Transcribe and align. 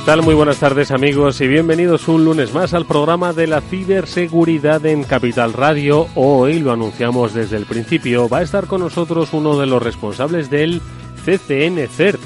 ¿Qué 0.00 0.06
tal? 0.06 0.22
Muy 0.22 0.34
buenas 0.34 0.58
tardes 0.58 0.92
amigos 0.92 1.42
y 1.42 1.46
bienvenidos 1.46 2.08
un 2.08 2.24
lunes 2.24 2.54
más 2.54 2.72
al 2.72 2.86
programa 2.86 3.34
de 3.34 3.46
la 3.46 3.60
ciberseguridad 3.60 4.86
en 4.86 5.04
Capital 5.04 5.52
Radio. 5.52 6.06
Hoy 6.14 6.58
lo 6.58 6.72
anunciamos 6.72 7.34
desde 7.34 7.58
el 7.58 7.66
principio, 7.66 8.26
va 8.26 8.38
a 8.38 8.42
estar 8.42 8.66
con 8.66 8.80
nosotros 8.80 9.34
uno 9.34 9.58
de 9.58 9.66
los 9.66 9.82
responsables 9.82 10.48
del 10.48 10.80
CCN 11.22 11.86
CERT, 11.86 12.18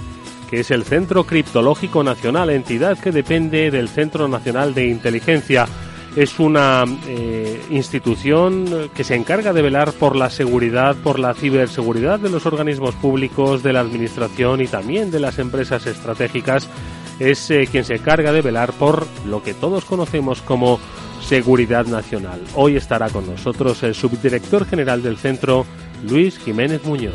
que 0.48 0.60
es 0.60 0.70
el 0.70 0.84
Centro 0.84 1.24
Criptológico 1.24 2.04
Nacional, 2.04 2.50
entidad 2.50 2.96
que 2.96 3.10
depende 3.10 3.72
del 3.72 3.88
Centro 3.88 4.28
Nacional 4.28 4.72
de 4.72 4.86
Inteligencia. 4.86 5.66
Es 6.14 6.38
una 6.38 6.84
eh, 7.08 7.60
institución 7.70 8.88
que 8.94 9.02
se 9.02 9.16
encarga 9.16 9.52
de 9.52 9.62
velar 9.62 9.92
por 9.94 10.14
la 10.14 10.30
seguridad, 10.30 10.94
por 10.94 11.18
la 11.18 11.34
ciberseguridad 11.34 12.20
de 12.20 12.30
los 12.30 12.46
organismos 12.46 12.94
públicos, 12.94 13.64
de 13.64 13.72
la 13.72 13.80
administración 13.80 14.60
y 14.60 14.68
también 14.68 15.10
de 15.10 15.18
las 15.18 15.40
empresas 15.40 15.88
estratégicas 15.88 16.68
es 17.18 17.50
eh, 17.50 17.68
quien 17.70 17.84
se 17.84 17.94
encarga 17.94 18.32
de 18.32 18.42
velar 18.42 18.72
por 18.72 19.06
lo 19.26 19.42
que 19.42 19.54
todos 19.54 19.84
conocemos 19.84 20.42
como 20.42 20.78
seguridad 21.20 21.86
nacional. 21.86 22.40
Hoy 22.54 22.76
estará 22.76 23.08
con 23.10 23.26
nosotros 23.26 23.82
el 23.82 23.94
subdirector 23.94 24.66
general 24.66 25.02
del 25.02 25.16
centro, 25.16 25.64
Luis 26.08 26.38
Jiménez 26.38 26.84
Muñoz. 26.84 27.14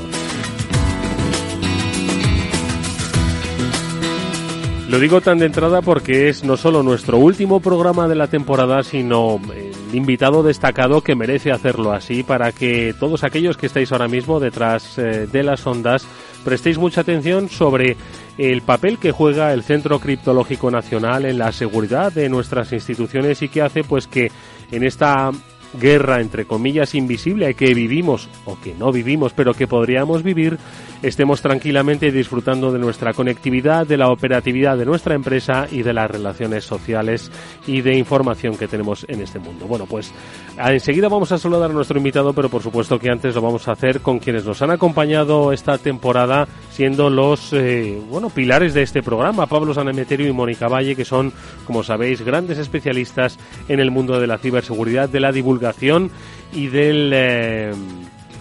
Lo 4.90 4.98
digo 4.98 5.22
tan 5.22 5.38
de 5.38 5.46
entrada 5.46 5.84
porque 5.84 6.30
es 6.30 6.44
no 6.44 6.58
solo 6.58 6.82
nuestro 6.82 7.20
último 7.20 7.60
programa 7.60 8.08
de 8.08 8.16
la 8.16 8.26
temporada, 8.26 8.82
sino 8.82 9.40
el 9.56 9.96
invitado 9.96 10.42
destacado 10.42 11.02
que 11.02 11.14
merece 11.14 11.52
hacerlo 11.52 11.92
así 11.92 12.24
para 12.24 12.52
que 12.52 12.96
todos 13.00 13.24
aquellos 13.24 13.56
que 13.56 13.68
estáis 13.68 13.92
ahora 13.92 14.08
mismo 14.08 14.40
detrás 14.40 14.98
eh, 14.98 15.28
de 15.32 15.44
las 15.44 15.68
ondas 15.68 16.08
prestéis 16.44 16.78
mucha 16.78 17.02
atención 17.02 17.50
sobre 17.50 17.98
el 18.38 18.62
papel 18.62 18.98
que 18.98 19.12
juega 19.12 19.54
el 19.54 19.64
Centro 19.64 20.00
Criptológico 20.00 20.72
Nacional 20.72 21.26
en 21.26 21.38
la 21.38 21.52
seguridad 21.52 22.12
de 22.12 22.30
nuestras 22.30 22.72
instituciones 22.72 23.42
y 23.42 23.50
que 23.50 23.62
hace 23.62 23.84
pues 23.84 24.08
que 24.08 24.32
en 24.72 24.84
esta 24.84 25.32
guerra 25.80 26.22
entre 26.22 26.46
comillas 26.46 26.96
invisible 26.96 27.54
que 27.54 27.74
vivimos 27.74 28.28
o 28.46 28.58
que 28.60 28.74
no 28.74 28.92
vivimos 28.92 29.34
pero 29.34 29.54
que 29.54 29.68
podríamos 29.68 30.24
vivir 30.24 30.58
estemos 31.02 31.42
tranquilamente 31.42 32.12
disfrutando 32.12 32.72
de 32.72 32.80
nuestra 32.80 33.14
conectividad, 33.14 33.88
de 33.88 33.98
la 33.98 34.10
operatividad 34.10 34.78
de 34.78 34.86
nuestra 34.86 35.16
empresa 35.16 35.68
y 35.72 35.82
de 35.82 35.94
las 35.94 36.12
relaciones 36.12 36.64
sociales 36.64 37.32
y 37.68 37.82
de 37.82 37.98
información 37.98 38.58
que 38.58 38.68
tenemos 38.68 39.06
en 39.08 39.22
este 39.22 39.40
mundo. 39.40 39.66
Bueno, 39.66 39.86
pues 39.86 40.14
enseguida 40.58 41.08
vamos 41.08 41.32
a 41.32 41.38
saludar 41.38 41.70
a 41.70 41.74
nuestro 41.74 41.98
invitado, 41.98 42.34
pero 42.34 42.50
por 42.50 42.62
supuesto 42.62 43.00
que 43.00 43.10
antes 43.10 43.36
lo 43.36 43.42
vamos 43.42 43.68
a 43.68 43.74
hacer 43.74 44.02
con 44.02 44.20
quienes 44.20 44.46
nos 44.46 44.62
han 44.62 44.72
acompañado 44.72 45.54
esta 45.54 45.78
temporada, 45.78 46.48
siendo 46.72 47.10
los 47.10 47.54
eh, 47.54 48.00
bueno 48.10 48.30
pilares 48.30 48.74
de 48.74 48.82
este 48.82 49.02
programa, 49.02 49.48
Pablo 49.48 49.74
Sanemeterio 49.74 50.28
y 50.28 50.34
Mónica 50.34 50.68
Valle, 50.68 50.96
que 50.96 51.06
son, 51.06 51.32
como 51.66 51.84
sabéis, 51.84 52.22
grandes 52.22 52.58
especialistas 52.58 53.38
en 53.68 53.80
el 53.80 53.92
mundo 53.92 54.20
de 54.20 54.28
la 54.28 54.38
ciberseguridad, 54.38 55.10
de 55.10 55.20
la 55.20 55.32
divulgación 55.32 56.12
y 56.52 56.68
del 56.68 57.12
eh, 57.14 57.72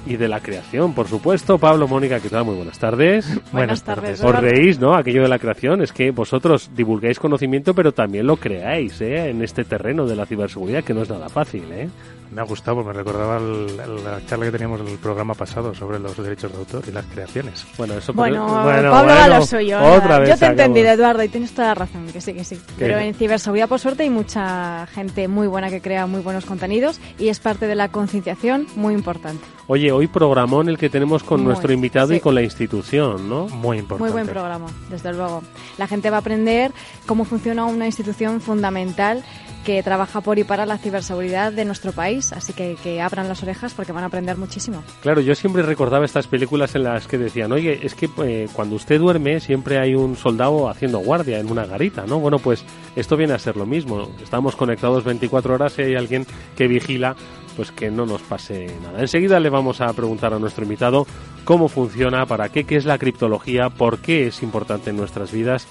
y 0.07 0.17
de 0.17 0.29
la 0.29 0.41
creación, 0.41 0.95
por 0.95 1.09
supuesto. 1.09 1.59
Pablo, 1.59 1.89
Mónica, 1.89 2.21
¿qué 2.21 2.29
tal? 2.29 2.45
Muy 2.45 2.55
buenas 2.55 2.79
tardes. 2.79 3.41
Buenas 3.53 3.83
tardes. 3.83 4.23
Os 4.23 4.35
reís, 4.35 4.79
¿no? 4.79 4.95
Aquello 4.95 5.23
de 5.23 5.29
la 5.29 5.39
creación 5.39 5.83
es 5.83 5.93
que 5.93 6.11
vosotros 6.11 6.71
divulgáis 6.75 7.19
conocimiento, 7.19 7.75
pero 7.75 7.93
también 7.93 8.27
lo 8.27 8.37
creáis, 8.37 9.01
¿eh? 9.01 9.31
En 9.31 9.43
este 9.43 9.65
terreno 9.65 10.07
de 10.07 10.17
la 10.17 10.27
ciberseguridad, 10.27 10.85
que 10.85 10.95
no 10.95 11.03
es 11.03 11.11
nada 11.11 11.29
fácil, 11.29 11.65
¿eh? 11.73 11.89
Me 12.31 12.43
ha 12.43 12.45
gustado, 12.45 12.85
me 12.85 12.93
recordaba 12.93 13.39
la 13.41 14.25
charla 14.27 14.47
que 14.47 14.53
teníamos 14.53 14.81
en 14.81 14.89
el 14.89 14.99
programa 14.99 15.35
pasado 15.35 15.75
sobre 15.75 15.99
los 15.99 16.17
derechos 16.17 16.53
de 16.53 16.59
autor 16.59 16.85
y 16.87 16.93
las 16.93 17.07
creaciones. 17.07 17.67
Bueno, 17.77 17.95
eso 17.95 18.13
bueno, 18.13 18.45
bueno 18.47 18.91
Pablo 18.91 19.15
bueno, 19.15 19.39
lo 19.39 19.47
suyo. 19.47 19.79
Otra 19.81 20.19
vez 20.19 20.31
yo 20.31 20.37
te 20.37 20.45
he 20.45 20.49
entendido, 20.49 20.89
Eduardo, 20.89 21.23
y 21.23 21.29
tienes 21.29 21.53
toda 21.53 21.69
la 21.69 21.75
razón, 21.75 22.07
que 22.13 22.21
sí, 22.21 22.35
que 22.35 22.45
sí. 22.45 22.61
Pero 22.79 22.99
en 22.99 23.15
ciberseguridad, 23.15 23.69
por 23.69 23.81
suerte, 23.81 24.03
hay 24.03 24.11
mucha 24.11 24.87
gente 24.89 25.27
muy 25.27 25.47
buena 25.47 25.71
que 25.71 25.81
crea 25.81 26.07
muy 26.07 26.21
buenos 26.21 26.45
contenidos 26.45 27.01
y 27.19 27.29
es 27.29 27.41
parte 27.41 27.67
de 27.67 27.75
la 27.75 27.89
concienciación 27.89 28.67
muy 28.77 28.95
importante. 28.95 29.45
Oye, 29.67 29.93
hoy 29.93 30.07
programón 30.07 30.69
el 30.69 30.79
que 30.79 30.89
tenemos 30.89 31.23
con 31.23 31.45
nuestro 31.45 31.73
invitado 31.73 32.15
y 32.15 32.21
con 32.21 32.35
la 32.35 32.43
institución, 32.43 33.29
¿no? 33.29 33.49
Muy 33.49 33.79
importante. 33.79 34.03
Muy 34.03 34.13
buen 34.13 34.27
programa, 34.27 34.67
desde 34.91 35.13
luego. 35.13 35.43
La 35.77 35.87
gente 35.87 36.11
va 36.11 36.17
a 36.17 36.21
aprender 36.21 36.73
cómo 37.07 37.25
funciona 37.25 37.65
una 37.67 37.87
institución 37.87 38.41
fundamental 38.41 39.23
que 39.69 39.83
trabaja 39.83 40.23
por 40.23 40.39
y 40.39 40.45
para 40.45 40.65
la 40.65 40.79
ciberseguridad 40.79 41.53
de 41.53 41.67
nuestro 41.67 41.93
país, 41.93 42.33
así 42.33 42.55
que 42.55 42.79
que 42.83 43.03
abran 43.03 43.29
las 43.29 43.43
orejas 43.43 43.75
porque 43.75 43.93
van 43.93 44.03
a 44.03 44.07
aprender 44.07 44.39
muchísimo. 44.39 44.83
Claro, 45.03 45.21
yo 45.21 45.35
siempre 45.35 45.61
recordaba 45.61 46.07
estas 46.07 46.27
películas 46.27 46.75
en 46.75 46.85
las 46.85 47.07
que 47.07 47.19
decían, 47.19 47.53
oye, 47.53 47.81
es 47.83 47.95
que 47.95 48.09
eh, 48.25 48.49
cuando 48.55 48.77
usted 48.77 48.99
duerme 48.99 49.41
siempre 49.41 49.77
hay 49.79 49.95
un 49.95 50.17
soldado 50.17 50.71
haciendo 50.71 51.01
guardia 51.01 51.39
en 51.39 51.51
una 51.51 51.67
garita, 51.67 52.07
¿no? 52.07 52.19
Bueno, 52.19 52.39
pues 52.39 52.65
esto 52.97 53.19
viene 53.19 53.35
a 53.35 53.39
ser 53.39 53.59
lo 53.59 53.67
mismo. 53.67 54.09
Estamos 54.23 54.57
conectados 54.57 55.05
24 55.05 55.53
horas 55.53 55.79
y 55.79 55.83
hay 55.83 55.97
alguien 55.97 56.27
que 56.57 56.67
vigila 56.67 57.15
pues 57.55 57.71
que 57.71 57.91
no 57.91 58.07
nos 58.07 58.23
pase 58.23 58.69
nada. 58.83 59.03
Enseguida 59.03 59.39
le 59.39 59.51
vamos 59.51 59.83
a 59.83 59.93
preguntar 59.93 60.33
a 60.33 60.39
nuestro 60.39 60.65
invitado 60.65 61.07
cómo 61.45 61.69
funciona, 61.69 62.25
para 62.25 62.49
qué, 62.49 62.65
qué 62.65 62.77
es 62.77 62.87
la 62.87 62.97
criptología, 62.97 63.69
por 63.69 63.99
qué 63.99 64.29
es 64.29 64.43
importante 64.43 64.89
en 64.89 64.97
nuestras 64.97 65.31
vidas 65.31 65.69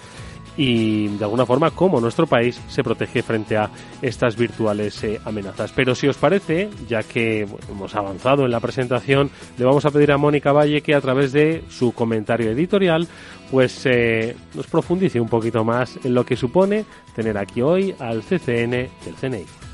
y 0.58 1.08
de 1.08 1.24
alguna 1.24 1.46
forma 1.46 1.72
cómo 1.72 2.02
nuestro 2.02 2.28
país 2.28 2.60
se 2.68 2.84
protege 2.84 3.22
frente 3.22 3.56
a 3.58 3.70
estas 4.02 4.36
virtuales 4.36 5.04
eh, 5.04 5.20
amenazas. 5.24 5.72
Pero 5.72 5.96
si 5.96 6.08
os 6.08 6.18
parece, 6.18 6.70
ya 6.88 7.04
que 7.04 7.48
hemos 7.70 7.96
avanzado 7.96 8.46
en 8.46 8.52
la 8.52 8.60
presentación, 8.60 9.30
le 9.58 9.66
vamos 9.66 9.86
a 9.86 9.92
pedir 9.92 10.12
a 10.12 10.18
Mónica 10.18 10.52
Valle 10.52 10.82
que 10.82 10.96
a 10.96 11.02
través 11.02 11.32
de 11.32 11.64
su 11.70 11.94
comentario 11.94 12.52
editorial 12.52 13.08
pues 13.52 13.86
eh, 13.86 14.36
nos 14.56 14.68
profundice 14.68 15.22
un 15.22 15.30
poquito 15.30 15.64
más 15.64 15.98
en 16.04 16.14
lo 16.14 16.26
que 16.26 16.36
supone 16.36 16.86
tener 17.16 17.38
aquí 17.38 17.62
hoy 17.62 17.96
al 18.00 18.24
CCN 18.24 18.72
del 18.72 19.16
CNI. 19.20 19.67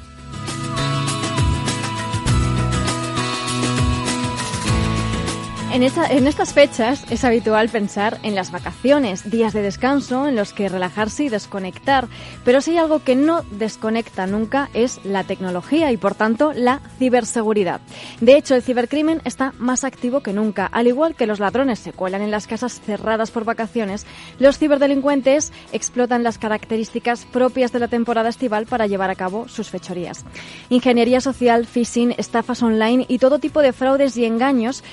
En, 5.73 5.81
estas 5.81 6.53
fechas 6.53 7.03
es 7.09 7.23
habitual 7.23 7.67
pensar 7.67 8.19
en 8.22 8.35
las 8.35 8.51
vacaciones, 8.51 9.31
días 9.31 9.53
de 9.53 9.63
descanso 9.63 10.28
en 10.28 10.35
los 10.35 10.53
que 10.53 10.69
relajarse 10.69 11.23
y 11.23 11.29
desconectar, 11.29 12.07
pero 12.45 12.61
si 12.61 12.72
hay 12.72 12.78
algo 12.78 13.00
que 13.00 13.16
no 13.16 13.42
desconecta 13.50 14.27
nunca 14.27 14.69
es 14.75 15.03
la 15.03 15.24
tecnología 15.24 15.92
y 15.92 15.97
por 15.97 16.13
tanto 16.13 16.53
la 16.53 16.80
ciberseguridad. 17.00 17.81
De 18.21 18.38
hecho, 18.38 18.53
el 18.53 18.62
cibercrimen 18.62 19.24
está 19.25 19.56
más 19.57 19.83
activo 19.83 20.21
que 20.21 20.31
nunca. 20.31 20.68
Al 20.68 20.86
igual 20.86 21.15
que 21.15 21.25
los 21.25 21.39
ladrones 21.39 21.80
se 21.80 21.92
cuelan 21.92 22.21
en 22.21 22.30
las 22.30 22.45
casas 22.45 22.80
cerradas 22.80 23.31
por 23.31 23.44
vacaciones, 23.44 24.06
los 24.38 24.59
ciberdelincuentes 24.59 25.51
explotan 25.71 26.21
las 26.21 26.38
características 26.38 27.25
propias 27.25 27.71
de 27.71 27.80
la 27.80 27.88
temporada 27.88 28.30
estival 28.30 28.68
para 28.68 28.86
llevar 28.86 29.09
a 29.09 29.15
cabo 29.15 29.47
sus 29.47 29.71
fechorías. 29.71 30.24
Ingeniería 30.69 31.19
social, 31.19 31.65
phishing, 31.65 32.13
estafas 32.19 32.62
online 32.62 33.07
y 33.07 33.18
todo 33.18 33.39
tipo 33.39 33.63
de 33.63 33.74
fraudes 33.74 34.15
y 34.18 34.25
engaños 34.25 34.83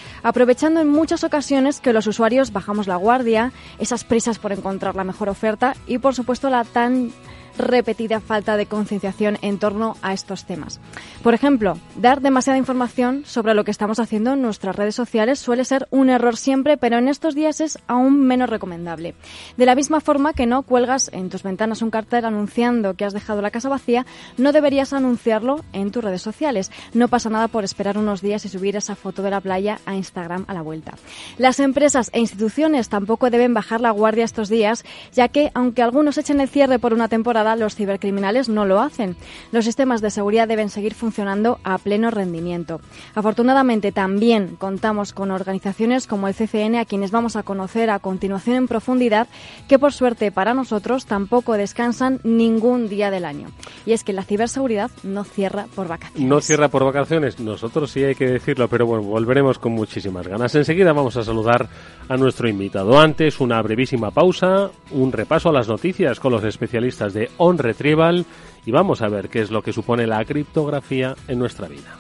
en 0.79 0.89
muchas 0.89 1.25
ocasiones 1.25 1.81
que 1.81 1.93
los 1.93 2.07
usuarios 2.07 2.53
bajamos 2.53 2.87
la 2.87 2.97
guardia, 2.97 3.53
esas 3.79 4.05
prisas 4.05 4.39
por 4.39 4.53
encontrar 4.53 4.95
la 4.95 5.05
mejor 5.05 5.29
oferta 5.29 5.75
y 5.87 5.99
por 5.99 6.15
supuesto 6.15 6.51
la 6.51 6.65
tan 6.65 7.13
repetida 7.61 8.21
falta 8.21 8.57
de 8.57 8.67
concienciación 8.67 9.39
en 9.43 9.59
torno 9.59 9.97
a 10.03 10.13
estos 10.13 10.45
temas. 10.45 10.81
Por 11.23 11.35
ejemplo, 11.35 11.79
dar 11.97 12.21
demasiada 12.21 12.59
información 12.59 13.23
sobre 13.27 13.55
lo 13.55 13.65
que 13.65 13.71
estamos 13.71 14.01
haciendo 14.01 14.33
en 14.33 14.43
nuestras 14.43 14.77
redes 14.77 14.95
sociales 14.95 15.39
suele 15.39 15.65
ser 15.65 15.87
un 15.91 16.11
error 16.11 16.37
siempre, 16.37 16.77
pero 16.77 16.99
en 16.99 17.09
estos 17.09 17.35
días 17.35 17.61
es 17.61 17.79
aún 17.87 18.21
menos 18.21 18.51
recomendable. 18.51 19.15
De 19.57 19.67
la 19.67 19.75
misma 19.75 20.01
forma 20.01 20.33
que 20.33 20.47
no 20.47 20.63
cuelgas 20.63 21.11
en 21.13 21.29
tus 21.29 21.43
ventanas 21.43 21.83
un 21.83 21.91
cartel 21.91 22.25
anunciando 22.25 22.95
que 22.95 23.05
has 23.05 23.13
dejado 23.13 23.43
la 23.43 23.51
casa 23.51 23.69
vacía, 23.69 24.07
no 24.37 24.53
deberías 24.53 24.93
anunciarlo 24.93 25.65
en 25.73 25.91
tus 25.91 26.05
redes 26.05 26.23
sociales. 26.23 26.71
No 26.95 27.09
pasa 27.09 27.31
nada 27.31 27.49
por 27.49 27.65
esperar 27.65 27.99
unos 27.99 28.23
días 28.23 28.45
y 28.45 28.49
subir 28.49 28.77
esa 28.77 28.97
foto 28.97 29.23
de 29.23 29.31
la 29.31 29.41
playa 29.41 29.81
a 29.87 29.95
Instagram 29.95 30.45
a 30.49 30.55
la 30.55 30.63
vuelta. 30.63 30.95
Las 31.39 31.61
empresas 31.61 32.11
e 32.13 32.21
instituciones 32.21 32.89
tampoco 32.89 33.31
deben 33.31 33.55
bajar 33.55 33.81
la 33.81 33.91
guardia 33.91 34.25
estos 34.25 34.49
días, 34.49 34.85
ya 35.13 35.29
que 35.29 35.51
aunque 35.55 35.83
algunos 35.83 36.19
echen 36.19 36.41
el 36.41 36.49
cierre 36.49 36.79
por 36.79 36.93
una 36.93 37.09
temporada, 37.09 37.50
los 37.57 37.75
cibercriminales 37.75 38.49
no 38.49 38.65
lo 38.65 38.81
hacen. 38.81 39.17
Los 39.53 39.65
sistemas 39.65 40.01
de 40.01 40.11
seguridad 40.11 40.49
deben 40.49 40.71
seguir 40.71 40.95
funcionando 40.95 41.59
a 41.65 41.79
pleno 41.79 42.11
rendimiento. 42.11 42.81
Afortunadamente 43.15 43.93
también 43.93 44.57
contamos 44.57 45.13
con 45.13 45.31
organizaciones 45.31 46.07
como 46.07 46.29
el 46.29 46.35
CCN 46.35 46.77
a 46.77 46.85
quienes 46.85 47.11
vamos 47.11 47.37
a 47.37 47.43
conocer 47.43 47.91
a 47.91 47.99
continuación 47.99 48.57
en 48.57 48.69
profundidad 48.69 49.29
que 49.69 49.79
por 49.79 49.93
suerte 49.93 50.33
para 50.33 50.55
nosotros 50.55 51.07
tampoco 51.07 51.55
descansan 51.55 52.21
ningún 52.25 52.89
día 52.89 53.11
del 53.11 53.25
año. 53.25 53.49
Y 53.87 53.93
es 53.93 54.05
que 54.05 54.13
la 54.13 54.25
ciberseguridad 54.25 54.91
no 55.03 55.25
cierra 55.25 55.67
por 55.75 55.89
vacaciones. 55.89 56.29
No 56.29 56.41
cierra 56.41 56.69
por 56.69 56.85
vacaciones, 56.85 57.41
nosotros 57.41 57.91
sí 57.91 58.05
hay 58.05 58.15
que 58.15 58.27
decirlo, 58.27 58.69
pero 58.69 58.87
bueno, 58.87 59.05
volveremos 59.05 59.59
con 59.59 59.73
muchísimas 59.73 60.27
ganas. 60.27 60.55
Enseguida 60.55 60.93
vamos 60.93 61.17
a 61.17 61.25
saludar 61.25 61.69
a 62.09 62.17
nuestro 62.17 62.49
invitado. 62.49 62.99
Antes, 62.99 63.41
una 63.41 63.63
brevísima 63.63 64.11
pausa, 64.11 64.71
un 64.91 65.13
repaso 65.13 65.49
a 65.49 65.53
las 65.53 65.69
noticias 65.69 66.21
con 66.21 66.33
los 66.33 66.45
especialistas 66.45 67.15
de 67.15 67.30
On 67.37 67.59
Retrieval 67.59 68.27
y 68.65 68.71
vamos 68.71 69.03
a 69.03 69.09
ver 69.09 69.29
qué 69.29 69.41
es 69.41 69.51
lo 69.51 69.63
que 69.63 69.73
supone 69.73 70.07
la 70.07 70.25
criptografía 70.25 71.15
en 71.29 71.39
nuestra 71.39 71.69
vida. 71.69 71.97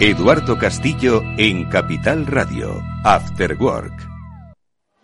Eduardo 0.00 0.58
Castillo 0.58 1.22
en 1.38 1.64
Capital 1.70 2.26
Radio, 2.26 2.82
After 3.04 3.56
Work. 3.58 4.13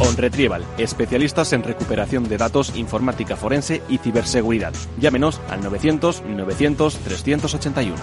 OnRetrieval, 0.00 0.64
especialistas 0.78 1.52
en 1.52 1.62
recuperación 1.62 2.28
de 2.28 2.38
datos, 2.38 2.72
informática 2.76 3.36
forense 3.36 3.82
y 3.88 3.98
ciberseguridad. 3.98 4.72
Llámenos 4.98 5.40
al 5.48 5.62
900-900-381. 5.62 7.94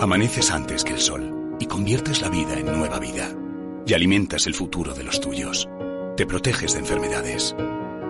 Amaneces 0.00 0.50
antes 0.50 0.84
que 0.84 0.92
el 0.92 1.00
sol 1.00 1.56
y 1.58 1.66
conviertes 1.66 2.20
la 2.20 2.28
vida 2.28 2.58
en 2.58 2.66
nueva 2.66 2.98
vida. 2.98 3.30
Y 3.86 3.94
alimentas 3.94 4.46
el 4.46 4.54
futuro 4.54 4.94
de 4.94 5.04
los 5.04 5.20
tuyos. 5.20 5.68
Te 6.16 6.26
proteges 6.26 6.74
de 6.74 6.80
enfermedades. 6.80 7.54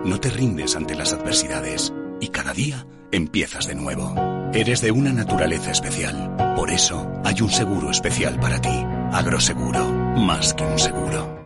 No 0.03 0.19
te 0.19 0.29
rindes 0.29 0.75
ante 0.75 0.95
las 0.95 1.13
adversidades. 1.13 1.93
Y 2.19 2.29
cada 2.29 2.53
día 2.53 2.85
empiezas 3.11 3.67
de 3.67 3.75
nuevo. 3.75 4.15
Eres 4.53 4.81
de 4.81 4.91
una 4.91 5.11
naturaleza 5.11 5.71
especial. 5.71 6.35
Por 6.55 6.71
eso 6.71 7.11
hay 7.23 7.41
un 7.41 7.49
seguro 7.49 7.91
especial 7.91 8.39
para 8.39 8.61
ti. 8.61 8.85
Agroseguro. 9.11 9.85
Más 10.15 10.53
que 10.53 10.63
un 10.63 10.79
seguro. 10.79 11.44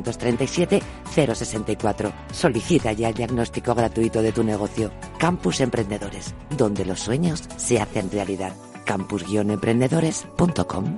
914-237-064. 0.02 2.12
Solicita 2.32 2.92
ya 2.92 3.08
el 3.08 3.14
diagnóstico 3.14 3.74
gratuito 3.74 4.22
de 4.22 4.32
tu 4.32 4.44
negocio. 4.44 4.90
Campus 5.18 5.60
Emprendedores, 5.60 6.34
donde 6.56 6.84
los 6.84 7.00
sueños 7.00 7.42
se 7.56 7.80
hacen 7.80 8.10
realidad. 8.10 8.52
campus-emprendedores.com. 8.84 10.96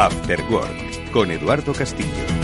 After 0.00 0.40
Work 0.50 1.12
con 1.12 1.30
Eduardo 1.30 1.74
Castillo. 1.74 2.39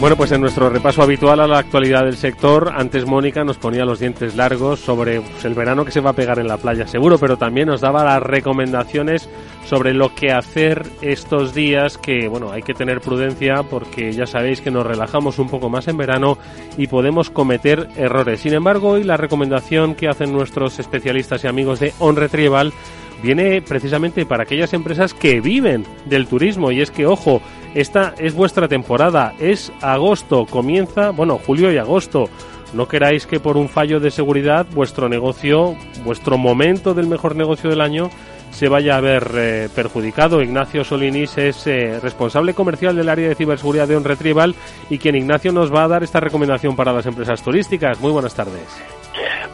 Bueno, 0.00 0.16
pues 0.16 0.32
en 0.32 0.40
nuestro 0.40 0.68
repaso 0.68 1.02
habitual 1.02 1.40
a 1.40 1.46
la 1.46 1.58
actualidad 1.58 2.04
del 2.04 2.16
sector, 2.16 2.72
antes 2.74 3.06
Mónica 3.06 3.44
nos 3.44 3.56
ponía 3.56 3.84
los 3.84 4.00
dientes 4.00 4.34
largos 4.34 4.80
sobre 4.80 5.20
pues, 5.20 5.44
el 5.44 5.54
verano 5.54 5.84
que 5.84 5.92
se 5.92 6.00
va 6.00 6.10
a 6.10 6.14
pegar 6.14 6.38
en 6.38 6.48
la 6.48 6.58
playa, 6.58 6.86
seguro, 6.86 7.16
pero 7.16 7.38
también 7.38 7.68
nos 7.68 7.80
daba 7.80 8.04
las 8.04 8.22
recomendaciones 8.22 9.30
sobre 9.64 9.94
lo 9.94 10.14
que 10.14 10.32
hacer 10.32 10.82
estos 11.00 11.54
días, 11.54 11.96
que 11.96 12.28
bueno, 12.28 12.52
hay 12.52 12.62
que 12.62 12.74
tener 12.74 13.00
prudencia 13.00 13.62
porque 13.62 14.12
ya 14.12 14.26
sabéis 14.26 14.60
que 14.60 14.70
nos 14.70 14.84
relajamos 14.84 15.38
un 15.38 15.48
poco 15.48 15.70
más 15.70 15.88
en 15.88 15.96
verano 15.96 16.38
y 16.76 16.88
podemos 16.88 17.30
cometer 17.30 17.88
errores. 17.96 18.40
Sin 18.40 18.52
embargo, 18.52 18.90
hoy 18.90 19.04
la 19.04 19.16
recomendación 19.16 19.94
que 19.94 20.08
hacen 20.08 20.32
nuestros 20.32 20.78
especialistas 20.80 21.44
y 21.44 21.46
amigos 21.46 21.80
de 21.80 21.94
On 22.00 22.16
Retrieval 22.16 22.74
viene 23.22 23.62
precisamente 23.62 24.26
para 24.26 24.42
aquellas 24.42 24.74
empresas 24.74 25.14
que 25.14 25.40
viven 25.40 25.86
del 26.04 26.26
turismo 26.26 26.70
y 26.72 26.82
es 26.82 26.90
que 26.90 27.06
ojo, 27.06 27.40
esta 27.74 28.14
es 28.18 28.34
vuestra 28.34 28.68
temporada, 28.68 29.34
es 29.40 29.72
agosto, 29.80 30.46
comienza, 30.46 31.10
bueno, 31.10 31.38
julio 31.44 31.72
y 31.72 31.78
agosto. 31.78 32.28
No 32.72 32.88
queráis 32.88 33.26
que 33.26 33.40
por 33.40 33.56
un 33.56 33.68
fallo 33.68 34.00
de 34.00 34.10
seguridad 34.10 34.66
vuestro 34.72 35.08
negocio, 35.08 35.76
vuestro 36.04 36.38
momento 36.38 36.94
del 36.94 37.06
mejor 37.06 37.36
negocio 37.36 37.70
del 37.70 37.80
año 37.80 38.10
se 38.50 38.68
vaya 38.68 38.96
a 38.96 39.00
ver 39.00 39.30
eh, 39.34 39.68
perjudicado. 39.74 40.40
Ignacio 40.40 40.84
Solinis 40.84 41.36
es 41.36 41.66
eh, 41.66 41.98
responsable 42.00 42.54
comercial 42.54 42.94
del 42.94 43.08
área 43.08 43.28
de 43.28 43.34
ciberseguridad 43.34 43.88
de 43.88 43.96
On 43.96 44.04
Retrieval 44.04 44.54
y 44.88 44.98
quien 44.98 45.16
Ignacio 45.16 45.52
nos 45.52 45.74
va 45.74 45.84
a 45.84 45.88
dar 45.88 46.04
esta 46.04 46.20
recomendación 46.20 46.76
para 46.76 46.92
las 46.92 47.06
empresas 47.06 47.42
turísticas. 47.42 48.00
Muy 48.00 48.12
buenas 48.12 48.34
tardes. 48.34 48.62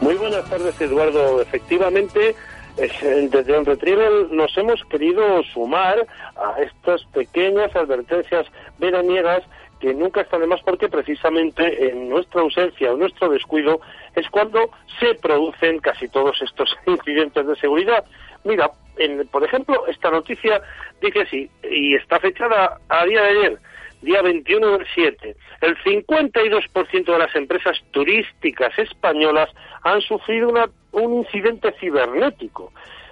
Muy 0.01 0.15
buenas 0.15 0.45
tardes, 0.45 0.79
Eduardo. 0.79 1.41
Efectivamente, 1.41 2.35
desde 2.77 3.57
On 3.57 3.65
Retrieval 3.65 4.27
nos 4.31 4.57
hemos 4.57 4.83
querido 4.85 5.43
sumar 5.53 6.05
a 6.35 6.61
estas 6.61 7.03
pequeñas 7.13 7.75
advertencias 7.75 8.47
veraniegas 8.79 9.43
que 9.79 9.93
nunca 9.93 10.21
están 10.21 10.41
de 10.41 10.47
más 10.47 10.61
porque 10.61 10.87
precisamente 10.87 11.89
en 11.89 12.07
nuestra 12.09 12.41
ausencia 12.41 12.93
o 12.93 12.97
nuestro 12.97 13.29
descuido 13.29 13.81
es 14.15 14.29
cuando 14.29 14.69
se 14.99 15.15
producen 15.15 15.79
casi 15.79 16.07
todos 16.07 16.39
estos 16.41 16.69
incidentes 16.85 17.47
de 17.47 17.55
seguridad. 17.55 18.05
Mira, 18.43 18.71
en, 18.97 19.27
por 19.27 19.43
ejemplo, 19.43 19.87
esta 19.87 20.11
noticia 20.11 20.61
dice 21.01 21.21
así, 21.21 21.49
y 21.63 21.95
está 21.95 22.19
fechada 22.19 22.77
a 22.89 23.05
día 23.05 23.21
de 23.23 23.29
ayer, 23.29 23.59
día 24.01 24.21
21 24.21 24.77
del 24.77 24.87
7. 24.93 25.35
El 25.61 25.77
52% 25.77 27.05
de 27.05 27.19
las 27.19 27.35
empresas 27.35 27.77
turísticas 27.91 28.77
españolas 28.77 29.49
han 29.83 30.01
sufrido 30.01 30.49
una, 30.49 30.69
un 30.91 31.19
incidente 31.19 31.73
cibernético. 31.79 32.71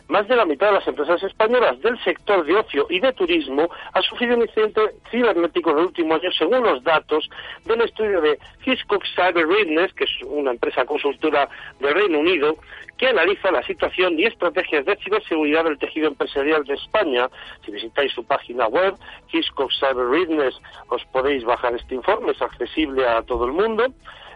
más 0.09 0.27
de 0.27 0.35
la 0.35 0.45
mitad 0.45 0.67
de 0.67 0.73
las 0.73 0.87
empresas 0.87 1.21
españolas 1.21 1.79
del 1.81 1.97
sector 2.03 2.43
de 2.43 2.55
ocio 2.55 2.87
y 2.89 2.99
de 2.99 3.13
turismo 3.13 3.69
ha 3.93 4.01
sufrido 4.01 4.35
un 4.35 4.41
incidente 4.41 4.81
cibernético 5.11 5.69
en 5.69 5.77
el 5.77 5.85
último 5.85 6.15
año, 6.15 6.31
según 6.31 6.63
los 6.63 6.83
datos 6.83 7.29
del 7.65 7.81
estudio 7.81 8.19
de 8.19 8.39
Hiscox 8.65 9.07
Cyber 9.15 9.45
Witness, 9.45 9.93
que 9.93 10.05
es 10.05 10.11
una 10.25 10.49
empresa 10.49 10.83
consultora 10.85 11.47
del 11.79 11.93
Reino 11.93 12.19
Unido, 12.19 12.57
que 12.97 13.07
analiza 13.07 13.51
la 13.51 13.61
situación 13.63 14.19
y 14.19 14.25
estrategias 14.25 14.83
de 14.85 14.97
ciberseguridad 14.97 15.65
del 15.65 15.77
tejido 15.77 16.07
empresarial 16.07 16.63
de 16.65 16.73
España. 16.73 17.29
Si 17.63 17.71
visitáis 17.71 18.11
su 18.11 18.25
página 18.25 18.67
web, 18.67 18.95
Hiscox 19.31 19.79
Cyber 19.79 20.07
Witness, 20.07 20.59
os 20.89 21.05
podéis 21.05 21.43
bajar 21.43 21.75
este 21.75 21.93
informe, 21.93 22.31
es 22.31 22.41
accesible 22.41 23.07
a 23.07 23.21
todo 23.21 23.45
el 23.45 23.51
mundo. 23.51 23.85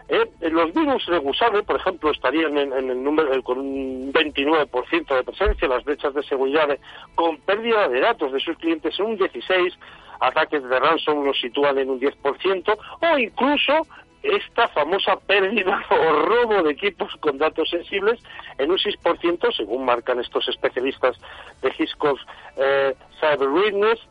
Eh, 0.08 0.30
los 0.50 0.72
virus 0.74 1.06
regusables, 1.06 1.64
por 1.64 1.76
ejemplo, 1.76 2.10
estarían 2.10 2.58
en, 2.58 2.72
el 2.72 3.02
número 3.02 3.42
con 3.42 3.58
un 3.58 4.12
29% 4.12 5.16
de 5.16 5.24
presencia, 5.24 5.68
las 5.68 5.84
brechas 5.84 6.12
de 6.12 6.22
seguridad 6.22 6.68
con 7.14 7.38
pérdida 7.38 7.88
de 7.88 8.00
datos 8.00 8.32
de 8.32 8.40
sus 8.40 8.56
clientes 8.58 8.98
en 8.98 9.06
un 9.06 9.18
16%, 9.18 9.74
ataques 10.20 10.62
de 10.62 10.78
ransom 10.78 11.24
los 11.24 11.40
sitúan 11.40 11.78
en 11.78 11.90
un 11.90 12.00
10%, 12.00 12.78
o 13.00 13.18
incluso 13.18 13.86
esta 14.22 14.68
famosa 14.68 15.16
pérdida 15.16 15.82
o 15.90 16.12
robo 16.22 16.62
de 16.62 16.72
equipos 16.72 17.14
con 17.20 17.38
datos 17.38 17.68
sensibles 17.70 18.20
en 18.58 18.70
un 18.70 18.78
6%, 18.78 19.56
según 19.56 19.84
marcan 19.84 20.20
estos 20.20 20.48
especialistas 20.48 21.16
de 21.62 21.72
Hiscox 21.78 22.20
eh, 22.56 22.94
Cyber 23.20 23.48
Witness, 23.48 24.00
eh, 24.00 24.06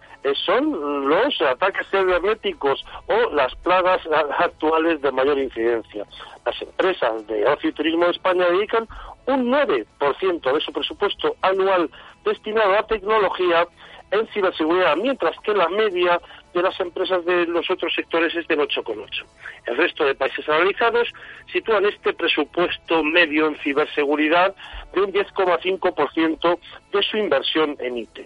son 0.46 1.10
los 1.10 1.42
ataques 1.42 1.88
cibernéticos 1.90 2.84
o 3.08 3.30
las 3.32 3.54
plagas 3.56 4.02
actuales 4.38 5.02
de 5.02 5.12
mayor 5.12 5.38
incidencia. 5.38 6.06
Las 6.46 6.62
empresas 6.62 7.28
de 7.28 7.46
ocio 7.46 7.70
y 7.70 7.74
turismo 7.74 8.06
de 8.06 8.12
España 8.12 8.46
dedican 8.46 8.88
un 9.26 9.52
9% 9.52 10.54
de 10.54 10.62
su 10.62 10.74
presupuesto 10.74 11.36
anual 11.42 11.90
destinado 12.26 12.78
a 12.78 12.88
tecnología 12.88 13.68
en 14.12 14.28
ciberseguridad, 14.28 14.96
mientras 14.96 15.36
que 15.40 15.54
la 15.54 15.68
media 15.70 16.22
de 16.54 16.62
las 16.62 16.80
empresas 16.80 17.26
de 17.26 17.48
los 17.48 17.70
otros 17.70 17.94
sectores 17.96 18.36
es 18.36 18.48
del 18.48 18.60
8,8. 18.60 19.26
El 19.66 19.78
resto 19.78 20.06
de 20.06 20.14
países 20.14 20.48
analizados 20.48 21.12
sitúan 21.52 21.86
este 21.86 22.14
presupuesto 22.14 23.04
medio 23.04 23.48
en 23.48 23.58
ciberseguridad 23.58 24.56
de 24.94 25.02
un 25.02 25.12
10,5% 25.12 26.60
de 26.92 27.04
su 27.04 27.18
inversión 27.18 27.76
en 27.80 27.98
IT. 27.98 28.20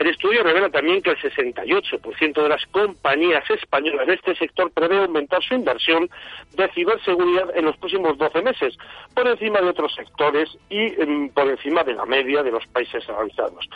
El 0.00 0.06
estudio 0.06 0.42
revela 0.42 0.70
también 0.70 1.02
que 1.02 1.10
el 1.10 1.18
68% 1.18 2.42
de 2.42 2.48
las 2.48 2.64
compañías 2.68 3.44
españolas 3.50 4.06
de 4.06 4.14
este 4.14 4.34
sector 4.34 4.72
prevé 4.72 4.96
aumentar 4.96 5.42
su 5.42 5.52
inversión 5.52 6.08
de 6.56 6.68
ciberseguridad 6.70 7.54
en 7.54 7.66
los 7.66 7.76
próximos 7.76 8.16
12 8.16 8.40
meses, 8.40 8.78
por 9.14 9.28
encima 9.28 9.60
de 9.60 9.68
otros 9.68 9.94
sectores 9.94 10.48
y 10.70 10.98
em, 11.02 11.28
por 11.28 11.50
encima 11.50 11.84
de 11.84 11.92
la 11.92 12.06
media 12.06 12.42
de 12.42 12.50
los 12.50 12.66
países 12.68 13.06
analizados. 13.10 13.68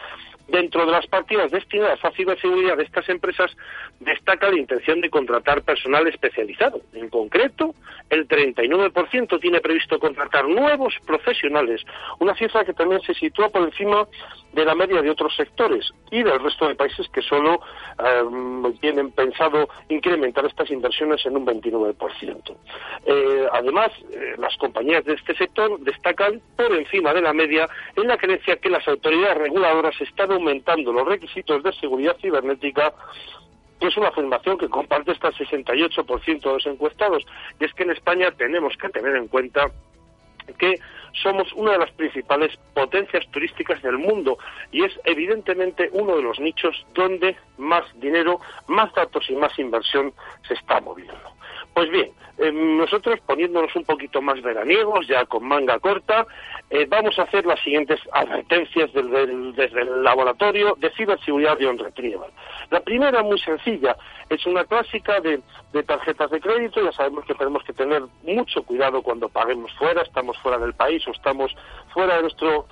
Dentro 0.49 0.87
de 0.87 0.93
las 0.93 1.07
partidas 1.07 1.51
destinadas 1.51 2.03
a 2.03 2.11
ciberseguridad 2.13 2.79
de 2.79 2.85
estas 2.85 3.07
empresas 3.11 3.55
destaca 4.01 4.51
la 4.51 4.59
intención 4.59 5.03
de 5.03 5.11
contratar 5.11 5.61
personal 5.63 6.07
especializado. 6.07 6.81
En 6.95 7.11
concreto, 7.11 7.75
el 8.09 8.27
39% 8.29 9.41
tiene 9.41 9.61
previsto 9.61 9.99
contratar 9.99 10.49
nuevos 10.49 10.95
profesionales, 11.07 11.83
una 12.19 12.35
cifra 12.35 12.65
que 12.65 12.73
también 12.73 13.03
se 13.03 13.13
sitúa 13.13 13.51
por 13.51 13.63
encima 13.63 14.07
de 14.55 14.65
la 14.65 14.75
media 14.75 15.03
de 15.03 15.11
otros 15.11 15.35
sectores 15.37 15.93
y 16.11 16.23
del 16.23 16.41
resto 16.41 16.69
de 16.69 16.77
países 16.77 17.09
que 17.09 17.23
solo 17.23 17.61
em, 17.99 18.73
tienen 18.79 19.11
pensado 19.11 19.69
incrementar 19.89 20.47
estas 20.47 20.71
inversiones 20.71 21.25
en 21.27 21.37
un 21.37 21.45
29%. 21.45 22.57
Eh, 23.05 23.47
además, 23.53 23.91
eh, 24.13 24.35
las 24.39 24.57
compañías 24.57 25.05
de 25.05 25.15
este 25.15 25.35
sector 25.35 25.79
destacan 25.81 26.41
por 26.57 26.73
encima 26.73 27.13
de 27.13 27.23
la 27.23 27.33
media 27.33 27.69
en 27.97 28.07
la 28.07 28.17
creencia 28.17 28.57
que 28.57 28.71
las 28.71 28.87
autoridades 28.87 29.39
reguladoras 29.39 30.01
están 30.01 30.31
aumentando 30.31 30.93
los 30.93 31.07
requisitos 31.07 31.63
de 31.63 31.73
seguridad 31.73 32.17
cibernética 32.21 32.93
que 33.81 33.89
es 33.89 33.97
una 33.97 34.09
afirmación 34.09 34.57
que 34.57 34.69
comparte 34.69 35.11
hasta 35.11 35.29
el 35.29 35.35
68% 35.35 36.41
de 36.41 36.53
los 36.53 36.67
encuestados. 36.67 37.27
Y 37.59 37.65
es 37.65 37.75
que 37.75 37.83
en 37.83 37.91
España 37.91 38.31
tenemos 38.31 38.77
que 38.77 38.89
tener 38.89 39.17
en 39.17 39.27
cuenta 39.27 39.71
que 40.59 40.79
somos 41.23 41.53
una 41.55 41.73
de 41.73 41.79
las 41.79 41.91
principales 41.93 42.57
potencias 42.75 43.27
turísticas 43.31 43.81
del 43.83 43.99
mundo 43.99 44.39
y 44.73 44.85
es 44.85 44.93
evidentemente 45.05 45.89
uno 45.93 46.17
de 46.17 46.23
los 46.23 46.41
nichos 46.41 46.85
donde 46.95 47.37
más 47.57 47.85
dinero, 48.01 48.41
más 48.67 48.93
datos 48.95 49.29
y 49.29 49.35
más 49.37 49.57
inversión 49.59 50.13
se 50.47 50.55
está 50.55 50.81
moviendo. 50.81 51.15
Pues 51.73 51.91
bien, 51.91 52.11
eh, 52.39 52.53
nosotros 52.53 53.21
poniéndonos 53.27 53.75
un 53.75 53.85
poquito 53.85 54.23
más 54.23 54.41
veraniegos, 54.43 55.07
ya 55.09 55.25
con 55.25 55.45
manga 55.45 55.79
corta, 55.81 56.27
eh, 56.71 56.87
vamos 56.89 57.19
a 57.19 57.23
hacer 57.23 57.47
las 57.47 57.61
siguientes 57.61 58.01
advertencias 58.13 58.93
desde 58.93 59.81
el, 59.81 60.03
laboratorio 60.03 60.77
de 60.79 60.91
ciberseguridad 60.91 61.59
de 61.59 61.67
On 61.67 61.79
Retrieval. 61.79 62.31
La 62.75 62.81
primera, 62.81 63.23
muy 63.23 63.39
sencilla, 63.39 63.97
es 64.29 64.45
una 64.47 64.65
clásica 64.65 65.21
de, 65.21 65.41
tarjetas 65.85 66.29
de 66.33 66.41
crédito. 66.41 66.83
Ya 66.83 66.91
sabemos 66.91 67.25
que 67.25 67.35
tenemos 67.35 67.63
que 67.63 67.73
tener 67.73 68.03
mucho 68.25 68.65
cuidado 68.65 69.01
cuando 69.01 69.29
paguemos 69.29 69.73
fuera, 69.75 70.03
estamos 70.03 70.37
fuera 70.39 70.59
del 70.59 70.75
país 70.75 71.07
o 71.07 71.13
estamos 71.13 71.55
fuera 71.93 72.17
de 72.17 72.23
nuestro 72.23 72.67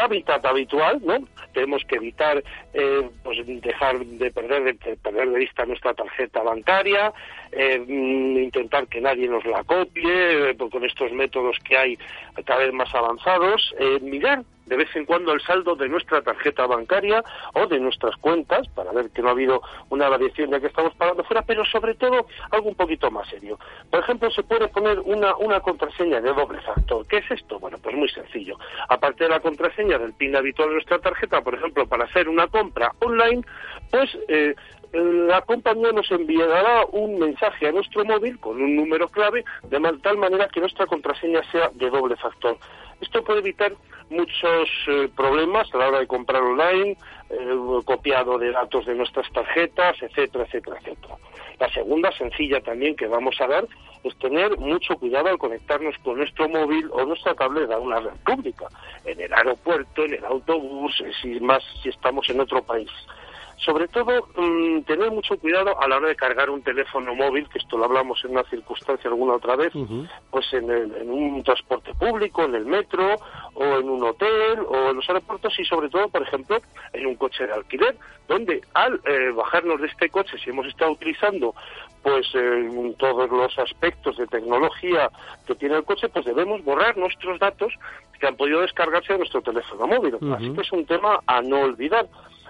hábitat 0.00 0.44
habitual, 0.44 1.00
¿no? 1.04 1.18
Tenemos 1.52 1.82
que 1.84 1.96
evitar 1.96 2.42
eh, 2.72 3.08
pues 3.22 3.38
dejar 3.46 3.98
de 3.98 4.30
perder 4.30 4.64
de, 4.64 4.96
perder 4.96 5.30
de 5.30 5.38
vista 5.38 5.64
nuestra 5.64 5.94
tarjeta 5.94 6.42
bancaria, 6.42 7.12
eh, 7.52 7.84
intentar 7.86 8.86
que 8.88 9.00
nadie 9.00 9.28
nos 9.28 9.44
la 9.44 9.62
copie 9.64 10.56
con 10.56 10.84
estos 10.84 11.12
métodos 11.12 11.56
que 11.64 11.76
hay 11.76 11.98
cada 12.44 12.60
vez 12.60 12.72
más 12.72 12.92
avanzados, 12.94 13.74
mirar 14.00 14.42
de 14.66 14.76
vez 14.76 14.88
en 14.94 15.04
cuando 15.04 15.32
el 15.32 15.40
saldo 15.42 15.76
de 15.76 15.88
nuestra 15.88 16.22
tarjeta 16.22 16.66
bancaria 16.66 17.22
o 17.54 17.66
de 17.66 17.78
nuestras 17.78 18.16
cuentas 18.16 18.66
para 18.68 18.92
ver 18.92 19.10
que 19.10 19.22
no 19.22 19.28
ha 19.28 19.32
habido 19.32 19.62
una 19.90 20.08
variación 20.08 20.50
ya 20.50 20.60
que 20.60 20.68
estamos 20.68 20.94
pagando 20.94 21.24
fuera, 21.24 21.42
pero 21.42 21.64
sobre 21.64 21.94
todo 21.94 22.26
algo 22.50 22.68
un 22.68 22.74
poquito 22.74 23.10
más 23.10 23.28
serio. 23.28 23.58
Por 23.90 24.00
ejemplo, 24.00 24.30
se 24.30 24.42
puede 24.42 24.68
poner 24.68 25.00
una, 25.00 25.36
una 25.36 25.60
contraseña 25.60 26.20
de 26.20 26.32
doble 26.32 26.60
factor. 26.62 27.06
¿Qué 27.06 27.18
es 27.18 27.30
esto? 27.30 27.58
Bueno, 27.58 27.78
pues 27.82 27.94
muy 27.94 28.08
sencillo. 28.08 28.53
Aparte 28.88 29.24
de 29.24 29.30
la 29.30 29.40
contraseña 29.40 29.98
del 29.98 30.12
PIN 30.12 30.36
habitual 30.36 30.68
de 30.68 30.74
nuestra 30.74 30.98
tarjeta, 30.98 31.42
por 31.42 31.54
ejemplo, 31.54 31.86
para 31.86 32.04
hacer 32.04 32.28
una 32.28 32.46
compra 32.46 32.92
online, 33.00 33.42
pues 33.90 34.16
eh, 34.28 34.54
la 34.94 35.40
compañía 35.42 35.90
nos 35.92 36.10
enviará 36.12 36.86
un 36.92 37.18
mensaje 37.18 37.66
a 37.66 37.72
nuestro 37.72 38.04
móvil 38.04 38.38
con 38.38 38.62
un 38.62 38.76
número 38.76 39.08
clave 39.08 39.44
de 39.64 39.80
tal 40.02 40.18
manera 40.18 40.48
que 40.48 40.60
nuestra 40.60 40.86
contraseña 40.86 41.42
sea 41.50 41.68
de 41.74 41.90
doble 41.90 42.16
factor. 42.16 42.56
Esto 43.00 43.24
puede 43.24 43.40
evitar 43.40 43.72
muchos 44.08 44.68
eh, 44.86 45.08
problemas 45.16 45.72
a 45.74 45.78
la 45.78 45.88
hora 45.88 45.98
de 45.98 46.06
comprar 46.06 46.42
online, 46.42 46.96
eh, 47.30 47.56
copiado 47.84 48.38
de 48.38 48.52
datos 48.52 48.86
de 48.86 48.94
nuestras 48.94 49.30
tarjetas, 49.32 50.00
etcétera, 50.00 50.44
etcétera, 50.44 50.76
etcétera. 50.80 51.16
La 51.58 51.68
segunda, 51.70 52.12
sencilla 52.12 52.60
también, 52.60 52.94
que 52.94 53.08
vamos 53.08 53.40
a 53.40 53.48
dar, 53.48 53.66
es 54.04 54.16
tener 54.18 54.56
mucho 54.58 54.96
cuidado 54.96 55.28
al 55.28 55.38
conectarnos 55.38 55.96
con 56.04 56.18
nuestro 56.18 56.48
móvil 56.48 56.88
o 56.92 57.04
nuestra 57.04 57.34
tableta 57.34 57.74
a 57.74 57.80
una 57.80 57.98
red 58.00 58.12
pública, 58.24 58.66
en 59.04 59.20
el 59.20 59.32
aeropuerto, 59.32 60.04
en 60.04 60.14
el 60.14 60.24
autobús, 60.24 61.02
si 61.20 61.40
más 61.40 61.64
si 61.82 61.88
estamos 61.88 62.28
en 62.30 62.40
otro 62.40 62.62
país. 62.62 62.90
Sobre 63.64 63.88
todo, 63.88 64.28
mm, 64.36 64.82
tener 64.82 65.10
mucho 65.10 65.38
cuidado 65.38 65.80
a 65.80 65.88
la 65.88 65.96
hora 65.96 66.08
de 66.08 66.16
cargar 66.16 66.50
un 66.50 66.62
teléfono 66.62 67.14
móvil, 67.14 67.48
que 67.48 67.58
esto 67.58 67.78
lo 67.78 67.84
hablamos 67.84 68.22
en 68.24 68.32
una 68.32 68.44
circunstancia 68.44 69.08
alguna 69.08 69.34
otra 69.34 69.56
vez, 69.56 69.72
pues 70.30 70.52
en, 70.52 70.70
un 71.10 71.42
transporte 71.42 71.94
público, 71.94 72.44
en 72.44 72.54
el 72.54 72.66
metro, 72.66 73.16
o 73.54 73.64
en 73.64 73.88
un 73.88 74.02
hotel, 74.02 74.60
o 74.68 74.90
en 74.90 74.96
los 74.96 75.08
aeropuertos, 75.08 75.58
y 75.58 75.64
sobre 75.64 75.88
todo, 75.88 76.08
por 76.08 76.22
ejemplo, 76.22 76.58
en 76.92 77.06
un 77.06 77.14
coche 77.14 77.46
de 77.46 77.52
alquiler, 77.54 77.96
donde 78.28 78.60
al 78.74 79.00
eh, 79.04 79.30
bajarnos 79.34 79.80
de 79.80 79.86
este 79.86 80.10
coche, 80.10 80.36
si 80.42 80.50
hemos 80.50 80.66
estado 80.66 80.92
utilizando 80.92 81.54
pues 82.02 82.32
todos 82.98 83.30
los 83.30 83.58
aspectos 83.58 84.18
de 84.18 84.26
tecnología 84.26 85.08
que 85.46 85.54
tiene 85.54 85.76
el 85.76 85.84
coche, 85.84 86.10
pues 86.10 86.26
debemos 86.26 86.62
borrar 86.62 86.98
nuestros 86.98 87.40
datos 87.40 87.72
que 88.20 88.26
han 88.26 88.36
podido 88.36 88.60
descargarse 88.60 89.14
de 89.14 89.20
nuestro 89.20 89.40
teléfono 89.40 89.86
móvil. 89.86 90.16
Así 90.34 90.52
que 90.52 90.60
es 90.60 90.72
un 90.72 90.84
tema 90.84 91.20
a 91.26 91.40
no 91.40 91.60
olvidar 91.60 92.06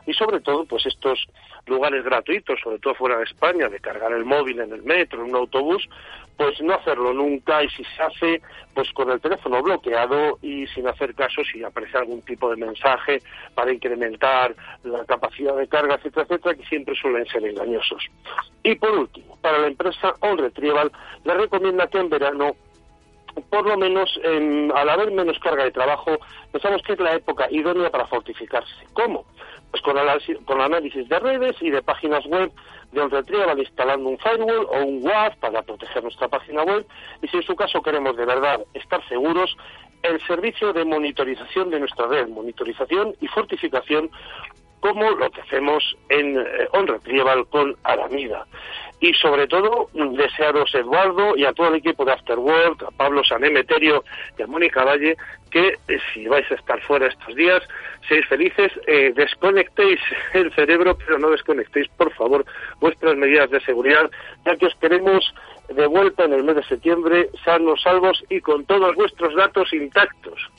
y 0.06 0.12
sobre 0.14 0.40
todo 0.40 0.64
pues 0.64 0.86
estos 0.86 1.26
lugares 1.66 2.04
gratuitos, 2.04 2.60
sobre 2.60 2.78
todo 2.78 2.94
fuera 2.94 3.18
de 3.18 3.24
España, 3.24 3.68
de 3.68 3.80
cargar 3.80 4.12
el 4.12 4.24
móvil 4.24 4.60
en 4.60 4.72
el 4.72 4.82
metro, 4.82 5.22
en 5.22 5.30
un 5.30 5.36
autobús, 5.36 5.88
pues 6.36 6.60
no 6.60 6.74
hacerlo 6.74 7.12
nunca 7.12 7.62
y 7.62 7.68
si 7.70 7.84
se 7.84 8.02
hace 8.02 8.42
pues 8.74 8.90
con 8.92 9.10
el 9.10 9.20
teléfono 9.20 9.62
bloqueado 9.62 10.38
y 10.42 10.66
sin 10.68 10.86
hacer 10.88 11.14
caso 11.14 11.42
si 11.44 11.62
aparece 11.62 11.96
algún 11.96 12.22
tipo 12.22 12.50
de 12.50 12.56
mensaje 12.56 13.22
para 13.54 13.72
incrementar 13.72 14.54
la 14.82 15.04
capacidad 15.04 15.54
de 15.56 15.68
carga, 15.68 15.94
etcétera, 15.94 16.26
etcétera, 16.28 16.54
que 16.56 16.66
siempre 16.66 16.94
suelen 16.96 17.26
ser 17.26 17.44
engañosos. 17.44 18.04
Y 18.62 18.74
por 18.74 18.90
último, 18.90 19.38
para 19.40 19.58
la 19.58 19.68
empresa 19.68 20.14
On 20.20 20.36
Retrieval 20.36 20.90
le 21.24 21.34
recomienda 21.34 21.86
que 21.86 21.98
en 21.98 22.08
verano 22.08 22.56
por 23.54 23.68
lo 23.68 23.76
menos 23.76 24.10
al 24.74 24.88
haber 24.88 25.12
menos 25.12 25.38
carga 25.38 25.62
de 25.62 25.70
trabajo, 25.70 26.18
pensamos 26.50 26.82
que 26.82 26.94
es 26.94 26.98
la 26.98 27.14
época 27.14 27.46
idónea 27.52 27.88
para 27.88 28.04
fortificarse. 28.04 28.84
¿Cómo? 28.94 29.26
Pues 29.70 29.80
con, 29.80 29.96
con 30.44 30.60
análisis 30.60 31.08
de 31.08 31.18
redes 31.20 31.54
y 31.60 31.70
de 31.70 31.80
páginas 31.80 32.26
web 32.26 32.50
de 32.90 33.00
un 33.00 33.12
retrieval 33.12 33.56
instalando 33.60 34.08
un 34.08 34.18
firewall 34.18 34.66
o 34.68 34.84
un 34.84 35.06
WAF 35.06 35.36
para 35.36 35.62
proteger 35.62 36.02
nuestra 36.02 36.26
página 36.26 36.64
web 36.64 36.84
y 37.22 37.28
si 37.28 37.36
en 37.36 37.42
su 37.44 37.54
caso 37.54 37.80
queremos 37.80 38.16
de 38.16 38.24
verdad 38.24 38.60
estar 38.74 39.06
seguros, 39.08 39.56
el 40.02 40.20
servicio 40.26 40.72
de 40.72 40.84
monitorización 40.84 41.70
de 41.70 41.78
nuestra 41.78 42.08
red, 42.08 42.26
monitorización 42.26 43.14
y 43.20 43.28
fortificación 43.28 44.10
como 44.84 45.12
lo 45.12 45.30
que 45.30 45.40
hacemos 45.40 45.96
en 46.10 46.38
eh, 46.38 46.68
On 46.72 46.86
Retrieval 46.86 47.46
con 47.48 47.74
Aramida. 47.84 48.44
Y 49.00 49.14
sobre 49.14 49.46
todo, 49.46 49.88
desearos, 49.94 50.74
Eduardo, 50.74 51.34
y 51.38 51.46
a 51.46 51.54
todo 51.54 51.68
el 51.68 51.76
equipo 51.76 52.04
de 52.04 52.12
Afterworld, 52.12 52.82
a 52.84 52.90
Pablo 52.90 53.24
Sanemeterio 53.24 54.04
y 54.38 54.42
a 54.42 54.46
Mónica 54.46 54.84
Valle, 54.84 55.16
que 55.50 55.78
eh, 55.88 55.98
si 56.12 56.26
vais 56.26 56.44
a 56.50 56.56
estar 56.56 56.82
fuera 56.82 57.06
estos 57.06 57.34
días, 57.34 57.62
seáis 58.06 58.26
felices, 58.26 58.72
eh, 58.86 59.14
desconectéis 59.16 60.00
el 60.34 60.52
cerebro, 60.52 60.98
pero 60.98 61.18
no 61.18 61.30
desconectéis, 61.30 61.88
por 61.96 62.12
favor, 62.12 62.44
vuestras 62.78 63.16
medidas 63.16 63.48
de 63.48 63.60
seguridad, 63.60 64.10
ya 64.44 64.54
que 64.56 64.66
os 64.66 64.74
queremos 64.74 65.34
de 65.70 65.86
vuelta 65.86 66.24
en 66.24 66.34
el 66.34 66.44
mes 66.44 66.56
de 66.56 66.64
septiembre, 66.64 67.30
sanos, 67.42 67.80
salvos 67.80 68.22
y 68.28 68.42
con 68.42 68.66
todos 68.66 68.94
vuestros 68.96 69.34
datos 69.34 69.72
intactos. 69.72 70.50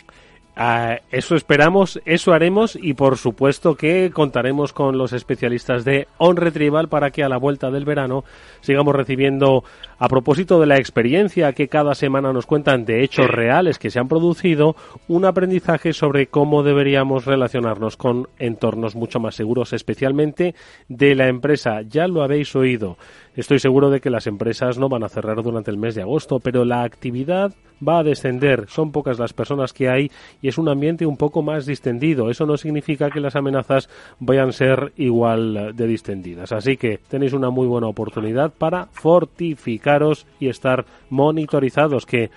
Ah, 0.57 0.99
eso 1.11 1.35
esperamos, 1.35 1.99
eso 2.05 2.31
haremos 2.31 2.77
y 2.81 2.93
por 2.93 3.17
supuesto 3.17 3.75
que 3.75 4.09
contaremos 4.11 4.71
con 4.71 4.97
los 4.97 5.11
especialistas 5.11 5.83
de 5.83 6.07
On 6.17 6.37
Retrieval 6.37 6.87
para 6.87 7.11
que 7.11 7.25
a 7.25 7.29
la 7.29 7.35
vuelta 7.35 7.71
del 7.71 7.83
verano 7.83 8.23
sigamos 8.61 8.95
recibiendo, 8.95 9.65
a 9.99 10.07
propósito 10.07 10.61
de 10.61 10.67
la 10.67 10.77
experiencia 10.77 11.51
que 11.51 11.67
cada 11.67 11.93
semana 11.93 12.31
nos 12.31 12.45
cuentan 12.45 12.85
de 12.85 13.03
hechos 13.03 13.29
reales 13.29 13.79
que 13.79 13.89
se 13.89 13.99
han 13.99 14.07
producido, 14.07 14.77
un 15.09 15.25
aprendizaje 15.25 15.91
sobre 15.91 16.27
cómo 16.27 16.63
deberíamos 16.63 17.25
relacionarnos 17.25 17.97
con 17.97 18.29
entornos 18.39 18.95
mucho 18.95 19.19
más 19.19 19.35
seguros, 19.35 19.73
especialmente 19.73 20.55
de 20.87 21.15
la 21.15 21.27
empresa. 21.27 21.81
Ya 21.81 22.07
lo 22.07 22.23
habéis 22.23 22.55
oído. 22.55 22.97
Estoy 23.35 23.59
seguro 23.59 23.89
de 23.89 23.99
que 23.99 24.09
las 24.09 24.27
empresas 24.27 24.77
no 24.77 24.87
van 24.87 25.03
a 25.03 25.09
cerrar 25.09 25.43
durante 25.43 25.69
el 25.69 25.77
mes 25.77 25.93
de 25.93 26.01
agosto, 26.01 26.39
pero 26.39 26.63
la 26.63 26.83
actividad 26.83 27.53
va 27.85 27.99
a 27.99 28.03
descender. 28.03 28.65
Son 28.69 28.93
pocas 28.93 29.19
las 29.19 29.33
personas 29.33 29.73
que 29.73 29.89
hay 29.89 30.09
y 30.41 30.47
es 30.47 30.57
un 30.57 30.69
ambiente 30.69 31.05
un 31.05 31.17
poco 31.17 31.41
más 31.41 31.65
distendido. 31.65 32.29
Eso 32.29 32.45
no 32.45 32.55
significa 32.55 33.09
que 33.09 33.19
las 33.19 33.35
amenazas 33.35 33.89
vayan 34.19 34.49
a 34.49 34.53
ser 34.53 34.93
igual 34.95 35.75
de 35.75 35.87
distendidas. 35.87 36.53
Así 36.53 36.77
que 36.77 36.99
tenéis 37.09 37.33
una 37.33 37.49
muy 37.49 37.67
buena 37.67 37.87
oportunidad 37.87 38.53
para 38.53 38.85
fortificaros 38.93 40.25
y 40.39 40.47
estar 40.47 40.85
monitorizados, 41.09 42.05
que 42.05 42.29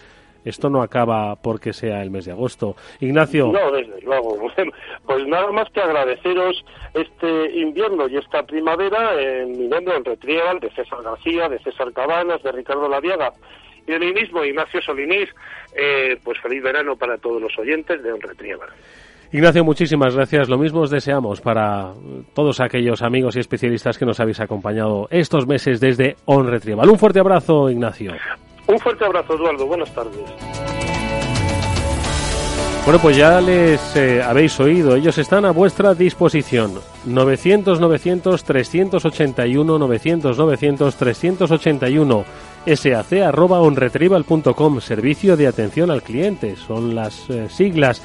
esto 0.49 0.71
no 0.71 0.83
acaba 0.83 1.37
porque 1.37 1.73
sea 1.73 2.03
el 2.03 2.11
mes 2.11 2.25
de 2.25 2.33
agosto. 2.33 2.77
Ignacio. 3.01 3.53
No, 3.53 3.71
desde 3.73 4.01
luego. 4.03 4.37
Pues 5.07 5.27
nada 5.27 5.51
más 5.53 5.71
que 5.71 5.81
agradeceros 5.81 6.63
este 6.93 7.59
invierno 7.59 8.09
y 8.09 8.19
esta 8.19 8.43
primavera 8.43 9.19
en 9.19 9.53
mi 9.53 9.67
nombre, 9.67 9.97
en 9.97 10.05
Retrieval, 10.05 10.61
de 10.61 10.69
César 10.71 11.03
García, 11.03 11.49
de 11.49 11.59
César 11.61 11.93
Cabanas, 11.95 12.43
de 12.43 12.53
Ricardo 12.53 12.89
Laviaga 12.89 13.33
y 13.89 13.93
de 13.93 13.99
mí 13.99 14.13
mismo, 14.13 14.45
Ignacio 14.45 14.83
Solinís, 14.83 15.31
eh, 15.75 16.19
pues 16.23 16.39
feliz 16.41 16.63
verano 16.63 16.97
para 16.97 17.17
todos 17.17 17.41
los 17.41 17.59
oyentes 17.59 18.03
de 18.03 18.15
Retrieval. 18.17 18.69
Ignacio, 19.33 19.65
muchísimas 19.65 20.15
gracias. 20.15 20.49
Lo 20.49 20.59
mismo 20.59 20.81
os 20.81 20.91
deseamos 20.91 21.41
para 21.41 21.93
todos 22.35 22.61
aquellos 22.61 23.03
amigos 23.03 23.37
y 23.37 23.41
especialistas 23.41 23.99
que 23.99 24.07
nos 24.07 24.21
habéis 24.21 24.41
acompañado 24.41 25.09
estos 25.11 25.47
meses 25.47 25.81
desde 25.81 26.17
On 26.27 26.47
Retrieval. 26.47 26.89
Un 26.89 26.99
fuerte 26.99 27.21
abrazo, 27.21 27.71
Ignacio. 27.71 28.13
Un 28.69 28.79
fuerte 28.79 29.05
abrazo, 29.05 29.35
Eduardo. 29.35 29.67
Buenas 29.67 29.91
tardes. 29.93 30.21
Bueno, 32.85 33.01
pues 33.03 33.17
ya 33.17 33.41
les 33.41 33.97
eh, 33.97 34.23
habéis 34.23 34.59
oído, 34.61 34.97
ellos 34.97 35.19
están 35.19 35.45
a 35.45 35.51
vuestra 35.51 35.95
disposición. 35.95 36.81
900 37.05 37.81
900 37.81 38.45
381 38.45 39.79
900 39.79 40.39
900 40.39 40.97
381 40.97 42.25
SAC 42.67 43.13
arroba 43.25 43.61
onretrieval.com, 43.61 44.81
servicio 44.81 45.37
de 45.37 45.47
atención 45.49 45.91
al 45.91 46.03
cliente, 46.03 46.57
son 46.57 46.95
las 46.95 47.29
eh, 47.29 47.49
siglas. 47.51 48.03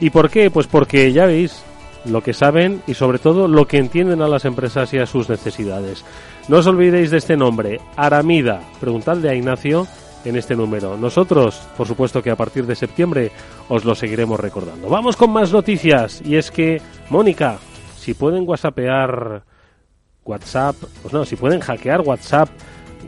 ¿Y 0.00 0.10
por 0.10 0.28
qué? 0.28 0.50
Pues 0.50 0.66
porque 0.66 1.12
ya 1.12 1.24
veis 1.24 1.62
lo 2.04 2.22
que 2.22 2.34
saben 2.34 2.82
y 2.86 2.94
sobre 2.94 3.18
todo 3.18 3.48
lo 3.48 3.66
que 3.66 3.78
entienden 3.78 4.22
a 4.22 4.28
las 4.28 4.44
empresas 4.44 4.92
y 4.92 4.98
a 4.98 5.06
sus 5.06 5.28
necesidades. 5.28 6.04
No 6.48 6.58
os 6.58 6.66
olvidéis 6.66 7.10
de 7.10 7.18
este 7.18 7.36
nombre, 7.36 7.80
Aramida. 7.96 8.60
Preguntadle 8.80 9.30
a 9.30 9.34
Ignacio 9.34 9.86
en 10.26 10.36
este 10.36 10.56
número. 10.56 10.96
Nosotros, 10.96 11.60
por 11.76 11.86
supuesto 11.86 12.22
que 12.22 12.30
a 12.30 12.36
partir 12.36 12.66
de 12.66 12.74
septiembre 12.74 13.30
os 13.68 13.84
lo 13.84 13.94
seguiremos 13.94 14.38
recordando. 14.38 14.88
Vamos 14.88 15.16
con 15.16 15.30
más 15.30 15.52
noticias 15.52 16.20
y 16.24 16.36
es 16.36 16.50
que, 16.50 16.82
Mónica, 17.08 17.58
si 17.96 18.14
pueden 18.14 18.46
whatsappear 18.46 19.42
WhatsApp, 20.24 20.76
pues 21.02 21.14
no, 21.14 21.24
si 21.24 21.36
pueden 21.36 21.60
hackear 21.60 22.00
WhatsApp 22.00 22.48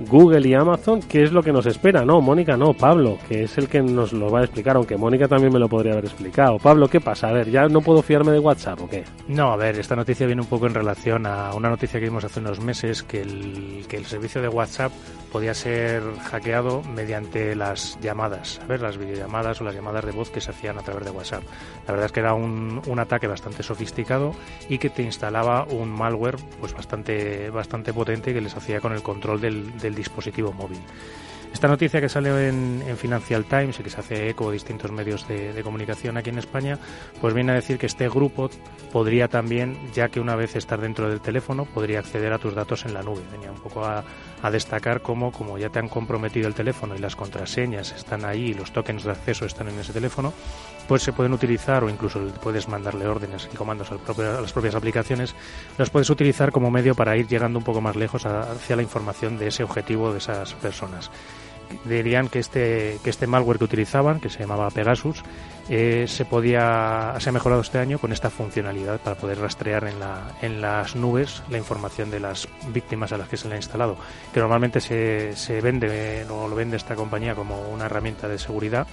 Google 0.08 0.48
y 0.48 0.54
Amazon, 0.54 1.00
¿qué 1.00 1.22
es 1.22 1.32
lo 1.32 1.42
que 1.42 1.52
nos 1.52 1.66
espera? 1.66 2.04
No, 2.04 2.20
Mónica, 2.20 2.56
no, 2.56 2.72
Pablo, 2.72 3.18
que 3.28 3.44
es 3.44 3.58
el 3.58 3.68
que 3.68 3.82
nos 3.82 4.12
lo 4.12 4.30
va 4.30 4.40
a 4.40 4.44
explicar, 4.44 4.76
aunque 4.76 4.96
Mónica 4.96 5.26
también 5.26 5.52
me 5.52 5.58
lo 5.58 5.68
podría 5.68 5.92
haber 5.92 6.04
explicado. 6.04 6.58
Pablo, 6.58 6.88
¿qué 6.88 7.00
pasa? 7.00 7.28
A 7.28 7.32
ver, 7.32 7.50
¿ya 7.50 7.66
no 7.66 7.80
puedo 7.80 8.02
fiarme 8.02 8.32
de 8.32 8.38
WhatsApp 8.38 8.80
o 8.82 8.88
qué? 8.88 9.04
No, 9.28 9.52
a 9.52 9.56
ver, 9.56 9.78
esta 9.78 9.96
noticia 9.96 10.26
viene 10.26 10.42
un 10.42 10.48
poco 10.48 10.66
en 10.66 10.74
relación 10.74 11.26
a 11.26 11.52
una 11.54 11.68
noticia 11.68 11.98
que 11.98 12.06
vimos 12.06 12.24
hace 12.24 12.40
unos 12.40 12.60
meses, 12.60 13.02
que 13.02 13.22
el, 13.22 13.86
que 13.88 13.96
el 13.96 14.06
servicio 14.06 14.40
de 14.40 14.48
WhatsApp 14.48 14.92
podía 15.32 15.54
ser 15.54 16.02
hackeado 16.30 16.82
mediante 16.82 17.54
las 17.54 17.98
llamadas, 18.00 18.60
a 18.62 18.66
ver, 18.66 18.80
las 18.80 18.96
videollamadas 18.96 19.60
o 19.60 19.64
las 19.64 19.74
llamadas 19.74 20.04
de 20.04 20.12
voz 20.12 20.30
que 20.30 20.40
se 20.40 20.50
hacían 20.50 20.78
a 20.78 20.82
través 20.82 21.04
de 21.04 21.10
WhatsApp. 21.10 21.42
La 21.86 21.92
verdad 21.92 22.06
es 22.06 22.12
que 22.12 22.20
era 22.20 22.34
un, 22.34 22.80
un 22.86 22.98
ataque 22.98 23.26
bastante 23.26 23.62
sofisticado 23.62 24.32
y 24.68 24.78
que 24.78 24.90
te 24.90 25.02
instalaba 25.02 25.64
un 25.64 25.90
malware 25.90 26.36
pues 26.60 26.72
bastante, 26.72 27.50
bastante 27.50 27.92
potente 27.92 28.32
que 28.32 28.40
les 28.40 28.56
hacía 28.56 28.80
con 28.80 28.92
el 28.92 29.02
control 29.02 29.40
del 29.40 29.77
del 29.78 29.94
dispositivo 29.94 30.52
móvil. 30.52 30.80
Esta 31.52 31.66
noticia 31.66 32.00
que 32.00 32.08
sale 32.08 32.48
en, 32.48 32.96
Financial 32.96 33.44
Times 33.44 33.80
y 33.80 33.82
que 33.82 33.90
se 33.90 34.00
hace 34.00 34.28
eco 34.28 34.48
de 34.48 34.54
distintos 34.54 34.92
medios 34.92 35.26
de, 35.28 35.60
comunicación 35.62 36.16
aquí 36.16 36.30
en 36.30 36.38
España, 36.38 36.78
pues 37.20 37.34
viene 37.34 37.52
a 37.52 37.54
decir 37.54 37.78
que 37.78 37.86
este 37.86 38.08
grupo 38.08 38.50
podría 38.92 39.28
también, 39.28 39.76
ya 39.92 40.08
que 40.08 40.20
una 40.20 40.36
vez 40.36 40.56
estar 40.56 40.80
dentro 40.80 41.08
del 41.08 41.20
teléfono, 41.20 41.64
podría 41.64 42.00
acceder 42.00 42.32
a 42.32 42.38
tus 42.38 42.54
datos 42.54 42.84
en 42.84 42.94
la 42.94 43.02
nube. 43.02 43.22
Venía 43.32 43.50
un 43.50 43.60
poco 43.60 43.84
a, 43.84 44.04
a 44.42 44.50
destacar 44.50 45.02
cómo, 45.02 45.32
como 45.32 45.58
ya 45.58 45.70
te 45.70 45.78
han 45.78 45.88
comprometido 45.88 46.48
el 46.48 46.54
teléfono 46.54 46.94
y 46.94 46.98
las 46.98 47.16
contraseñas 47.16 47.92
están 47.92 48.24
ahí 48.24 48.48
y 48.48 48.54
los 48.54 48.72
tokens 48.72 49.04
de 49.04 49.12
acceso 49.12 49.46
están 49.46 49.68
en 49.68 49.78
ese 49.78 49.92
teléfono, 49.92 50.32
pues 50.88 51.02
se 51.02 51.12
pueden 51.12 51.34
utilizar 51.34 51.84
o 51.84 51.90
incluso 51.90 52.18
puedes 52.42 52.66
mandarle 52.66 53.06
órdenes 53.06 53.48
y 53.52 53.56
comandos 53.56 53.92
a 53.92 54.40
las 54.40 54.52
propias 54.52 54.74
aplicaciones, 54.74 55.34
los 55.76 55.90
puedes 55.90 56.08
utilizar 56.10 56.50
como 56.50 56.70
medio 56.70 56.94
para 56.94 57.16
ir 57.16 57.28
llegando 57.28 57.58
un 57.58 57.64
poco 57.64 57.82
más 57.82 57.94
lejos 57.94 58.24
hacia 58.24 58.74
la 58.74 58.82
información 58.82 59.38
de 59.38 59.48
ese 59.48 59.62
objetivo 59.62 60.10
de 60.12 60.18
esas 60.18 60.54
personas. 60.54 61.10
Dirían 61.84 62.30
que 62.30 62.38
este, 62.38 62.98
que 63.04 63.10
este 63.10 63.26
malware 63.26 63.58
que 63.58 63.64
utilizaban, 63.64 64.20
que 64.20 64.30
se 64.30 64.38
llamaba 64.38 64.70
Pegasus, 64.70 65.22
eh, 65.68 66.06
se 66.08 66.24
podía 66.24 67.14
se 67.18 67.28
ha 67.28 67.32
mejorado 67.32 67.60
este 67.60 67.78
año 67.78 67.98
con 67.98 68.10
esta 68.10 68.30
funcionalidad 68.30 68.98
para 69.00 69.16
poder 69.16 69.38
rastrear 69.38 69.86
en, 69.86 70.00
la, 70.00 70.34
en 70.40 70.62
las 70.62 70.96
nubes 70.96 71.42
la 71.50 71.58
información 71.58 72.10
de 72.10 72.20
las 72.20 72.48
víctimas 72.68 73.12
a 73.12 73.18
las 73.18 73.28
que 73.28 73.36
se 73.36 73.48
le 73.48 73.54
ha 73.54 73.58
instalado, 73.58 73.98
que 74.32 74.40
normalmente 74.40 74.80
se, 74.80 75.36
se 75.36 75.60
vende 75.60 76.24
o 76.30 76.48
lo 76.48 76.56
vende 76.56 76.78
esta 76.78 76.94
compañía 76.94 77.34
como 77.34 77.60
una 77.68 77.84
herramienta 77.84 78.28
de 78.28 78.38
seguridad 78.38 78.86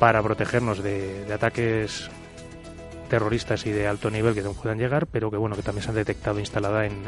para 0.00 0.20
protegernos 0.20 0.82
de, 0.82 1.24
de 1.26 1.32
ataques 1.32 2.10
terroristas 3.10 3.66
y 3.66 3.72
de 3.72 3.86
alto 3.86 4.08
nivel 4.08 4.34
que 4.34 4.40
puedan 4.42 4.78
llegar, 4.78 5.06
pero 5.06 5.30
que 5.30 5.36
bueno 5.36 5.56
que 5.56 5.62
también 5.62 5.82
se 5.82 5.90
han 5.90 5.96
detectado 5.96 6.38
instalada 6.38 6.86
en, 6.86 7.02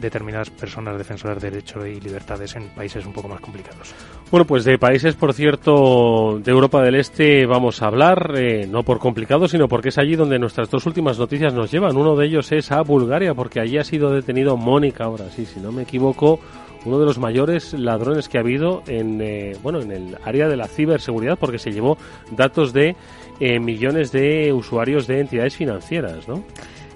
determinadas 0.00 0.50
personas 0.50 0.96
defensoras 0.96 1.40
de 1.40 1.50
derechos 1.50 1.86
y 1.86 2.00
libertades 2.00 2.56
en 2.56 2.68
países 2.70 3.06
un 3.06 3.12
poco 3.12 3.28
más 3.28 3.40
complicados. 3.40 3.94
Bueno, 4.30 4.46
pues 4.46 4.64
de 4.64 4.78
países, 4.78 5.14
por 5.14 5.34
cierto, 5.34 6.40
de 6.42 6.50
Europa 6.50 6.82
del 6.82 6.96
Este 6.96 7.46
vamos 7.46 7.82
a 7.82 7.86
hablar, 7.86 8.32
eh, 8.36 8.66
no 8.66 8.82
por 8.82 8.98
complicado, 8.98 9.46
sino 9.46 9.68
porque 9.68 9.90
es 9.90 9.98
allí 9.98 10.16
donde 10.16 10.38
nuestras 10.38 10.70
dos 10.70 10.86
últimas 10.86 11.18
noticias 11.18 11.52
nos 11.52 11.70
llevan. 11.70 11.96
Uno 11.96 12.16
de 12.16 12.26
ellos 12.26 12.50
es 12.50 12.72
a 12.72 12.80
Bulgaria, 12.82 13.34
porque 13.34 13.60
allí 13.60 13.78
ha 13.78 13.84
sido 13.84 14.10
detenido 14.10 14.56
Mónica, 14.56 15.04
ahora 15.04 15.30
sí, 15.30 15.44
si 15.44 15.60
no 15.60 15.70
me 15.70 15.82
equivoco, 15.82 16.40
uno 16.84 16.98
de 16.98 17.06
los 17.06 17.18
mayores 17.18 17.72
ladrones 17.72 18.28
que 18.28 18.38
ha 18.38 18.40
habido 18.40 18.82
en 18.86 19.20
eh, 19.20 19.56
bueno 19.62 19.80
en 19.80 19.92
el 19.92 20.16
área 20.24 20.48
de 20.48 20.56
la 20.56 20.68
ciberseguridad 20.68 21.38
porque 21.38 21.58
se 21.58 21.72
llevó 21.72 21.98
datos 22.30 22.72
de 22.72 22.96
eh, 23.40 23.60
millones 23.60 24.12
de 24.12 24.52
usuarios 24.52 25.06
de 25.06 25.20
entidades 25.20 25.56
financieras, 25.56 26.28
¿no? 26.28 26.44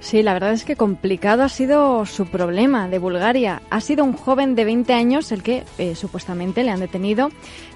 Sí, 0.01 0.25
la 0.25 0.33
verdad 0.33 0.53
es 0.53 0.65
que 0.65 0.75
complicado 0.75 1.45
ha 1.45 1.49
sido 1.49 2.05
su 2.07 2.27
problema 2.27 2.89
de 2.89 2.99
Bulgaria. 2.99 3.63
Ha 3.71 3.81
sido 3.81 4.03
un 4.03 4.15
joven 4.15 4.57
de 4.57 4.65
20 4.65 4.93
años 4.95 5.31
el 5.31 5.45
que 5.45 5.63
eh, 5.79 5.95
supuestamente 5.95 6.65
le 6.65 6.71
han 6.71 6.81
detenido. 6.81 7.29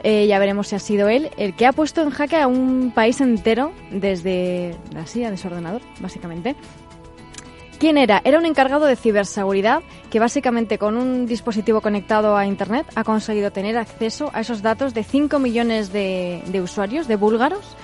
Ya 0.02 0.38
veremos 0.40 0.68
si 0.68 0.74
ha 0.74 0.80
sido 0.80 1.08
él 1.08 1.30
el 1.36 1.54
que 1.54 1.66
ha 1.66 1.72
puesto 1.72 2.02
en 2.02 2.10
jaque 2.10 2.36
a 2.36 2.48
un 2.48 2.92
país 2.92 3.20
entero 3.20 3.72
desde 3.92 4.74
la 4.92 5.06
silla 5.06 5.30
de 5.30 5.36
su 5.36 5.46
ordenador, 5.46 5.82
básicamente. 6.00 6.56
¿Quién 7.78 7.98
era? 7.98 8.22
Era 8.24 8.38
un 8.38 8.46
encargado 8.46 8.86
de 8.86 8.96
ciberseguridad 8.96 9.82
que 10.10 10.18
básicamente 10.18 10.78
con 10.78 10.96
un 10.96 11.26
dispositivo 11.26 11.82
conectado 11.82 12.34
a 12.34 12.46
Internet 12.46 12.86
ha 12.94 13.04
conseguido 13.04 13.50
tener 13.50 13.76
acceso 13.76 14.30
a 14.32 14.40
esos 14.40 14.62
datos 14.62 14.94
de 14.94 15.04
5 15.04 15.38
millones 15.38 15.92
de, 15.92 16.40
usuarios, 16.62 17.06
de 17.06 17.16
búlgaros, 17.16 17.76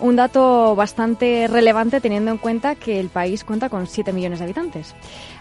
Un 0.00 0.14
dato 0.14 0.76
bastante 0.76 1.48
relevante 1.48 2.00
teniendo 2.00 2.30
en 2.30 2.38
cuenta 2.38 2.76
que 2.76 3.00
el 3.00 3.08
país 3.08 3.42
cuenta 3.42 3.68
con 3.68 3.88
7 3.88 4.12
millones 4.12 4.38
de 4.38 4.44
habitantes. 4.44 4.94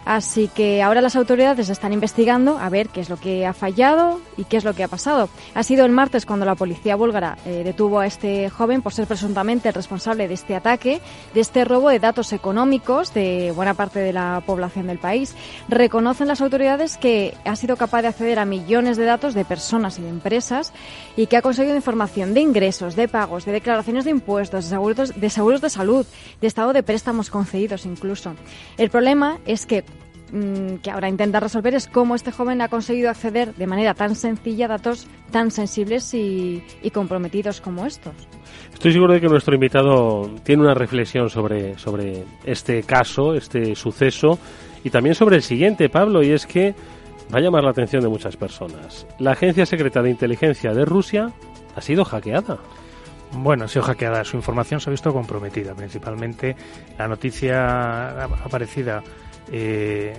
Así 0.08 0.48
que 0.48 0.82
ahora 0.82 1.02
las 1.02 1.18
autoridades 1.18 1.68
están 1.68 1.92
investigando 1.92 2.58
a 2.60 2.70
ver 2.70 2.88
qué 2.88 3.02
es 3.02 3.10
lo 3.10 3.18
que 3.18 3.46
ha 3.46 3.52
fallado 3.52 4.22
y 4.38 4.46
qué 4.46 4.56
es 4.56 4.64
lo 4.64 4.74
que 4.74 4.86
ha 4.86 4.88
pasado. 4.88 5.28
Ha 5.54 5.64
sido 5.64 5.84
el 5.84 5.92
martes 5.92 6.26
cuando 6.26 6.46
la 6.46 6.56
policía 6.56 6.96
búlgara 6.96 7.38
eh, 7.46 7.64
detuvo 7.66 8.00
a 8.00 8.06
este 8.06 8.50
joven 8.50 8.82
por 8.82 8.94
ser 8.94 9.06
presuntamente 9.06 9.68
el 9.68 9.74
responsable 9.74 10.30
de 10.30 10.34
este 10.34 10.56
ataque, 10.56 11.02
de 11.34 11.42
este 11.42 11.66
robo 11.66 11.90
de 11.90 12.00
datos 12.00 12.32
económicos 12.32 13.14
de 13.14 13.52
buena 13.54 13.74
parte 13.74 14.00
de 14.00 14.14
la 14.14 14.42
población 14.46 14.88
del 14.88 14.98
país. 14.98 15.36
Reconocen 15.68 16.30
las 16.30 16.40
autoridades 16.40 16.96
que 16.96 17.34
ha 17.44 17.58
sido 17.58 17.76
capaz 17.76 18.04
de 18.04 18.08
acceder 18.08 18.40
a 18.40 18.46
millones 18.46 18.96
de 18.96 19.04
datos 19.04 19.34
de 19.34 19.44
personas 19.44 20.00
y 20.00 20.04
de 20.04 20.10
empresas 20.10 20.72
y 21.18 21.28
que 21.28 21.36
ha 21.36 21.42
conseguido 21.42 21.76
información 21.76 22.34
de 22.34 22.40
ingresos, 22.40 22.96
de 22.96 23.10
pagos, 23.10 23.44
de 23.44 23.52
declaraciones 23.52 24.06
de 24.06 24.12
impuestos, 24.12 24.64
de 24.64 24.70
seguros 24.70 25.20
de, 25.20 25.30
seguros 25.30 25.60
de 25.60 25.70
salud, 25.70 26.06
de 26.40 26.48
estado 26.48 26.72
de 26.72 26.82
préstamos 26.82 27.30
concedidos 27.30 27.86
incluso. 27.86 28.36
El 28.78 28.90
problema 28.90 29.40
es 29.46 29.66
que 29.66 29.84
que 30.82 30.92
ahora 30.92 31.08
intenta 31.08 31.40
resolver 31.40 31.74
es 31.74 31.88
cómo 31.88 32.16
este 32.16 32.32
joven 32.32 32.62
ha 32.62 32.68
conseguido 32.68 33.10
acceder 33.10 33.54
de 33.56 33.68
manera 33.68 33.94
tan 33.94 34.16
sencilla 34.16 34.66
a 34.66 34.70
datos 34.70 35.08
tan 35.32 35.52
sensibles 35.52 36.14
y, 36.14 36.64
comprometidos 36.94 37.62
como 37.62 37.86
estos. 37.86 38.14
Estoy 38.74 38.94
seguro 38.94 39.14
de 39.14 39.22
que 39.22 39.28
nuestro 39.28 39.54
invitado 39.56 40.30
tiene 40.44 40.64
una 40.64 40.74
reflexión 40.74 41.30
sobre, 41.30 41.78
sobre 41.78 42.24
este 42.44 42.84
caso, 42.84 43.34
este 43.34 43.76
suceso, 43.76 44.40
y 44.84 44.90
también 44.90 45.16
sobre 45.16 45.38
el 45.38 45.44
siguiente, 45.44 45.90
Pablo, 45.90 46.24
y 46.24 46.32
es 46.32 46.46
que 46.46 46.74
va 47.34 47.40
a 47.40 47.42
llamar 47.42 47.64
la 47.64 47.72
atención 47.72 48.02
de 48.02 48.10
muchas 48.10 48.38
personas. 48.38 49.06
La 49.20 49.32
Agencia 49.32 49.66
Secreta 49.66 50.02
de 50.02 50.10
Inteligencia 50.10 50.72
de 50.74 50.86
Rusia 50.86 51.32
ha 51.76 51.82
sido 51.82 52.06
hackeada. 52.06 52.58
Bueno, 53.34 53.66
ha 53.66 53.68
sido 53.68 53.84
hackeada. 53.84 54.24
Su 54.24 54.38
información 54.38 54.80
se 54.80 54.90
ha 54.90 54.92
visto 54.92 55.12
comprometida. 55.12 55.76
Principalmente 55.76 56.56
la 56.98 57.08
noticia 57.08 58.24
aparecida 58.24 59.04
eh, 59.52 60.14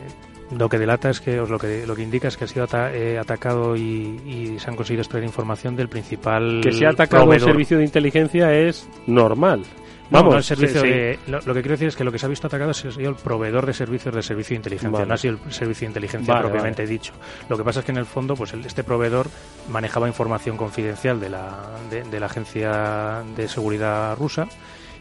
lo 0.57 0.69
que 0.69 0.79
delata 0.79 1.11
es 1.11 1.21
que, 1.21 1.37
lo 1.37 1.59
que, 1.59 1.87
lo 1.87 1.95
que 1.95 2.03
indica 2.03 2.29
es 2.29 2.37
que 2.37 2.45
ha 2.45 2.49
sido 2.49 2.67
eh, 2.73 3.19
atacado 3.19 3.77
y, 3.77 4.57
se 4.59 4.71
han 4.71 4.77
conseguido 4.77 5.03
extraer 5.03 5.25
información 5.25 5.77
del 5.77 5.89
principal. 5.89 6.61
Que 6.63 6.73
se 6.73 6.87
ha 6.87 6.91
atacado 6.91 7.33
el 7.33 7.41
servicio 7.41 7.79
de 7.79 7.85
inteligencia 7.85 8.53
es 8.53 8.89
normal. 9.07 9.63
Vamos, 10.11 10.37
el 10.37 10.43
servicio 10.43 10.81
De, 10.81 11.19
lo, 11.27 11.41
que 11.41 11.61
quiero 11.61 11.73
decir 11.73 11.89
es 11.89 11.95
que 11.97 12.03
lo 12.03 12.11
que 12.11 12.19
se 12.19 12.25
ha 12.25 12.31
visto 12.31 12.47
atacado 12.47 12.71
ha 12.71 12.75
sido 12.75 13.11
el 13.11 13.17
proveedor 13.17 13.67
de 13.67 13.75
servicios 13.75 14.15
de 14.15 14.23
servicio 14.23 14.55
de 14.55 14.57
inteligencia, 14.57 15.05
no 15.05 15.13
ha 15.13 15.19
sido 15.19 15.39
el 15.45 15.53
servicio 15.53 15.85
de 15.85 15.91
inteligencia 15.91 16.41
propiamente 16.41 16.87
dicho. 16.87 17.13
Lo 17.51 17.59
que 17.59 17.65
pasa 17.65 17.81
es 17.81 17.85
que 17.85 17.93
en 17.93 17.99
el 17.99 18.07
fondo, 18.07 18.35
pues 18.35 18.55
este 18.55 18.83
proveedor 18.83 19.29
manejaba 19.69 20.09
información 20.09 20.57
confidencial 20.57 21.21
de 21.21 21.29
la, 21.29 21.69
de 21.91 22.21
la 22.21 22.27
agencia 22.27 23.23
de 23.37 23.49
seguridad 23.49 24.17
rusa 24.17 24.49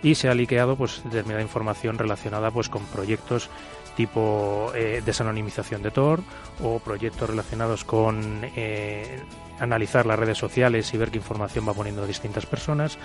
y 0.03 0.15
se 0.15 0.29
ha 0.29 0.33
liqueado 0.33 0.75
pues 0.75 1.01
determinada 1.05 1.41
información 1.41 1.97
relacionada 1.97 2.51
pues 2.51 2.69
con 2.69 2.83
proyectos 2.85 3.49
tipo 3.97 4.71
eh, 4.75 5.01
desanonimización 5.03 5.81
de 5.81 5.89
Tor 5.89 6.21
o 6.63 6.77
proyectos 6.77 7.31
relacionados 7.31 7.83
con 7.83 8.41
eh, 8.55 9.19
analizar 9.59 10.05
las 10.05 10.19
redes 10.19 10.37
sociales 10.37 10.93
y 10.93 10.97
ver 10.97 11.09
qué 11.09 11.17
información 11.17 11.67
va 11.67 11.73
poniendo 11.73 12.05
distintas 12.05 12.45
personas 12.45 12.99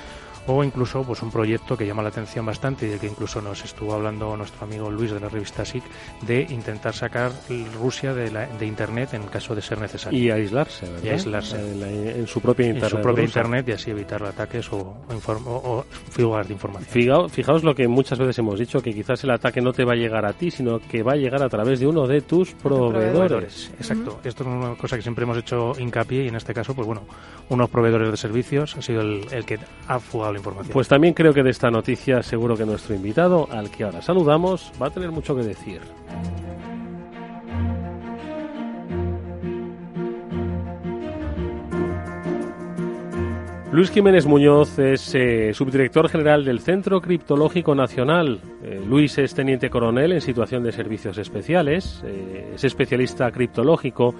o 0.46 0.64
incluso 0.64 1.02
pues 1.02 1.22
un 1.22 1.31
proyecto 1.31 1.76
que 1.76 1.87
llama 1.87 2.02
la 2.02 2.09
atención 2.09 2.44
bastante 2.44 2.87
y 2.87 2.90
del 2.90 2.98
que 2.98 3.07
incluso 3.07 3.40
nos 3.40 3.64
estuvo 3.64 3.94
hablando 3.94 4.37
nuestro 4.37 4.64
amigo 4.64 4.90
Luis 4.90 5.12
de 5.12 5.20
la 5.20 5.28
revista 5.28 5.64
SIC 5.64 5.83
de 6.22 6.46
intentar 6.50 6.94
sacar 6.94 7.33
Rusia 7.81 8.12
de, 8.14 8.31
la, 8.31 8.46
de 8.46 8.66
internet 8.66 9.14
en 9.14 9.22
caso 9.26 9.55
de 9.55 9.62
ser 9.62 9.81
necesario 9.81 10.18
y 10.18 10.31
aislarse, 10.31 10.87
¿verdad? 10.87 11.05
Y 11.05 11.09
aislarse 11.11 11.57
en, 11.57 12.26
su 12.26 12.40
propia 12.40 12.66
internet, 12.66 12.92
en 12.92 12.98
su 12.98 13.02
propia 13.02 13.24
internet 13.24 13.68
y 13.68 13.72
así 13.72 13.90
evitar 13.90 14.22
ataques 14.24 14.72
o, 14.72 14.96
o, 15.09 15.85
de 16.16 16.52
información. 16.52 16.88
Fijaos, 16.90 17.33
fijaos 17.33 17.62
lo 17.62 17.74
que 17.74 17.87
muchas 17.87 18.18
veces 18.18 18.38
hemos 18.38 18.59
dicho 18.59 18.81
que 18.81 18.92
quizás 18.92 19.22
el 19.24 19.31
ataque 19.31 19.61
no 19.61 19.72
te 19.72 19.85
va 19.85 19.92
a 19.92 19.96
llegar 19.96 20.24
a 20.26 20.33
ti 20.33 20.50
sino 20.50 20.81
que 20.81 21.02
va 21.02 21.12
a 21.12 21.16
llegar 21.16 21.42
a 21.42 21.48
través 21.48 21.81
de 21.81 21.87
uno 21.87 22.07
de 22.07 22.20
tus 22.20 22.52
proveedores. 22.55 23.70
Exacto. 23.78 24.20
Esto 24.24 24.42
es 24.42 24.48
una 24.48 24.74
cosa 24.74 24.96
que 24.96 25.02
siempre 25.02 25.24
hemos 25.24 25.38
hecho 25.38 25.72
hincapié 25.78 26.24
y 26.24 26.28
en 26.28 26.37
este 26.37 26.52
caso 26.52 26.74
pues 26.74 26.87
bueno 26.87 27.02
unos 27.48 27.70
proveedores 27.70 28.11
de 28.11 28.16
servicios 28.16 28.76
ha 28.76 28.83
sido 28.83 29.02
el, 29.02 29.26
el 29.31 29.44
que 29.44 29.59
ha 29.87 30.00
fugado 30.00 30.32
información. 30.38 30.73
Pues 30.73 30.88
también 30.88 31.14
creo 31.14 31.33
que 31.33 31.42
de 31.42 31.51
esta 31.51 31.71
noticia 31.71 32.23
seguro 32.23 32.57
que 32.57 32.64
nuestro 32.64 32.95
invitado, 32.95 33.49
al 33.51 33.71
que 33.71 33.85
ahora 33.85 34.03
saludamos, 34.03 34.73
va 34.81 34.87
a 34.87 34.90
tener 34.90 35.11
mucho 35.11 35.35
que 35.37 35.42
decir. 35.42 35.81
Luis 43.73 43.90
Jiménez 43.90 44.27
Muñoz 44.27 44.79
es 44.79 45.14
eh, 45.14 45.55
subdirector 45.55 46.11
general 46.11 46.45
del 46.45 46.61
Centro 46.61 47.01
Criptológico 47.01 47.75
Nacional. 47.75 48.38
Eh, 48.62 48.79
Luis 48.87 49.16
es 49.16 49.33
teniente 49.33 49.71
coronel 49.71 50.12
en 50.12 50.21
situación 50.21 50.62
de 50.62 50.73
servicios 50.73 51.16
especiales, 51.16 52.03
eh, 52.05 52.53
es 52.55 52.64
especialista 52.64 53.31
criptológico 53.31 54.14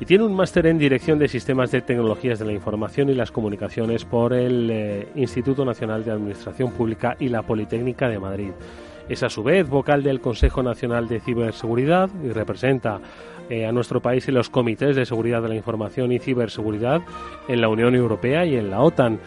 y 0.00 0.06
tiene 0.06 0.24
un 0.24 0.34
máster 0.34 0.66
en 0.66 0.78
Dirección 0.78 1.18
de 1.18 1.28
Sistemas 1.28 1.70
de 1.70 1.82
Tecnologías 1.82 2.38
de 2.38 2.46
la 2.46 2.52
Información 2.52 3.10
y 3.10 3.14
las 3.14 3.30
Comunicaciones 3.30 4.06
por 4.06 4.32
el 4.32 4.70
eh, 4.70 5.08
Instituto 5.14 5.62
Nacional 5.66 6.04
de 6.04 6.10
Administración 6.10 6.72
Pública 6.72 7.16
y 7.20 7.28
la 7.28 7.42
Politécnica 7.42 8.08
de 8.08 8.18
Madrid. 8.18 8.52
Es 9.10 9.22
a 9.22 9.28
su 9.28 9.42
vez 9.42 9.68
vocal 9.68 10.02
del 10.02 10.20
Consejo 10.20 10.62
Nacional 10.62 11.06
de 11.06 11.20
Ciberseguridad 11.20 12.08
y 12.24 12.28
representa 12.28 12.98
eh, 13.50 13.66
a 13.66 13.72
nuestro 13.72 14.00
país 14.00 14.26
en 14.26 14.34
los 14.34 14.48
comités 14.48 14.96
de 14.96 15.04
seguridad 15.04 15.42
de 15.42 15.48
la 15.48 15.56
información 15.56 16.12
y 16.12 16.18
ciberseguridad 16.18 17.02
en 17.46 17.60
la 17.60 17.68
Unión 17.68 17.94
Europea 17.94 18.46
y 18.46 18.56
en 18.56 18.70
la 18.70 18.80
OTAN. 18.80 19.18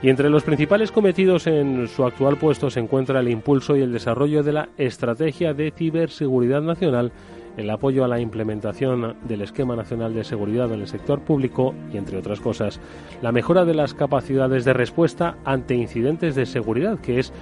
Y 0.00 0.08
entre 0.08 0.30
los 0.30 0.44
principales 0.44 0.92
cometidos 0.92 1.46
en 1.46 1.88
su 1.88 2.04
actual 2.04 2.38
puesto 2.38 2.70
se 2.70 2.80
encuentra 2.80 3.20
el 3.20 3.28
impulso 3.28 3.76
y 3.76 3.82
el 3.82 3.92
desarrollo 3.92 4.42
de 4.42 4.52
la 4.52 4.68
Estrategia 4.78 5.52
de 5.52 5.72
Ciberseguridad 5.72 6.62
Nacional 6.62 7.12
el 7.56 7.70
apoyo 7.70 8.04
a 8.04 8.08
la 8.08 8.20
implementación 8.20 9.16
del 9.22 9.42
Esquema 9.42 9.76
Nacional 9.76 10.14
de 10.14 10.24
Seguridad 10.24 10.72
en 10.72 10.80
el 10.80 10.88
sector 10.88 11.20
público 11.20 11.74
y, 11.92 11.96
entre 11.96 12.18
otras 12.18 12.40
cosas, 12.40 12.80
la 13.20 13.32
mejora 13.32 13.64
de 13.64 13.74
las 13.74 13.94
capacidades 13.94 14.64
de 14.64 14.72
respuesta 14.72 15.36
ante 15.44 15.74
incidentes 15.74 16.34
de 16.34 16.46
seguridad, 16.46 16.98
que 17.00 17.18
es 17.18 17.32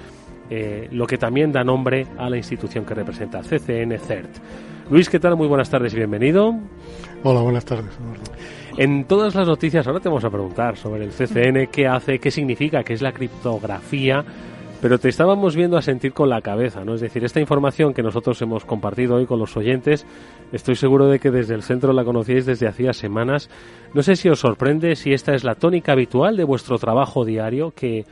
eh, 0.50 0.88
lo 0.90 1.06
que 1.06 1.16
también 1.16 1.52
da 1.52 1.62
nombre 1.62 2.06
a 2.18 2.28
la 2.28 2.36
institución 2.36 2.84
que 2.84 2.94
representa, 2.94 3.40
CCN 3.40 3.98
CERT. 3.98 4.30
Luis, 4.90 5.08
¿qué 5.08 5.20
tal? 5.20 5.36
Muy 5.36 5.46
buenas 5.46 5.70
tardes 5.70 5.92
y 5.94 5.96
bienvenido. 5.96 6.52
Hola, 7.22 7.40
buenas 7.42 7.64
tardes. 7.64 7.96
En 8.76 9.04
todas 9.04 9.34
las 9.36 9.46
noticias 9.46 9.86
ahora 9.86 10.00
te 10.00 10.08
vamos 10.08 10.24
a 10.24 10.30
preguntar 10.30 10.76
sobre 10.76 11.04
el 11.04 11.10
CCN, 11.10 11.68
qué 11.70 11.86
hace, 11.86 12.18
qué 12.18 12.30
significa, 12.32 12.82
qué 12.82 12.94
es 12.94 13.02
la 13.02 13.12
criptografía 13.12 14.24
pero 14.80 14.98
te 14.98 15.08
estábamos 15.08 15.56
viendo 15.56 15.76
a 15.76 15.82
sentir 15.82 16.12
con 16.12 16.30
la 16.30 16.40
cabeza, 16.40 16.84
¿no? 16.84 16.94
Es 16.94 17.00
decir, 17.00 17.22
esta 17.24 17.40
información 17.40 17.92
que 17.92 18.02
nosotros 18.02 18.40
hemos 18.40 18.64
compartido 18.64 19.16
hoy 19.16 19.26
con 19.26 19.38
los 19.38 19.56
oyentes, 19.56 20.06
estoy 20.52 20.74
seguro 20.74 21.08
de 21.08 21.18
que 21.18 21.30
desde 21.30 21.54
el 21.54 21.62
centro 21.62 21.92
la 21.92 22.04
conocíais 22.04 22.46
desde 22.46 22.66
hacía 22.66 22.92
semanas. 22.92 23.50
No 23.92 24.02
sé 24.02 24.16
si 24.16 24.28
os 24.30 24.40
sorprende 24.40 24.96
si 24.96 25.12
esta 25.12 25.34
es 25.34 25.44
la 25.44 25.54
tónica 25.54 25.92
habitual 25.92 26.36
de 26.36 26.44
vuestro 26.44 26.78
trabajo 26.78 27.24
diario, 27.26 27.72
que 27.72 28.06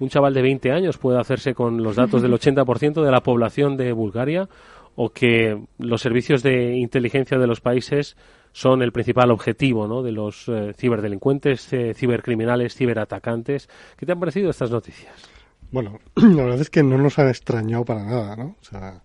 un 0.00 0.08
chaval 0.08 0.32
de 0.32 0.42
20 0.42 0.72
años 0.72 0.96
puede 0.96 1.20
hacerse 1.20 1.54
con 1.54 1.82
los 1.82 1.96
datos 1.96 2.22
del 2.22 2.32
80% 2.38 3.04
de 3.04 3.10
la 3.10 3.20
población 3.20 3.76
de 3.76 3.92
Bulgaria, 3.92 4.48
o 4.94 5.10
que 5.10 5.66
los 5.78 6.00
servicios 6.00 6.42
de 6.42 6.76
inteligencia 6.76 7.38
de 7.38 7.46
los 7.46 7.60
países 7.60 8.16
son 8.52 8.80
el 8.80 8.90
principal 8.90 9.30
objetivo 9.30 9.86
¿no? 9.86 10.02
de 10.02 10.12
los 10.12 10.48
eh, 10.48 10.72
ciberdelincuentes, 10.74 11.70
eh, 11.74 11.92
cibercriminales, 11.94 12.74
ciberatacantes. 12.74 13.68
¿Qué 13.98 14.06
te 14.06 14.12
han 14.12 14.20
parecido 14.20 14.48
estas 14.48 14.70
noticias? 14.70 15.35
Bueno, 15.70 16.00
la 16.14 16.42
verdad 16.44 16.60
es 16.60 16.70
que 16.70 16.82
no 16.82 16.98
nos 16.98 17.18
han 17.18 17.28
extrañado 17.28 17.84
para 17.84 18.04
nada, 18.04 18.36
¿no? 18.36 18.56
O 18.60 18.64
sea, 18.64 19.02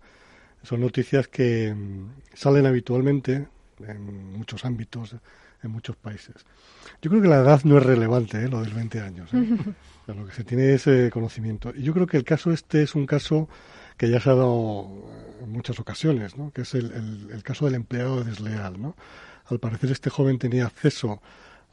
son 0.63 0.81
noticias 0.81 1.27
que 1.27 1.73
mm, 1.73 2.09
salen 2.33 2.65
habitualmente 2.65 3.47
en 3.87 4.33
muchos 4.33 4.63
ámbitos, 4.65 5.15
en 5.63 5.71
muchos 5.71 5.95
países. 5.95 6.35
Yo 7.01 7.09
creo 7.09 7.21
que 7.21 7.27
la 7.27 7.39
edad 7.39 7.61
no 7.63 7.77
es 7.77 7.83
relevante, 7.83 8.43
¿eh? 8.43 8.47
lo 8.47 8.61
del 8.61 8.73
20 8.73 9.01
años. 9.01 9.33
¿eh? 9.33 9.57
lo 10.07 10.25
que 10.25 10.33
se 10.33 10.43
tiene 10.43 10.73
es 10.73 10.87
eh, 10.87 11.09
conocimiento. 11.11 11.73
Y 11.75 11.83
yo 11.83 11.93
creo 11.93 12.07
que 12.07 12.17
el 12.17 12.23
caso 12.23 12.51
este 12.51 12.83
es 12.83 12.95
un 12.95 13.05
caso 13.05 13.49
que 13.97 14.09
ya 14.09 14.19
se 14.19 14.29
ha 14.29 14.35
dado 14.35 14.87
en 15.41 15.51
muchas 15.51 15.79
ocasiones, 15.79 16.37
¿no? 16.37 16.51
que 16.51 16.61
es 16.61 16.73
el, 16.73 16.91
el, 16.91 17.29
el 17.31 17.43
caso 17.43 17.65
del 17.65 17.75
empleado 17.75 18.23
desleal. 18.23 18.81
¿no? 18.81 18.95
Al 19.45 19.59
parecer 19.59 19.91
este 19.91 20.09
joven 20.09 20.37
tenía 20.37 20.65
acceso 20.65 21.21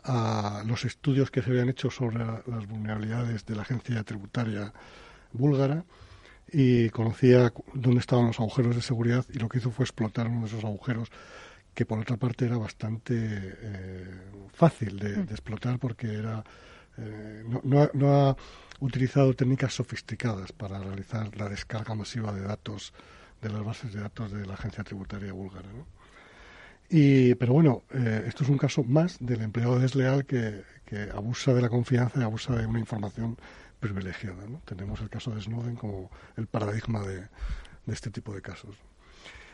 a 0.09 0.62
los 0.66 0.87
estudios 0.87 1.31
que 1.31 1.42
se 1.42 1.51
habían 1.51 1.68
hecho 1.68 1.90
sobre 1.90 2.25
las 2.25 2.66
vulnerabilidades 2.66 3.44
de 3.44 3.55
la 3.55 3.62
agencia 3.62 4.03
tributaria 4.05 4.73
búlgara 5.33 5.85
y 6.51 6.88
conocía 6.88 7.53
dónde 7.75 8.01
estaban 8.01 8.27
los 8.27 8.40
agujeros 8.40 8.75
de 8.75 8.81
seguridad 8.81 9.27
y 9.29 9.38
lo 9.38 9.51
que 9.51 9.59
hizo 9.59 9.71
fue 9.71 9.85
explotar 9.85 10.27
uno 10.27 10.40
de 10.40 10.47
esos 10.47 10.64
agujeros 10.64 11.11
que 11.75 11.85
por 11.85 11.99
otra 11.99 12.16
parte 12.16 12.47
era 12.47 12.57
bastante 12.57 13.14
eh, 13.16 14.21
fácil 14.55 14.99
de, 14.99 15.21
explotar 15.25 15.79
porque 15.79 16.14
era 16.14 16.42
eh, 16.97 17.44
no, 17.62 17.90
no, 17.92 18.29
ha 18.31 18.37
utilizado 18.81 19.35
técnicas 19.35 19.75
sofisticadas 19.75 20.53
para 20.53 20.79
realizar 20.79 21.37
la 21.37 21.51
descarga 21.51 21.94
masiva 21.94 22.33
de 22.33 22.40
datos 22.40 22.94
de 23.42 23.51
las 23.51 23.62
bases 23.62 23.92
de 23.92 24.01
datos 24.01 24.33
de 24.33 24.47
la 24.47 24.55
agencia 24.55 24.83
tributaria 24.83 25.35
búlgara. 25.35 25.68
¿no? 25.68 25.98
Y, 26.90 27.35
pero 27.35 27.53
bueno, 27.53 27.83
eh, 27.92 28.24
esto 28.27 28.44
es 28.44 28.51
un 28.51 28.59
caso 28.59 28.83
más 28.83 29.18
del 29.20 29.42
empleado 29.42 29.79
desleal 29.79 30.24
que, 30.24 30.62
que, 30.87 31.11
abusa 31.14 31.53
de 31.53 31.61
la 31.61 31.68
confianza 31.68 32.18
y 32.18 32.22
abusa 32.22 32.57
de 32.57 32.66
una 32.66 32.79
información 32.79 33.37
privilegiada. 33.79 34.46
¿no? 34.48 34.62
Tenemos 34.64 35.01
el 35.01 35.11
caso 35.11 35.31
de 35.33 35.40
Snowden 35.40 35.77
como 35.77 36.11
el 36.37 36.46
paradigma 36.46 37.01
de, 37.03 37.20
de 37.20 37.92
este 37.92 38.11
tipo 38.11 38.33
de 38.33 38.40
casos. 38.40 38.77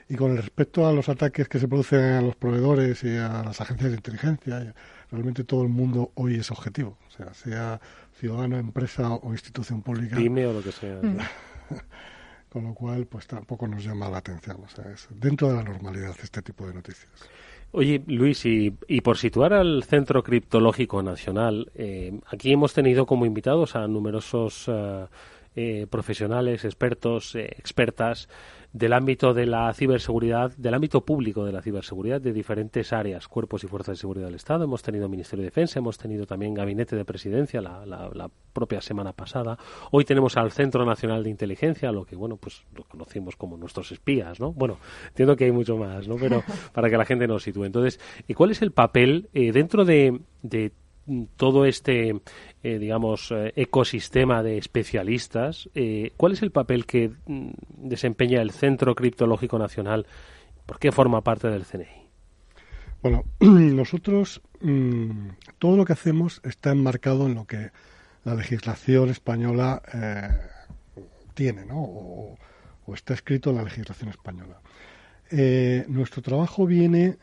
Y 0.09 0.17
con 0.17 0.37
respecto 0.37 0.87
a 0.87 0.93
los 0.93 1.09
ataques 1.09 1.49
que 1.49 1.59
se 1.59 1.67
producen 1.67 2.01
a 2.01 2.21
los 2.21 2.37
proveedores 2.37 3.03
y 3.05 3.17
a 3.17 3.43
las 3.43 3.61
agencias 3.61 3.91
de 3.91 3.97
inteligencia, 3.97 4.75
realmente 5.11 5.45
todo 5.45 5.63
el 5.63 5.71
mundo 5.71 6.13
hoy 6.15 6.37
es 6.37 6.51
objetivo, 6.51 6.99
o 7.09 7.11
sea, 7.11 7.33
sea 7.33 7.81
ciudadano, 8.13 8.59
empresa 8.59 9.15
o 9.15 9.33
institución 9.33 9.83
pública. 9.83 10.17
Dime 10.17 10.47
o 10.47 10.53
lo 10.53 10.63
que 10.63 10.73
sea. 10.73 11.01
con 12.55 12.63
lo 12.63 12.73
cual, 12.73 13.05
pues 13.07 13.27
tampoco 13.27 13.67
nos 13.67 13.83
llama 13.83 14.09
la 14.09 14.19
atención. 14.19 14.59
O 14.65 14.69
sea, 14.69 14.89
es 14.93 15.09
dentro 15.11 15.49
de 15.49 15.57
la 15.57 15.65
normalidad 15.65 16.15
este 16.23 16.41
tipo 16.41 16.65
de 16.65 16.75
noticias. 16.75 17.11
Oye, 17.73 18.01
Luis, 18.07 18.47
y, 18.47 18.71
por 19.01 19.19
situar 19.19 19.53
al 19.53 19.83
Centro 19.83 20.23
Criptológico 20.23 21.03
Nacional, 21.03 21.73
eh, 21.75 22.17
aquí 22.29 22.53
hemos 22.53 22.73
tenido 22.73 23.07
como 23.07 23.27
invitados 23.27 23.75
a 23.75 23.89
numerosos 23.89 24.67
eh, 24.69 25.07
eh, 25.57 25.87
profesionales, 25.91 26.65
expertos, 26.65 27.35
expertas 27.35 28.29
del 28.75 28.93
ámbito 28.93 29.33
de 29.33 29.47
la 29.47 29.73
ciberseguridad, 29.73 30.51
del 30.57 30.75
ámbito 30.75 31.05
público 31.05 31.45
de 31.45 31.53
la 31.53 31.63
ciberseguridad 31.63 32.21
de 32.21 32.33
diferentes 32.33 32.93
áreas, 32.93 33.29
cuerpos 33.29 33.63
y 33.63 33.69
fuerzas 33.69 33.97
de 33.97 34.01
seguridad 34.01 34.27
del 34.27 34.35
Estado. 34.35 34.65
Hemos 34.65 34.83
tenido 34.83 35.09
Ministerio 35.09 35.45
de 35.45 35.51
Defensa, 35.51 35.79
hemos 35.79 35.97
tenido 35.97 36.27
también 36.27 36.55
Gabinete 36.55 36.97
de 36.97 37.05
Presidencia 37.05 37.63
la, 37.63 37.87
la, 37.87 38.29
propia 38.53 38.81
semana 38.81 39.13
pasada. 39.13 39.57
Hoy 39.93 40.05
tenemos 40.05 40.37
al 40.37 40.51
Centro 40.51 40.85
Nacional 40.85 41.23
de 41.23 41.31
Inteligencia, 41.31 41.93
lo 41.93 42.05
que, 42.05 42.17
bueno, 42.17 42.37
pues 42.37 42.65
lo 42.75 42.83
conocimos 42.83 43.37
como 43.37 43.57
nuestros 43.57 43.93
espías, 43.93 44.41
¿no? 44.41 44.53
Bueno, 44.53 44.79
entiendo 45.07 45.37
que 45.37 45.45
hay 45.45 45.53
mucho 45.53 45.77
más, 45.77 46.09
¿no? 46.09 46.17
Pero 46.17 46.43
para 46.73 46.91
que 46.91 46.97
la 46.97 47.05
gente 47.05 47.29
nos 47.29 47.45
sitúe. 47.45 47.67
Entonces, 47.67 48.01
¿y 48.27 48.35
cuál 48.35 48.51
es 48.51 48.61
el 48.61 48.73
papel 48.73 49.29
eh, 49.35 49.53
dentro 49.53 49.85
de, 49.85 50.21
de 50.43 50.73
todo 51.37 51.65
este, 51.65 52.21
eh, 52.65 52.79
digamos, 52.79 53.31
eh, 53.31 53.53
ecosistema 53.57 54.43
de 54.43 54.57
especialistas, 54.57 55.69
eh, 55.75 56.13
¿cuál 56.17 56.33
es 56.33 56.41
el 56.41 56.51
papel 56.51 56.87
que 56.87 57.11
mm, 57.27 57.51
desempeña 57.77 58.41
el 58.41 58.53
Centro 58.53 58.95
Criptológico 58.95 59.59
Nacional? 59.59 60.07
¿Por 60.65 60.79
qué 60.79 60.91
forma 60.91 61.21
parte 61.21 61.49
del 61.49 61.67
CNI? 61.67 62.09
Bueno, 63.03 63.25
nosotros 63.41 64.41
mm, 64.63 65.29
todo 65.59 65.77
lo 65.77 65.85
que 65.85 65.93
hacemos 65.93 66.41
está 66.43 66.71
enmarcado 66.71 67.27
en 67.27 67.35
lo 67.35 67.45
que 67.45 67.71
la 68.25 68.35
legislación 68.35 69.11
española 69.11 69.83
tiene, 71.35 71.67
¿no? 71.67 71.83
O, 71.83 72.39
está 72.95 73.13
escrito 73.13 73.51
en 73.51 73.57
la 73.57 73.65
legislación 73.65 74.09
española. 74.09 74.59
nuestro 75.89 76.23
trabajo 76.23 76.65
viene 76.65 77.19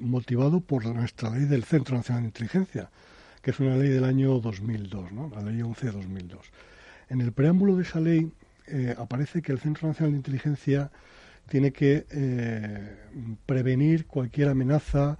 motivado 0.00 0.60
por 0.60 0.86
nuestra 0.86 1.28
ley 1.28 1.44
del 1.44 1.64
Centro 1.64 1.98
Nacional 1.98 2.22
de 2.22 2.28
Inteligencia, 2.28 2.90
que 3.42 3.50
es 3.50 3.60
una 3.60 3.76
ley 3.76 3.88
del 3.88 4.04
año 4.04 4.38
2002, 4.40 5.12
¿no? 5.12 5.30
la 5.34 5.42
ley 5.42 5.62
11 5.62 5.86
de 5.86 5.92
2002. 5.92 6.40
En 7.08 7.20
el 7.20 7.32
preámbulo 7.32 7.76
de 7.76 7.82
esa 7.82 8.00
ley 8.00 8.30
eh, 8.66 8.94
aparece 8.96 9.42
que 9.42 9.52
el 9.52 9.58
Centro 9.58 9.88
Nacional 9.88 10.12
de 10.12 10.18
Inteligencia 10.18 10.90
tiene 11.48 11.72
que 11.72 12.06
eh, 12.10 12.96
prevenir 13.46 14.06
cualquier 14.06 14.48
amenaza 14.48 15.18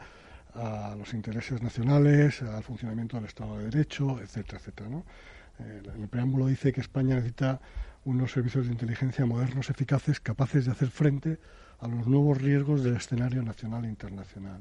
a 0.54 0.94
los 0.98 1.14
intereses 1.14 1.62
nacionales, 1.62 2.42
al 2.42 2.62
funcionamiento 2.62 3.16
del 3.16 3.26
Estado 3.26 3.58
de 3.58 3.64
Derecho, 3.64 4.20
etcétera, 4.20 4.58
etcétera. 4.58 4.88
Eh, 5.58 5.82
el 5.98 6.08
preámbulo 6.08 6.46
dice 6.46 6.72
que 6.72 6.80
España 6.80 7.16
necesita 7.16 7.60
unos 8.04 8.32
servicios 8.32 8.66
de 8.66 8.72
inteligencia 8.72 9.26
modernos, 9.26 9.70
eficaces, 9.70 10.20
capaces 10.20 10.66
de 10.66 10.72
hacer 10.72 10.88
frente 10.88 11.38
a 11.80 11.88
los 11.88 12.06
nuevos 12.06 12.40
riesgos 12.40 12.82
del 12.82 12.96
escenario 12.96 13.42
nacional 13.42 13.84
e 13.84 13.88
internacional. 13.88 14.60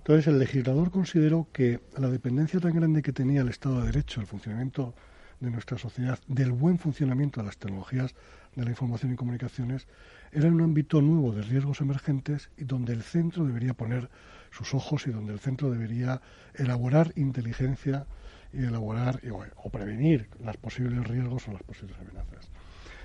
Entonces, 0.00 0.28
el 0.28 0.38
legislador 0.38 0.90
consideró 0.90 1.46
que 1.52 1.78
la 1.98 2.08
dependencia 2.08 2.58
tan 2.58 2.74
grande 2.74 3.02
que 3.02 3.12
tenía 3.12 3.42
el 3.42 3.50
Estado 3.50 3.80
de 3.80 3.86
Derecho, 3.86 4.22
el 4.22 4.26
funcionamiento 4.26 4.94
de 5.40 5.50
nuestra 5.50 5.76
sociedad, 5.76 6.18
del 6.26 6.52
buen 6.52 6.78
funcionamiento 6.78 7.40
de 7.40 7.46
las 7.46 7.58
tecnologías 7.58 8.14
de 8.56 8.64
la 8.64 8.70
información 8.70 9.12
y 9.12 9.16
comunicaciones, 9.16 9.86
era 10.32 10.48
un 10.48 10.62
ámbito 10.62 11.02
nuevo 11.02 11.32
de 11.32 11.42
riesgos 11.42 11.82
emergentes 11.82 12.50
y 12.56 12.64
donde 12.64 12.94
el 12.94 13.02
centro 13.02 13.44
debería 13.44 13.74
poner 13.74 14.08
sus 14.50 14.72
ojos 14.72 15.06
y 15.06 15.10
donde 15.10 15.34
el 15.34 15.38
centro 15.38 15.70
debería 15.70 16.22
elaborar 16.54 17.12
inteligencia 17.16 18.06
y 18.54 18.64
elaborar 18.64 19.20
o, 19.56 19.70
prevenir 19.70 20.28
los 20.42 20.56
posibles 20.56 21.06
riesgos 21.06 21.46
o 21.46 21.52
las 21.52 21.62
posibles 21.62 21.98
amenazas. 21.98 22.50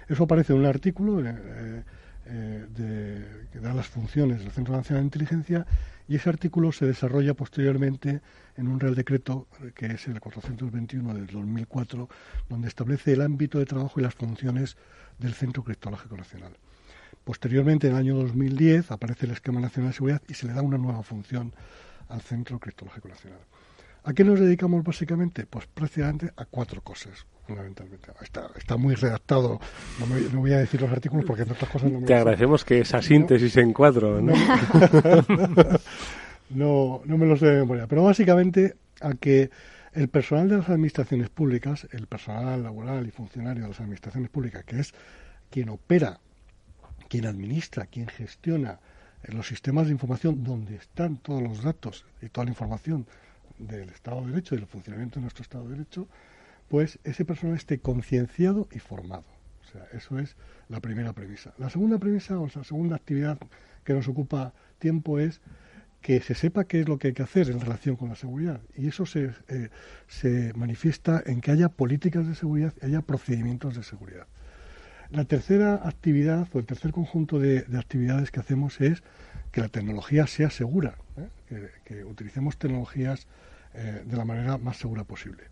Eso 0.07 0.23
aparece 0.23 0.53
en 0.53 0.59
un 0.59 0.65
artículo 0.65 1.21
eh, 1.25 1.83
eh, 2.27 3.47
que 3.51 3.59
da 3.59 3.73
las 3.73 3.87
funciones 3.87 4.39
del 4.39 4.51
Centro 4.51 4.75
Nacional 4.75 5.03
de 5.03 5.07
Inteligencia 5.07 5.65
y 6.07 6.15
ese 6.15 6.29
artículo 6.29 6.71
se 6.71 6.85
desarrolla 6.85 7.33
posteriormente 7.33 8.21
en 8.57 8.67
un 8.67 8.79
Real 8.79 8.95
Decreto, 8.95 9.47
que 9.73 9.87
es 9.87 10.07
el 10.07 10.19
421 10.19 11.13
del 11.13 11.27
2004, 11.27 12.09
donde 12.49 12.67
establece 12.67 13.13
el 13.13 13.21
ámbito 13.21 13.59
de 13.59 13.65
trabajo 13.65 13.99
y 13.99 14.03
las 14.03 14.15
funciones 14.15 14.77
del 15.17 15.33
Centro 15.33 15.63
Criptológico 15.63 16.15
Nacional. 16.15 16.57
Posteriormente, 17.23 17.87
en 17.87 17.93
el 17.93 17.99
año 17.99 18.15
2010, 18.15 18.91
aparece 18.91 19.25
el 19.25 19.31
Esquema 19.31 19.59
Nacional 19.59 19.91
de 19.91 19.95
Seguridad 19.95 20.21
y 20.27 20.35
se 20.35 20.45
le 20.45 20.53
da 20.53 20.61
una 20.61 20.77
nueva 20.77 21.01
función 21.01 21.53
al 22.07 22.21
Centro 22.21 22.59
Criptológico 22.59 23.07
Nacional. 23.07 23.39
¿A 24.03 24.13
qué 24.13 24.23
nos 24.23 24.39
dedicamos 24.39 24.83
básicamente? 24.83 25.47
Pues 25.47 25.65
prácticamente 25.65 26.31
a 26.35 26.45
cuatro 26.45 26.81
cosas, 26.81 27.25
fundamentalmente. 27.45 28.11
Está, 28.21 28.49
está 28.57 28.77
muy 28.77 28.95
redactado, 28.95 29.59
no, 29.99 30.39
voy 30.39 30.53
a 30.53 30.57
decir 30.57 30.81
los 30.81 30.91
artículos 30.91 31.25
porque 31.25 31.43
otras 31.43 31.69
cosas 31.69 31.91
no 31.91 32.01
me 32.01 32.07
Te 32.07 32.15
agradecemos 32.15 32.65
que 32.65 32.79
esa 32.79 33.01
síntesis 33.01 33.57
en 33.57 33.73
cuatro, 33.73 34.21
¿no? 34.21 34.33
No, 36.47 37.01
no, 37.05 37.17
me 37.17 37.25
lo 37.25 37.35
sé 37.37 37.47
de 37.47 37.59
memoria, 37.61 37.87
pero 37.87 38.03
básicamente 38.03 38.75
a 39.01 39.15
que 39.15 39.49
el 39.93 40.09
personal 40.09 40.47
de 40.47 40.57
las 40.57 40.69
administraciones 40.69 41.29
públicas, 41.29 41.87
el 41.91 42.05
personal 42.05 42.61
laboral 42.61 43.07
y 43.07 43.11
funcionario 43.11 43.63
de 43.63 43.69
las 43.69 43.79
administraciones 43.79 44.29
públicas, 44.29 44.63
que 44.63 44.79
es 44.79 44.93
quien 45.49 45.69
opera, 45.69 46.19
quien 47.09 47.25
administra, 47.25 47.87
quien 47.87 48.07
gestiona 48.07 48.79
los 49.23 49.47
sistemas 49.47 49.87
de 49.87 49.93
información 49.93 50.43
donde 50.43 50.75
están 50.75 51.17
todos 51.17 51.41
los 51.41 51.63
datos 51.63 52.05
y 52.21 52.29
toda 52.29 52.45
la 52.45 52.51
información 52.51 53.07
del 53.57 53.89
Estado 53.89 54.21
de 54.21 54.31
Derecho 54.31 54.55
y 54.55 54.59
del 54.59 54.67
funcionamiento 54.67 55.15
de 55.15 55.21
nuestro 55.21 55.41
Estado 55.41 55.63
de 55.65 55.71
Derecho, 55.71 56.07
pues 56.67 56.99
ese 57.03 57.25
personal 57.25 57.55
esté 57.55 57.79
concienciado 57.79 58.67
y 58.71 58.79
formado. 58.79 59.25
O 59.63 59.71
sea, 59.71 59.87
eso 59.93 60.19
es 60.19 60.35
la 60.69 60.79
primera 60.79 61.13
premisa. 61.13 61.53
La 61.57 61.69
segunda 61.69 61.97
premisa 61.97 62.39
o 62.39 62.47
la 62.53 62.63
segunda 62.63 62.95
actividad 62.95 63.37
que 63.83 63.93
nos 63.93 64.07
ocupa 64.07 64.53
tiempo 64.79 65.19
es 65.19 65.41
que 66.01 66.21
se 66.21 66.35
sepa 66.35 66.65
qué 66.65 66.81
es 66.81 66.87
lo 66.87 66.99
que 66.99 67.07
hay 67.07 67.13
que 67.13 67.23
hacer 67.23 67.49
en 67.49 67.59
relación 67.59 67.95
con 67.95 68.09
la 68.09 68.15
seguridad. 68.15 68.61
Y 68.75 68.87
eso 68.87 69.05
se, 69.05 69.31
eh, 69.47 69.69
se 70.07 70.53
manifiesta 70.53 71.23
en 71.25 71.41
que 71.41 71.51
haya 71.51 71.69
políticas 71.69 72.27
de 72.27 72.35
seguridad 72.35 72.73
y 72.81 72.85
haya 72.85 73.01
procedimientos 73.01 73.75
de 73.75 73.83
seguridad. 73.83 74.27
La 75.11 75.25
tercera 75.25 75.81
actividad 75.83 76.47
o 76.53 76.59
el 76.59 76.65
tercer 76.65 76.91
conjunto 76.91 77.39
de, 77.39 77.65
actividades 77.77 78.31
que 78.31 78.39
hacemos 78.39 78.81
es 78.81 79.03
que 79.51 79.61
la 79.61 79.69
tecnología 79.69 80.27
sea 80.27 80.49
segura, 80.49 80.95
¿eh? 81.17 81.69
que, 81.85 82.03
utilicemos 82.03 82.57
tecnologías 82.57 83.27
eh, 83.73 84.03
de 84.05 84.17
la 84.17 84.25
manera 84.25 84.57
más 84.57 84.77
segura 84.77 85.03
posible. 85.03 85.43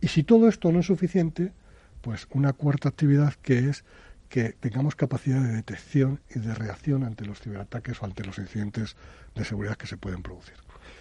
Y 0.00 0.08
si 0.08 0.22
todo 0.22 0.48
esto 0.48 0.72
no 0.72 0.80
es 0.80 0.86
suficiente, 0.86 1.52
pues 2.00 2.26
una 2.32 2.52
cuarta 2.52 2.88
actividad 2.88 3.34
que 3.42 3.68
es 3.68 3.84
que 4.30 4.52
tengamos 4.52 4.94
capacidad 4.94 5.42
de 5.42 5.52
detección 5.52 6.20
y 6.34 6.38
de 6.38 6.54
reacción 6.54 7.02
ante 7.02 7.26
los 7.26 7.40
ciberataques 7.40 8.00
o 8.00 8.06
ante 8.06 8.24
los 8.24 8.38
incidentes 8.38 8.96
de 9.34 9.44
seguridad 9.44 9.76
que 9.76 9.88
se 9.88 9.96
pueden 9.96 10.22
producir. 10.22 10.54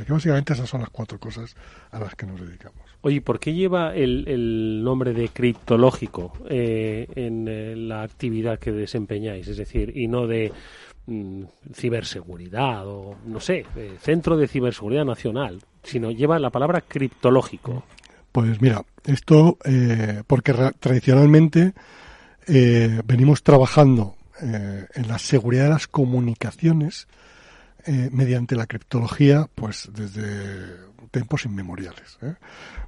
básicamente 0.08 0.54
esas 0.54 0.68
son 0.68 0.82
las 0.82 0.90
cuatro 0.90 1.20
cosas 1.20 1.56
a 1.92 2.00
las 2.00 2.16
que 2.16 2.26
nos 2.26 2.42
dedicamos. 2.42 2.82
Oye, 3.02 3.22
¿por 3.22 3.40
qué 3.40 3.54
lleva 3.54 3.96
el, 3.96 4.84
nombre 4.84 5.14
de 5.14 5.30
criptológico 5.30 6.34
eh, 6.50 7.08
en 7.16 7.48
eh, 7.48 7.76
la 7.76 8.02
actividad 8.02 8.58
que 8.58 8.72
desempeñáis? 8.72 9.48
Es 9.48 9.58
decir, 9.58 9.96
y 9.96 10.08
no 10.08 10.26
de 10.26 10.52
mm, 11.06 11.44
ciberseguridad 11.72 12.88
o, 12.88 13.16
no 13.26 13.40
sé, 13.40 13.64
Centro 14.02 14.38
de 14.38 14.48
Ciberseguridad 14.48 15.06
Nacional, 15.06 15.62
sino 15.84 16.10
lleva 16.10 16.40
la 16.40 16.50
palabra 16.50 16.82
criptológico. 16.82 17.84
Pues 18.32 18.62
mira, 18.62 18.84
esto 19.06 19.58
eh, 19.66 20.24
porque 20.28 20.54
tradicionalmente 20.80 21.74
eh, 22.52 23.02
venimos 23.06 23.44
trabajando 23.44 24.16
eh, 24.42 24.88
en 24.96 25.08
la 25.08 25.20
seguridad 25.20 25.66
de 25.66 25.70
las 25.70 25.88
comunicaciones 25.88 27.08
eh, 27.86 28.10
mediante 28.12 28.56
la 28.56 28.66
criptología, 28.66 29.48
pues 29.54 29.88
desde 29.94 30.90
tiempos 31.12 31.46
inmemoriales. 31.46 32.18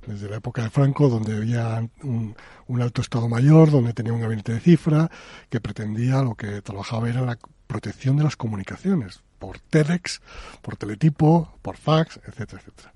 Desde 0.06 0.30
la 0.30 0.38
época 0.38 0.63
de 0.63 0.71
Franco, 0.71 1.10
donde 1.10 1.36
había 1.36 1.88
un, 2.04 2.36
alto 2.82 3.01
Estado 3.01 3.27
Mayor, 3.27 3.69
donde 3.69 3.93
tenía 3.93 4.13
un 4.13 4.21
gabinete 4.21 4.54
de 4.54 4.60
cifra, 4.60 5.12
que 5.49 5.62
pretendía 5.62 6.23
lo 6.23 6.34
que 6.34 6.62
trabajaba 6.62 7.10
era 7.10 7.21
la 7.21 7.38
protección 7.67 8.17
de 8.17 8.23
las 8.23 8.36
comunicaciones, 8.36 9.21
por 9.38 9.60
telex, 9.60 10.21
por 10.62 10.75
teletipo, 10.75 11.58
por 11.62 11.77
fax, 11.77 12.19
etcétera, 12.27 12.62
etcétera. 12.62 12.93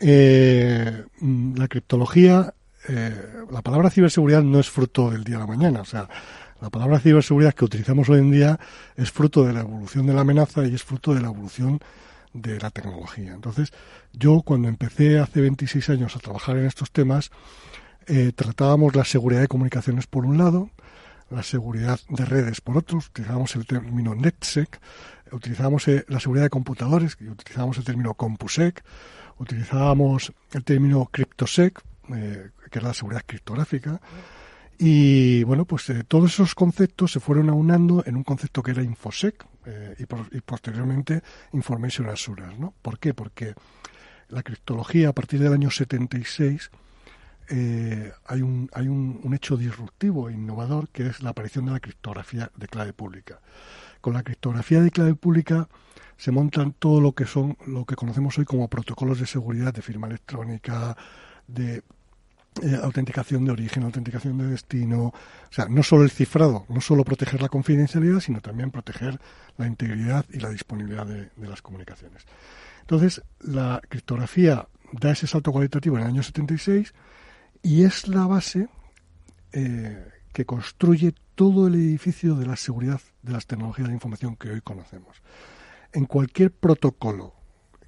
Mm, 0.00 1.56
la 1.56 1.68
criptología 1.68 2.54
eh, 2.88 3.44
la 3.50 3.62
palabra 3.62 3.90
ciberseguridad 3.90 4.42
no 4.42 4.58
es 4.58 4.70
fruto 4.70 5.10
del 5.10 5.24
día 5.24 5.36
a 5.36 5.40
la 5.40 5.46
mañana. 5.46 5.80
O 5.80 5.84
sea, 5.84 6.08
la 6.60 6.70
palabra 6.70 6.98
ciberseguridad 6.98 7.54
que 7.54 7.64
utilizamos 7.64 8.08
hoy 8.08 8.20
en 8.20 8.30
día 8.30 8.58
es 8.96 9.10
fruto 9.10 9.44
de 9.44 9.52
la 9.52 9.60
evolución 9.60 10.06
de 10.06 10.14
la 10.14 10.22
amenaza 10.22 10.66
y 10.66 10.74
es 10.74 10.82
fruto 10.82 11.14
de 11.14 11.20
la 11.20 11.28
evolución 11.28 11.80
de 12.32 12.58
la 12.58 12.70
tecnología. 12.70 13.32
Entonces, 13.32 13.72
yo 14.12 14.42
cuando 14.42 14.68
empecé 14.68 15.18
hace 15.18 15.40
26 15.40 15.90
años 15.90 16.16
a 16.16 16.20
trabajar 16.20 16.56
en 16.56 16.66
estos 16.66 16.90
temas, 16.90 17.30
eh, 18.06 18.32
tratábamos 18.34 18.94
la 18.94 19.04
seguridad 19.04 19.40
de 19.40 19.48
comunicaciones 19.48 20.06
por 20.06 20.24
un 20.24 20.38
lado, 20.38 20.70
la 21.28 21.42
seguridad 21.42 22.00
de 22.08 22.24
redes 22.24 22.60
por 22.60 22.76
otro, 22.76 22.98
utilizábamos 22.98 23.54
el 23.56 23.66
término 23.66 24.14
NetSec, 24.14 24.80
utilizábamos 25.32 25.86
eh, 25.88 26.04
la 26.08 26.18
seguridad 26.18 26.44
de 26.44 26.50
computadores, 26.50 27.16
utilizábamos 27.20 27.78
el 27.78 27.84
término 27.84 28.14
CompuSec, 28.14 28.82
utilizábamos 29.40 30.32
el 30.52 30.62
término 30.62 31.08
CryptoSec, 31.10 31.82
eh, 32.14 32.50
que 32.70 32.78
es 32.78 32.82
la 32.84 32.94
seguridad 32.94 33.24
criptográfica, 33.26 34.00
y 34.78 35.42
bueno, 35.42 35.64
pues 35.64 35.90
eh, 35.90 36.04
todos 36.06 36.32
esos 36.32 36.54
conceptos 36.54 37.12
se 37.12 37.20
fueron 37.20 37.50
aunando 37.50 38.04
en 38.06 38.16
un 38.16 38.22
concepto 38.22 38.62
que 38.62 38.70
era 38.70 38.82
InfoSec 38.82 39.44
y, 39.98 40.02
y, 40.36 40.40
posteriormente 40.40 41.22
Information 41.52 42.08
Assurance, 42.08 42.58
¿no? 42.58 42.72
¿Por 42.80 42.98
qué? 42.98 43.12
Porque 43.12 43.54
la 44.30 44.42
criptología 44.42 45.10
a 45.10 45.12
partir 45.12 45.40
del 45.40 45.52
año 45.52 45.70
76 45.70 46.70
eh, 47.52 48.12
hay, 48.26 48.42
un, 48.42 48.70
hay 48.72 48.86
un, 48.86 49.34
hecho 49.34 49.56
disruptivo 49.56 50.28
e 50.28 50.34
innovador 50.34 50.88
que 50.88 51.08
es 51.08 51.20
la 51.20 51.30
aparición 51.30 51.66
de 51.66 51.72
la 51.72 51.80
criptografía 51.80 52.50
de 52.54 52.68
clave 52.68 52.92
pública. 52.92 53.40
Con 54.00 54.14
la 54.14 54.22
criptografía 54.22 54.80
de 54.80 54.92
clave 54.92 55.16
pública 55.16 55.68
se 56.20 56.32
montan 56.32 56.74
todo 56.78 57.00
lo 57.00 57.12
que 57.12 57.24
son 57.24 57.56
lo 57.66 57.86
que 57.86 57.96
conocemos 57.96 58.36
hoy 58.36 58.44
como 58.44 58.68
protocolos 58.68 59.20
de 59.20 59.26
seguridad 59.26 59.72
de 59.72 59.80
firma 59.80 60.06
electrónica, 60.06 60.94
de 61.48 61.82
eh, 62.62 62.78
autenticación 62.82 63.46
de 63.46 63.52
origen, 63.52 63.84
autenticación 63.84 64.36
de 64.36 64.48
destino, 64.48 65.04
o 65.04 65.14
sea, 65.48 65.64
no 65.70 65.82
solo 65.82 66.02
el 66.02 66.10
cifrado, 66.10 66.66
no 66.68 66.82
solo 66.82 67.04
proteger 67.04 67.40
la 67.40 67.48
confidencialidad, 67.48 68.20
sino 68.20 68.42
también 68.42 68.70
proteger 68.70 69.18
la 69.56 69.66
integridad 69.66 70.26
y 70.30 70.40
la 70.40 70.50
disponibilidad 70.50 71.06
de, 71.06 71.30
las 71.38 71.62
comunicaciones. 71.62 72.26
Entonces, 72.82 73.22
la 73.40 73.80
criptografía 73.88 74.68
da 74.92 75.12
ese 75.12 75.26
salto 75.26 75.52
cualitativo 75.52 75.96
en 75.96 76.02
el 76.02 76.08
año 76.08 76.22
76 76.22 76.92
y 77.62 77.84
es 77.84 78.08
la 78.08 78.26
base 78.26 78.68
eh, 79.52 80.06
que 80.34 80.44
construye 80.44 81.14
todo 81.34 81.66
el 81.68 81.76
edificio 81.76 82.34
de 82.34 82.44
la 82.44 82.56
seguridad 82.56 83.00
de 83.22 83.32
las 83.32 83.46
tecnologías 83.46 83.88
de 83.88 83.94
información 83.94 84.36
que 84.36 84.50
hoy 84.50 84.60
conocemos. 84.60 85.22
En 85.92 86.06
cualquier 86.06 86.52
protocolo 86.52 87.34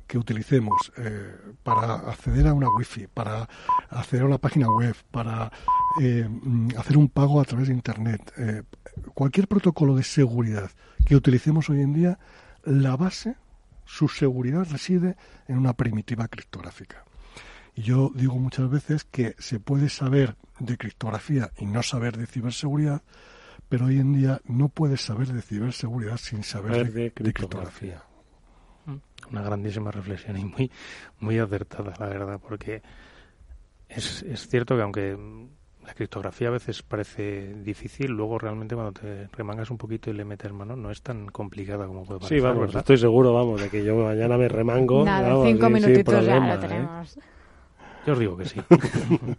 que 0.06 0.18
utilicemos 0.18 0.92
eh, 0.98 1.34
para 1.62 1.94
acceder 1.94 2.46
a 2.46 2.52
una 2.52 2.68
wifi, 2.68 3.06
para 3.06 3.48
acceder 3.88 4.22
a 4.22 4.26
una 4.26 4.38
página 4.38 4.68
web, 4.68 4.94
para 5.10 5.50
eh, 6.00 6.28
hacer 6.76 6.96
un 6.98 7.08
pago 7.08 7.40
a 7.40 7.44
través 7.44 7.68
de 7.68 7.74
internet, 7.74 8.32
cualquier 9.14 9.48
protocolo 9.48 9.94
de 9.96 10.02
seguridad 10.02 10.70
que 11.06 11.16
utilicemos 11.16 11.70
hoy 11.70 11.80
en 11.80 11.94
día, 11.94 12.18
la 12.64 12.96
base, 12.96 13.36
su 13.84 14.08
seguridad 14.08 14.66
reside 14.70 15.16
en 15.48 15.58
una 15.58 15.72
primitiva 15.72 16.28
criptográfica. 16.28 17.04
Y 17.74 17.82
yo 17.82 18.10
digo 18.14 18.38
muchas 18.38 18.70
veces 18.70 19.04
que 19.04 19.34
se 19.38 19.58
puede 19.58 19.88
saber 19.88 20.36
de 20.58 20.76
criptografía 20.76 21.50
y 21.58 21.66
no 21.66 21.82
saber 21.82 22.16
de 22.16 22.26
ciberseguridad, 22.26 23.02
pero 23.72 23.86
hoy 23.86 24.00
en 24.00 24.12
día 24.12 24.38
no 24.44 24.68
puedes 24.68 25.00
saber 25.00 25.28
de 25.28 25.40
ciberseguridad 25.40 26.18
sin 26.18 26.42
saber 26.42 26.92
de, 26.92 27.10
criptografía. 27.10 28.02
Mm. 28.84 28.96
Una 29.30 29.40
grandísima 29.40 29.90
reflexión 29.90 30.36
y 30.36 30.44
muy, 30.44 30.70
muy 31.20 31.38
acertada, 31.38 31.94
la 31.98 32.06
verdad, 32.06 32.38
porque 32.46 32.82
es, 33.88 34.24
es 34.24 34.46
cierto 34.46 34.76
que 34.76 34.82
aunque 34.82 35.16
la 35.86 35.94
criptografía 35.94 36.48
a 36.48 36.50
veces 36.50 36.82
parece 36.82 37.54
difícil, 37.64 38.10
luego 38.10 38.38
realmente 38.38 38.74
cuando 38.74 38.92
te 38.92 39.28
remangas 39.28 39.70
un 39.70 39.78
poquito 39.78 40.10
y 40.10 40.12
le 40.12 40.26
metes 40.26 40.52
mano 40.52 40.76
no 40.76 40.90
es 40.90 41.00
tan 41.00 41.28
complicada 41.28 41.86
como 41.86 42.04
puede 42.04 42.20
parecer. 42.20 42.40
Sí, 42.40 42.44
vamos, 42.44 42.74
estoy 42.74 42.98
seguro, 42.98 43.32
vamos, 43.32 43.58
de 43.58 43.70
que 43.70 43.82
yo 43.82 43.96
mañana 43.96 44.36
me 44.36 44.48
remango. 44.48 45.02
Nada, 45.02 45.46
cinco 45.46 45.70
minutitos 45.70 46.26
ya 46.26 46.38
lo 46.38 46.66
¿eh? 46.66 46.86
Yo 48.06 48.14
os 48.14 48.18
digo 48.18 48.36
que 48.36 48.46
sí. 48.46 48.60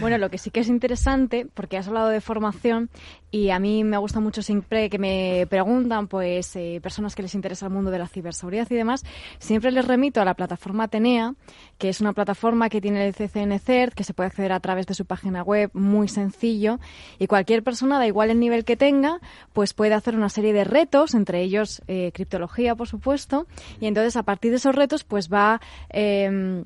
Bueno, 0.00 0.18
lo 0.18 0.30
que 0.30 0.38
sí 0.38 0.50
que 0.50 0.60
es 0.60 0.68
interesante, 0.68 1.46
porque 1.52 1.76
has 1.76 1.86
hablado 1.86 2.08
de 2.08 2.20
formación 2.20 2.88
y 3.30 3.50
a 3.50 3.58
mí 3.58 3.84
me 3.84 3.98
gusta 3.98 4.20
mucho 4.20 4.42
siempre 4.42 4.88
que 4.88 4.98
me 4.98 5.46
preguntan, 5.48 6.08
pues, 6.08 6.56
eh, 6.56 6.80
personas 6.82 7.14
que 7.14 7.22
les 7.22 7.34
interesa 7.34 7.66
el 7.66 7.72
mundo 7.72 7.90
de 7.90 7.98
la 7.98 8.08
ciberseguridad 8.08 8.66
y 8.70 8.74
demás, 8.74 9.04
siempre 9.38 9.70
les 9.70 9.86
remito 9.86 10.20
a 10.20 10.24
la 10.24 10.34
plataforma 10.34 10.84
Atenea, 10.84 11.34
que 11.78 11.90
es 11.90 12.00
una 12.00 12.14
plataforma 12.14 12.68
que 12.70 12.80
tiene 12.80 13.06
el 13.06 13.14
CCN 13.14 13.58
CERT, 13.58 13.94
que 13.94 14.04
se 14.04 14.14
puede 14.14 14.28
acceder 14.28 14.52
a 14.52 14.60
través 14.60 14.86
de 14.86 14.94
su 14.94 15.04
página 15.04 15.42
web, 15.42 15.70
muy 15.74 16.08
sencillo, 16.08 16.80
y 17.18 17.26
cualquier 17.26 17.62
persona, 17.62 17.98
da 17.98 18.06
igual 18.06 18.30
el 18.30 18.40
nivel 18.40 18.64
que 18.64 18.76
tenga, 18.76 19.20
pues 19.52 19.74
puede 19.74 19.94
hacer 19.94 20.16
una 20.16 20.30
serie 20.30 20.52
de 20.52 20.64
retos, 20.64 21.14
entre 21.14 21.42
ellos 21.42 21.82
eh, 21.86 22.10
criptología, 22.14 22.74
por 22.74 22.88
supuesto, 22.88 23.46
y 23.80 23.86
entonces 23.86 24.16
a 24.16 24.22
partir 24.22 24.50
de 24.50 24.56
esos 24.56 24.74
retos, 24.74 25.04
pues 25.04 25.30
va... 25.30 25.60
Eh, 25.90 26.64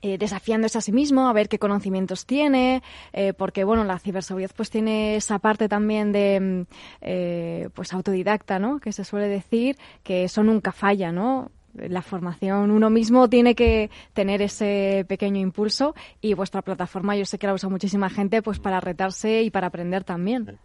eh, 0.00 0.16
desafiándose 0.16 0.78
a 0.78 0.80
sí 0.80 0.92
mismo, 0.92 1.28
a 1.28 1.32
ver 1.32 1.48
qué 1.48 1.58
conocimientos 1.58 2.24
tiene, 2.24 2.84
eh, 3.12 3.32
porque 3.32 3.64
bueno, 3.64 3.82
la 3.82 3.98
ciberseguridad 3.98 4.52
pues 4.56 4.70
tiene 4.70 5.16
esa 5.16 5.40
parte 5.40 5.68
también 5.68 6.12
de 6.12 6.38
mm, 6.40 6.74
eh, 7.00 7.68
pues 7.74 7.92
autodidacta, 7.92 8.60
¿no? 8.60 8.78
Que 8.78 8.92
se 8.92 9.02
suele 9.02 9.26
decir 9.26 9.76
que 10.04 10.22
eso 10.22 10.44
nunca 10.44 10.70
falla, 10.70 11.10
¿no? 11.10 11.50
La 11.74 12.02
formación, 12.02 12.70
uno 12.70 12.90
mismo 12.90 13.28
tiene 13.28 13.56
que 13.56 13.90
tener 14.12 14.40
ese 14.40 15.04
pequeño 15.08 15.40
impulso 15.40 15.96
y 16.20 16.34
vuestra 16.34 16.62
plataforma 16.62 17.16
yo 17.16 17.24
sé 17.24 17.38
que 17.38 17.48
la 17.48 17.54
usa 17.54 17.68
muchísima 17.68 18.08
gente 18.08 18.40
pues 18.40 18.60
para 18.60 18.78
retarse 18.78 19.42
y 19.42 19.50
para 19.50 19.66
aprender 19.66 20.04
también. 20.04 20.58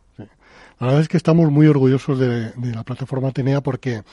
La 0.79 0.87
verdad 0.87 1.01
es 1.01 1.07
que 1.07 1.17
estamos 1.17 1.49
muy 1.51 1.65
orgullosos 1.65 2.19
de, 2.19 2.51
de 2.51 2.71
la 2.71 2.83
plataforma 2.83 3.29
Atenea 3.29 3.61
porque 3.61 4.03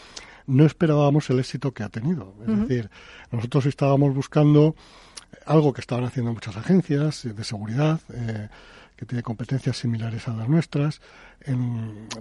no 0.47 0.67
esperábamos 0.67 1.31
el 1.31 1.39
éxito 1.39 1.73
que 1.73 1.83
ha 1.83 1.89
tenido. 1.89 2.35
Es 2.47 2.59
decir, 2.61 2.91
nosotros 3.31 3.67
estábamos 3.67 4.15
buscando 4.15 4.75
algo 5.47 5.73
que 5.73 5.81
estaban 5.81 6.05
haciendo 6.05 6.33
muchas 6.33 6.57
agencias 6.57 7.23
de 7.25 7.45
seguridad, 7.45 8.01
eh, 8.13 8.49
que 8.97 9.07
tiene 9.07 9.23
competencias 9.23 9.79
similares 9.79 10.29
a 10.29 10.35
las 10.35 10.49
nuestras, 10.49 11.01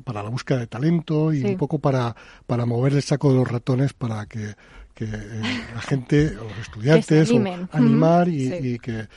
para 0.06 0.24
la 0.24 0.30
búsqueda 0.30 0.60
de 0.60 0.68
talento 0.68 1.34
y 1.34 1.44
un 1.44 1.58
poco 1.58 1.80
para, 1.80 2.16
para 2.48 2.66
mover 2.66 2.94
el 2.94 3.02
saco 3.02 3.32
de 3.32 3.40
los 3.40 3.48
ratones 3.48 3.92
para 3.92 4.26
que, 4.28 4.56
eh, 5.02 5.42
la 5.74 5.82
gente, 5.82 6.34
los 6.34 6.58
estudiantes, 6.58 7.32
animar 7.72 8.30
y, 8.30 8.80
que, 8.80 9.08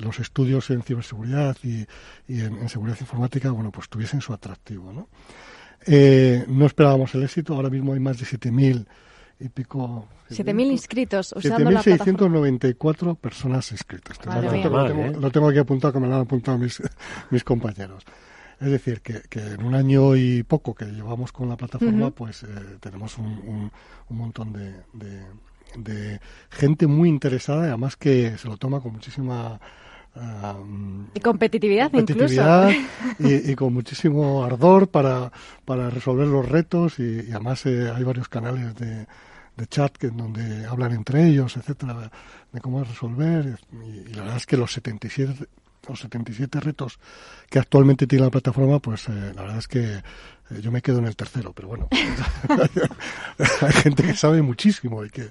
los 0.00 0.18
estudios 0.18 0.70
en 0.70 0.82
ciberseguridad 0.82 1.56
y, 1.62 1.86
en, 2.28 2.68
seguridad 2.68 2.96
informática, 2.98 3.50
bueno, 3.50 3.70
pues 3.70 3.88
tuviesen 3.88 4.22
su 4.22 4.32
atractivo, 4.32 4.92
¿no? 4.92 5.08
Eh, 5.86 6.44
no 6.48 6.64
esperábamos 6.64 7.14
el 7.14 7.24
éxito, 7.24 7.54
ahora 7.54 7.68
mismo 7.68 7.92
hay 7.92 8.00
más 8.00 8.18
de 8.18 8.24
7.000 8.24 8.86
y 9.40 9.48
pico. 9.48 10.08
7.000 10.30 10.70
inscritos 10.70 11.34
usando 11.36 11.70
7.694 11.70 13.16
personas 13.16 13.70
inscritas. 13.72 14.18
lo, 14.24 15.30
tengo, 15.30 15.48
aquí 15.48 15.58
apuntado, 15.58 15.92
que 15.92 16.00
me 16.00 16.08
lo 16.08 16.14
han 16.14 16.22
apuntado 16.22 16.58
mis, 16.58 16.82
mis 17.30 17.44
compañeros. 17.44 18.04
Es 18.60 18.70
decir, 18.70 19.00
que, 19.02 19.20
que, 19.28 19.40
en 19.40 19.64
un 19.64 19.74
año 19.74 20.16
y 20.16 20.42
poco 20.42 20.74
que 20.74 20.86
llevamos 20.86 21.32
con 21.32 21.48
la 21.48 21.56
plataforma, 21.56 22.10
pues 22.10 22.44
eh, 22.44 22.46
tenemos 22.80 23.18
un, 23.18 23.70
un, 24.08 24.16
montón 24.16 24.52
de, 24.52 24.72
de, 24.92 25.22
de, 25.76 26.20
gente 26.50 26.86
muy 26.86 27.08
interesada 27.08 27.66
y 27.66 27.68
además 27.68 27.96
que 27.96 28.38
se 28.38 28.48
lo 28.48 28.56
toma 28.56 28.80
con 28.80 28.92
muchísima 28.92 29.60
y 31.14 31.20
competitividad, 31.20 31.92
incluso. 31.92 32.68
Y, 33.18 33.54
con 33.54 33.74
muchísimo 33.74 34.44
ardor 34.44 34.88
para, 34.88 35.32
para 35.64 35.90
resolver 35.90 36.28
los 36.28 36.48
retos 36.48 36.98
y, 36.98 37.30
además 37.32 37.66
eh, 37.66 37.90
hay 37.94 38.04
varios 38.04 38.28
canales 38.28 38.74
de, 38.76 39.06
de 39.56 39.66
chat 39.66 39.96
que 39.96 40.10
donde 40.10 40.66
hablan 40.66 40.92
entre 40.92 41.26
ellos, 41.26 41.56
etcétera, 41.56 42.10
de 42.52 42.60
cómo 42.60 42.84
resolver 42.84 43.58
y, 43.72 44.12
la 44.12 44.22
verdad 44.22 44.36
es 44.36 44.46
que 44.46 44.56
los 44.56 44.72
77 44.72 45.46
los 45.86 46.00
77 46.00 46.60
retos 46.60 46.98
que 47.50 47.58
actualmente 47.58 48.06
tiene 48.06 48.24
la 48.24 48.30
plataforma, 48.30 48.78
pues 48.78 49.06
eh, 49.08 49.32
la 49.34 49.42
verdad 49.42 49.58
es 49.58 49.68
que 49.68 50.02
yo 50.60 50.70
me 50.70 50.82
quedo 50.82 50.98
en 50.98 51.06
el 51.06 51.16
tercero, 51.16 51.54
pero 51.54 51.68
bueno, 51.68 51.88
hay 53.60 53.72
gente 53.72 54.02
que 54.02 54.12
sabe 54.14 54.42
muchísimo 54.42 55.02
y 55.04 55.10
que, 55.10 55.30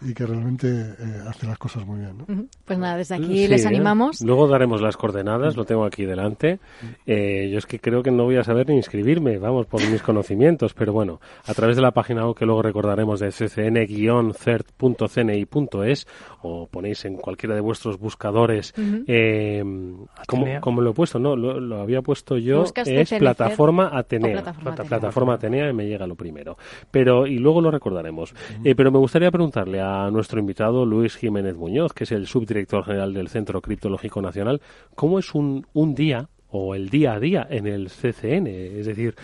y 0.00 0.14
que 0.14 0.24
realmente 0.24 0.68
eh, 0.68 0.94
hace 1.28 1.46
las 1.46 1.58
cosas 1.58 1.84
muy 1.84 1.98
bien. 2.00 2.16
¿no? 2.18 2.24
Pues 2.64 2.78
nada, 2.78 2.96
desde 2.96 3.16
aquí 3.16 3.46
les 3.48 3.66
animamos. 3.66 4.22
Luego 4.22 4.48
daremos 4.48 4.80
las 4.80 4.96
coordenadas, 4.96 5.56
lo 5.56 5.66
tengo 5.66 5.84
aquí 5.84 6.06
delante. 6.06 6.58
Eh, 7.04 7.50
yo 7.52 7.58
es 7.58 7.66
que 7.66 7.80
creo 7.80 8.02
que 8.02 8.10
no 8.10 8.24
voy 8.24 8.36
a 8.36 8.44
saber 8.44 8.66
ni 8.68 8.76
inscribirme, 8.76 9.36
vamos, 9.38 9.66
por 9.66 9.86
mis 9.86 10.00
conocimientos, 10.00 10.72
pero 10.72 10.90
bueno, 10.92 11.20
a 11.44 11.52
través 11.52 11.76
de 11.76 11.82
la 11.82 11.90
página 11.90 12.26
web 12.26 12.34
que 12.34 12.46
luego 12.46 12.62
recordaremos 12.62 13.20
de 13.20 13.28
ccn-cert.cni.es 13.28 16.06
o 16.42 16.66
ponéis 16.66 17.04
en 17.04 17.16
cualquiera 17.16 17.54
de 17.54 17.60
vuestros 17.60 17.98
buscadores, 17.98 18.72
eh, 19.06 19.62
¿cómo, 20.26 20.80
lo 20.80 20.90
he 20.90 20.94
puesto? 20.94 21.18
No, 21.18 21.36
lo, 21.36 21.80
había 21.80 22.00
puesto 22.00 22.38
yo, 22.38 22.64
es 22.84 23.14
plataforma 23.18 23.90
Atenea. 23.92 24.46
Plataforma, 24.62 25.34
Atenea 25.34 25.70
y 25.70 25.72
me 25.72 25.86
llega 25.86 26.06
lo 26.06 26.14
primero. 26.14 26.56
Pero, 26.90 27.26
y 27.26 27.38
luego 27.38 27.60
lo 27.60 27.70
recordaremos. 27.70 28.34
pero 28.76 28.90
me 28.90 28.98
gustaría 28.98 29.30
preguntarle 29.30 29.80
a 29.80 29.96
a 29.96 30.10
nuestro 30.10 30.38
invitado 30.40 30.84
Luis 30.84 31.16
Jiménez 31.16 31.56
Muñoz, 31.56 31.92
que 31.92 32.04
es 32.04 32.12
el 32.12 32.26
subdirector 32.26 32.84
general 32.84 33.14
del 33.14 33.28
Centro 33.28 33.60
Criptológico 33.60 34.20
Nacional, 34.20 34.60
cómo 34.94 35.18
es 35.18 35.34
un, 35.34 35.66
un 35.72 35.94
día 35.94 36.28
o 36.48 36.74
el 36.74 36.90
día 36.90 37.14
a 37.14 37.20
día 37.20 37.46
en 37.48 37.66
el 37.66 37.88
CCN, 37.88 38.46
es 38.46 38.86
decir, 38.86 39.14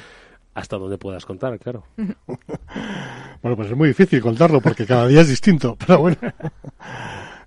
hasta 0.54 0.76
donde 0.76 0.98
puedas 0.98 1.24
contar, 1.24 1.58
claro. 1.58 1.84
bueno, 1.96 3.56
pues 3.56 3.70
es 3.70 3.76
muy 3.76 3.88
difícil 3.88 4.20
contarlo 4.20 4.60
porque 4.60 4.86
cada 4.86 5.06
día 5.06 5.20
es 5.20 5.28
distinto, 5.28 5.76
pero 5.86 5.98
bueno. 5.98 6.16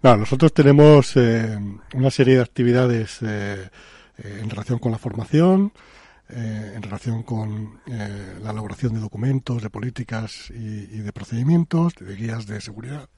No, 0.01 0.18
nosotros 0.18 0.53
tenemos 0.53 1.16
eh, 1.18 1.57
una 1.93 2.12
serie 2.12 2.36
de 2.36 2.41
actividades 2.41 3.22
eh, 3.22 3.70
eh, 4.18 4.39
en 4.41 4.49
relación 4.49 4.80
con 4.80 4.91
la 4.91 4.97
formación, 4.97 5.72
en 6.30 6.82
relación 6.82 7.23
con 7.23 7.80
la 7.86 8.51
elaboración 8.51 8.93
de 8.93 8.99
documentos, 8.99 9.61
de 9.61 9.69
políticas 9.69 10.49
y, 10.49 10.99
de 10.99 11.13
procedimientos, 11.13 11.93
de 11.95 12.15
guías 12.15 12.47
de 12.47 12.61
seguridad 12.61 13.09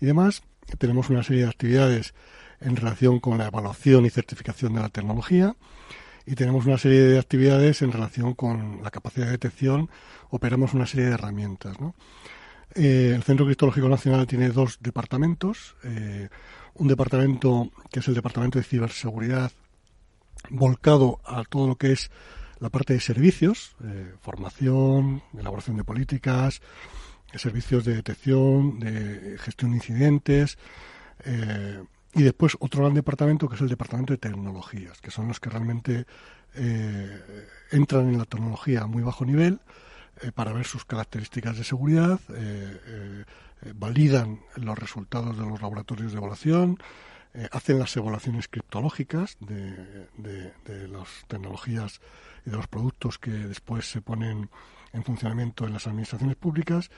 y 0.00 0.06
demás. 0.06 0.42
Tenemos 0.78 1.10
una 1.10 1.22
serie 1.22 1.42
de 1.42 1.48
actividades 1.48 2.14
en 2.60 2.76
relación 2.76 3.20
con 3.20 3.38
la 3.38 3.46
evaluación 3.46 4.06
y 4.06 4.10
certificación 4.10 4.74
de 4.74 4.80
la 4.80 4.88
tecnología 4.88 5.56
y 6.26 6.34
tenemos 6.34 6.66
una 6.66 6.76
serie 6.76 7.00
de 7.00 7.18
actividades 7.18 7.80
en 7.80 7.90
relación 7.90 8.34
con 8.34 8.82
la 8.82 8.90
capacidad 8.90 9.26
de 9.26 9.32
detección. 9.32 9.88
Operamos 10.28 10.74
una 10.74 10.86
serie 10.86 11.06
de 11.06 11.14
herramientas. 11.14 11.76
Eh, 12.74 13.12
el 13.14 13.22
Centro 13.22 13.46
Cristológico 13.46 13.88
Nacional 13.88 14.26
tiene 14.26 14.50
dos 14.50 14.78
departamentos. 14.80 15.74
Eh, 15.84 16.28
un 16.74 16.86
departamento 16.86 17.70
que 17.90 18.00
es 18.00 18.08
el 18.08 18.14
Departamento 18.14 18.58
de 18.58 18.64
Ciberseguridad, 18.64 19.52
volcado 20.50 21.20
a 21.24 21.44
todo 21.44 21.66
lo 21.66 21.76
que 21.76 21.92
es 21.92 22.10
la 22.60 22.70
parte 22.70 22.94
de 22.94 23.00
servicios, 23.00 23.76
eh, 23.84 24.14
formación, 24.20 25.22
elaboración 25.38 25.76
de 25.76 25.84
políticas, 25.84 26.60
servicios 27.34 27.84
de 27.84 27.94
detección, 27.94 28.78
de 28.80 29.36
gestión 29.38 29.72
de 29.72 29.76
incidentes. 29.76 30.58
y 32.14 32.22
después 32.22 32.56
otro 32.60 32.82
gran 32.82 32.94
departamento 32.94 33.48
que 33.48 33.56
es 33.56 33.60
el 33.60 33.68
Departamento 33.68 34.14
de 34.14 34.18
Tecnologías, 34.18 35.00
que 35.00 35.10
son 35.10 35.28
los 35.28 35.38
que 35.40 35.50
realmente 35.50 36.06
entran 37.70 38.08
en 38.08 38.18
la 38.18 38.24
tecnología 38.24 38.82
a 38.82 38.86
muy 38.86 39.02
bajo 39.02 39.26
nivel 39.26 39.60
eh, 40.22 40.32
para 40.32 40.52
ver 40.52 40.66
sus 40.66 40.84
características 40.84 41.58
de 41.58 41.64
seguridad, 41.64 42.18
eh, 42.30 43.24
eh, 43.62 43.72
validan 43.74 44.40
los 44.56 44.76
resultados 44.78 45.38
de 45.38 45.44
los 45.44 45.60
laboratorios 45.60 46.12
de 46.12 46.18
evaluación, 46.18 46.78
hacen 47.52 47.78
las 47.78 47.96
evaluaciones 47.96 48.48
criptológicas 48.48 49.36
de, 49.40 50.08
de, 50.16 50.88
las 50.88 51.08
tecnologías 51.28 52.00
y 52.48 52.50
de 52.50 52.56
los 52.56 52.66
productos 52.66 53.18
que 53.18 53.30
después 53.30 53.90
se 53.90 54.00
ponen 54.00 54.48
en 54.92 55.04
funcionamiento 55.04 55.66
en 55.66 55.74
las 55.74 55.86
administraciones 55.86 56.36
públicas 56.36 56.90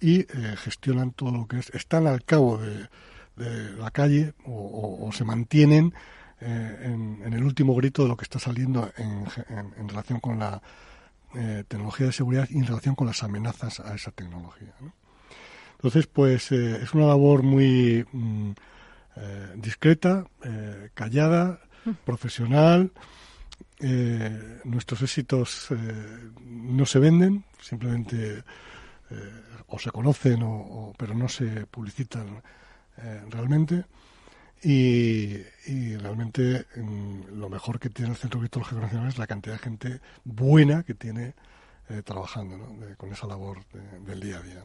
y 0.00 0.26
gestionan 0.58 1.12
todo 1.12 1.32
lo 1.32 1.46
que 1.46 1.58
es, 1.58 1.70
están 1.70 2.06
al 2.06 2.24
cabo 2.24 2.58
de, 2.58 2.88
la 3.78 3.90
calle 3.90 4.34
o, 4.44 5.08
se 5.12 5.24
mantienen 5.24 5.94
en, 6.40 7.32
el 7.32 7.42
último 7.42 7.74
grito 7.74 8.02
de 8.02 8.08
lo 8.08 8.16
que 8.16 8.24
está 8.24 8.38
saliendo 8.38 8.92
en 8.96 9.88
relación 9.88 10.20
con 10.20 10.38
la 10.38 10.60
eh, 11.32 11.62
tecnología 11.68 12.06
de 12.06 12.12
seguridad 12.12 12.48
y 12.50 12.58
en 12.58 12.66
relación 12.66 12.96
con 12.96 13.06
las 13.06 13.22
amenazas 13.22 13.78
a 13.78 13.94
esa 13.94 14.10
tecnología. 14.10 14.74
Entonces, 15.76 16.08
pues 16.08 16.50
eh, 16.50 16.80
es 16.82 16.92
una 16.92 17.06
labor 17.06 17.44
muy 17.44 18.04
mm, 18.10 18.50
eh, 19.14 19.52
discreta, 19.54 20.24
callada, 20.92 21.60
mm. 21.84 21.90
profesional. 22.04 22.90
Nuestros 24.64 25.02
éxitos 25.02 25.68
no 26.44 26.84
se 26.84 26.98
venden, 26.98 27.44
simplemente 27.60 28.42
o 29.68 29.78
se 29.78 29.90
conocen, 29.90 30.42
o, 30.42 30.92
pero 30.98 31.14
no 31.14 31.28
se 31.28 31.66
publicitan 31.66 32.42
realmente. 33.30 33.84
Y, 34.62 35.42
realmente 35.96 36.66
mm, 36.76 37.38
lo 37.38 37.48
mejor 37.48 37.80
que 37.80 37.88
tiene 37.88 38.10
el 38.10 38.16
Centro 38.16 38.40
Criptológico 38.40 38.80
Nacional 38.80 39.08
es 39.08 39.18
la 39.18 39.26
cantidad 39.26 39.54
de 39.54 39.60
gente 39.60 40.00
buena 40.24 40.82
que 40.82 40.94
tiene 40.94 41.34
eh, 41.88 42.02
trabajando 42.02 42.76
con 42.98 43.12
esa 43.12 43.26
labor 43.26 43.64
del 44.04 44.20
día 44.20 44.38
a 44.38 44.42
día. 44.42 44.62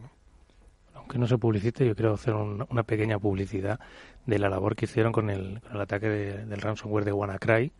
Aunque 0.96 1.18
no 1.20 1.28
se 1.28 1.38
publicite, 1.38 1.86
yo 1.86 1.96
quiero 1.96 2.14
hacer 2.14 2.34
una 2.34 2.84
pequeña 2.84 3.20
publicidad 3.20 3.80
de 4.26 4.40
la 4.40 4.50
labor 4.50 4.76
que 4.76 4.86
hicieron 4.86 5.12
con 5.12 5.30
el, 5.30 5.62
ataque 5.80 6.08
del 6.08 6.62
ransomware 6.62 7.06
de 7.06 7.12
WannaCry, 7.12 7.72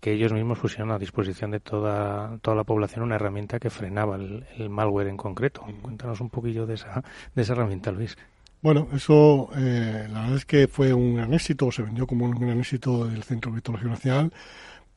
que 0.00 0.12
ellos 0.12 0.32
mismos 0.32 0.58
pusieron 0.58 0.90
a 0.90 0.98
disposición 0.98 1.52
de 1.52 1.60
toda, 1.60 2.38
toda 2.42 2.56
la 2.56 2.64
población 2.64 3.04
una 3.04 3.14
herramienta 3.16 3.60
que 3.60 3.70
frenaba 3.70 4.16
el, 4.16 4.70
malware 4.70 5.08
en 5.08 5.16
concreto. 5.16 5.64
Cuéntanos 5.82 6.20
un 6.20 6.30
poquillo 6.30 6.66
de 6.66 6.74
esa, 6.74 7.02
de 7.34 7.42
esa 7.42 7.52
herramienta, 7.52 7.92
Luis. 7.92 8.16
Bueno, 8.60 8.88
eso 8.94 9.50
eh, 9.56 10.08
la 10.10 10.22
verdad 10.22 10.36
es 10.36 10.46
que 10.46 10.68
fue 10.68 10.92
un 10.94 11.16
gran 11.16 11.34
éxito, 11.34 11.70
se 11.70 11.82
vendió 11.82 12.06
como 12.06 12.24
un 12.24 12.32
gran 12.32 12.58
éxito 12.58 13.06
del 13.06 13.22
Centro 13.22 13.50
de 13.50 13.56
Criptología 13.56 13.90
Nacional, 13.90 14.32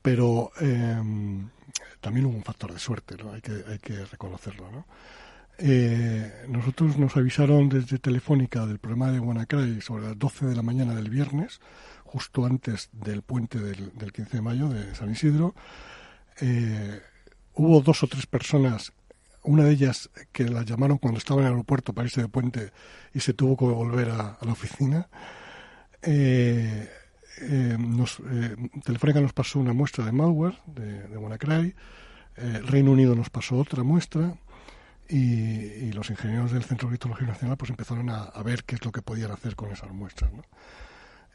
pero 0.01 0.51
em, 0.61 1.49
también 1.99 2.27
hubo 2.27 2.37
un 2.37 2.43
factor 2.43 2.71
de 2.71 2.79
suerte, 2.79 3.17
¿no? 3.21 3.33
hay, 3.33 3.41
que, 3.41 3.51
hay 3.69 3.77
que 3.79 4.05
reconocerlo. 4.05 4.71
¿no? 4.71 4.85
Eh, 5.59 6.45
nosotros 6.47 6.97
nos 6.97 7.17
avisaron 7.17 7.69
desde 7.69 7.97
Telefónica 7.97 8.65
del 8.65 8.79
problema 8.79 9.11
de 9.11 9.19
WannaCry 9.19 9.81
sobre 9.81 10.03
las 10.03 10.19
12 10.19 10.45
de 10.45 10.55
la 10.55 10.61
mañana 10.61 10.93
del 10.93 11.09
viernes, 11.09 11.59
justo 12.03 12.45
antes 12.45 12.89
del 12.91 13.23
puente 13.23 13.59
del, 13.59 13.91
del 13.97 14.13
15 14.13 14.37
de 14.37 14.41
mayo 14.41 14.69
de 14.69 14.93
San 14.95 15.11
Isidro. 15.11 15.55
Eh, 16.41 17.01
hubo 17.55 17.81
dos 17.81 18.03
o 18.03 18.07
tres 18.07 18.27
personas 18.27 18.93
una 19.47 19.63
de 19.63 19.71
ellas 19.71 20.09
que 20.31 20.43
la 20.43 20.63
llamaron 20.63 20.97
cuando 20.97 21.17
estaba 21.17 21.41
en 21.41 21.47
el 21.47 21.53
aeropuerto 21.53 21.93
para 21.93 22.05
irse 22.05 22.21
de 22.21 22.27
puente 22.27 22.71
y 23.13 23.21
se 23.21 23.33
tuvo 23.33 23.55
que 23.55 23.65
volver 23.65 24.09
a, 24.09 24.37
la 24.41 24.51
oficina. 24.51 25.07
Eh, 26.01 26.89
eh, 27.41 27.77
eh, 27.77 28.55
Telefónica 28.83 29.21
nos 29.21 29.33
pasó 29.33 29.59
una 29.59 29.73
muestra 29.73 30.05
de 30.05 30.11
malware 30.11 30.57
de, 30.65 31.07
de 31.07 31.17
WannaCry, 31.17 31.75
el 32.35 32.67
Reino 32.67 32.91
Unido 32.91 33.15
nos 33.15 33.31
pasó 33.31 33.57
otra 33.57 33.83
muestra 33.83 34.35
y, 35.09 35.91
los 35.91 36.09
ingenieros 36.09 36.51
del 36.51 36.63
Centro 36.63 36.87
de 36.87 36.97
Criptología 36.97 37.27
Nacional 37.27 37.57
pues 37.57 37.71
empezaron 37.71 38.09
a, 38.09 38.31
ver 38.43 38.63
qué 38.63 38.75
es 38.75 38.85
lo 38.85 38.91
que 38.91 39.01
podían 39.01 39.31
hacer 39.31 39.55
con 39.55 39.71
esas 39.71 39.91
muestras. 39.91 40.31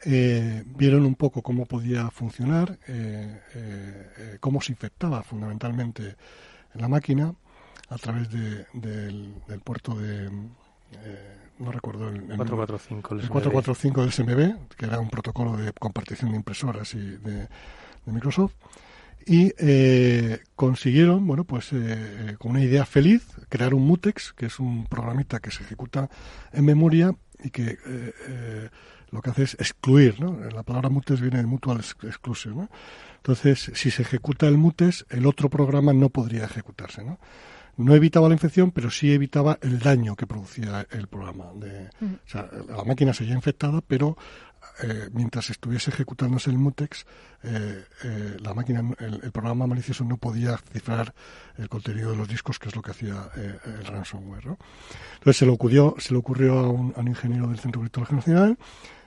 vieron 0.05 1.05
un 1.05 1.15
poco 1.15 1.41
cómo 1.41 1.65
podía 1.65 2.09
funcionar, 2.11 2.79
cómo 4.39 4.61
se 4.61 4.71
infectaba 4.71 5.23
fundamentalmente 5.23 6.15
en 6.73 6.81
la 6.81 6.87
máquina 6.87 7.33
a 7.89 7.97
través 7.97 8.29
de, 8.31 8.65
del, 8.73 9.61
puerto 9.63 9.95
de, 9.95 10.25
eh, 10.25 11.37
no 11.59 11.71
recuerdo 11.71 12.09
el, 12.09 12.21
445, 12.25 13.15
el, 13.15 13.29
445 13.29 14.01
del 14.01 14.11
SMB, 14.11 14.75
que 14.75 14.85
era 14.85 14.99
un 14.99 15.09
protocolo 15.09 15.55
de 15.57 15.71
compartición 15.73 16.31
de 16.31 16.37
impresoras 16.37 16.93
y 16.95 17.17
de, 17.17 17.47
Microsoft, 18.05 18.53
y 19.25 19.53
eh, 19.57 20.39
consiguieron, 20.55 21.25
bueno, 21.25 21.43
pues 21.43 21.69
eh, 21.73 22.35
con 22.39 22.51
una 22.51 22.63
idea 22.63 22.85
feliz, 22.85 23.25
crear 23.49 23.73
un 23.73 23.85
mutex, 23.85 24.33
que 24.33 24.47
es 24.47 24.59
un 24.59 24.85
programita 24.85 25.39
que 25.39 25.51
se 25.51 25.63
ejecuta 25.63 26.09
en 26.51 26.65
memoria 26.65 27.15
y 27.43 27.49
que 27.49 27.77
lo 29.11 29.21
que 29.21 29.29
hace 29.29 29.43
es 29.43 29.53
excluir, 29.55 30.19
¿no? 30.19 30.39
La 30.49 30.63
palabra 30.63 30.89
mutex 30.89 31.21
viene 31.21 31.37
de 31.37 31.45
mutual 31.45 31.79
exclusion, 31.79 32.57
¿no? 32.57 32.69
Entonces, 33.17 33.71
si 33.75 33.91
se 33.91 34.01
ejecuta 34.01 34.47
el 34.47 34.57
mutex, 34.57 35.05
el 35.09 35.25
otro 35.25 35.49
programa 35.49 35.93
no 35.93 36.09
podría 36.09 36.45
ejecutarse, 36.45 37.03
¿no? 37.03 37.19
no 37.77 37.95
evitaba 37.95 38.27
la 38.27 38.35
infección, 38.35 38.71
pero 38.71 38.91
sí 38.91 39.11
evitaba 39.11 39.57
el 39.61 39.79
daño 39.79 40.15
que 40.15 40.27
producía 40.27 40.85
el 40.91 41.07
programa. 41.07 41.45
De. 41.55 41.89
O 42.01 42.27
sea, 42.29 42.47
la 42.67 42.83
máquina 42.83 43.13
seguía 43.13 43.33
infectada, 43.33 43.81
pero 43.81 44.17
eh, 44.81 45.09
mientras 45.13 45.49
estuviese 45.49 45.91
ejecutándose 45.91 46.49
el 46.49 46.57
mutex, 46.57 47.05
eh, 47.43 47.85
eh, 48.03 48.37
la 48.39 48.53
máquina, 48.53 48.83
el, 48.99 49.31
programa 49.31 49.67
malicioso 49.67 50.03
no 50.03 50.17
podía 50.17 50.57
cifrar 50.57 51.13
el 51.57 51.69
contenido 51.69 52.11
de 52.11 52.17
los 52.17 52.27
discos, 52.27 52.59
que 52.59 52.69
es 52.69 52.75
lo 52.75 52.81
que 52.81 52.91
hacía 52.91 53.29
el 53.35 53.85
ransomware. 53.85 54.45
¿no? 54.45 54.57
Entonces 55.15 55.37
se 55.37 55.45
le 55.45 55.51
ocurrió, 55.51 55.95
se 55.99 56.13
le 56.13 56.19
ocurrió 56.19 56.59
a 56.59 56.69
un, 56.69 57.07
ingeniero 57.07 57.47
del 57.47 57.59
Centro 57.59 57.81
de 57.81 57.89
Criptología 57.89 58.17
Nacional 58.17 58.57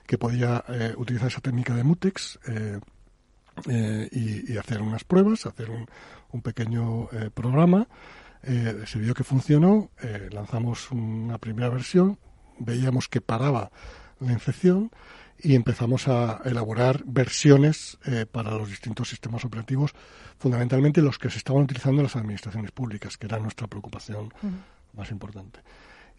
que 0.05 0.17
podía 0.17 0.63
utilizar 0.95 1.27
esa 1.27 1.41
técnica 1.41 1.75
de 1.75 1.83
mutex. 1.83 2.39
Y, 3.65 4.53
y, 4.53 4.57
hacer 4.57 4.83
unas 4.83 5.03
pruebas, 5.03 5.47
hacer 5.47 5.71
un, 5.71 5.87
un 6.31 6.41
pequeño 6.43 7.09
programa 7.33 7.87
eh, 8.43 8.83
se 8.85 8.99
vio 8.99 9.13
que 9.13 9.23
funcionó, 9.23 9.89
eh, 10.01 10.29
lanzamos 10.31 10.91
una 10.91 11.37
primera 11.37 11.69
versión, 11.69 12.17
veíamos 12.59 13.09
que 13.09 13.19
paraba 13.19 13.71
la 14.19 14.31
infección 14.31 14.91
y 15.39 15.55
empezamos 15.55 16.07
a 16.07 16.41
elaborar 16.45 17.03
versiones 17.05 17.97
eh, 18.05 18.25
para 18.25 18.51
los 18.51 18.69
distintos 18.69 19.09
sistemas 19.09 19.45
operativos, 19.45 19.93
fundamentalmente 20.37 21.01
los 21.01 21.19
que 21.19 21.29
se 21.29 21.37
estaban 21.37 21.63
utilizando 21.63 22.01
en 22.01 22.03
las 22.03 22.15
administraciones 22.15 22.71
públicas, 22.71 23.17
que 23.17 23.27
era 23.27 23.39
nuestra 23.39 23.67
preocupación 23.67 24.33
más 24.93 25.11
importante. 25.11 25.59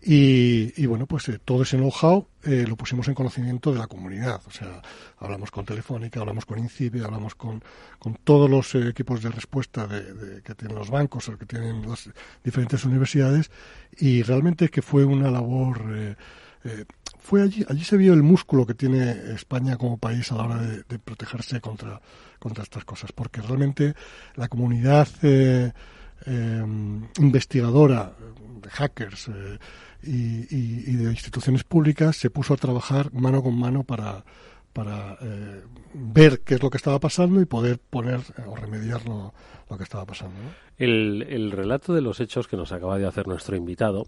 Y, 0.01 0.87
bueno, 0.87 1.07
pues 1.07 1.29
eh, 1.29 1.41
todo 1.45 1.63
ese 1.63 1.77
know-how 1.77 2.29
eh, 2.45 2.65
lo 2.69 2.77
pusimos 2.77 3.09
en 3.09 3.15
conocimiento 3.15 3.73
de 3.73 3.81
la 3.81 3.89
comunidad. 3.89 4.41
O 4.47 4.51
sea, 4.51 4.81
hablamos 5.19 5.51
con 5.51 5.65
Telefónica, 5.65 6.21
hablamos 6.21 6.47
con 6.47 6.59
INCIBE, 6.59 7.05
hablamos 7.05 7.35
con, 7.35 7.63
con 7.99 8.15
todos 8.23 8.49
los 8.49 8.75
eh, 8.77 8.89
equipos 8.89 9.23
de 9.23 9.31
respuesta 9.31 9.89
de, 9.89 10.41
que 10.43 10.55
tienen 10.55 10.77
los 10.77 10.91
bancos 10.91 11.29
o 11.29 11.37
que 11.37 11.47
tienen 11.47 11.89
las 11.89 12.09
diferentes 12.45 12.85
universidades. 12.85 13.51
Y 13.99 14.23
realmente 14.23 14.69
que 14.69 14.83
fue 14.83 15.05
una 15.05 15.31
labor. 15.31 16.17
Fue 17.29 17.43
allí, 17.43 17.63
allí 17.69 17.85
se 17.85 17.99
vio 17.99 18.15
el 18.15 18.23
músculo 18.23 18.65
que 18.65 18.73
tiene 18.73 19.11
España 19.35 19.77
como 19.77 19.99
país 19.99 20.33
a 20.33 20.37
la 20.37 20.45
hora 20.45 20.57
de, 20.63 20.99
protegerse 20.99 21.61
contra, 21.61 22.01
contra 22.39 22.63
estas 22.63 22.87
cosas. 22.87 23.13
Porque 23.13 23.43
realmente 23.43 23.93
la 24.35 24.49
comunidad 24.49 25.07
investigadora 27.19 28.15
de 28.63 28.71
hackers 28.71 29.31
y, 30.03 30.97
de 30.97 31.11
instituciones 31.11 31.65
públicas 31.65 32.17
se 32.17 32.31
puso 32.31 32.55
a 32.55 32.57
trabajar 32.57 33.13
mano 33.13 33.43
con 33.43 33.59
mano 33.59 33.85
para, 33.85 34.25
para 34.73 35.19
eh, 35.21 35.65
ver 35.93 36.41
qué 36.41 36.55
es 36.55 36.63
lo 36.63 36.71
que 36.71 36.79
estaba 36.79 36.99
pasando 36.99 37.43
y 37.43 37.45
poder 37.45 37.79
poner 37.79 38.21
o 38.47 38.57
remediar 38.57 39.05
lo, 39.05 39.35
que 39.77 39.83
estaba 39.83 40.07
pasando. 40.07 40.37
El, 40.79 41.27
el 41.29 41.51
relato 41.51 41.93
de 41.93 42.01
los 42.01 42.21
hechos 42.21 42.49
que 42.49 42.57
nos 42.57 42.73
acaba 42.73 42.97
de 42.97 43.07
hacer 43.07 43.27
nuestro 43.27 43.55
invitado 43.55 44.07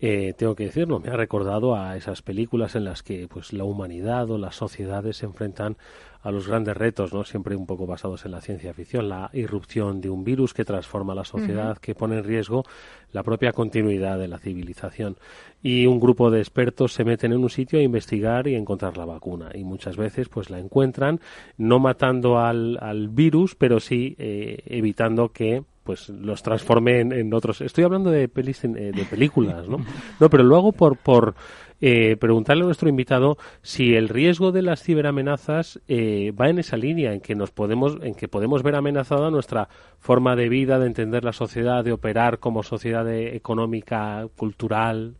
eh, 0.00 0.34
tengo 0.36 0.54
que 0.54 0.64
decirlo, 0.64 1.00
me 1.00 1.08
ha 1.08 1.16
recordado 1.16 1.76
a 1.76 1.96
esas 1.96 2.20
películas 2.20 2.74
en 2.74 2.84
las 2.84 3.02
que 3.02 3.28
pues 3.28 3.52
la 3.52 3.64
humanidad 3.64 4.30
o 4.30 4.38
las 4.38 4.56
sociedades 4.56 5.18
se 5.18 5.26
enfrentan 5.26 5.76
a 6.24 6.30
los 6.30 6.48
grandes 6.48 6.76
retos, 6.76 7.12
¿no? 7.12 7.22
Siempre 7.24 7.54
un 7.54 7.66
poco 7.66 7.86
basados 7.86 8.24
en 8.24 8.32
la 8.32 8.40
ciencia 8.40 8.72
ficción, 8.72 9.10
la 9.10 9.28
irrupción 9.34 10.00
de 10.00 10.08
un 10.08 10.24
virus 10.24 10.54
que 10.54 10.64
transforma 10.64 11.14
la 11.14 11.24
sociedad, 11.24 11.76
que 11.76 11.94
pone 11.94 12.16
en 12.16 12.24
riesgo 12.24 12.64
la 13.12 13.22
propia 13.22 13.52
continuidad 13.52 14.18
de 14.18 14.28
la 14.28 14.38
civilización. 14.38 15.18
Y 15.62 15.84
un 15.84 16.00
grupo 16.00 16.30
de 16.30 16.40
expertos 16.40 16.94
se 16.94 17.04
meten 17.04 17.32
en 17.32 17.42
un 17.42 17.50
sitio 17.50 17.78
a 17.78 17.82
investigar 17.82 18.48
y 18.48 18.54
encontrar 18.54 18.96
la 18.96 19.04
vacuna. 19.04 19.50
Y 19.54 19.64
muchas 19.64 19.98
veces 19.98 20.30
pues 20.30 20.48
la 20.48 20.58
encuentran, 20.58 21.20
no 21.58 21.78
matando 21.78 22.38
al, 22.38 22.78
al 22.80 23.10
virus, 23.10 23.54
pero 23.54 23.78
sí 23.78 24.16
eh, 24.18 24.62
evitando 24.64 25.28
que 25.30 25.62
pues 25.84 26.08
los 26.08 26.42
transforme 26.42 27.00
en, 27.00 27.32
otros. 27.34 27.60
Estoy 27.60 27.84
hablando 27.84 28.10
de, 28.10 28.28
pelis, 28.28 28.64
eh, 28.64 28.68
de 28.68 29.04
películas, 29.04 29.68
¿no? 29.68 29.84
No, 30.18 30.30
pero 30.30 30.42
luego 30.42 30.72
por, 30.72 30.96
por 30.96 31.34
eh, 31.80 32.16
preguntarle 32.16 32.62
a 32.62 32.66
nuestro 32.66 32.88
invitado 32.88 33.36
si 33.62 33.94
el 33.94 34.08
riesgo 34.08 34.50
de 34.50 34.62
las 34.62 34.82
ciberamenazas 34.82 35.80
eh, 35.86 36.32
va 36.32 36.48
en 36.48 36.58
esa 36.58 36.78
línea, 36.78 37.12
en 37.12 37.20
que 37.20 37.34
nos 37.34 37.50
podemos, 37.50 37.98
en 38.02 38.14
que 38.14 38.28
podemos 38.28 38.62
ver 38.62 38.74
amenazada 38.74 39.30
nuestra 39.30 39.68
forma 39.98 40.34
de 40.34 40.48
vida, 40.48 40.78
de 40.78 40.86
entender 40.86 41.22
la 41.22 41.34
sociedad, 41.34 41.84
de 41.84 41.92
operar 41.92 42.38
como 42.38 42.62
sociedad 42.62 43.06
económica, 43.12 44.26
cultural. 44.36 45.16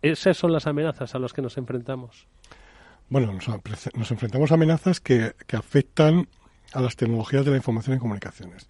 esas 0.00 0.36
son 0.36 0.52
las 0.52 0.68
amenazas 0.68 1.14
a 1.14 1.18
las 1.18 1.32
que 1.32 1.42
nos 1.42 1.58
enfrentamos. 1.58 2.28
Bueno, 3.08 3.32
nos, 3.32 3.48
nos 3.94 4.10
enfrentamos 4.12 4.52
a 4.52 4.54
amenazas 4.54 5.00
que, 5.00 5.32
que 5.46 5.56
afectan 5.56 6.28
a 6.72 6.80
las 6.80 6.96
tecnologías 6.96 7.44
de 7.44 7.50
la 7.50 7.56
información 7.56 7.96
y 7.96 7.98
comunicaciones. 7.98 8.68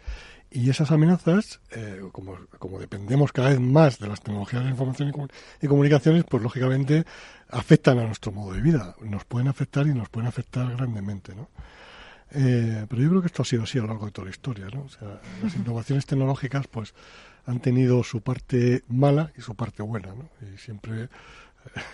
Y 0.50 0.70
esas 0.70 0.90
amenazas, 0.90 1.60
eh, 1.72 2.00
como, 2.12 2.38
como, 2.58 2.78
dependemos 2.78 3.32
cada 3.32 3.50
vez 3.50 3.60
más 3.60 3.98
de 3.98 4.08
las 4.08 4.22
tecnologías 4.22 4.64
de 4.64 4.70
información 4.70 5.12
y, 5.60 5.66
comunicaciones, 5.66 6.24
pues 6.24 6.42
lógicamente 6.42 7.04
afectan 7.50 7.98
a 7.98 8.06
nuestro 8.06 8.32
modo 8.32 8.54
de 8.54 8.62
vida. 8.62 8.94
Nos 9.02 9.24
pueden 9.24 9.48
afectar 9.48 9.86
y 9.86 9.94
nos 9.94 10.08
pueden 10.08 10.26
afectar 10.28 10.74
grandemente, 10.74 11.34
¿no? 11.34 11.48
Eh, 12.30 12.86
pero 12.88 13.02
yo 13.02 13.08
creo 13.08 13.20
que 13.20 13.26
esto 13.26 13.42
ha 13.42 13.44
sido 13.44 13.62
así 13.64 13.78
a 13.78 13.82
lo 13.82 13.88
largo 13.88 14.06
de 14.06 14.12
toda 14.12 14.26
la 14.26 14.30
historia, 14.30 14.66
¿no? 14.72 14.82
O 14.82 14.88
sea, 14.88 15.20
las 15.42 15.54
innovaciones 15.54 16.06
tecnológicas, 16.06 16.66
pues, 16.66 16.94
han 17.46 17.60
tenido 17.60 18.02
su 18.02 18.20
parte 18.20 18.84
mala 18.88 19.32
y 19.36 19.42
su 19.42 19.54
parte 19.54 19.82
buena, 19.82 20.08
¿no? 20.14 20.28
Y 20.46 20.58
siempre 20.58 21.08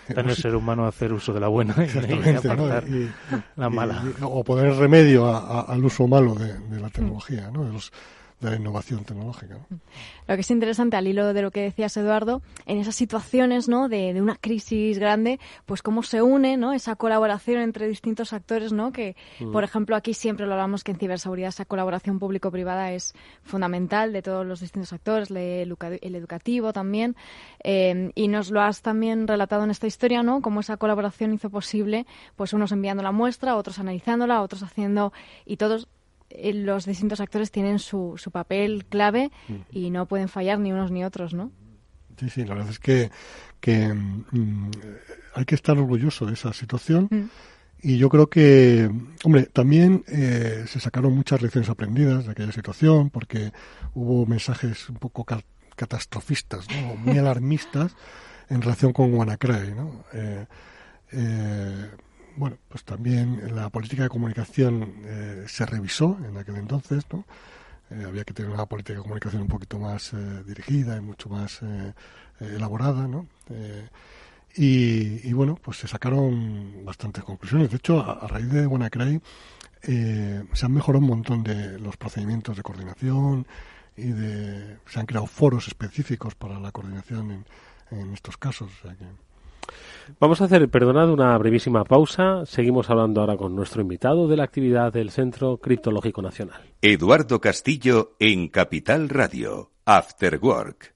Está 0.07 0.21
en 0.21 0.29
el 0.29 0.35
ser 0.35 0.55
humano 0.55 0.85
hacer 0.87 1.11
uso 1.11 1.33
de 1.33 1.39
la 1.39 1.47
buena 1.47 1.75
y, 1.77 3.09
la 3.55 3.69
mala. 3.69 4.03
o 4.21 4.43
poner 4.43 4.73
remedio 4.75 5.27
al 5.67 5.83
uso 5.83 6.07
malo 6.07 6.35
de, 6.35 6.57
de 6.57 6.79
la 6.79 6.89
tecnología, 6.89 7.49
¿no? 7.51 7.65
de 7.65 7.73
los 7.73 7.91
de 7.91 7.93
la 8.49 8.55
innovación 8.55 9.03
tecnológica. 9.03 9.57
Lo 10.27 10.35
que 10.35 10.41
es 10.41 10.51
interesante 10.51 10.97
al 10.97 11.07
hilo 11.07 11.33
de 11.33 11.41
lo 11.41 11.51
que 11.51 11.61
decías 11.61 11.95
Eduardo, 11.97 12.41
en 12.65 12.77
esas 12.77 12.95
situaciones 12.95 13.67
¿no? 13.69 13.89
de, 13.89 14.19
una 14.21 14.35
crisis 14.35 14.97
grande, 14.97 15.39
pues 15.65 15.81
cómo 15.81 16.03
se 16.03 16.21
une 16.21 16.57
¿no? 16.57 16.73
esa 16.73 16.95
colaboración 16.95 17.61
entre 17.61 17.87
distintos 17.87 18.33
actores, 18.33 18.73
¿no? 18.73 18.91
que 18.91 19.15
mm. 19.39 19.51
por 19.51 19.63
ejemplo 19.63 19.95
aquí 19.95 20.13
siempre 20.13 20.45
lo 20.45 20.53
hablamos 20.53 20.83
que 20.83 20.91
en 20.91 20.97
ciberseguridad 20.97 21.49
esa 21.49 21.65
colaboración 21.65 22.19
público-privada 22.19 22.91
es 22.91 23.13
fundamental 23.43 24.13
de 24.13 24.21
todos 24.21 24.45
los 24.45 24.59
distintos 24.59 24.93
actores, 24.93 25.29
el, 25.31 26.15
educativo 26.15 26.73
también, 26.73 27.15
eh, 27.63 28.11
y 28.15 28.27
nos 28.27 28.51
lo 28.51 28.61
has 28.61 28.81
también 28.81 29.27
relatado 29.27 29.63
en 29.63 29.71
esta 29.71 29.87
historia, 29.87 30.23
¿no? 30.23 30.41
cómo 30.41 30.59
esa 30.59 30.77
colaboración 30.77 31.33
hizo 31.33 31.49
posible, 31.49 32.05
pues 32.35 32.53
unos 32.53 32.71
enviando 32.71 33.03
la 33.03 33.11
muestra, 33.11 33.55
otros 33.55 33.79
analizándola, 33.79 34.41
otros 34.41 34.63
haciendo, 34.63 35.13
y 35.45 35.57
todos 35.57 35.87
los 36.53 36.85
distintos 36.85 37.19
actores 37.19 37.51
tienen 37.51 37.79
su, 37.79 38.13
su 38.17 38.31
papel 38.31 38.85
clave 38.85 39.31
y 39.71 39.89
no 39.89 40.07
pueden 40.07 40.29
fallar 40.29 40.59
ni 40.59 40.71
unos 40.71 40.91
ni 40.91 41.03
otros, 41.03 41.33
¿no? 41.33 41.51
Sí, 42.17 42.29
sí, 42.29 42.45
la 42.45 42.55
verdad 42.55 42.71
es 42.71 42.79
que, 42.79 43.11
que 43.59 43.93
mm, 43.93 44.71
hay 45.33 45.45
que 45.45 45.55
estar 45.55 45.77
orgulloso 45.77 46.25
de 46.25 46.33
esa 46.33 46.53
situación. 46.53 47.07
Mm. 47.11 47.23
Y 47.81 47.97
yo 47.97 48.09
creo 48.09 48.29
que, 48.29 48.89
hombre, 49.23 49.43
también 49.45 50.03
eh, 50.07 50.65
se 50.67 50.79
sacaron 50.79 51.13
muchas 51.13 51.41
lecciones 51.41 51.69
aprendidas 51.69 52.25
de 52.25 52.31
aquella 52.31 52.51
situación, 52.51 53.09
porque 53.09 53.51
hubo 53.93 54.25
mensajes 54.25 54.89
un 54.89 54.95
poco 54.95 55.25
catastrofistas, 55.75 56.67
¿no? 56.69 56.95
muy 56.95 57.17
alarmistas 57.19 57.95
en 58.49 58.61
relación 58.61 58.93
con 58.93 59.13
WannaCry, 59.13 59.73
¿no? 59.75 60.03
Eh, 60.13 60.45
eh, 61.11 61.89
bueno, 62.37 62.57
pues 62.67 62.83
también 62.83 63.55
la 63.55 63.69
política 63.69 64.03
de 64.03 64.09
comunicación 64.09 64.93
eh, 65.05 65.45
se 65.47 65.65
revisó 65.65 66.17
en 66.27 66.37
aquel 66.37 66.57
entonces, 66.57 67.05
¿no? 67.11 67.25
Eh, 67.91 68.03
había 68.05 68.23
que 68.23 68.33
tener 68.33 68.51
una 68.51 68.65
política 68.65 68.97
de 68.97 69.03
comunicación 69.03 69.43
un 69.43 69.47
poquito 69.47 69.79
más 69.79 70.13
eh, 70.13 70.43
dirigida 70.45 70.97
y 70.97 71.01
mucho 71.01 71.29
más 71.29 71.61
elaborada, 72.39 73.07
¿no? 73.07 73.27
Y, 74.57 75.33
bueno, 75.33 75.55
pues 75.61 75.77
se 75.77 75.87
sacaron 75.87 76.85
bastantes 76.85 77.23
conclusiones. 77.23 77.69
De 77.69 77.77
hecho, 77.77 77.99
a, 77.99 78.27
raíz 78.27 78.49
de 78.49 78.65
WannaCry 78.65 79.21
se 79.81 80.65
han 80.65 80.71
mejorado 80.71 81.03
un 81.03 81.09
montón 81.09 81.43
de 81.43 81.77
los 81.79 81.97
procedimientos 81.97 82.55
de 82.57 82.63
coordinación 82.63 83.45
y 83.97 84.07
de, 84.07 84.77
se 84.87 84.99
han 84.99 85.05
creado 85.05 85.27
foros 85.27 85.67
específicos 85.67 86.35
para 86.35 86.59
la 86.59 86.71
coordinación 86.71 87.31
en, 87.31 87.45
en 87.91 88.13
estos 88.13 88.37
casos. 88.37 88.71
O 88.79 88.81
sea 88.81 88.95
que, 88.95 89.05
Vamos 90.19 90.41
a 90.41 90.45
hacer, 90.45 90.69
perdonad, 90.69 91.09
una 91.09 91.37
brevísima 91.37 91.83
pausa. 91.83 92.45
Seguimos 92.45 92.89
hablando 92.89 93.21
ahora 93.21 93.37
con 93.37 93.55
nuestro 93.55 93.81
invitado 93.81 94.27
de 94.27 94.37
la 94.37 94.43
actividad 94.43 94.93
del 94.93 95.11
Centro 95.11 95.57
Criptológico 95.57 96.21
Nacional. 96.21 96.61
Eduardo 96.81 97.41
Castillo 97.41 98.15
en 98.19 98.47
Capital 98.47 99.09
Radio, 99.09 99.71
After 99.85 100.39
Work. 100.41 100.95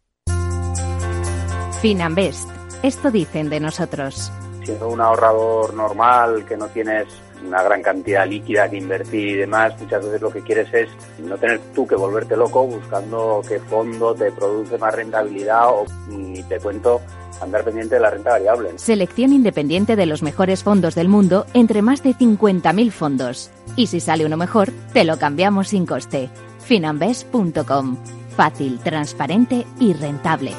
Finambest. 1.82 2.50
Esto 2.84 3.10
dicen 3.12 3.50
de 3.50 3.60
nosotros. 3.60 4.32
Siendo 4.64 4.90
un 4.90 5.02
ahorrador 5.02 5.74
normal, 5.74 6.46
que 6.46 6.58
no 6.58 6.68
tienes 6.68 7.08
una 7.46 7.64
gran 7.64 7.82
cantidad 7.82 8.28
líquida 8.28 8.70
que 8.70 8.78
invertir 8.78 9.28
y 9.30 9.36
demás, 9.36 9.74
muchas 9.80 10.04
veces 10.04 10.22
lo 10.22 10.30
que 10.30 10.42
quieres 10.42 10.74
es 10.74 10.90
no 11.20 11.38
tener 11.38 11.60
tú 11.74 11.88
que 11.88 11.96
volverte 11.96 12.36
loco 12.36 12.66
buscando 12.66 13.42
qué 13.48 13.60
fondo 13.60 14.14
te 14.14 14.32
produce 14.32 14.78
más 14.78 14.94
rentabilidad 14.94 15.70
o 15.70 15.86
ni 16.10 16.44
te 16.44 16.60
cuento 16.60 17.02
andar 17.42 17.64
pendiente 17.64 17.96
de 17.96 18.02
la 18.02 18.10
renta 18.10 18.32
variable. 18.32 18.72
Selección 18.78 19.34
independiente 19.34 19.96
de 19.96 20.06
los 20.06 20.24
mejores 20.24 20.64
fondos 20.64 20.96
del 20.96 21.08
mundo 21.08 21.46
entre 21.54 21.82
más 21.82 22.04
de 22.04 22.12
50.000 22.12 22.92
fondos. 22.92 23.50
Y 23.76 23.88
si 23.88 24.00
sale 24.00 24.26
uno 24.26 24.38
mejor, 24.38 24.72
te 24.94 25.04
lo 25.04 25.18
cambiamos 25.18 25.70
sin 25.70 25.86
coste. 25.86 26.30
Finambes.com. 26.60 27.98
Fácil, 28.36 28.80
transparente 28.80 29.66
y 29.80 29.94
rentable. 29.94 30.54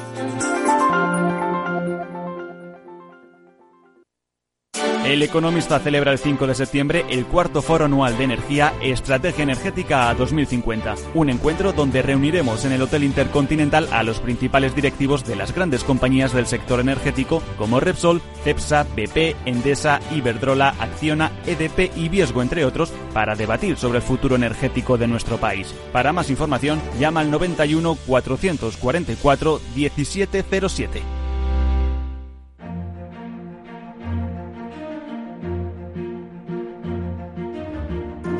El 5.05 5.23
Economista 5.23 5.79
celebra 5.79 6.11
el 6.11 6.19
5 6.19 6.45
de 6.45 6.53
septiembre 6.53 7.05
el 7.09 7.25
cuarto 7.25 7.63
foro 7.63 7.85
anual 7.85 8.17
de 8.19 8.23
energía 8.23 8.71
Estrategia 8.81 9.41
Energética 9.41 10.09
a 10.09 10.13
2050, 10.13 10.95
un 11.15 11.31
encuentro 11.31 11.73
donde 11.73 12.03
reuniremos 12.03 12.65
en 12.65 12.71
el 12.71 12.83
Hotel 12.83 13.03
Intercontinental 13.03 13.89
a 13.91 14.03
los 14.03 14.19
principales 14.19 14.75
directivos 14.75 15.25
de 15.25 15.35
las 15.35 15.55
grandes 15.55 15.83
compañías 15.83 16.33
del 16.33 16.45
sector 16.45 16.79
energético 16.79 17.41
como 17.57 17.79
Repsol, 17.79 18.21
Cepsa, 18.43 18.83
BP, 18.95 19.35
Endesa, 19.45 19.99
Iberdrola, 20.11 20.75
Acciona, 20.79 21.31
EDP 21.47 21.97
y 21.97 22.07
Viesgo, 22.07 22.43
entre 22.43 22.63
otros, 22.63 22.93
para 23.11 23.35
debatir 23.35 23.77
sobre 23.77 23.97
el 23.97 24.03
futuro 24.03 24.35
energético 24.35 24.99
de 24.99 25.07
nuestro 25.07 25.37
país. 25.37 25.73
Para 25.91 26.13
más 26.13 26.29
información, 26.29 26.79
llama 26.99 27.21
al 27.21 27.31
91 27.31 27.97
444 28.05 29.61
1707. 29.75 31.20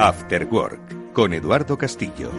After 0.04 0.47
Work 0.47 1.14
con 1.14 1.32
Eduardo 1.32 1.78
Castillo. 1.78 2.32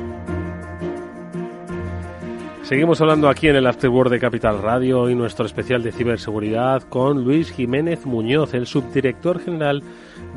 Seguimos 2.65 3.01
hablando 3.01 3.29
aquí 3.29 3.47
en 3.47 3.55
el 3.55 3.69
After 3.69 3.89
Work 3.89 4.11
de 4.11 4.19
Capital 4.19 4.61
Radio 4.61 5.09
y 5.09 5.15
nuestro 5.15 5.47
especial 5.47 5.81
de 5.85 5.93
ciberseguridad 5.93 6.83
con 6.83 7.23
Luis 7.23 7.53
Jiménez 7.53 8.05
Muñoz, 8.05 8.55
el 8.55 8.67
subdirector 8.67 9.39
general 9.39 9.85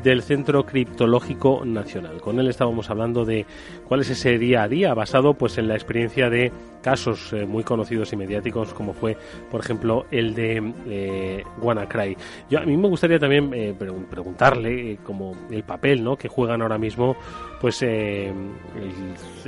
del 0.02 0.22
Centro 0.22 0.64
Criptológico 0.64 1.64
Nacional. 1.64 2.20
Con 2.20 2.38
él 2.38 2.48
estábamos 2.48 2.90
hablando 2.90 3.24
de 3.24 3.46
cuál 3.88 4.00
es 4.00 4.10
ese 4.10 4.38
día 4.38 4.62
a 4.62 4.68
día 4.68 4.94
basado 4.94 5.34
pues 5.34 5.58
en 5.58 5.68
la 5.68 5.74
experiencia 5.74 6.30
de 6.30 6.52
casos 6.82 7.32
eh, 7.32 7.46
muy 7.46 7.64
conocidos 7.64 8.12
y 8.12 8.16
mediáticos 8.16 8.72
como 8.72 8.92
fue 8.92 9.16
por 9.50 9.60
ejemplo 9.60 10.06
el 10.10 10.34
de 10.34 10.72
eh, 10.86 11.44
WannaCry. 11.60 12.16
Yo 12.48 12.60
a 12.60 12.62
mí 12.62 12.76
me 12.76 12.88
gustaría 12.88 13.18
también 13.18 13.52
eh, 13.52 13.74
preguntarle 14.08 14.92
eh, 14.92 14.98
como 15.02 15.34
el 15.50 15.64
papel 15.64 16.04
¿no? 16.04 16.16
que 16.16 16.28
juegan 16.28 16.62
ahora 16.62 16.78
mismo 16.78 17.16
pues 17.60 17.82
el, 17.82 18.32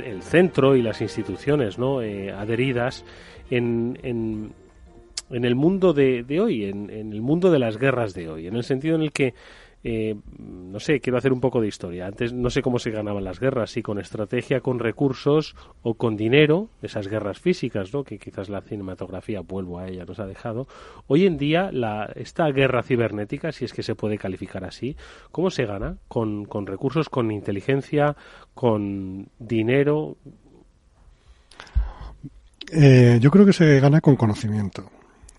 el, 0.03 0.21
centro 0.21 0.75
y 0.75 0.81
las 0.81 0.99
instituciones 0.99 1.77
¿no? 1.77 1.99
adheridas 1.99 3.05
en, 3.49 3.97
en 5.29 5.45
el 5.45 5.55
mundo 5.55 5.93
de, 5.93 6.23
de 6.23 6.39
hoy, 6.39 6.65
en, 6.65 6.89
en, 6.89 7.13
el 7.13 7.21
mundo 7.21 7.51
de 7.51 7.59
las 7.59 7.77
guerras 7.77 8.13
de 8.13 8.29
hoy, 8.29 8.47
en 8.47 8.55
el 8.55 8.63
sentido 8.63 8.95
en 8.95 9.01
el 9.03 9.11
que 9.11 9.33
eh, 9.83 10.15
no 10.37 10.79
sé, 10.79 10.99
quiero 10.99 11.17
hacer 11.17 11.31
un 11.31 11.39
poco 11.39 11.61
de 11.61 11.67
historia. 11.67 12.07
Antes 12.07 12.33
no 12.33 12.49
sé 12.49 12.61
cómo 12.61 12.79
se 12.79 12.91
ganaban 12.91 13.23
las 13.23 13.39
guerras, 13.39 13.71
si 13.71 13.81
con 13.81 13.99
estrategia, 13.99 14.59
con 14.59 14.79
recursos 14.79 15.55
o 15.83 15.93
con 15.93 16.17
dinero, 16.17 16.69
esas 16.81 17.07
guerras 17.07 17.39
físicas, 17.39 17.93
¿no? 17.93 18.03
que 18.03 18.17
quizás 18.17 18.49
la 18.49 18.61
cinematografía, 18.61 19.41
vuelvo 19.41 19.79
a 19.79 19.87
ella, 19.87 20.05
nos 20.05 20.19
ha 20.19 20.25
dejado. 20.25 20.67
Hoy 21.07 21.25
en 21.25 21.37
día, 21.37 21.71
la, 21.71 22.11
esta 22.15 22.49
guerra 22.51 22.83
cibernética, 22.83 23.51
si 23.51 23.65
es 23.65 23.73
que 23.73 23.83
se 23.83 23.95
puede 23.95 24.17
calificar 24.17 24.65
así, 24.65 24.97
¿cómo 25.31 25.49
se 25.49 25.65
gana? 25.65 25.97
Con, 26.07 26.45
con 26.45 26.67
recursos, 26.67 27.09
con 27.09 27.31
inteligencia, 27.31 28.15
con 28.53 29.29
dinero. 29.39 30.17
Eh, 32.71 33.17
yo 33.21 33.31
creo 33.31 33.45
que 33.45 33.53
se 33.53 33.79
gana 33.79 34.01
con 34.01 34.15
conocimiento. 34.15 34.91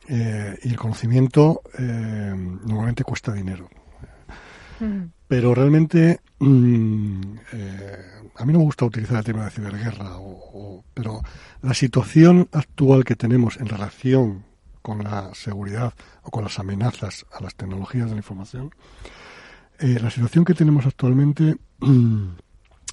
Eh, 0.09 0.59
y 0.64 0.70
el 0.70 0.76
conocimiento 0.76 1.62
eh, 1.78 2.34
normalmente 2.64 3.05
cuesta 3.05 3.32
dinero. 3.32 3.68
Pero 5.28 5.55
realmente 5.55 6.20
mm, 6.39 7.20
eh, 7.53 7.97
a 8.37 8.45
mí 8.45 8.53
no 8.53 8.61
me 8.61 8.64
gusta 8.64 8.87
utilizar 8.87 9.18
el 9.18 9.24
tema 9.24 9.45
de 9.45 9.51
ciberguerra, 9.51 10.16
o, 10.18 10.83
pero 10.95 11.20
la 11.62 11.74
situación 11.74 12.49
actual 12.53 13.05
que 13.05 13.16
tenemos 13.16 13.59
en 13.59 13.66
relación 13.66 14.45
con 14.83 15.05
la 15.05 15.35
seguridad 15.35 15.93
o 16.22 16.31
con 16.31 16.45
las 16.45 16.59
amenazas 16.59 17.26
a 17.33 17.43
las 17.43 17.55
tecnologías 17.55 18.07
de 18.07 18.12
la 18.12 18.20
información, 18.20 18.74
eh, 19.78 19.99
la 20.01 20.11
situación 20.11 20.45
que 20.45 20.55
tenemos 20.55 20.87
actualmente 20.87 21.57
mm, 21.81 22.28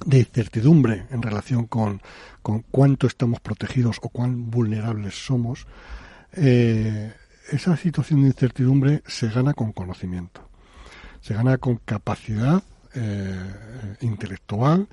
de 0.04 0.18
incertidumbre 0.18 1.06
en 1.10 1.22
relación 1.22 1.66
con, 1.66 2.02
con, 2.42 2.62
cuánto 2.70 3.06
estamos 3.06 3.40
protegidos 3.40 3.98
o 4.02 4.10
cuán 4.10 4.50
vulnerables 4.50 5.14
somos, 5.14 5.66
eh, 6.32 7.12
esa 7.50 7.76
situación 7.76 8.20
de 8.20 8.28
incertidumbre 8.28 9.02
se 9.06 9.28
gana 9.28 9.54
con 9.54 9.72
conocimiento 9.72 10.47
se 11.28 11.34
gana 11.34 11.58
con 11.58 11.76
capacidad 11.76 12.62
eh, 12.94 13.96
intelectual 14.00 14.88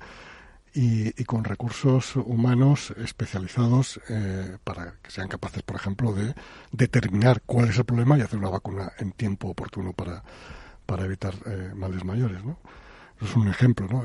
y, 0.74 1.24
con 1.24 1.44
recursos 1.44 2.14
humanos 2.14 2.92
especializados 2.98 3.98
eh, 4.10 4.58
para 4.62 4.96
que 5.02 5.10
sean 5.10 5.28
capaces, 5.28 5.62
por 5.62 5.76
ejemplo, 5.76 6.12
de 6.12 6.34
determinar 6.72 7.40
cuál 7.46 7.70
es 7.70 7.78
el 7.78 7.86
problema 7.86 8.18
y 8.18 8.20
hacer 8.20 8.38
una 8.38 8.50
vacuna 8.50 8.92
en 8.98 9.12
tiempo 9.12 9.48
oportuno 9.48 9.94
para, 9.94 10.22
para 10.84 11.06
evitar 11.06 11.32
eh, 11.46 11.72
males 11.74 12.04
mayores. 12.04 12.44
¿no? 12.44 12.58
Eso 13.16 13.30
es 13.30 13.36
un 13.36 13.48
ejemplo, 13.48 13.88
¿no? 13.88 14.04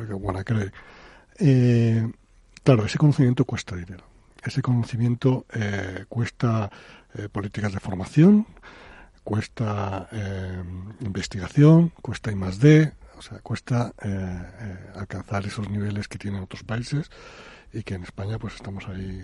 Eh, 1.37 2.09
claro, 2.63 2.85
ese 2.85 2.97
conocimiento 2.97 3.43
cuesta 3.43 3.75
dinero. 3.75 4.05
Ese 4.41 4.61
conocimiento 4.61 5.45
cuesta 6.07 6.71
políticas 7.31 7.73
de 7.73 7.79
formación, 7.81 8.47
cuesta 9.23 10.07
eh, 10.11 10.63
investigación, 11.01 11.89
cuesta 12.01 12.31
I 12.31 12.35
más 12.35 12.59
D, 12.59 12.91
o 13.17 13.21
sea, 13.21 13.39
cuesta 13.39 13.93
eh, 14.01 14.07
eh, 14.07 14.77
alcanzar 14.95 15.45
esos 15.45 15.69
niveles 15.69 16.07
que 16.07 16.17
tienen 16.17 16.41
otros 16.41 16.63
países 16.63 17.11
y 17.71 17.83
que 17.83 17.95
en 17.95 18.03
España 18.03 18.39
pues 18.39 18.55
estamos 18.55 18.87
ahí 18.87 19.21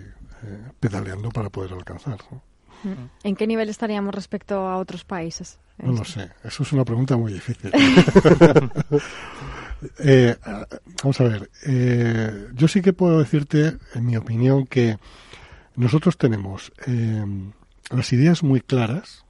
pedaleando 0.78 1.30
para 1.30 1.50
poder 1.50 1.72
alcanzar. 1.72 2.18
¿En 3.24 3.34
qué 3.34 3.46
nivel 3.46 3.68
estaríamos 3.68 4.14
respecto 4.14 4.68
a 4.68 4.78
otros 4.78 5.04
países? 5.04 5.58
No 5.78 5.92
lo 5.92 6.04
sé, 6.04 6.30
eso 6.44 6.62
es 6.62 6.72
una 6.72 6.84
pregunta 6.84 7.16
muy 7.16 7.32
difícil. 7.32 7.72
vamos 11.02 11.20
a 11.20 11.24
ver, 11.24 11.50
yo 12.54 12.68
sí 12.68 12.80
que 12.80 12.92
puedo 12.92 13.18
decirte, 13.18 13.76
en 13.94 14.06
mi 14.06 14.16
opinión, 14.16 14.66
que 14.66 14.98
nosotros 15.74 16.16
tenemos 16.16 16.72
las 17.90 18.12
ideas 18.12 18.42
muy 18.42 18.60
claras, 18.60 19.24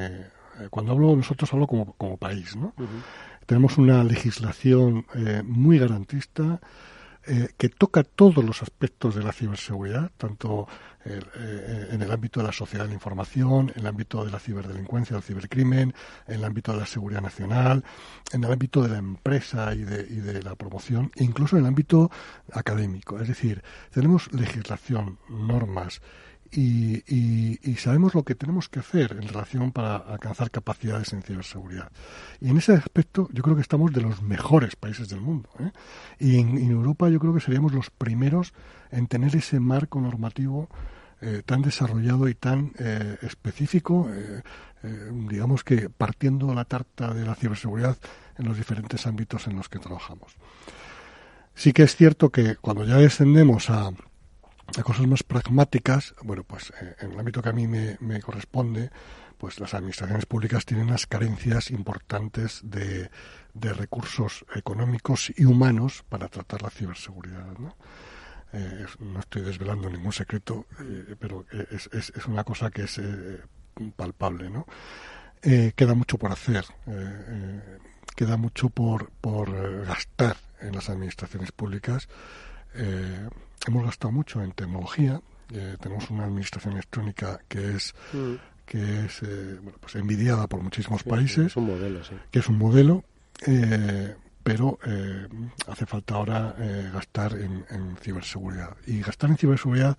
eh, 0.00 0.68
cuando 0.70 0.92
hablo 0.92 1.16
nosotros 1.16 1.52
hablo 1.52 1.66
como, 1.66 1.94
como 1.94 2.16
país, 2.16 2.56
¿no? 2.56 2.74
Tenemos 3.46 3.78
una 3.78 4.04
legislación 4.04 5.06
eh, 5.14 5.42
muy 5.44 5.78
garantista 5.78 6.60
eh, 7.24 7.48
que 7.56 7.68
toca 7.68 8.02
todos 8.02 8.44
los 8.44 8.62
aspectos 8.62 9.14
de 9.14 9.22
la 9.22 9.32
ciberseguridad, 9.32 10.10
tanto 10.16 10.66
en 11.04 12.00
el 12.00 12.12
ámbito 12.12 12.38
de 12.38 12.46
la 12.46 12.52
sociedad 12.52 12.84
de 12.84 12.90
la 12.90 12.94
información, 12.94 13.72
en 13.74 13.80
el 13.80 13.86
ámbito 13.88 14.24
de 14.24 14.30
la 14.30 14.38
ciberdelincuencia, 14.38 15.16
del 15.16 15.24
cibercrimen, 15.24 15.94
en 16.28 16.34
el 16.34 16.44
ámbito 16.44 16.72
de 16.72 16.78
la 16.78 16.86
seguridad 16.86 17.20
nacional, 17.20 17.84
en 18.32 18.44
el 18.44 18.52
ámbito 18.52 18.82
de 18.82 18.88
la 18.88 18.98
empresa 18.98 19.74
y 19.74 19.82
de, 19.82 20.02
y 20.02 20.20
de 20.20 20.40
la 20.44 20.54
promoción, 20.54 21.10
incluso 21.16 21.56
en 21.56 21.62
el 21.62 21.68
ámbito 21.68 22.08
académico. 22.52 23.18
Es 23.18 23.26
decir, 23.26 23.64
tenemos 23.90 24.32
legislación, 24.32 25.18
normas, 25.28 26.02
y, 26.54 27.76
sabemos 27.76 28.14
lo 28.14 28.22
que 28.22 28.34
tenemos 28.34 28.68
que 28.68 28.80
hacer 28.80 29.12
en 29.20 29.26
relación 29.26 29.72
para 29.72 29.96
alcanzar 29.96 30.50
capacidades 30.50 31.12
en 31.12 31.22
ciberseguridad. 31.22 31.90
Y 32.40 32.50
en 32.50 32.58
ese 32.58 32.74
aspecto 32.74 33.28
yo 33.32 33.42
creo 33.42 33.56
que 33.56 33.62
estamos 33.62 33.92
de 33.92 34.02
los 34.02 34.22
mejores 34.22 34.76
países 34.76 35.08
del 35.08 35.20
mundo. 35.20 35.48
¿eh? 35.58 35.70
Y 36.18 36.38
en, 36.38 36.58
Europa 36.58 37.08
yo 37.08 37.18
creo 37.18 37.34
que 37.34 37.40
seríamos 37.40 37.72
los 37.72 37.90
primeros 37.90 38.52
en 38.90 39.06
tener 39.06 39.34
ese 39.34 39.60
marco 39.60 40.00
normativo 40.00 40.68
eh, 41.20 41.42
tan 41.44 41.62
desarrollado 41.62 42.28
y 42.28 42.34
tan 42.34 42.72
eh, 42.78 43.16
específico, 43.22 44.08
digamos 45.28 45.62
que 45.62 45.88
partiendo 45.88 46.52
la 46.54 46.64
tarta 46.64 47.14
de 47.14 47.24
la 47.24 47.36
ciberseguridad 47.36 47.96
en 48.36 48.48
los 48.48 48.56
diferentes 48.56 49.06
ámbitos 49.06 49.46
en 49.46 49.54
los 49.54 49.68
que 49.68 49.78
trabajamos. 49.78 50.36
Sí 51.54 51.72
que 51.72 51.84
es 51.84 51.94
cierto 51.94 52.30
que 52.30 52.56
cuando 52.56 52.84
ya 52.84 52.96
descendemos 52.96 53.70
a 53.70 53.92
a 54.78 54.82
cosas 54.82 55.06
más 55.06 55.22
pragmáticas, 55.22 56.14
bueno, 56.22 56.44
pues 56.44 56.72
eh, 56.80 56.96
en 57.00 57.12
el 57.12 57.18
ámbito 57.18 57.42
que 57.42 57.48
a 57.50 57.52
mí 57.52 57.66
me, 57.66 58.20
corresponde, 58.22 58.90
pues 59.38 59.60
las 59.60 59.74
administraciones 59.74 60.26
públicas 60.26 60.64
tienen 60.64 60.86
unas 60.86 61.06
carencias 61.06 61.70
importantes 61.70 62.60
de, 62.64 63.10
recursos 63.54 64.46
económicos 64.54 65.32
y 65.36 65.44
humanos 65.44 66.04
para 66.08 66.28
tratar 66.28 66.62
la 66.62 66.70
ciberseguridad. 66.70 67.58
¿no? 67.58 67.76
Eh, 68.52 68.86
estoy 69.18 69.42
desvelando 69.42 69.90
ningún 69.90 70.12
secreto, 70.12 70.66
eh, 70.80 71.16
pero 71.18 71.44
es, 71.50 72.10
una 72.26 72.44
cosa 72.44 72.70
que 72.70 72.84
es 72.84 73.00
palpable. 73.96 74.48
¿no? 74.48 74.66
queda 75.42 75.94
mucho 75.94 76.18
por 76.18 76.30
hacer, 76.30 76.64
queda 78.14 78.36
mucho 78.36 78.68
por, 78.68 79.10
por 79.20 79.84
gastar 79.84 80.36
en 80.60 80.72
las 80.76 80.88
administraciones 80.88 81.50
públicas. 81.50 82.08
Hemos 83.66 83.84
gastado 83.84 84.12
mucho 84.12 84.42
en 84.42 84.52
tecnología. 84.52 85.20
Eh, 85.52 85.76
tenemos 85.80 86.08
una 86.10 86.24
administración 86.24 86.74
electrónica 86.74 87.40
que 87.48 87.76
es 87.76 87.94
mm. 88.12 88.34
que 88.64 89.04
es 89.04 89.22
eh, 89.22 89.58
bueno, 89.62 89.78
pues 89.80 89.94
envidiada 89.96 90.46
por 90.46 90.62
muchísimos 90.62 91.02
países. 91.02 91.46
es 91.46 91.56
un 91.56 91.66
modelo, 91.66 92.02
sí. 92.04 92.14
Que 92.30 92.38
es 92.38 92.48
un 92.48 92.58
modelo, 92.58 93.04
eh, 93.46 94.14
pero 94.42 94.78
hace 95.68 95.86
falta 95.86 96.14
ahora 96.14 96.56
gastar 96.92 97.34
en, 97.34 97.64
en, 97.70 97.96
ciberseguridad. 98.00 98.76
Y 98.86 99.00
gastar 99.00 99.30
en 99.30 99.36
ciberseguridad 99.36 99.96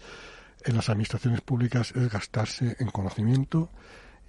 en 0.65 0.75
las 0.75 0.89
administraciones 0.89 1.41
públicas 1.41 1.93
es 1.95 2.09
gastarse 2.09 2.75
en 2.79 2.87
conocimiento 2.87 3.69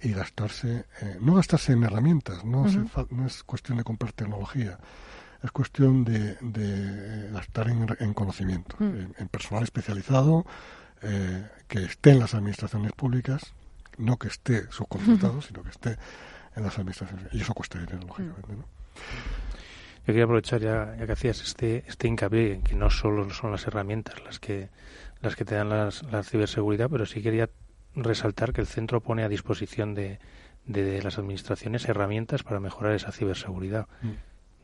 y 0.01 0.13
gastarse, 0.13 0.85
no 1.19 1.35
gastarse 1.35 1.73
en 1.73 1.83
herramientas, 1.83 2.45
no, 2.45 2.65
no 3.09 3.25
es 3.25 3.43
cuestión 3.43 3.77
de 3.77 3.83
comprar 3.83 4.13
tecnología 4.13 4.79
es 5.45 5.51
cuestión 5.51 6.03
de, 6.03 6.35
de 6.41 7.39
estar 7.39 7.69
en, 7.69 8.13
conocimiento, 8.13 8.75
mm. 8.79 9.13
en, 9.17 9.27
personal 9.29 9.63
especializado, 9.63 10.45
eh, 11.01 11.47
que 11.67 11.83
esté 11.83 12.11
en 12.11 12.19
las 12.19 12.33
administraciones 12.33 12.91
públicas, 12.93 13.53
no 13.97 14.17
que 14.17 14.27
esté 14.27 14.69
subcontratado, 14.71 15.41
sino 15.41 15.63
que 15.63 15.69
esté 15.69 15.97
en 16.55 16.63
las 16.63 16.77
administraciones. 16.77 17.27
Y 17.33 17.41
eso 17.41 17.53
cuesta 17.53 17.79
dinero, 17.79 17.99
lógicamente. 18.07 18.53
¿no? 18.53 18.65
Yo 20.05 20.13
quería 20.13 20.25
aprovechar 20.25 20.61
ya, 20.61 20.95
ya 20.99 21.05
que 21.07 21.13
hacías 21.13 21.41
este, 21.41 21.83
este 21.87 22.07
hincapié 22.07 22.53
en 22.53 22.61
que 22.61 22.75
no 22.75 22.89
solo 22.91 23.27
son 23.31 23.51
las 23.51 23.65
herramientas 23.65 24.23
las 24.23 24.39
que, 24.39 24.69
las 25.21 25.35
que 25.35 25.45
te 25.45 25.55
dan 25.55 25.69
las, 25.69 26.03
la 26.03 26.21
ciberseguridad, 26.23 26.89
pero 26.91 27.07
sí 27.07 27.23
quería 27.23 27.49
resaltar 27.95 28.53
que 28.53 28.61
el 28.61 28.67
centro 28.67 29.01
pone 29.01 29.23
a 29.23 29.29
disposición 29.29 29.95
de, 29.95 30.19
de, 30.65 31.01
las 31.01 31.17
administraciones 31.17 31.87
herramientas 31.87 32.43
para 32.43 32.59
mejorar 32.59 32.93
esa 32.93 33.11
ciberseguridad. 33.11 33.87
Mm. 34.01 34.11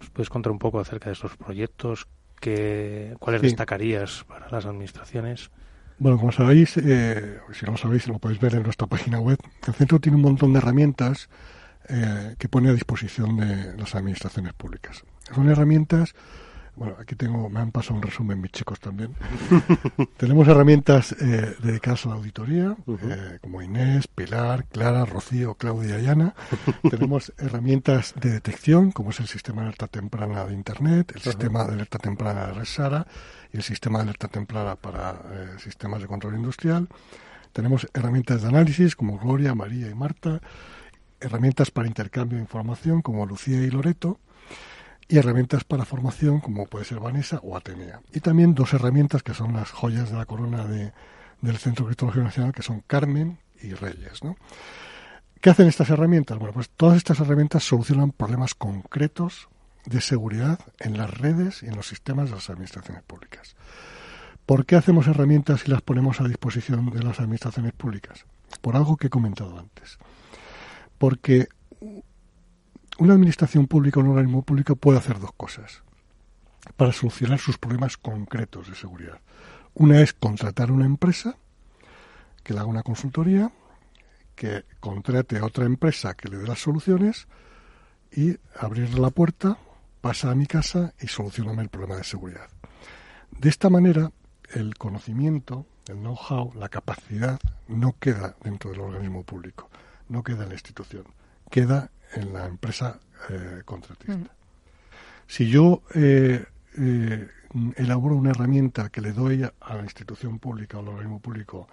¿Nos 0.02 0.10
puedes 0.10 0.30
contar 0.30 0.52
un 0.52 0.58
poco 0.58 0.80
acerca 0.80 1.10
de 1.10 1.14
estos 1.14 1.38
proyectos? 1.38 2.08
Que, 2.40 3.16
¿Cuáles 3.20 3.44
destacarías 3.44 4.26
para 4.28 4.50
las 4.50 4.66
administraciones? 4.66 5.52
Bueno, 6.00 6.18
como 6.18 6.32
sabéis, 6.32 6.76
eh, 6.78 7.38
si 7.54 7.66
no 7.68 7.74
lo 7.74 7.78
sabéis, 7.78 8.08
lo 8.08 8.18
podéis 8.18 8.42
ver 8.42 8.56
en 8.56 8.64
nuestra 8.64 8.88
página 8.88 9.20
web. 9.20 9.38
El 9.68 9.74
centro 9.76 10.00
tiene 10.00 10.16
un 10.16 10.24
montón 10.24 10.54
de 10.54 10.58
herramientas 10.58 11.30
eh, 11.88 12.34
que 12.40 12.50
pone 12.50 12.70
a 12.70 12.74
disposición 12.74 13.38
de 13.38 13.78
las 13.78 13.94
administraciones 13.94 14.54
públicas. 14.54 15.04
Son 15.36 15.48
herramientas 15.48 16.16
bueno, 16.76 16.96
aquí 17.00 17.16
tengo, 17.16 17.50
me 17.50 17.60
han 17.60 17.72
pasado 17.72 17.96
un 17.96 18.02
resumen 18.02 18.40
mis 18.40 18.52
chicos 18.52 18.80
también. 18.80 19.14
Tenemos 20.18 20.48
herramientas 20.48 21.12
eh, 21.20 21.56
dedicadas 21.62 22.06
a 22.06 22.10
la 22.10 22.16
auditoría, 22.16 22.76
eh, 22.88 23.40
como 23.42 23.62
Inés, 23.62 24.08
Pilar, 24.08 24.66
Clara, 24.66 25.06
Rocío, 25.06 25.56
Claudia 25.56 26.00
y 26.00 26.08
Ana. 26.08 26.34
Tenemos 26.90 27.34
herramientas 27.38 28.14
de 28.20 28.32
detección, 28.32 28.92
como 28.92 29.10
es 29.10 29.20
el 29.20 29.28
sistema 29.28 29.62
de 29.62 29.68
alerta 29.68 29.88
temprana 29.88 30.46
de 30.46 30.54
Internet, 30.54 31.12
el 31.16 31.22
sistema 31.22 31.66
de 31.66 31.74
alerta 31.74 32.00
temprana 32.00 32.48
de 32.48 32.54
Resara 32.54 33.06
y 33.54 33.58
el 33.58 33.64
sistema 33.64 34.00
de 34.00 34.04
alerta 34.04 34.28
temprana 34.28 34.76
para 34.76 35.12
eh, 35.12 35.60
sistemas 35.60 36.02
de 36.02 36.08
control 36.08 36.36
industrial. 36.36 36.88
Tenemos 37.54 37.88
herramientas 37.94 38.42
de 38.42 38.48
análisis 38.48 38.96
como 38.96 39.20
Gloria, 39.20 39.54
María 39.54 39.90
y 39.90 39.94
Marta, 39.94 40.40
herramientas 41.20 41.70
para 41.70 41.88
intercambio 41.88 42.38
de 42.38 42.44
información 42.44 43.02
como 43.02 43.26
Lucía 43.26 43.62
y 43.62 43.70
Loreto, 43.70 44.20
y 45.12 45.18
herramientas 45.18 45.66
para 45.66 45.84
formación 45.84 46.40
como 46.40 46.66
puede 46.68 46.86
ser 46.86 47.02
Vanessa 47.02 47.40
o 47.44 47.58
Atenea. 47.58 48.02
Y 48.14 48.22
también 48.22 48.56
dos 48.56 48.74
herramientas 48.74 49.24
que 49.24 49.34
son 49.34 49.54
las 49.54 49.70
joyas 49.72 50.10
de 50.10 50.18
la 50.18 50.26
corona 50.26 50.66
de, 50.66 50.94
del 51.42 51.58
Centro 51.58 51.86
Criptología 51.86 52.24
Nacional, 52.24 52.54
que 52.54 52.62
son 52.62 52.82
Carmen 52.88 53.38
y 53.62 53.74
Reyes. 53.74 54.24
¿no? 54.24 54.38
¿Qué 55.42 55.50
hacen 55.50 55.68
estas 55.68 55.90
herramientas? 55.90 56.40
Bueno, 56.40 56.54
pues 56.54 56.70
todas 56.70 56.96
estas 56.96 57.20
herramientas 57.20 57.64
solucionan 57.64 58.14
problemas 58.14 58.56
concretos 58.56 59.50
de 59.86 60.00
seguridad 60.00 60.60
en 60.80 60.98
las 60.98 61.12
redes 61.12 61.62
y 61.62 61.68
en 61.68 61.76
los 61.76 61.88
sistemas 61.88 62.30
de 62.30 62.36
las 62.36 62.50
administraciones 62.50 63.04
públicas. 63.04 63.58
¿Por 64.46 64.66
qué 64.66 64.78
hacemos 64.78 65.08
herramientas 65.08 65.64
y 65.66 65.72
las 65.72 65.82
ponemos 65.82 66.22
a 66.22 66.28
disposición 66.28 66.90
de 66.90 67.04
las 67.04 67.20
administraciones 67.20 67.74
públicas? 67.74 68.26
Por 68.62 68.78
algo 68.78 68.96
que 68.96 69.08
he 69.08 69.10
comentado 69.10 69.60
antes. 69.60 69.98
Porque 70.98 71.50
una 73.02 73.16
administración 73.16 73.66
pública 73.66 74.00
o 74.00 74.04
un 74.04 74.10
organismo 74.10 74.44
público 74.44 74.76
puede 74.76 75.00
hacer 75.00 75.20
dos 75.20 75.32
cosas 75.34 75.82
para 76.78 76.92
solucionar 76.92 77.40
sus 77.40 77.58
problemas 77.58 77.98
concretos 77.98 78.70
de 78.70 78.76
seguridad. 78.76 79.20
Una 79.74 80.02
es 80.02 80.14
contratar 80.14 80.72
una 80.72 80.86
empresa 80.86 81.36
que 82.44 82.54
le 82.54 82.60
haga 82.60 82.70
una 82.70 82.84
consultoría, 82.84 83.52
que 84.36 84.66
contrate 84.80 85.40
a 85.40 85.46
otra 85.46 85.66
empresa 85.66 86.14
que 86.14 86.30
le 86.30 86.38
dé 86.38 86.48
las 86.48 86.60
soluciones 86.60 87.28
y 88.12 88.38
abrirle 88.56 89.02
la 89.02 89.10
puerta, 89.10 89.58
pasa 90.02 90.30
a 90.30 90.36
mi 90.36 90.46
casa 90.46 90.94
y 91.02 91.08
solucioname 91.08 91.64
el 91.64 91.70
problema 91.70 91.96
de 91.96 92.04
seguridad. 92.04 92.50
De 93.32 93.50
esta 93.50 93.72
manera, 93.72 94.12
el 94.54 94.76
conocimiento, 94.76 95.66
el 95.88 95.98
know-how, 95.98 96.54
la 96.54 96.70
capacidad 96.70 97.40
no 97.68 97.96
queda 98.00 98.36
dentro 98.44 98.70
del 98.70 98.82
organismo 98.82 99.24
público, 99.24 99.72
no 100.08 100.22
queda 100.22 100.44
en 100.44 100.50
la 100.50 100.56
institución, 100.56 101.06
queda 101.50 101.90
en 102.14 102.34
la 102.34 102.46
empresa 102.46 103.00
eh, 103.30 103.62
contratista. 103.66 104.14
Mm. 104.14 104.28
Si 105.28 105.48
yo 105.50 105.82
eh, 105.96 106.46
eh, 106.78 107.28
elaboro 107.76 108.16
una 108.16 108.32
herramienta 108.32 108.90
que 108.90 109.02
le 109.02 109.14
doy 109.14 109.44
a 109.44 109.76
la 109.76 109.84
institución 109.84 110.40
pública 110.40 110.78
o 110.78 110.82
al 110.82 110.90
organismo 110.90 111.20
público 111.20 111.68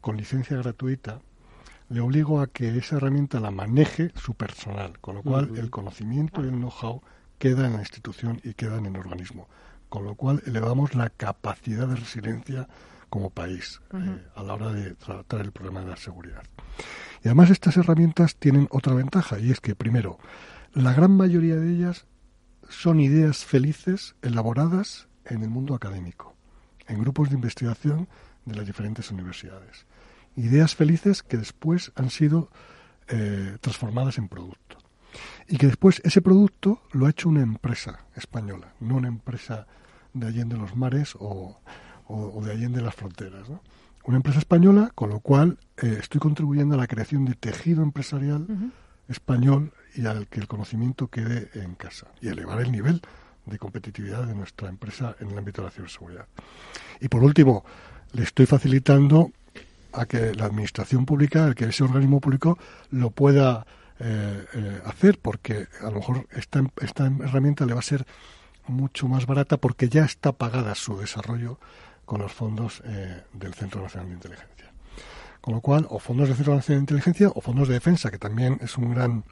con 0.00 0.16
licencia 0.16 0.56
gratuita, 0.56 1.20
le 1.88 2.00
obligo 2.00 2.40
a 2.40 2.48
que 2.48 2.76
esa 2.76 2.96
herramienta 2.96 3.40
la 3.40 3.50
maneje 3.50 4.10
su 4.16 4.34
personal, 4.34 4.98
con 5.00 5.16
lo 5.16 5.22
cual 5.22 5.56
el 5.56 5.70
conocimiento 5.70 6.44
y 6.44 6.48
el 6.48 6.54
know-how 6.54 7.00
queda 7.38 7.66
en 7.66 7.74
la 7.74 7.80
institución 7.80 8.40
y 8.42 8.54
queda 8.54 8.78
en 8.78 8.86
el 8.86 8.96
organismo, 8.96 9.48
con 9.88 10.04
lo 10.04 10.14
cual 10.14 10.42
elevamos 10.46 10.94
la 10.94 11.10
capacidad 11.10 11.86
de 11.86 11.96
resiliencia 11.96 12.68
como 13.08 13.30
país 13.30 13.80
a 14.34 14.42
la 14.42 14.54
hora 14.54 14.72
de 14.72 14.94
tratar 14.94 15.40
el 15.40 15.52
problema 15.52 15.80
de 15.80 15.86
la 15.86 15.96
seguridad. 15.96 16.42
Y 17.26 17.28
además 17.28 17.50
estas 17.50 17.76
herramientas 17.76 18.36
tienen 18.36 18.68
otra 18.70 18.94
ventaja 18.94 19.40
y 19.40 19.50
es 19.50 19.58
que, 19.58 19.74
primero, 19.74 20.16
la 20.74 20.92
gran 20.92 21.10
mayoría 21.10 21.56
de 21.56 21.72
ellas 21.72 22.06
son 22.68 23.00
ideas 23.00 23.44
felices 23.44 24.14
elaboradas 24.22 25.08
en 25.24 25.42
el 25.42 25.50
mundo 25.50 25.74
académico, 25.74 26.36
en 26.86 27.00
grupos 27.00 27.28
de 27.28 27.34
investigación 27.34 28.08
de 28.44 28.54
las 28.54 28.64
diferentes 28.64 29.10
universidades. 29.10 29.86
Ideas 30.36 30.76
felices 30.76 31.24
que 31.24 31.36
después 31.36 31.90
han 31.96 32.10
sido 32.10 32.48
eh, 33.08 33.58
transformadas 33.60 34.18
en 34.18 34.28
producto. 34.28 34.78
Y 35.48 35.56
que 35.56 35.66
después 35.66 36.00
ese 36.04 36.22
producto 36.22 36.80
lo 36.92 37.06
ha 37.06 37.10
hecho 37.10 37.28
una 37.28 37.42
empresa 37.42 38.06
española, 38.14 38.72
no 38.78 38.94
una 38.94 39.08
empresa 39.08 39.66
de 40.12 40.28
Allende 40.28 40.56
los 40.56 40.76
mares 40.76 41.16
o, 41.18 41.58
de 42.44 42.52
Allende 42.52 42.82
las 42.82 42.94
fronteras. 42.94 43.48
Una 44.06 44.16
empresa 44.16 44.38
española, 44.38 44.92
con 44.94 45.10
lo 45.10 45.20
cual 45.20 45.58
eh, 45.76 45.98
estoy 46.00 46.20
contribuyendo 46.20 46.74
a 46.74 46.78
la 46.78 46.86
creación 46.86 47.24
de 47.24 47.34
tejido 47.34 47.82
empresarial 47.82 48.46
español 49.08 49.72
y 49.94 50.06
al 50.06 50.28
que 50.28 50.40
el 50.40 50.46
conocimiento 50.46 51.08
quede 51.08 51.50
en 51.54 51.74
casa 51.74 52.06
y 52.20 52.28
elevar 52.28 52.60
el 52.60 52.70
nivel 52.70 53.02
de 53.44 53.58
competitividad 53.58 54.26
de 54.26 54.34
nuestra 54.34 54.68
empresa 54.68 55.16
en 55.20 55.30
el 55.30 55.38
ámbito 55.38 55.62
de 55.62 55.66
la 55.66 55.72
ciberseguridad. 55.72 56.26
Y 57.00 57.08
por 57.08 57.22
último, 57.22 57.64
le 58.12 58.22
estoy 58.22 58.46
facilitando 58.46 59.32
a 59.92 60.06
que 60.06 60.34
la 60.34 60.46
administración 60.46 61.04
pública, 61.04 61.54
que 61.54 61.66
ese 61.66 61.82
organismo 61.82 62.20
público 62.20 62.58
lo 62.90 63.10
pueda 63.10 63.66
eh, 63.98 64.44
eh, 64.54 64.80
hacer, 64.84 65.18
porque 65.20 65.66
a 65.80 65.90
lo 65.90 65.96
mejor 65.96 66.26
esta, 66.30 66.62
esta 66.80 67.06
herramienta 67.06 67.66
le 67.66 67.74
va 67.74 67.80
a 67.80 67.82
ser 67.82 68.06
mucho 68.68 69.08
más 69.08 69.26
barata 69.26 69.56
porque 69.56 69.88
ya 69.88 70.04
está 70.04 70.32
pagada 70.32 70.74
su 70.74 70.96
desarrollo 70.98 71.58
con 72.06 72.22
los 72.22 72.32
fondos 72.32 72.82
eh, 72.86 73.22
del 73.32 73.52
Centro 73.52 73.82
Nacional 73.82 74.08
de 74.08 74.14
Inteligencia. 74.14 74.72
Con 75.40 75.54
lo 75.54 75.60
cual, 75.60 75.86
o 75.90 75.98
fondos 75.98 76.28
del 76.28 76.36
Centro 76.36 76.54
Nacional 76.54 76.78
de 76.78 76.82
Inteligencia 76.82 77.28
o 77.28 77.40
fondos 77.40 77.68
de 77.68 77.74
defensa, 77.74 78.10
que 78.10 78.18
también 78.18 78.58
es 78.62 78.78
un 78.78 78.94
gran, 78.94 79.24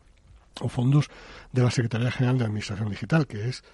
o 0.61 0.68
fondos 0.68 1.09
de 1.53 1.62
la 1.62 1.70
Secretaría 1.70 2.11
General 2.11 2.39
de 2.39 2.45
Administración 2.45 2.91
Digital, 2.91 3.27
que 3.27 3.49
es 3.49 3.64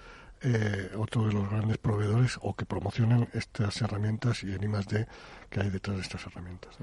eh, 0.43 0.91
otro 0.97 1.27
de 1.27 1.35
los 1.35 1.51
grandes 1.51 1.77
proveedores 1.79 2.39
o 2.41 2.55
que 2.55 2.65
promocionan 2.65 3.29
estas 3.35 3.83
herramientas 3.83 4.43
y 4.43 4.55
en 4.55 4.63
I+D 4.63 5.07
que 5.51 5.61
hay 5.61 5.71
detrás 5.71 5.97
de 5.97 6.03
estas 6.03 6.25
herramientas. 6.27 6.79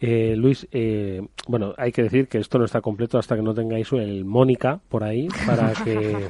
Eh, 0.00 0.34
Luis, 0.36 0.66
eh, 0.72 1.20
bueno, 1.46 1.74
hay 1.76 1.92
que 1.92 2.02
decir 2.02 2.28
que 2.28 2.38
esto 2.38 2.58
no 2.58 2.64
está 2.64 2.80
completo 2.80 3.18
hasta 3.18 3.36
que 3.36 3.42
no 3.42 3.54
tengáis 3.54 3.92
el 3.92 4.24
Mónica 4.24 4.80
por 4.88 5.04
ahí 5.04 5.28
para 5.46 5.72
que 5.72 6.10
¿eh? 6.12 6.28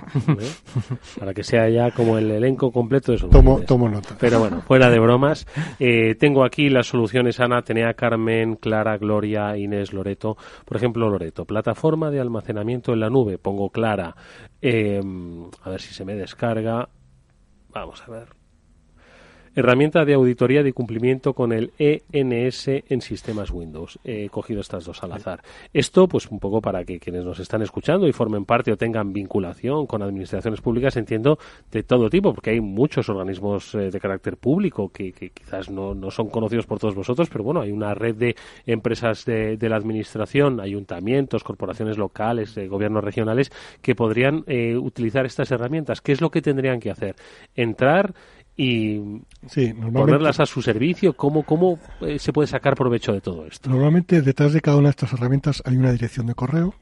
para 1.18 1.32
que 1.32 1.42
sea 1.42 1.68
ya 1.68 1.90
como 1.92 2.18
el 2.18 2.30
elenco 2.30 2.72
completo 2.72 3.12
de 3.12 3.18
eso. 3.18 3.28
Tomo, 3.28 3.60
tomo 3.60 3.88
nota. 3.88 4.16
Pero 4.18 4.40
bueno, 4.40 4.62
fuera 4.62 4.90
de 4.90 4.98
bromas, 4.98 5.46
tengo 6.18 6.44
aquí 6.44 6.68
las 6.68 6.88
soluciones 6.88 7.40
Ana, 7.40 7.62
Tenea, 7.62 7.94
Carmen, 7.94 8.56
Clara, 8.56 8.98
Gloria, 8.98 9.56
Inés, 9.56 9.92
Loreto. 9.92 10.36
Por 10.64 10.76
ejemplo, 10.76 11.08
Loreto, 11.08 11.44
plataforma 11.44 12.10
de 12.10 12.20
almacenamiento 12.20 12.92
en 12.92 13.00
la 13.00 13.10
nube. 13.10 13.38
Pongo 13.38 13.70
Clara. 13.70 14.16
a 14.62 15.70
ver 15.70 15.80
si 15.80 15.94
se 15.94 16.04
me 16.04 16.14
descarga. 16.14 16.88
Vamos 17.72 18.02
a 18.06 18.10
ver. 18.10 18.35
Herramienta 19.58 20.04
de 20.04 20.12
auditoría 20.12 20.62
de 20.62 20.74
cumplimiento 20.74 21.32
con 21.32 21.50
el 21.50 21.72
ENS 21.78 22.68
en 22.68 23.00
sistemas 23.00 23.50
Windows. 23.50 23.98
He 24.04 24.28
cogido 24.28 24.60
estas 24.60 24.84
dos 24.84 25.02
al 25.02 25.12
azar. 25.12 25.40
Esto, 25.72 26.06
pues 26.06 26.26
un 26.26 26.38
poco 26.38 26.60
para 26.60 26.84
que 26.84 27.00
quienes 27.00 27.24
nos 27.24 27.40
están 27.40 27.62
escuchando 27.62 28.06
y 28.06 28.12
formen 28.12 28.44
parte 28.44 28.70
o 28.70 28.76
tengan 28.76 29.14
vinculación 29.14 29.86
con 29.86 30.02
administraciones 30.02 30.60
públicas, 30.60 30.94
entiendo, 30.98 31.38
de 31.72 31.82
todo 31.84 32.10
tipo, 32.10 32.34
porque 32.34 32.50
hay 32.50 32.60
muchos 32.60 33.08
organismos 33.08 33.74
eh, 33.74 33.90
de 33.90 33.98
carácter 33.98 34.36
público 34.36 34.90
que, 34.90 35.10
quizás 35.12 35.70
no, 35.70 35.94
no, 35.94 36.10
son 36.10 36.28
conocidos 36.28 36.66
por 36.66 36.78
todos 36.78 36.94
vosotros, 36.94 37.30
pero 37.30 37.42
bueno, 37.42 37.62
hay 37.62 37.72
una 37.72 37.94
red 37.94 38.14
de 38.14 38.36
empresas 38.66 39.24
de, 39.24 39.56
la 39.58 39.76
administración, 39.76 40.60
ayuntamientos, 40.60 41.42
corporaciones 41.42 41.96
locales, 41.96 42.54
eh, 42.58 42.68
gobiernos 42.68 43.02
regionales, 43.02 43.50
que 43.80 43.94
podrían 43.94 44.44
eh, 44.48 44.76
utilizar 44.76 45.24
estas 45.24 45.50
herramientas. 45.50 46.02
¿Qué 46.02 46.12
es 46.12 46.20
lo 46.20 46.30
que 46.30 46.42
tendrían 46.42 46.78
que 46.78 46.90
hacer? 46.90 47.16
Entrar 47.54 48.12
y 48.56 49.20
ponerlas 49.92 50.40
a 50.40 50.46
su 50.46 50.62
servicio? 50.62 51.14
¿Cómo, 51.14 51.42
cómo 51.44 51.78
eh, 52.00 52.18
se 52.18 52.32
puede 52.32 52.46
sacar 52.46 52.74
provecho 52.74 53.12
de 53.12 53.20
todo 53.20 53.46
esto? 53.46 53.68
Normalmente 53.68 54.22
detrás 54.22 54.52
de 54.52 54.60
cada 54.60 54.78
una 54.78 54.88
de 54.88 54.90
estas 54.90 55.12
herramientas 55.12 55.62
hay 55.66 55.76
una 55.76 55.92
dirección 55.92 56.26
de 56.26 56.34
correo, 56.34 56.74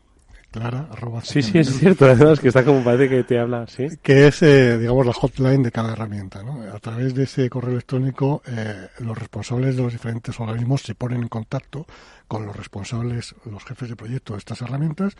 clara, 0.52 0.88
arroba. 0.92 1.22
Sí, 1.24 1.42
sí, 1.42 1.58
es 1.58 1.76
cierto, 1.76 2.04
además 2.04 2.38
que 2.38 2.48
está 2.48 2.64
como 2.64 2.84
parece 2.84 3.08
que 3.08 3.24
te 3.24 3.40
habla, 3.40 3.66
sí. 3.66 3.88
Que 4.02 4.28
es, 4.28 4.40
eh, 4.42 4.78
digamos, 4.78 5.04
la 5.04 5.12
hotline 5.12 5.64
de 5.64 5.72
cada 5.72 5.92
herramienta, 5.92 6.44
¿no? 6.44 6.62
A 6.72 6.78
través 6.78 7.12
de 7.12 7.24
ese 7.24 7.50
correo 7.50 7.72
electrónico, 7.72 8.40
eh, 8.46 8.88
los 9.00 9.18
responsables 9.18 9.76
de 9.76 9.82
los 9.82 9.92
diferentes 9.92 10.38
organismos 10.38 10.82
se 10.82 10.94
ponen 10.94 11.22
en 11.22 11.28
contacto 11.28 11.86
con 12.28 12.46
los 12.46 12.54
responsables, 12.54 13.34
los 13.50 13.64
jefes 13.64 13.88
de 13.88 13.96
proyecto 13.96 14.34
de 14.34 14.38
estas 14.38 14.62
herramientas 14.62 15.16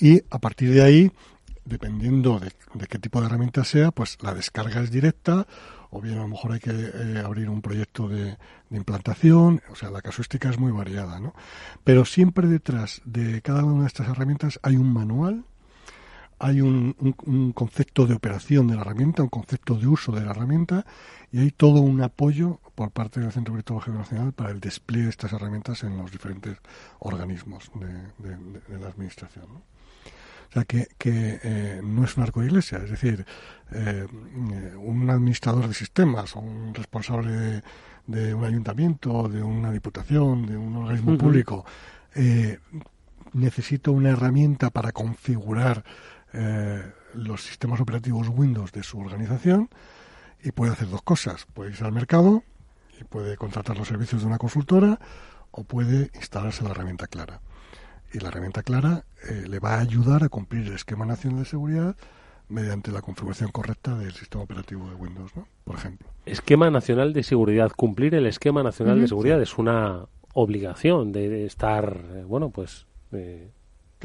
y 0.00 0.22
a 0.30 0.38
partir 0.38 0.72
de 0.72 0.82
ahí, 0.82 1.12
dependiendo 1.66 2.40
de, 2.40 2.50
de 2.72 2.86
qué 2.86 2.98
tipo 2.98 3.20
de 3.20 3.26
herramienta 3.26 3.64
sea, 3.64 3.90
pues 3.90 4.16
la 4.22 4.32
descarga 4.32 4.80
es 4.80 4.90
directa 4.90 5.46
o 5.90 6.00
bien 6.00 6.18
a 6.18 6.22
lo 6.22 6.28
mejor 6.28 6.52
hay 6.52 6.60
que 6.60 6.70
eh, 6.70 7.22
abrir 7.24 7.48
un 7.48 7.62
proyecto 7.62 8.08
de, 8.08 8.36
implantación, 8.70 9.60
o 9.68 9.74
sea, 9.74 9.90
la 9.90 10.00
casuística 10.00 10.48
es 10.48 10.58
muy 10.58 10.70
variada, 10.70 11.18
¿no? 11.18 11.34
Pero 11.82 12.04
siempre 12.04 12.46
detrás 12.46 13.02
de 13.04 13.42
cada 13.42 13.64
una 13.64 13.82
de 13.82 13.88
estas 13.88 14.08
herramientas 14.08 14.60
hay 14.62 14.76
un 14.76 14.92
manual, 14.92 15.44
hay 16.38 16.60
un, 16.60 16.94
concepto 17.54 18.06
de 18.06 18.14
operación 18.14 18.68
de 18.68 18.76
la 18.76 18.82
herramienta, 18.82 19.22
un 19.22 19.28
concepto 19.28 19.74
de 19.74 19.88
uso 19.88 20.12
de 20.12 20.22
la 20.22 20.30
herramienta 20.30 20.86
y 21.32 21.40
hay 21.40 21.50
todo 21.50 21.80
un 21.80 22.00
apoyo 22.00 22.60
por 22.74 22.92
parte 22.92 23.20
del 23.20 23.32
Centro 23.32 23.52
Criptológico 23.54 23.98
Nacional 23.98 24.32
para 24.32 24.50
el 24.50 24.60
despliegue 24.60 25.04
de 25.04 25.10
estas 25.10 25.32
herramientas 25.32 25.82
en 25.82 25.98
los 25.98 26.10
diferentes 26.10 26.56
organismos 27.00 27.70
de, 27.74 28.78
la 28.78 28.88
administración. 28.88 29.46
¿no? 29.52 29.62
O 30.50 30.52
sea, 30.52 30.64
que, 30.64 30.88
que 30.98 31.38
eh, 31.44 31.80
no 31.82 32.04
es 32.04 32.16
un 32.16 32.24
arco 32.24 32.40
de 32.40 32.46
iglesia, 32.46 32.78
es 32.78 32.90
decir, 32.90 33.24
eh, 33.70 34.04
un 34.78 35.08
administrador 35.08 35.68
de 35.68 35.74
sistemas 35.74 36.34
o 36.34 36.40
un 36.40 36.74
responsable 36.74 37.62
de, 38.08 38.34
un 38.34 38.44
ayuntamiento, 38.44 39.28
de 39.28 39.44
una 39.44 39.70
diputación, 39.70 40.46
de 40.46 40.56
un 40.56 40.74
organismo 40.76 41.16
público, 41.16 41.64
eh, 42.16 42.58
necesita 43.32 43.92
una 43.92 44.10
herramienta 44.10 44.70
para 44.70 44.90
configurar 44.90 45.84
los 47.14 47.42
sistemas 47.42 47.80
operativos 47.80 48.28
Windows 48.28 48.70
de 48.70 48.84
su 48.84 49.00
organización 49.00 49.68
y 50.42 50.52
puede 50.52 50.72
hacer 50.72 50.88
dos 50.88 51.02
cosas. 51.02 51.46
Puede 51.54 51.70
irse 51.70 51.84
al 51.84 51.92
mercado 51.92 52.42
y 53.00 53.04
puede 53.04 53.36
contratar 53.36 53.76
los 53.76 53.88
servicios 53.88 54.22
de 54.22 54.28
una 54.28 54.38
consultora 54.38 54.98
o 55.50 55.64
puede 55.64 56.10
instalarse 56.14 56.62
la 56.64 56.70
herramienta 56.70 57.06
Clara. 57.08 57.40
Y 58.12 58.18
la 58.18 58.28
herramienta 58.28 58.62
Clara 58.62 59.04
eh, 59.28 59.44
le 59.48 59.58
va 59.58 59.74
a 59.74 59.80
ayudar 59.80 60.24
a 60.24 60.28
cumplir 60.28 60.66
el 60.66 60.74
esquema 60.74 61.06
nacional 61.06 61.40
de 61.40 61.44
seguridad 61.44 61.96
mediante 62.48 62.90
la 62.90 63.00
configuración 63.00 63.50
correcta 63.52 63.96
del 63.96 64.12
sistema 64.12 64.42
operativo 64.42 64.88
de 64.90 64.96
Windows, 64.96 65.34
¿no? 65.36 65.46
por 65.64 65.76
ejemplo. 65.76 66.08
Esquema 66.26 66.70
Nacional 66.70 67.12
de 67.12 67.22
Seguridad. 67.22 67.70
Cumplir 67.70 68.14
el 68.14 68.26
Esquema 68.26 68.62
Nacional 68.62 69.00
de 69.00 69.08
Seguridad 69.08 69.40
es 69.40 69.56
una 69.56 70.06
obligación 70.34 71.12
de 71.12 71.46
estar, 71.46 72.04
eh, 72.12 72.24
bueno, 72.26 72.50
pues 72.50 72.86
eh, 73.12 73.50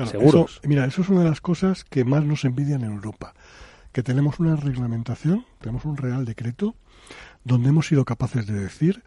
seguros. 0.06 0.62
mira, 0.64 0.86
eso 0.86 1.02
es 1.02 1.10
una 1.10 1.24
de 1.24 1.30
las 1.30 1.42
cosas 1.42 1.84
que 1.84 2.04
más 2.04 2.24
nos 2.24 2.46
envidian 2.46 2.84
en 2.84 2.92
Europa, 2.92 3.34
que 3.92 4.04
tenemos 4.04 4.40
una 4.40 4.56
reglamentación, 4.56 5.46
tenemos 5.60 5.86
un 5.86 5.98
real 5.98 6.26
decreto, 6.26 6.76
donde 7.44 7.70
hemos 7.70 7.88
sido 7.88 8.06
capaces 8.06 8.46
de 8.46 8.54
decir 8.54 9.04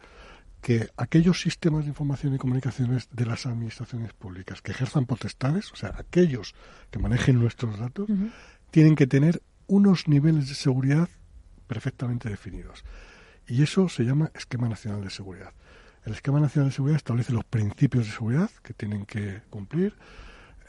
que 0.60 0.88
aquellos 0.96 1.40
sistemas 1.40 1.84
de 1.84 1.90
información 1.90 2.34
y 2.34 2.38
comunicaciones 2.38 3.08
de 3.12 3.26
las 3.26 3.46
administraciones 3.46 4.12
públicas 4.12 4.60
que 4.60 4.72
ejerzan 4.72 5.06
potestades, 5.06 5.72
o 5.72 5.76
sea, 5.76 5.94
aquellos 5.96 6.54
que 6.90 6.98
manejen 6.98 7.38
nuestros 7.38 7.78
datos, 7.78 8.08
tienen 8.70 8.96
que 8.96 9.06
tener 9.06 9.42
unos 9.66 10.08
niveles 10.08 10.48
de 10.48 10.54
seguridad 10.54 11.08
perfectamente 11.66 12.28
definidos. 12.28 12.84
Y 13.46 13.62
eso 13.62 13.88
se 13.88 14.04
llama 14.04 14.30
Esquema 14.34 14.68
Nacional 14.68 15.02
de 15.02 15.10
Seguridad. 15.10 15.52
El 16.04 16.12
Esquema 16.12 16.40
Nacional 16.40 16.70
de 16.70 16.74
Seguridad 16.74 16.96
establece 16.96 17.32
los 17.32 17.44
principios 17.44 18.06
de 18.06 18.12
seguridad 18.12 18.50
que 18.62 18.74
tienen 18.74 19.06
que 19.06 19.42
cumplir, 19.50 19.94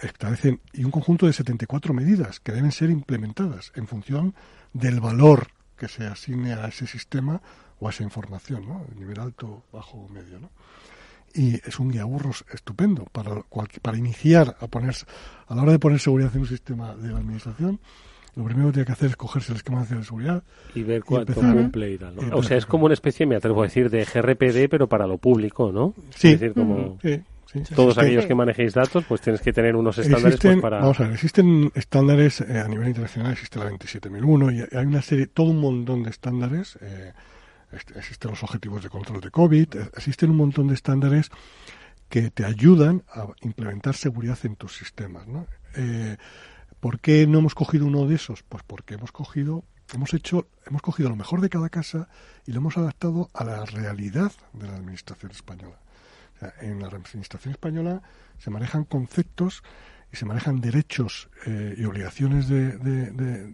establecen 0.02 0.62
y 0.74 0.84
un 0.84 0.92
conjunto 0.92 1.26
de 1.26 1.34
74 1.34 1.94
medidas 1.94 2.40
que 2.40 2.52
deben 2.52 2.72
ser 2.72 2.90
implementadas 2.90 3.72
en 3.76 3.88
función 3.88 4.36
del 4.74 5.00
valor 5.00 5.48
que 5.78 5.88
se 5.88 6.06
asigne 6.06 6.54
a 6.54 6.68
ese 6.68 6.88
sistema 6.88 7.42
o 7.80 7.88
a 7.88 7.92
esa 7.92 8.04
información, 8.04 8.68
¿no? 8.68 8.86
nivel 8.98 9.20
alto, 9.20 9.64
bajo 9.72 9.98
o 9.98 10.10
medio, 10.10 10.40
¿no? 10.40 10.50
Y 11.34 11.56
es 11.56 11.80
un 11.80 11.92
guiaburros 11.92 12.44
estupendo 12.52 13.06
para, 13.12 13.44
para 13.82 13.98
iniciar 13.98 14.58
a 14.60 14.68
poner, 14.68 14.96
a 15.48 15.56
la 15.56 15.62
hora 15.62 15.74
de 15.74 15.80
poner 15.80 16.00
seguridad 16.00 16.32
en 16.34 16.42
un 16.42 16.48
sistema 16.48 16.96
de 16.96 17.10
la 17.10 17.20
administración, 17.20 17.80
lo 18.36 18.46
primero 18.46 18.68
que 18.70 18.74
tiene 18.74 18.86
que 18.86 18.92
hacer 18.94 19.10
es 19.10 19.16
cogerse 19.16 19.52
el 19.52 19.58
esquema 19.58 19.84
de 19.84 20.04
seguridad 20.04 20.44
y 20.74 20.84
ver 20.84 21.04
cuánto 21.04 21.34
cumple 21.34 21.94
y 21.94 21.98
tal. 21.98 22.16
O 22.34 22.42
sea, 22.42 22.58
es 22.58 22.66
como 22.66 22.86
una 22.86 22.94
especie, 22.94 23.26
me 23.26 23.36
atrevo 23.36 23.62
a 23.62 23.66
decir, 23.66 23.90
de 23.90 24.06
GRPD, 24.06 24.70
pero 24.70 24.88
para 24.88 25.06
lo 25.08 25.18
público, 25.18 25.72
¿no? 25.72 25.94
Sí. 26.16 26.30
Es 26.30 26.40
decir, 26.40 26.54
como 26.54 26.98
todos 27.76 27.98
aquellos 27.98 28.26
que 28.26 28.36
manejéis 28.36 28.74
datos, 28.74 29.04
pues 29.08 29.22
tienes 29.22 29.42
que 29.42 29.52
tener 29.52 29.76
unos 29.76 29.98
estándares 29.98 30.40
pues, 30.40 30.62
para. 30.62 30.80
Vamos 30.80 31.00
a 31.00 31.04
ver, 31.04 31.14
existen 31.14 31.72
estándares 31.74 32.42
eh, 32.42 32.60
a 32.60 32.68
nivel 32.68 32.88
internacional, 32.88 33.34
existe 33.34 33.60
la 33.60 33.66
27001 33.66 34.52
y 34.52 34.62
hay 34.72 34.86
una 34.86 35.02
serie, 35.02 35.28
todo 35.28 35.48
un 35.48 35.60
montón 35.60 36.04
de 36.04 36.12
estándares. 36.12 36.78
Eh, 36.82 37.12
existen 37.72 38.32
los 38.32 38.44
objetivos 38.44 38.84
de 38.84 38.90
control 38.90 39.22
de 39.22 39.32
COVID, 39.32 39.76
eh, 39.76 39.90
existen 39.96 40.32
un 40.32 40.38
montón 40.38 40.68
de 40.68 40.74
estándares 40.74 41.30
que 42.10 42.32
te 42.32 42.44
ayudan 42.44 43.04
a 43.14 43.28
implementar 43.42 43.96
seguridad 43.96 44.40
en 44.44 44.56
tus 44.56 44.76
sistemas, 44.76 45.28
¿no? 45.28 45.46
Eh, 45.76 46.18
¿Por 46.80 47.00
qué 47.00 47.28
no 47.28 47.40
hemos 47.40 47.56
cogido 47.56 47.86
uno 47.86 48.08
de 48.08 48.16
esos? 48.16 48.42
Pues 48.44 48.64
porque 48.64 48.96
hemos 48.96 49.12
cogido, 49.12 49.64
hemos 49.94 50.14
hecho, 50.14 50.48
hemos 50.66 50.82
cogido 50.82 51.10
lo 51.10 51.16
mejor 51.16 51.42
de 51.42 51.50
cada 51.50 51.70
casa 51.70 52.08
y 52.48 52.52
lo 52.52 52.60
hemos 52.60 52.78
adaptado 52.78 53.30
a 53.34 53.44
la 53.44 53.66
realidad 53.66 54.32
de 54.54 54.68
la 54.68 54.76
administración 54.76 55.32
española. 55.32 55.80
en 56.62 56.80
la 56.80 56.88
administración 56.88 57.52
española 57.52 58.02
se 58.38 58.50
manejan 58.50 58.86
conceptos 58.86 59.62
y 60.12 60.16
se 60.16 60.26
manejan 60.26 60.62
derechos 60.62 61.30
eh, 61.46 61.76
y 61.78 61.86
obligaciones 61.86 62.48
de, 62.48 63.54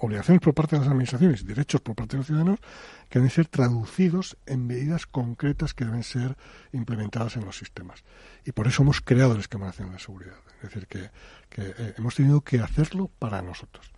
obligaciones 0.00 0.40
por 0.40 0.54
parte 0.54 0.76
de 0.76 0.80
las 0.80 0.88
administraciones 0.88 1.42
y 1.42 1.44
derechos 1.44 1.80
por 1.80 1.94
parte 1.94 2.12
de 2.12 2.18
los 2.18 2.26
ciudadanos 2.26 2.60
que 3.08 3.18
deben 3.18 3.30
ser 3.30 3.46
traducidos 3.46 4.36
en 4.46 4.66
medidas 4.66 5.06
concretas 5.06 5.74
que 5.74 5.84
deben 5.84 6.02
ser 6.02 6.36
implementadas 6.72 7.36
en 7.36 7.44
los 7.44 7.56
sistemas. 7.56 8.04
Y 8.44 8.52
por 8.52 8.66
eso 8.66 8.82
hemos 8.82 9.00
creado 9.00 9.34
el 9.34 9.40
Esquema 9.40 9.66
Nacional 9.66 9.94
de 9.94 10.00
Seguridad. 10.00 10.36
Es 10.62 10.70
decir, 10.70 10.86
que, 10.86 11.10
eh, 11.56 11.94
hemos 11.98 12.14
tenido 12.14 12.40
que 12.40 12.60
hacerlo 12.60 13.10
para 13.18 13.42
nosotros. 13.42 13.92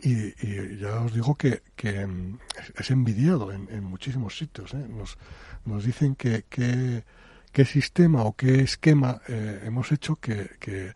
Y, 0.00 0.76
ya 0.76 1.00
os 1.00 1.14
digo 1.14 1.34
que, 1.36 1.62
mm, 2.06 2.38
es 2.76 2.90
envidiado 2.90 3.52
en, 3.52 3.84
muchísimos 3.84 4.36
sitios. 4.36 4.74
¿eh? 4.74 4.86
Nos, 4.88 5.16
nos 5.64 5.84
dicen 5.84 6.14
que, 6.14 6.44
qué 6.48 7.64
sistema 7.64 8.24
o 8.24 8.34
qué 8.34 8.60
esquema 8.60 9.22
eh, 9.28 9.62
hemos 9.64 9.92
hecho 9.92 10.16
que, 10.16 10.92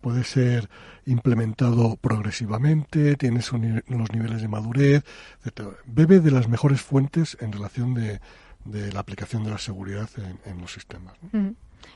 puede 0.00 0.24
ser 0.24 0.68
implementado 1.06 1.96
progresivamente, 1.96 3.16
tiene 3.16 3.40
los 3.88 4.12
niveles 4.12 4.42
de 4.42 4.48
madurez, 4.48 5.04
Bebe 5.86 6.20
de 6.20 6.30
las 6.30 6.48
mejores 6.48 6.80
fuentes 6.80 7.36
en 7.40 7.52
relación 7.52 7.94
de, 7.94 8.20
la 8.92 9.00
aplicación 9.00 9.44
de 9.44 9.50
la 9.50 9.58
seguridad 9.58 10.08
en, 10.44 10.60
los 10.60 10.72
sistemas. 10.72 11.14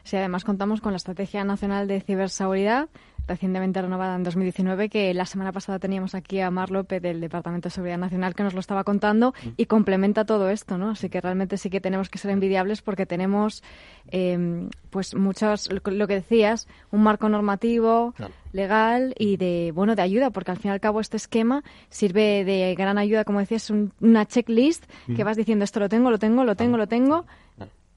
Sí, 0.02 0.16
además 0.16 0.44
contamos 0.44 0.80
con 0.80 0.92
la 0.92 0.96
Estrategia 0.96 1.44
Nacional 1.44 1.86
de 1.88 2.00
Ciberseguridad, 2.00 2.88
recientemente 3.26 3.80
renovada 3.80 4.16
en 4.16 4.22
2019, 4.22 4.88
que 4.88 5.14
la 5.14 5.26
semana 5.26 5.52
pasada 5.52 5.78
teníamos 5.78 6.14
aquí 6.14 6.40
a 6.40 6.50
Mar 6.50 6.70
López 6.70 7.00
del 7.02 7.20
Departamento 7.20 7.68
de 7.68 7.74
Seguridad 7.74 7.98
Nacional 7.98 8.34
que 8.34 8.42
nos 8.42 8.54
lo 8.54 8.60
estaba 8.60 8.84
contando 8.84 9.34
y 9.56 9.66
complementa 9.66 10.24
todo 10.24 10.50
esto, 10.50 10.78
¿no? 10.78 10.90
Así 10.90 11.08
que 11.08 11.20
realmente 11.20 11.56
sí 11.56 11.70
que 11.70 11.80
tenemos 11.80 12.08
que 12.08 12.18
ser 12.18 12.30
envidiables 12.30 12.82
porque 12.82 13.06
tenemos, 13.06 13.62
eh, 14.10 14.68
pues 14.90 15.14
muchos, 15.14 15.70
lo 15.70 16.06
que 16.06 16.14
decías, 16.14 16.68
un 16.90 17.02
marco 17.02 17.28
normativo, 17.28 18.14
legal 18.52 19.14
y 19.18 19.36
de, 19.36 19.72
bueno, 19.74 19.94
de 19.94 20.02
ayuda, 20.02 20.30
porque 20.30 20.50
al 20.50 20.58
fin 20.58 20.70
y 20.70 20.72
al 20.72 20.80
cabo 20.80 21.00
este 21.00 21.16
esquema 21.16 21.64
sirve 21.88 22.44
de 22.44 22.74
gran 22.76 22.98
ayuda, 22.98 23.24
como 23.24 23.40
decías, 23.40 23.70
una 24.00 24.26
checklist 24.26 24.84
que 25.06 25.22
mm. 25.22 25.26
vas 25.26 25.36
diciendo 25.36 25.64
esto 25.64 25.80
lo 25.80 25.88
tengo, 25.88 26.10
lo 26.10 26.18
tengo, 26.18 26.44
lo 26.44 26.54
tengo, 26.54 26.76
lo 26.76 26.86
tengo 26.86 27.26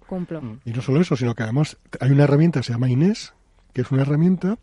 Cumplo. 0.07 0.41
Mm. 0.41 0.59
Y 0.65 0.71
no 0.71 0.81
solo 0.81 1.01
eso, 1.01 1.15
sino 1.15 1.35
que 1.35 1.43
además 1.43 1.77
hay 1.99 2.11
una 2.11 2.23
herramienta 2.23 2.61
que 2.61 2.65
se 2.65 2.73
llama 2.73 2.89
Inés, 2.89 3.33
que 3.73 3.81
es 3.81 3.91
una 3.91 4.01
herramienta 4.01 4.57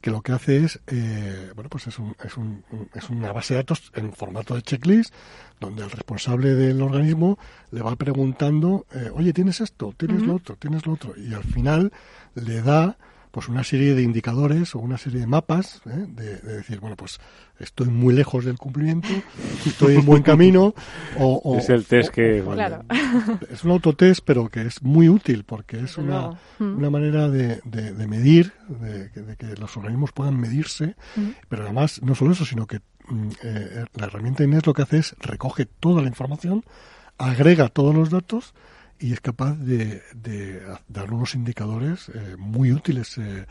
que 0.00 0.10
lo 0.10 0.22
que 0.22 0.32
hace 0.32 0.64
es, 0.64 0.80
eh, 0.86 1.50
bueno, 1.54 1.68
pues 1.70 1.86
es, 1.88 1.98
un, 1.98 2.14
es, 2.22 2.36
un, 2.36 2.64
es 2.94 3.10
una 3.10 3.32
base 3.32 3.54
de 3.54 3.58
datos 3.58 3.90
en 3.94 4.12
formato 4.12 4.54
de 4.54 4.62
checklist, 4.62 5.12
donde 5.60 5.82
el 5.82 5.90
responsable 5.90 6.54
del 6.54 6.80
organismo 6.82 7.38
le 7.72 7.82
va 7.82 7.96
preguntando, 7.96 8.86
eh, 8.94 9.10
oye, 9.12 9.32
¿tienes 9.32 9.60
esto? 9.60 9.92
¿Tienes 9.96 10.22
lo 10.22 10.36
otro? 10.36 10.56
¿Tienes 10.56 10.86
lo 10.86 10.92
otro? 10.92 11.14
Y 11.16 11.34
al 11.34 11.44
final 11.44 11.92
le 12.34 12.62
da 12.62 12.96
pues 13.38 13.48
una 13.48 13.62
serie 13.62 13.94
de 13.94 14.02
indicadores 14.02 14.74
o 14.74 14.80
una 14.80 14.98
serie 14.98 15.20
de 15.20 15.28
mapas 15.28 15.80
¿eh? 15.86 16.06
de, 16.08 16.38
decir, 16.56 16.80
bueno, 16.80 16.96
pues 16.96 17.20
estoy 17.60 17.86
muy 17.86 18.12
lejos 18.12 18.44
del 18.44 18.58
cumplimiento, 18.58 19.06
estoy 19.64 19.94
en 19.94 20.04
buen 20.04 20.24
camino. 20.24 20.74
O, 21.20 21.56
es 21.56 21.68
el 21.68 21.84
test 21.84 22.10
que... 22.10 22.38
Es 23.52 23.62
un 23.62 23.70
autotest, 23.70 24.24
pero 24.24 24.48
que 24.48 24.62
es 24.62 24.82
muy 24.82 25.08
útil 25.08 25.44
porque 25.44 25.78
es 25.78 25.98
una, 25.98 26.36
una 26.58 26.90
manera 26.90 27.28
de, 27.28 27.60
de, 27.64 28.06
medir, 28.08 28.54
de, 28.68 29.36
que 29.36 29.54
los 29.54 29.76
organismos 29.76 30.10
puedan 30.10 30.36
medirse, 30.36 30.96
pero 31.48 31.62
además 31.62 32.02
no 32.02 32.16
solo 32.16 32.32
eso, 32.32 32.44
sino 32.44 32.66
que 32.66 32.80
mm, 33.06 33.28
eh, 33.44 33.84
la 33.94 34.06
herramienta 34.06 34.42
Inés 34.42 34.66
lo 34.66 34.74
que 34.74 34.82
hace 34.82 34.98
es 34.98 35.14
recoge 35.20 35.64
toda 35.64 36.02
la 36.02 36.08
información, 36.08 36.64
agrega 37.18 37.68
todos 37.68 37.94
los 37.94 38.10
datos 38.10 38.52
y 38.98 39.12
es 39.12 39.20
capaz 39.20 39.54
de, 39.54 40.02
dar 40.88 41.12
unos 41.12 41.34
indicadores 41.34 42.10
eh, 42.14 42.36
muy 42.38 42.72
útiles 42.72 43.18
eh, 43.18 43.46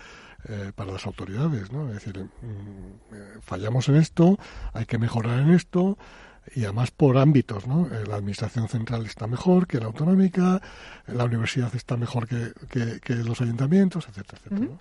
eh, 0.50 0.72
para 0.76 0.92
las 0.92 1.06
autoridades, 1.06 1.72
¿no? 1.72 1.88
Es 1.90 1.96
decir, 1.96 2.24
mm, 2.24 3.42
fallamos 3.42 3.90
en 3.90 3.96
esto, 3.96 4.38
hay 4.74 4.86
que 4.86 4.98
mejorar 4.98 5.40
en 5.40 5.52
esto, 5.52 5.98
y 6.56 6.64
además 6.64 6.92
por 6.92 7.18
ámbitos, 7.18 7.68
¿no? 7.68 7.90
La 8.08 8.16
administración 8.16 8.70
central 8.70 9.06
está 9.06 9.28
mejor 9.28 9.68
que 9.68 9.80
la 9.80 9.88
autonómica, 9.88 10.62
la 11.08 11.26
universidad 11.26 11.76
está 11.76 11.98
mejor 11.98 12.28
que, 12.28 12.54
que, 13.02 13.16
los 13.16 13.42
ayuntamientos, 13.42 14.08
etcétera, 14.08 14.40
etcétera. 14.46 14.78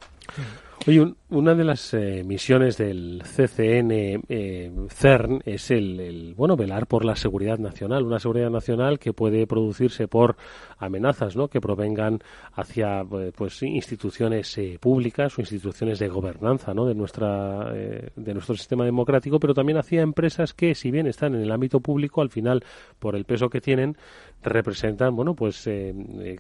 Oye, 0.88 1.14
una 1.30 1.56
de 1.56 1.64
las 1.64 1.94
eh, 1.94 2.22
misiones 2.24 2.76
del 2.76 3.20
CCN 3.24 3.90
eh, 4.28 4.70
CERN 4.88 5.42
es 5.44 5.72
el, 5.72 6.32
bueno 6.36 6.56
velar 6.56 6.86
por 6.86 7.04
la 7.04 7.16
seguridad 7.16 7.58
nacional, 7.58 8.04
una 8.04 8.20
seguridad 8.20 8.50
nacional 8.50 9.00
que 9.00 9.12
puede 9.12 9.48
producirse 9.48 10.06
por 10.06 10.36
amenazas, 10.78 11.34
¿no? 11.34 11.48
Que 11.48 11.60
provengan 11.60 12.20
hacia 12.52 13.00
eh, 13.00 13.32
pues 13.34 13.60
instituciones 13.64 14.60
públicas 14.78 15.36
o 15.36 15.40
instituciones 15.40 15.98
de 15.98 16.06
gobernanza, 16.06 16.72
¿no? 16.72 16.86
De 16.86 16.94
nuestra 16.94 17.72
de 17.72 18.34
nuestro 18.34 18.54
sistema 18.54 18.84
democrático, 18.84 19.40
pero 19.40 19.54
también 19.54 19.78
hacia 19.78 20.02
empresas 20.02 20.54
que, 20.54 20.76
si 20.76 20.92
bien 20.92 21.08
están 21.08 21.34
en 21.34 21.40
el 21.40 21.50
ámbito 21.50 21.80
público, 21.80 22.22
al 22.22 22.30
final 22.30 22.62
por 23.00 23.16
el 23.16 23.24
peso 23.24 23.50
que 23.50 23.60
tienen 23.60 23.96
representan, 24.43 25.16
bueno, 25.16 25.34
pues 25.34 25.66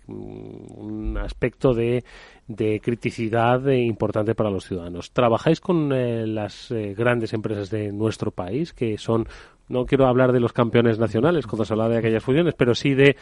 un 0.06 1.18
aspecto 1.20 1.74
de 1.74 2.04
de 2.48 2.80
criticidad 2.80 3.66
importante 3.68 4.34
para 4.34 4.50
los 4.50 4.66
ciudadanos. 4.66 5.10
¿Trabajáis 5.10 5.60
con 5.60 5.92
eh, 5.92 6.26
las 6.26 6.70
eh, 6.70 6.94
grandes 6.96 7.32
empresas 7.32 7.70
de 7.70 7.92
nuestro 7.92 8.30
país 8.30 8.72
que 8.72 8.98
son, 8.98 9.26
no 9.68 9.84
quiero 9.84 10.06
hablar 10.06 10.32
de 10.32 10.40
los 10.40 10.52
campeones 10.52 10.98
nacionales 10.98 11.46
cuando 11.46 11.64
se 11.64 11.72
habla 11.72 11.88
de 11.88 11.98
aquellas 11.98 12.22
fusiones, 12.22 12.54
pero 12.54 12.74
sí 12.74 12.94
de 12.94 13.16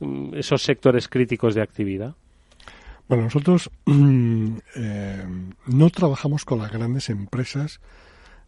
mm, 0.00 0.34
esos 0.34 0.62
sectores 0.62 1.08
críticos 1.08 1.54
de 1.54 1.62
actividad? 1.62 2.14
Bueno, 3.08 3.24
nosotros 3.24 3.70
eh, 3.86 5.24
no 5.66 5.90
trabajamos 5.90 6.44
con 6.44 6.58
las 6.58 6.72
grandes 6.72 7.10
empresas 7.10 7.80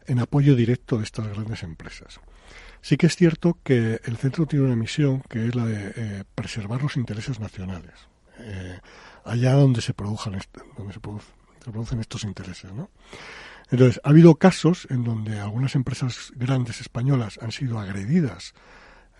en 0.07 0.19
apoyo 0.19 0.57
directo 0.57 0.99
de 0.99 1.05
estas 1.05 1.29
grandes 1.29 1.63
empresas. 1.63 2.21
Sí 2.87 2.97
que 2.97 3.09
es 3.09 3.17
cierto 3.17 3.59
que 3.65 4.01
el 4.05 4.17
centro 4.17 4.47
tiene 4.47 4.65
una 4.65 4.77
misión 4.77 5.21
que 5.29 5.49
es 5.49 5.57
la 5.57 5.67
de 5.67 6.25
preservar 6.37 6.81
los 6.81 6.97
intereses 6.97 7.41
nacionales. 7.41 7.95
allá 9.25 9.55
donde 9.55 9.81
se 9.81 9.89
se 9.89 11.01
producen 11.73 11.99
estos 11.99 12.23
intereses, 12.23 12.73
¿no? 12.73 12.89
Entonces, 13.73 14.01
ha 14.05 14.11
habido 14.11 14.37
casos 14.37 14.87
en 14.89 15.03
donde 15.03 15.41
algunas 15.41 15.75
empresas 15.75 16.31
grandes 16.37 16.81
españolas 16.81 17.41
han 17.43 17.51
sido 17.51 17.81
agredidas 17.81 18.55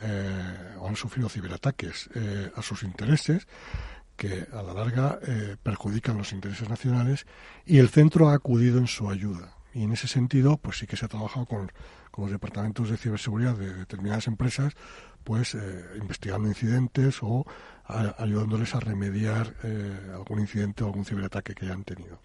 eh, 0.01 0.77
o 0.79 0.87
han 0.87 0.95
sufrido 0.95 1.29
ciberataques 1.29 2.09
eh, 2.15 2.53
a 2.55 2.63
sus 2.63 2.85
intereses 2.85 3.49
que 4.15 4.47
a 4.53 4.63
la 4.63 4.75
larga 4.75 5.19
eh, 5.27 5.57
perjudican 5.61 6.17
los 6.17 6.33
intereses 6.33 6.69
nacionales 6.69 7.27
y 7.65 7.79
el 7.79 7.89
centro 7.89 8.29
ha 8.29 8.35
acudido 8.35 8.79
en 8.79 8.87
su 8.87 9.11
ayuda. 9.11 9.57
Y 9.75 9.83
en 9.83 9.93
ese 9.93 10.07
sentido, 10.07 10.57
pues 10.57 10.79
sí 10.79 10.87
que 10.87 10.97
se 10.97 11.05
ha 11.05 11.09
trabajado 11.09 11.45
con, 11.47 11.73
los 12.17 12.31
departamentos 12.31 12.91
de 12.91 12.97
ciberseguridad 12.97 13.57
de 13.57 13.75
determinadas 13.75 14.27
empresas, 14.27 14.75
pues 15.25 15.57
investigando 16.01 16.49
incidentes 16.49 17.19
o 17.21 17.45
ayudándoles 18.19 18.75
a 18.77 18.81
remediar 18.81 19.55
algún 20.15 20.39
incidente 20.39 20.85
o 20.85 20.87
algún 20.87 21.05
ciberataque 21.05 21.55
que 21.55 21.67
hayan 21.67 21.83
tenido. 21.83 22.21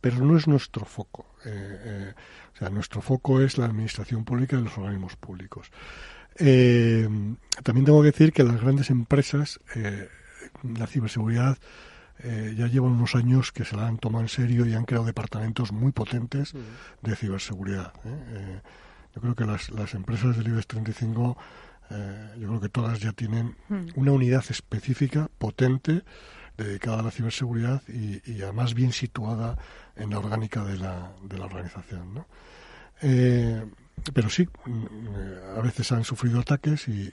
Pero 0.00 0.18
no 0.18 0.36
es 0.36 0.46
nuestro 0.46 0.84
foco. 0.84 1.26
o 1.44 2.56
sea, 2.56 2.70
nuestro 2.70 3.00
foco 3.02 3.40
es 3.40 3.58
la 3.58 3.66
administración 3.66 4.24
pública 4.24 4.56
y 4.56 4.62
los 4.62 4.78
organismos 4.78 5.16
públicos. 5.16 5.70
Eh, 6.38 7.08
también 7.62 7.84
tengo 7.86 8.02
que 8.02 8.10
decir 8.10 8.32
que 8.32 8.44
las 8.44 8.60
grandes 8.60 8.90
empresas, 8.90 9.60
eh, 9.74 10.08
la 10.62 10.86
ciberseguridad, 10.86 11.58
eh, 12.18 12.54
ya 12.56 12.66
llevan 12.66 12.92
unos 12.92 13.14
años 13.14 13.52
que 13.52 13.64
se 13.64 13.76
la 13.76 13.86
han 13.86 13.98
tomado 13.98 14.22
en 14.22 14.28
serio 14.28 14.66
y 14.66 14.74
han 14.74 14.84
creado 14.84 15.04
departamentos 15.04 15.72
muy 15.72 15.92
potentes 15.92 16.54
de 17.02 17.16
ciberseguridad. 17.16 17.92
¿eh? 18.04 18.60
Yo 19.16 19.20
creo 19.20 19.34
que 19.34 19.44
las, 19.44 19.70
las 19.70 19.94
empresas 19.94 20.36
del 20.36 20.48
IBEX 20.48 20.66
35, 20.68 21.36
yo 22.38 22.48
creo 22.48 22.60
que 22.60 22.68
todas 22.68 23.00
ya 23.00 23.12
tienen 23.12 23.56
una 23.96 24.12
unidad 24.12 24.44
específica, 24.48 25.28
potente, 25.38 26.02
dedicada 26.56 27.00
a 27.00 27.02
la 27.02 27.10
ciberseguridad 27.10 27.82
y, 27.88 28.20
y, 28.30 28.42
además 28.42 28.74
bien 28.74 28.92
situada 28.92 29.58
en 29.96 30.10
la 30.10 30.18
orgánica 30.18 30.64
de 30.64 30.78
la, 30.78 31.12
de 31.22 31.38
la 31.38 31.46
organización. 31.46 32.14
¿no? 32.14 32.26
pero 34.12 34.30
sí, 34.30 34.48
mm, 34.64 35.58
a 35.58 35.60
veces 35.60 35.90
han 35.92 36.04
sufrido 36.04 36.40
ataques 36.40 36.88
y, 36.88 37.12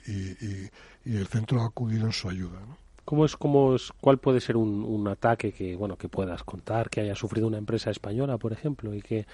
el 1.04 1.26
centro 1.26 1.62
ha 1.62 1.66
acudido 1.66 2.06
en 2.06 2.12
su 2.12 2.28
ayuda. 2.28 2.60
¿Cómo 3.04 3.24
es, 3.24 3.36
cómo 3.36 3.74
es, 3.74 3.92
¿Cuál 4.00 4.18
puede 4.18 4.40
ser 4.40 4.56
un, 4.56 5.06
ataque 5.08 5.52
que, 5.52 5.76
bueno, 5.76 5.96
que 5.96 6.08
puedas 6.08 6.42
contar, 6.42 6.88
que 6.88 7.02
haya 7.02 7.14
sufrido 7.14 7.46
una 7.46 7.58
empresa 7.58 7.90
española, 7.90 8.38
por 8.38 8.52
ejemplo, 8.52 8.94
y 8.94 9.02
que 9.02 9.26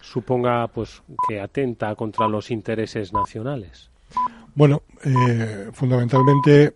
suponga 0.00 0.66
pues, 0.68 1.02
que 1.28 1.40
atenta 1.40 1.94
contra 1.94 2.26
los 2.28 2.50
intereses 2.50 3.12
nacionales? 3.12 3.90
Bueno, 4.54 4.82
eh, 5.04 5.68
fundamentalmente, 5.72 6.74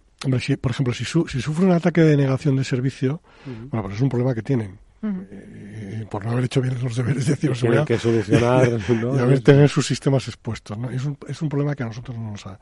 por 0.61 0.70
ejemplo, 0.70 0.92
si, 0.92 1.05
si, 1.05 1.40
sufre 1.40 1.64
un 1.64 1.72
ataque 1.72 2.03
de 2.03 2.16
negación 2.16 2.57
de 2.57 2.64
servicio, 2.64 3.20
bueno, 3.46 3.82
pues 3.84 3.96
es 3.96 4.00
un 4.03 4.09
problema 4.09 4.34
que 4.34 4.42
tienen 4.42 4.78
y, 5.03 6.05
por 6.05 6.24
no 6.24 6.32
haber 6.32 6.44
hecho 6.44 6.61
bien 6.61 6.76
los 6.80 6.94
deberes 6.94 7.26
de 7.26 7.36
ciberseguridad 7.36 7.84
que 7.84 7.98
solucionar 7.98 8.68
y, 8.88 9.18
haber 9.18 9.40
tener 9.40 9.68
sus 9.68 9.86
sistemas 9.86 10.28
expuestos 10.28 10.78
¿no? 10.78 10.90
es, 10.90 11.05
un, 11.05 11.18
es 11.26 11.42
un 11.42 11.48
problema 11.48 11.74
que 11.74 11.82
a 11.82 11.86
nosotros 11.86 12.16
no 12.16 12.30
nos 12.30 12.46
ha, 12.46 12.59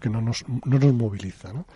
que 0.00 0.08
no 0.08 0.20
nos, 0.20 0.44
no 0.48 0.78
nos 0.78 0.94
moviliza 0.94 1.52
¿no? 1.52 1.66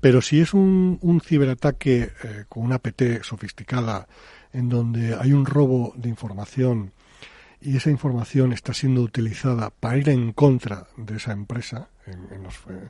Pero 0.00 0.22
si 0.22 0.40
es 0.40 0.54
un, 0.54 1.20
ciberataque 1.24 2.12
eh, 2.24 2.44
con 2.48 2.64
una 2.64 2.78
PT 2.78 3.22
sofisticada 3.22 4.08
en 4.52 4.68
donde 4.68 5.14
hay 5.14 5.32
un 5.32 5.46
robo 5.46 5.92
de 5.96 6.08
información 6.08 6.92
y 7.60 7.76
esa 7.76 7.90
información 7.90 8.52
está 8.52 8.72
siendo 8.72 9.02
utilizada 9.02 9.70
para 9.70 9.98
ir 9.98 10.08
en 10.08 10.32
contra 10.32 10.86
de 10.96 11.16
esa 11.16 11.32
empresa 11.32 11.88
en, 12.06 12.42
los 12.42 12.54
eh, 12.70 12.88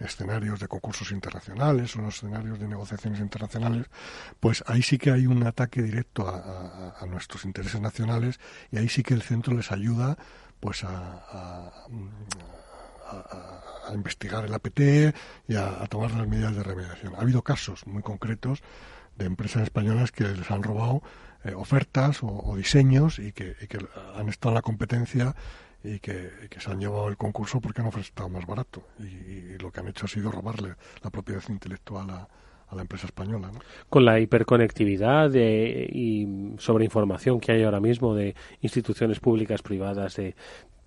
escenarios 0.00 0.60
de 0.60 0.68
concursos 0.68 1.10
internacionales 1.12 1.96
o 1.96 2.02
los 2.02 2.16
escenarios 2.16 2.58
de 2.58 2.68
negociaciones 2.68 3.20
internacionales, 3.20 3.86
pues 4.38 4.62
ahí 4.66 4.82
sí 4.82 4.98
que 4.98 5.10
hay 5.10 5.26
un 5.26 5.46
ataque 5.46 5.82
directo 5.82 6.28
a, 6.28 7.04
nuestros 7.06 7.44
intereses 7.44 7.80
nacionales 7.80 8.38
y 8.70 8.76
ahí 8.76 8.88
sí 8.88 9.02
que 9.02 9.14
el 9.14 9.22
centro 9.22 9.54
les 9.54 9.72
ayuda 9.72 10.16
pues 10.60 10.84
a, 10.84 11.86
investigar 13.94 14.44
el 14.44 14.54
APT 14.54 14.80
y 15.48 15.56
a, 15.56 15.86
tomar 15.88 16.12
las 16.12 16.28
medidas 16.28 16.54
de 16.54 16.62
remediación. 16.62 17.14
Ha 17.16 17.20
habido 17.20 17.42
casos 17.42 17.86
muy 17.86 18.02
concretos 18.02 18.62
de 19.16 19.26
empresas 19.26 19.62
españolas 19.62 20.12
que 20.12 20.24
les 20.24 20.50
han 20.50 20.62
robado 20.62 21.02
eh, 21.44 21.52
ofertas 21.54 22.20
o, 22.22 22.54
diseños 22.56 23.18
y 23.18 23.32
que, 23.32 23.56
y 23.60 23.66
que 23.66 23.78
han 24.16 24.28
estado 24.28 24.50
en 24.50 24.54
la 24.54 24.62
competencia 24.62 25.34
y 25.82 25.98
que, 25.98 26.30
se 26.58 26.70
han 26.70 26.78
llevado 26.78 27.08
el 27.08 27.16
concurso 27.16 27.60
porque 27.60 27.80
han 27.80 27.86
ofrecido 27.86 28.28
más 28.28 28.46
barato 28.46 28.82
y, 28.98 29.58
lo 29.58 29.70
que 29.70 29.80
han 29.80 29.88
hecho 29.88 30.06
ha 30.06 30.08
sido 30.08 30.30
robarle 30.30 30.74
la 31.02 31.10
propiedad 31.10 31.42
intelectual 31.48 32.10
a, 32.10 32.28
la 32.72 32.82
empresa 32.82 33.06
española. 33.06 33.50
Con 33.88 34.04
la 34.04 34.20
hiperconectividad 34.20 35.28
de, 35.28 35.90
y 35.92 36.54
sobre 36.58 36.84
información 36.84 37.40
que 37.40 37.50
hay 37.50 37.64
ahora 37.64 37.80
mismo 37.80 38.14
de 38.14 38.36
instituciones 38.60 39.18
públicas, 39.18 39.60
privadas, 39.60 40.14
de 40.14 40.36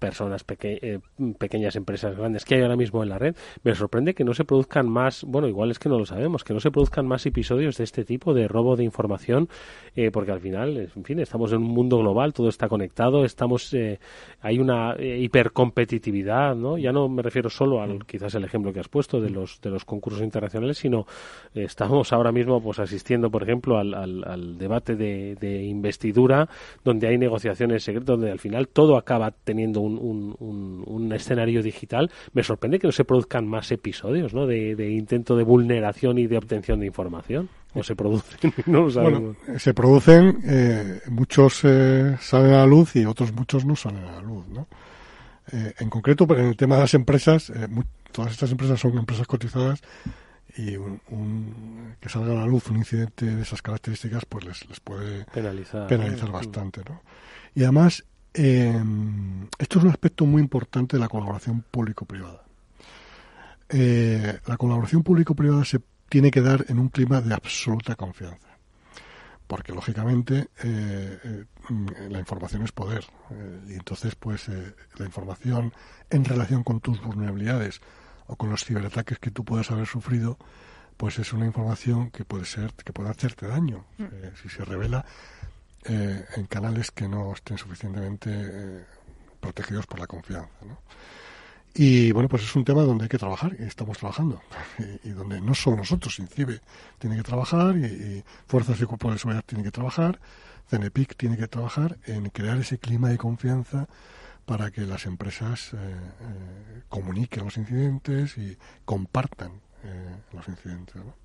personas, 0.04 0.44
eh, 0.60 1.00
pequeñas 1.40 1.78
empresas 1.78 2.18
grandes 2.18 2.44
que 2.44 2.56
hay 2.56 2.62
ahora 2.62 2.76
mismo 2.76 3.02
en 3.04 3.08
la 3.08 3.18
red, 3.18 3.38
me 3.64 3.74
sorprende 3.74 4.14
que 4.14 4.26
no 4.26 4.34
se 4.34 4.44
produzcan 4.44 4.90
más, 4.90 5.24
bueno, 5.24 5.48
igual 5.48 5.72
es 5.72 5.80
que 5.80 5.88
no 5.88 5.98
lo 5.98 6.06
sabemos, 6.06 6.44
que 6.44 6.54
no 6.54 6.60
se 6.60 6.72
produzcan 6.72 7.08
más 7.08 7.26
episodios 7.26 7.78
de 7.78 7.86
este 7.86 8.04
tipo 8.04 8.34
de 8.34 8.50
robo 8.50 8.76
de 8.76 8.84
información, 8.84 9.48
eh, 9.96 10.12
porque 10.12 10.32
al 10.32 10.42
final, 10.42 10.90
en 10.94 11.04
fin, 11.06 11.22
estamos 11.22 11.54
en 11.54 11.60
un 11.60 11.72
mundo 11.72 12.00
global, 12.00 12.34
todo 12.34 12.50
está 12.50 12.68
conectado, 12.68 13.24
estamos, 13.24 13.74
eh, 13.74 14.00
hay 14.42 14.60
una 14.60 14.98
hipercompetitividad, 15.00 16.54
¿no? 16.54 16.78
Ya 16.78 16.92
no 16.92 17.08
me 17.08 17.22
refiero 17.22 17.50
solo 17.50 17.82
al, 17.82 18.06
quizás 18.06 18.36
el 18.36 18.44
ejemplo 18.44 18.74
que 18.74 18.82
has 18.82 18.90
puesto 18.90 19.22
de 19.22 19.30
los, 19.30 19.62
de 19.62 19.70
los 19.70 19.86
concursos 19.86 20.22
internacionales, 20.22 20.80
sino 20.80 21.06
estamos 21.54 22.12
ahora 22.12 22.34
mismo, 22.34 22.62
pues, 22.62 22.80
asistiendo, 22.80 23.32
por 23.32 23.44
ejemplo, 23.44 23.78
al, 23.78 23.94
al, 23.94 24.58
debate 24.58 24.98
de, 24.98 25.36
de 25.36 25.64
investidura, 25.64 26.50
donde 26.84 27.08
hay 27.08 27.18
negociaciones 27.18 27.86
secretas, 27.86 28.08
donde 28.08 28.32
al 28.32 28.40
final 28.40 28.68
todo 28.68 28.98
acaba 28.98 29.32
teniendo 29.32 29.80
un 29.80 29.93
un, 29.98 31.12
escenario 31.14 31.62
digital, 31.62 32.10
me 32.34 32.44
sorprende 32.44 32.80
que 32.80 32.88
no 32.88 32.92
se 32.92 33.06
produzcan 33.06 33.48
más 33.48 33.72
episodios 33.72 34.34
¿no? 34.34 34.48
de, 34.48 34.92
intento 34.92 35.36
de 35.36 35.44
vulneración 35.44 36.18
y 36.18 36.28
de 36.28 36.38
obtención 36.38 36.80
de 36.80 36.88
información. 36.88 37.50
¿O 37.76 37.84
se 37.84 37.96
producen? 37.96 38.54
no 38.68 38.84
lo 38.84 38.90
sabemos. 38.92 39.36
Bueno, 39.46 39.60
se 39.60 39.74
producen, 39.74 40.40
eh, 40.46 41.02
muchos 41.10 41.62
eh, 41.64 42.16
salen 42.20 42.54
a 42.54 42.58
la 42.60 42.66
luz 42.66 42.96
y 42.96 43.06
otros 43.06 43.34
muchos 43.34 43.66
no 43.66 43.76
salen 43.76 44.04
a 44.04 44.12
la 44.14 44.22
luz. 44.22 44.48
¿no? 44.48 44.68
Eh, 45.52 45.74
en 45.80 45.90
concreto, 45.90 46.28
en 46.36 46.46
el 46.46 46.56
tema 46.56 46.76
de 46.76 46.82
las 46.82 46.94
empresas, 46.94 47.52
todas 48.12 48.32
estas 48.32 48.52
empresas 48.52 48.80
son 48.80 48.98
empresas 48.98 49.28
cotizadas 49.28 49.82
y 50.56 50.76
un, 50.76 51.96
que 52.00 52.10
salga 52.10 52.32
a 52.34 52.42
la 52.42 52.46
luz 52.46 52.70
un 52.70 52.78
incidente 52.78 53.26
de 53.26 53.42
esas 53.42 53.62
características 53.62 54.26
pues 54.26 54.46
les, 54.46 54.70
les 54.70 54.80
puede 54.80 55.26
penalizar, 55.26 55.88
penalizar 55.88 56.32
bastante 56.32 56.82
¿no? 56.88 57.02
y 57.56 57.64
además 57.64 58.04
eh, 58.34 58.84
esto 59.58 59.80
es 59.80 59.86
un 59.86 59.92
aspecto 59.92 60.26
muy 60.26 60.42
importante 60.42 60.98
de 60.98 61.02
la 61.02 61.10
colaboración 61.10 61.64
público-privada. 61.70 62.44
Eh, 63.70 64.40
la 64.46 64.58
colaboración 64.58 65.02
público-privada 65.02 65.66
se 65.66 65.82
tiene 66.10 66.30
que 66.30 66.42
dar 66.42 66.66
en 66.68 66.78
un 66.78 66.90
clima 66.90 67.22
de 67.22 67.34
absoluta 67.34 67.96
confianza, 67.96 68.48
porque 69.48 69.74
lógicamente 69.74 70.50
eh, 70.64 71.20
eh, 71.24 71.46
la 72.10 72.20
información 72.20 72.64
es 72.64 72.72
poder 72.72 73.04
y 73.68 73.74
entonces 73.74 74.14
pues 74.14 74.48
la 74.48 75.06
información 75.06 75.74
en 76.12 76.24
relación 76.24 76.64
con 76.64 76.82
tus 76.82 77.02
vulnerabilidades 77.02 77.82
o 78.28 78.36
con 78.36 78.52
los 78.52 78.64
ciberataques 78.64 79.18
que 79.18 79.32
tú 79.32 79.44
puedas 79.44 79.72
haber 79.72 79.88
sufrido, 79.88 80.38
pues 80.98 81.18
es 81.18 81.34
una 81.34 81.48
información 81.48 82.12
que 82.12 82.26
puede 82.26 82.46
ser 82.46 82.74
que 82.74 82.94
puede 82.94 83.10
hacerte 83.10 83.48
daño 83.48 83.86
mm. 83.98 84.06
si 84.40 84.50
se 84.50 84.64
revela 84.66 85.04
eh, 85.86 86.26
en 86.36 86.46
canales 86.46 86.92
que 86.92 87.08
no 87.08 87.34
estén 87.34 87.58
suficientemente 87.58 88.30
eh, 88.32 88.86
protegidos 89.40 89.86
por 89.86 90.00
la 90.00 90.08
confianza. 90.08 90.50
Y 91.74 92.12
bueno, 92.12 92.30
pues 92.30 92.44
es 92.44 92.56
un 92.56 92.64
tema 92.64 92.84
donde 92.84 93.06
hay 93.06 93.10
que 93.10 93.18
trabajar 93.18 93.56
y 93.60 93.64
estamos 93.64 93.98
trabajando. 93.98 94.42
Y, 95.04 95.10
donde 95.10 95.42
no 95.42 95.54
solo 95.54 95.78
nosotros, 95.78 96.18
INCIBE 96.20 96.62
tiene 97.00 97.18
que 97.18 97.24
trabajar 97.24 97.76
y, 97.78 98.24
Fuerzas 98.48 98.80
y 98.80 98.86
Cuerpos 98.86 99.14
de 99.14 99.20
Seguridad 99.20 99.44
tienen 99.46 99.66
que 99.66 99.72
trabajar, 99.72 100.20
CNPIC 100.70 101.16
tiene 101.16 101.38
que 101.38 101.48
trabajar 101.48 101.98
en 102.06 102.30
crear 102.30 102.58
ese 102.58 102.78
clima 102.78 103.10
de 103.10 103.18
confianza 103.18 103.88
para 104.46 104.72
que 104.72 104.82
las 104.82 105.06
empresas 105.06 105.74
eh, 105.74 105.78
comuniquen 106.90 107.46
los 107.46 107.58
incidentes 107.58 108.38
y 108.38 108.58
compartan 108.86 109.62
los 110.32 110.48
incidentes. 110.48 110.96
¿no? 110.96 111.23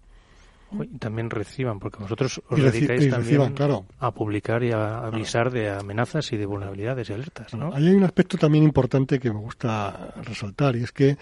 También 0.99 1.31
reciban, 1.31 1.79
porque 1.79 1.99
vosotros 1.99 2.43
os 2.49 2.62
dedicáis 2.62 3.09
también 3.09 3.55
a 3.99 4.11
publicar 4.12 4.62
y 4.62 4.73
a 4.73 4.99
avisar 4.99 5.51
de 5.51 5.71
amenazas 5.71 6.33
y 6.33 6.37
de 6.37 6.47
vulnerabilidades 6.47 7.09
y 7.11 7.12
alertas, 7.14 7.55
¿no? 7.55 7.75
Ahí 7.75 7.89
hay 7.89 7.95
un 7.95 8.05
aspecto 8.05 8.37
también 8.37 8.64
importante 8.64 9.19
que 9.19 9.33
me 9.33 9.39
gusta 9.39 10.14
resaltar 10.23 10.77
y 10.77 10.83
es 10.83 10.93
que 10.93 11.16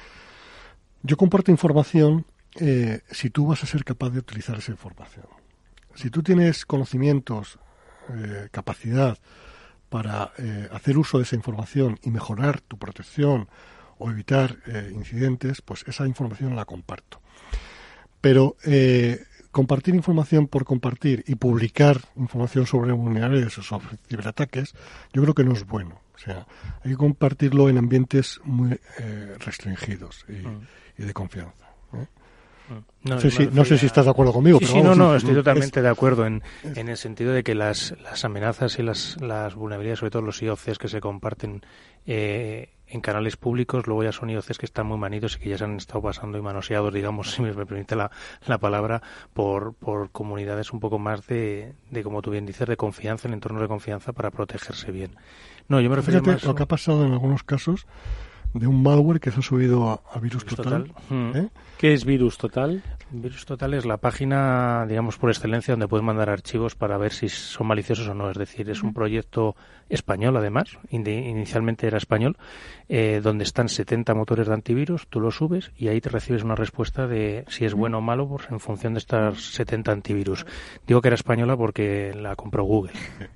yo 1.03 1.17
comparto 1.17 1.51
información 1.51 2.27
eh, 2.59 3.01
si 3.11 3.31
tú 3.31 3.47
vas 3.47 3.63
a 3.63 3.67
ser 3.67 3.85
capaz 3.85 4.11
de 4.11 4.19
utilizar 4.19 4.57
esa 4.59 4.73
información. 4.73 5.27
Si 5.95 6.11
tú 6.11 6.23
tienes 6.23 6.67
conocimientos, 6.67 7.59
eh, 8.09 8.49
capacidad 8.51 9.19
para 9.89 10.33
eh, 10.39 10.69
hacer 10.73 10.99
uso 10.99 11.19
de 11.19 11.25
esa 11.25 11.37
información 11.37 11.99
y 12.03 12.11
mejorar 12.11 12.61
tu 12.61 12.79
protección 12.79 13.49
o 13.99 14.11
evitar 14.11 14.59
incidentes, 14.93 15.63
pues 15.63 15.85
esa 15.87 16.07
información 16.07 16.55
la 16.55 16.67
comparto. 16.67 17.23
Pero 18.21 18.57
compartir 19.57 19.95
información 19.95 20.49
por 20.49 20.67
compartir 20.67 21.25
y 21.27 21.37
publicar 21.37 21.99
información 22.17 22.67
sobre 22.67 22.93
vulnerabilidades 22.93 23.57
o 23.57 23.63
sobre 23.63 23.97
ciberataques, 24.07 24.75
yo 25.15 25.23
creo 25.23 25.33
que 25.33 25.45
no 25.45 25.55
es 25.55 25.67
bueno. 25.67 25.99
O 26.15 26.19
sea, 26.19 26.47
hay 26.85 26.91
que 26.91 26.97
compartirlo 26.99 27.71
en 27.71 27.79
ambientes 27.79 28.39
muy 28.45 28.79
eh, 28.99 29.35
restringidos 29.39 30.27
y, 30.29 30.47
mm. 31.03 31.07
de 31.07 31.15
confianza. 31.15 31.69
¿eh? 31.95 32.07
Mm. 32.69 33.09
No, 33.09 33.19
sé, 33.19 33.31
si, 33.31 33.47
no 33.47 33.65
sé 33.65 33.79
si 33.79 33.87
estás 33.87 34.05
de 34.05 34.11
acuerdo 34.11 34.35
conmigo. 34.35 34.59
Sí, 34.61 34.83
no, 34.83 34.95
no, 34.95 35.17
estoy 35.17 35.35
totalmente 35.35 35.81
de 35.81 35.89
acuerdo 35.89 36.27
en, 36.27 36.43
en 36.63 36.91
el 36.91 36.99
sentido 36.99 37.33
de 37.33 37.43
que 37.43 37.55
las, 37.55 37.95
las 38.03 38.27
amenazas 38.27 38.79
y 38.79 38.83
las, 38.83 39.19
las 39.23 39.55
vulnerabilidades, 39.55 40.01
sobre 40.01 40.11
todo 40.11 40.21
los 40.21 40.43
IOCs 40.43 40.77
que 40.79 40.89
se 40.89 41.01
comparten 41.01 41.63
eh, 42.05 42.76
en 42.89 43.01
canales 43.01 43.37
públicos, 43.37 43.87
luego 43.87 44.05
ya 44.05 44.13
son 44.13 44.31
IOCs 44.31 44.59
que 44.59 44.67
están 44.67 44.87
muy 44.87 44.99
manidos 44.99 45.37
y 45.37 45.41
que 45.41 45.49
ya 45.51 45.59
se 45.59 45.65
han 45.65 45.77
estado 45.77 46.03
pasando 46.03 46.39
y 46.39 46.43
manoseados, 46.43 46.93
digamos, 46.93 47.31
si 47.35 47.43
me 47.43 47.53
permite 47.53 47.97
la, 47.97 48.11
la 48.47 48.59
palabra, 48.59 49.03
por, 49.33 49.75
por 49.75 50.11
comunidades 50.11 50.73
un 50.73 50.81
poco 50.81 50.99
más 50.99 51.27
de, 51.27 51.75
de, 51.91 52.03
como 52.03 52.23
tú 52.23 52.31
bien 52.31 52.47
dices, 52.47 52.69
de 52.69 52.77
confianza, 52.77 53.29
en 53.29 53.35
entorno 53.35 53.61
de 53.61 53.69
confianza 53.69 54.13
para 54.13 54.31
protegerse 54.31 54.91
bien. 54.93 55.17
No, 55.69 55.81
yo 55.81 55.91
me 55.91 55.97
refiero 55.97 56.23
más... 56.23 56.45
Lo 56.45 56.55
que 56.55 56.63
ha 56.63 56.67
pasado 56.67 57.05
en 57.05 57.13
algunos 57.13 57.43
casos 57.43 57.87
de 58.55 58.67
un 58.67 58.83
malware 58.83 59.21
que 59.21 59.31
se 59.31 59.41
ha 59.41 59.43
subido 59.43 59.89
a, 59.91 60.19
Virus, 60.19 60.45
Total. 60.45 60.93
Hmm. 61.09 61.31
¿eh? 61.35 61.49
¿Qué 61.79 61.93
es 61.93 62.05
Virus 62.05 62.39
Total? 62.39 62.83
Virus 63.11 63.45
Total 63.47 63.75
es 63.75 63.85
la 63.85 63.99
página, 63.99 64.87
digamos, 64.89 65.19
por 65.19 65.31
excelencia 65.31 65.73
donde 65.73 65.89
puedes 65.89 66.05
mandar 66.05 66.31
archivos 66.31 66.75
para 66.75 66.97
ver 66.97 67.13
si 67.13 67.29
son 67.29 67.67
maliciosos 67.67 68.09
o 68.09 68.15
no. 68.15 68.31
Es 68.31 68.39
decir, 68.39 68.69
es 68.71 68.83
un 68.83 68.95
proyecto 68.95 69.55
español, 69.89 70.37
además, 70.37 70.79
inicialmente 70.91 71.87
era 71.87 71.99
español, 71.99 72.37
eh, 72.89 73.21
donde 73.23 73.45
están 73.45 73.69
70 73.69 74.15
motores 74.15 74.49
de 74.49 74.55
antivirus, 74.55 75.07
tú 75.09 75.21
lo 75.21 75.31
subes 75.31 75.71
y 75.77 75.89
ahí 75.89 76.01
te 76.01 76.09
recibes 76.09 76.43
una 76.43 76.57
respuesta 76.57 77.07
de 77.07 77.45
si 77.49 77.65
es 77.65 77.75
bueno 77.75 77.99
o 77.99 78.01
malo 78.01 78.29
pues, 78.29 78.51
en 78.51 78.59
función 78.59 78.95
de 78.95 78.99
estas 78.99 79.41
70 79.55 79.93
antivirus. 79.93 80.47
Digo 80.87 81.01
que 81.01 81.09
era 81.09 81.15
española 81.15 81.57
porque 81.57 82.13
la 82.15 82.35
compró 82.37 82.65
Google. 82.65 82.93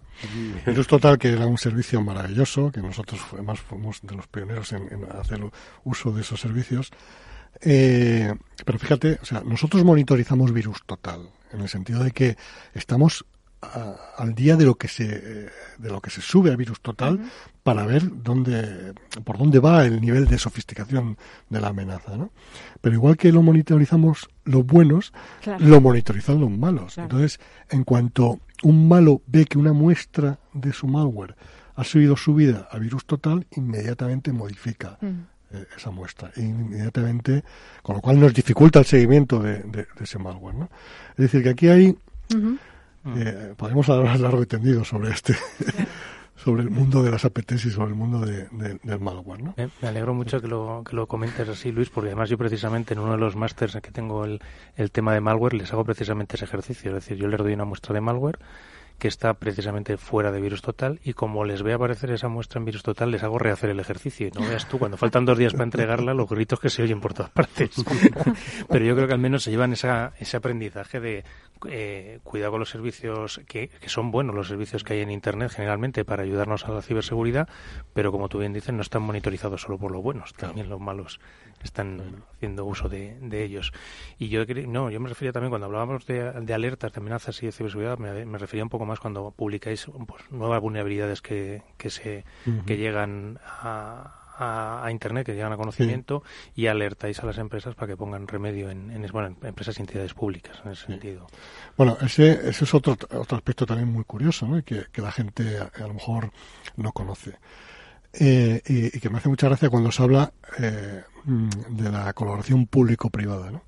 Virus 0.66 0.86
Total, 0.86 1.18
que 1.18 1.28
era 1.28 1.46
un 1.46 1.58
servicio 1.58 2.00
maravilloso, 2.00 2.70
que 2.70 2.80
nosotros 2.80 3.20
además 3.32 3.60
fuimos 3.60 4.00
de 4.02 4.14
los 4.14 4.26
pioneros 4.26 4.72
en, 4.72 4.88
hacer 5.18 5.40
uso 5.84 6.12
de 6.12 6.22
esos 6.22 6.40
servicios. 6.40 6.90
Eh, 7.60 8.34
pero 8.64 8.78
fíjate, 8.78 9.18
o 9.20 9.24
sea, 9.24 9.42
nosotros 9.44 9.84
monitorizamos 9.84 10.52
Virus 10.52 10.82
Total, 10.86 11.28
en 11.52 11.60
el 11.60 11.68
sentido 11.68 12.04
de 12.04 12.12
que 12.12 12.36
estamos 12.74 13.24
al 13.60 14.34
día 14.34 14.56
de 14.56 14.64
lo 14.64 14.76
que 14.76 14.88
se 14.88 15.06
de 15.06 15.90
lo 15.90 16.00
que 16.00 16.10
se 16.10 16.22
sube 16.22 16.50
a 16.50 16.56
virus 16.56 16.80
total 16.80 17.20
para 17.62 17.84
ver 17.84 18.02
dónde 18.22 18.94
por 19.24 19.36
dónde 19.36 19.58
va 19.58 19.84
el 19.84 20.00
nivel 20.00 20.26
de 20.26 20.38
sofisticación 20.38 21.18
de 21.50 21.60
la 21.60 21.68
amenaza 21.68 22.16
¿no? 22.16 22.30
pero 22.80 22.94
igual 22.94 23.18
que 23.18 23.32
lo 23.32 23.42
monitorizamos 23.42 24.30
los 24.44 24.64
buenos 24.64 25.12
lo 25.58 25.80
monitorizan 25.82 26.40
los 26.40 26.50
malos 26.50 26.96
entonces 26.96 27.38
en 27.68 27.84
cuanto 27.84 28.40
un 28.62 28.88
malo 28.88 29.20
ve 29.26 29.44
que 29.44 29.58
una 29.58 29.74
muestra 29.74 30.38
de 30.54 30.72
su 30.72 30.86
malware 30.86 31.36
ha 31.80 31.84
sido 31.84 32.16
subida 32.16 32.68
a 32.70 32.78
virus 32.78 33.06
total, 33.06 33.46
inmediatamente 33.56 34.32
modifica 34.32 34.98
eh, 35.00 35.66
esa 35.76 35.90
muestra. 35.90 36.30
E 36.36 36.42
inmediatamente, 36.42 37.42
con 37.82 37.96
lo 37.96 38.02
cual 38.02 38.20
nos 38.20 38.34
dificulta 38.34 38.80
el 38.80 38.84
seguimiento 38.84 39.40
de, 39.40 39.86
ese 39.98 40.18
malware. 40.18 40.56
¿no? 40.56 40.68
Es 41.12 41.16
decir, 41.16 41.42
que 41.42 41.48
aquí 41.48 41.68
hay. 41.68 41.96
Eh, 43.04 43.54
podemos 43.56 43.88
hablar 43.88 44.20
largo 44.20 44.42
y 44.42 44.46
tendido 44.46 44.84
sobre 44.84 45.10
este. 45.10 45.34
sobre 46.36 46.62
el 46.62 46.70
mundo 46.70 47.02
de 47.02 47.10
las 47.10 47.24
APTs 47.26 47.66
y 47.66 47.70
sobre 47.70 47.90
el 47.90 47.94
mundo 47.94 48.20
de, 48.20 48.48
del 48.82 49.00
malware. 49.00 49.42
¿no? 49.42 49.54
me 49.56 49.88
alegro 49.88 50.14
mucho 50.14 50.40
que 50.40 50.48
lo, 50.48 50.82
que 50.88 50.96
lo 50.96 51.06
comentes 51.06 51.46
así, 51.46 51.70
Luis, 51.70 51.90
porque 51.90 52.08
además 52.08 52.30
yo 52.30 52.38
precisamente 52.38 52.94
en 52.94 53.00
uno 53.00 53.12
de 53.12 53.18
los 53.18 53.36
másters 53.36 53.76
que 53.82 53.90
tengo 53.90 54.24
el, 54.24 54.40
el 54.76 54.90
tema 54.90 55.12
de 55.12 55.20
malware 55.20 55.52
les 55.52 55.70
hago 55.72 55.84
precisamente 55.84 56.36
ese 56.36 56.46
ejercicio. 56.46 56.90
Es 56.90 57.04
decir, 57.04 57.18
yo 57.18 57.28
les 57.28 57.38
doy 57.38 57.52
una 57.52 57.66
muestra 57.66 57.92
de 57.92 58.00
malware 58.00 58.38
que 59.00 59.08
está 59.08 59.34
precisamente 59.34 59.96
fuera 59.96 60.30
de 60.30 60.40
virus 60.40 60.62
total 60.62 61.00
y 61.02 61.14
como 61.14 61.44
les 61.44 61.62
ve 61.62 61.72
aparecer 61.72 62.10
esa 62.10 62.28
muestra 62.28 62.58
en 62.58 62.66
virus 62.66 62.82
total 62.84 63.10
les 63.10 63.24
hago 63.24 63.38
rehacer 63.38 63.70
el 63.70 63.80
ejercicio. 63.80 64.28
Y 64.28 64.30
no 64.30 64.46
veas 64.46 64.68
tú 64.68 64.78
cuando 64.78 64.96
faltan 64.96 65.24
dos 65.24 65.38
días 65.38 65.54
para 65.54 65.64
entregarla 65.64 66.14
los 66.14 66.28
gritos 66.28 66.60
que 66.60 66.70
se 66.70 66.82
oyen 66.82 67.00
por 67.00 67.14
todas 67.14 67.32
partes. 67.32 67.70
Pero 68.68 68.84
yo 68.84 68.94
creo 68.94 69.08
que 69.08 69.14
al 69.14 69.18
menos 69.18 69.42
se 69.42 69.50
llevan 69.50 69.72
esa, 69.72 70.12
ese 70.18 70.36
aprendizaje 70.36 71.00
de 71.00 71.24
eh, 71.68 72.20
cuidado 72.22 72.52
con 72.52 72.60
los 72.60 72.70
servicios 72.70 73.40
que, 73.46 73.68
que, 73.68 73.88
son 73.88 74.10
buenos 74.10 74.34
los 74.34 74.48
servicios 74.48 74.84
que 74.84 74.94
hay 74.94 75.00
en 75.00 75.10
internet 75.10 75.50
generalmente 75.50 76.04
para 76.06 76.22
ayudarnos 76.22 76.64
a 76.64 76.72
la 76.72 76.80
ciberseguridad 76.80 77.50
pero 77.92 78.12
como 78.12 78.30
tú 78.30 78.38
bien 78.38 78.54
dices 78.54 78.72
no 78.72 78.80
están 78.80 79.02
monitorizados 79.02 79.60
solo 79.60 79.76
por 79.76 79.90
los 79.90 80.02
buenos 80.02 80.32
también 80.32 80.70
los 80.70 80.80
malos 80.80 81.20
están 81.64 82.24
haciendo 82.34 82.64
uso 82.64 82.88
de, 82.88 83.16
de, 83.20 83.44
ellos. 83.44 83.72
Y 84.18 84.28
yo 84.28 84.44
no, 84.66 84.90
yo 84.90 85.00
me 85.00 85.08
refería 85.08 85.32
también 85.32 85.50
cuando 85.50 85.66
hablábamos 85.66 86.06
de, 86.06 86.32
de 86.32 86.54
alertas, 86.54 86.92
de 86.92 87.00
amenazas 87.00 87.42
y 87.42 87.46
de 87.46 87.52
ciberseguridad, 87.52 87.98
me, 87.98 88.24
me, 88.24 88.38
refería 88.38 88.62
un 88.62 88.70
poco 88.70 88.86
más 88.86 89.00
cuando 89.00 89.30
publicáis 89.30 89.86
pues, 90.06 90.30
nuevas 90.30 90.60
vulnerabilidades 90.60 91.22
que, 91.22 91.62
que 91.76 91.90
se 91.90 92.24
que 92.66 92.76
llegan 92.76 93.38
a, 93.44 94.20
a, 94.40 94.90
Internet, 94.90 95.26
que 95.26 95.34
llegan 95.34 95.52
a 95.52 95.56
conocimiento 95.56 96.22
y 96.54 96.66
alertáis 96.66 97.20
a 97.20 97.26
las 97.26 97.38
empresas 97.38 97.74
para 97.74 97.88
que 97.88 97.96
pongan 97.96 98.26
remedio 98.26 98.70
en, 98.70 98.90
en, 98.90 99.06
bueno, 99.12 99.28
en 99.28 99.46
empresas 99.46 99.78
y 99.78 99.82
entidades 99.82 100.14
públicas 100.14 100.60
en 100.64 100.72
ese 100.72 100.86
sentido. 100.86 101.26
Bueno, 101.76 101.98
ese, 102.00 102.48
ese 102.48 102.64
es 102.64 102.74
otro, 102.74 102.92
otro 102.92 103.36
aspecto 103.36 103.66
también 103.66 103.88
muy 103.88 104.04
curioso, 104.04 104.46
¿no? 104.46 104.62
que, 104.64 104.86
que 104.90 105.02
la 105.02 105.12
gente 105.12 105.58
a, 105.58 105.70
a, 105.74 105.86
lo 105.86 105.94
mejor 105.94 106.30
no 106.76 106.92
conoce. 106.92 107.38
Eh, 108.12 108.60
y, 108.66 108.96
y, 108.96 109.00
que 109.00 109.08
me 109.08 109.18
hace 109.18 109.28
mucha 109.28 109.46
gracia 109.48 109.70
cuando 109.70 109.92
se 109.92 110.02
habla 110.02 110.32
eh, 110.58 111.02
Mm, 111.24 111.48
de 111.76 111.90
la 111.90 112.12
colaboración 112.12 112.66
público-privada. 112.66 113.50
¿no? 113.50 113.62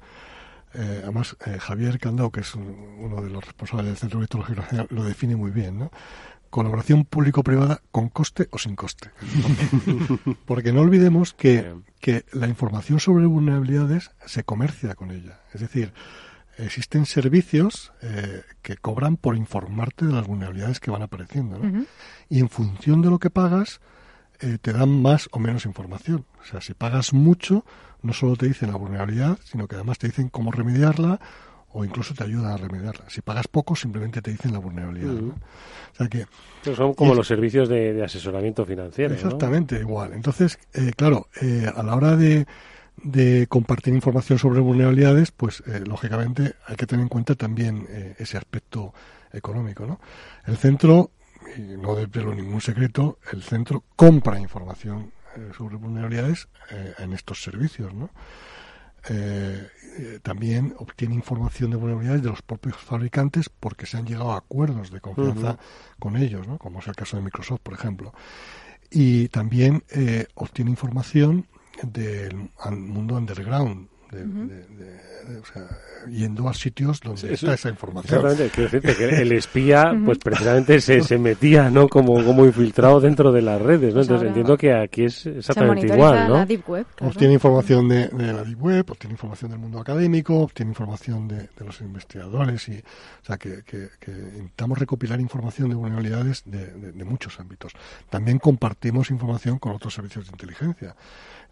Eh, 0.75 1.01
además, 1.03 1.37
eh, 1.47 1.59
Javier 1.59 1.99
Candao, 1.99 2.31
que 2.31 2.41
es 2.41 2.55
uno 2.55 3.21
de 3.23 3.31
los 3.31 3.45
responsables 3.45 3.87
del 3.87 3.97
Centro 3.97 4.19
de 4.19 4.27
Virtualogía, 4.27 4.87
lo 4.91 5.05
define 5.05 5.37
muy 5.37 5.51
bien. 5.51 5.79
¿no? 5.79 5.91
Colaboración 6.51 7.05
público-privada 7.05 7.83
con 7.91 8.09
coste 8.09 8.49
o 8.51 8.59
sin 8.59 8.75
coste. 8.75 9.11
Porque 10.47 10.73
no 10.73 10.81
olvidemos 10.81 11.35
que, 11.35 11.75
que 12.01 12.25
la 12.33 12.49
información 12.49 13.01
sobre 13.01 13.27
vulnerabilidades 13.27 14.11
se 14.27 14.45
comercia 14.45 14.95
con 14.95 15.11
ella. 15.11 15.41
Es 15.53 15.61
decir, 15.61 15.93
existen 16.59 17.07
servicios 17.07 17.93
eh, 18.03 18.43
que 18.63 18.77
cobran 18.77 19.17
por 19.17 19.37
informarte 19.37 20.07
de 20.07 20.13
las 20.13 20.27
vulnerabilidades 20.27 20.81
que 20.81 20.91
van 20.91 21.03
apareciendo. 21.03 21.59
¿no? 21.59 21.85
Y 22.29 22.41
en 22.41 22.49
función 22.49 23.03
de 23.03 23.11
lo 23.11 23.19
que 23.19 23.31
pagas, 23.31 23.81
eh, 24.43 24.59
te 24.61 24.73
dan 24.73 24.91
más 24.91 25.29
o 25.33 25.39
menos 25.39 25.67
información. 25.67 26.25
O 26.41 26.45
sea, 26.45 26.61
si 26.61 26.75
pagas 26.75 27.13
mucho, 27.13 27.65
no 28.03 28.13
solo 28.13 28.35
te 28.37 28.47
dicen 28.47 28.71
la 28.71 28.77
vulnerabilidad, 28.77 29.39
sino 29.45 29.69
que 29.69 29.77
además 29.77 29.99
te 29.99 30.09
dicen 30.09 30.29
cómo 30.29 30.51
remediarla 30.51 31.21
o 31.71 31.85
incluso 31.85 32.13
te 32.13 32.25
ayudan 32.25 32.53
a 32.53 32.57
remediarla. 32.57 33.09
Si 33.09 33.23
pagas 33.23 33.47
poco, 33.47 33.77
simplemente 33.77 34.21
te 34.21 34.33
dicen 34.33 34.53
la 34.53 34.59
vulnerabilidad. 34.59 35.15
O 35.15 35.95
sea 35.97 36.09
que 36.09 36.27
son 36.75 36.93
como 36.95 37.15
los 37.15 37.27
servicios 37.27 37.69
de, 37.69 38.03
asesoramiento 38.05 38.67
financiero. 38.67 39.15
Exactamente, 39.15 39.79
igual. 39.79 40.13
Entonces, 40.13 40.59
eh, 40.75 40.91
claro, 40.97 41.29
eh, 41.41 41.71
a 41.75 41.83
la 41.83 41.95
hora 41.95 42.17
de, 42.17 42.47
de, 43.03 43.47
compartir 43.47 43.95
información 43.95 44.39
sobre 44.39 44.61
vulnerabilidades, 44.61 45.31
pues 45.31 45.63
lógicamente 45.87 46.57
hay 46.67 46.77
que 46.77 46.87
tener 46.87 47.05
en 47.05 47.09
cuenta 47.09 47.37
también 47.37 47.87
ese 48.19 48.37
aspecto 48.37 48.93
económico. 49.33 49.87
¿no? 49.87 50.01
El 50.47 50.57
centro 50.57 51.11
y 51.57 51.77
no 51.77 51.95
desvelo 51.95 52.35
ningún 52.35 52.61
secreto, 52.61 53.19
el 53.33 53.43
centro 53.43 53.85
compra 53.97 54.39
información 54.39 55.13
eh, 55.37 55.51
sobre 55.57 55.77
vulnerabilidades 55.77 56.49
eh, 56.71 56.95
en 56.99 57.13
estos 57.13 57.43
servicios, 57.43 57.95
¿no? 57.95 58.11
Eh, 59.09 59.69
también 60.23 60.75
obtiene 60.79 61.15
información 61.15 61.71
de 61.71 61.77
vulnerabilidades 61.77 62.23
de 62.23 62.29
los 62.29 62.43
propios 62.43 62.77
fabricantes 62.77 63.49
porque 63.49 63.85
se 63.85 63.97
han 63.97 64.07
llegado 64.07 64.33
a 64.33 64.39
acuerdos 64.39 64.91
de 64.93 65.01
confianza 65.01 65.59
con 65.99 66.17
ellos, 66.17 66.47
¿no? 66.47 66.57
como 66.57 66.79
es 66.79 66.87
el 66.87 66.95
caso 66.95 67.17
de 67.17 67.25
Microsoft, 67.25 67.61
por 67.63 67.75
ejemplo. 67.75 68.15
Y 68.91 69.29
también 69.29 69.83
obtiene 70.35 70.71
información 70.71 71.49
del 71.83 72.51
mundo 72.71 73.17
underground, 73.17 73.89
o 74.13 75.45
sea, 75.47 75.69
yendo 76.09 76.49
a 76.49 76.55
sitios 76.55 77.01
donde 77.01 77.33
está 77.33 77.55
esa 77.55 77.69
información. 77.69 78.27
Exactamente, 78.27 78.81
que 78.81 79.23
el 79.23 79.33
espía, 79.33 79.93
pues 80.05 80.19
precisamente 80.19 80.81
se, 80.81 81.03
se 81.03 81.19
metía, 81.19 81.71
¿no? 81.71 81.89
Como, 81.89 82.23
como 82.25 82.45
infiltrado 82.45 83.01
dentro 83.01 83.33
de 83.33 83.43
las 83.43 83.61
redes, 83.61 83.95
¿no? 83.95 84.01
Pues 84.01 84.09
Entonces 84.09 84.29
entiendo 84.29 84.57
que 84.57 84.73
aquí 84.73 85.05
es 85.05 85.27
exactamente 85.27 85.87
igual, 85.87 86.29
¿no? 86.29 86.43
Obtiene 87.01 87.35
información 87.35 87.89
de, 87.89 88.11
la 88.13 88.45
Deep 88.45 88.63
Web, 88.63 88.91
obtiene 88.91 89.15
información 89.15 89.51
del 89.51 89.61
mundo 89.61 89.81
académico, 89.81 90.41
obtiene 90.41 90.71
información 90.71 91.29
de, 91.29 91.49
los 91.65 91.81
investigadores 91.81 92.69
y, 92.69 92.79
o 92.79 93.25
sea, 93.25 93.37
que, 93.37 93.63
que, 93.63 93.89
intentamos 94.07 94.79
recopilar 94.79 95.21
información 95.21 95.69
de 95.69 95.77
vulnerabilidades 95.77 96.43
de, 96.45 96.93
de 96.93 97.05
muchos 97.05 97.39
ámbitos. 97.39 97.73
También 98.11 98.39
compartimos 98.39 99.11
información 99.11 99.59
con 99.59 99.73
otros 99.73 99.95
servicios 99.95 100.27
de 100.27 100.33
inteligencia 100.33 100.97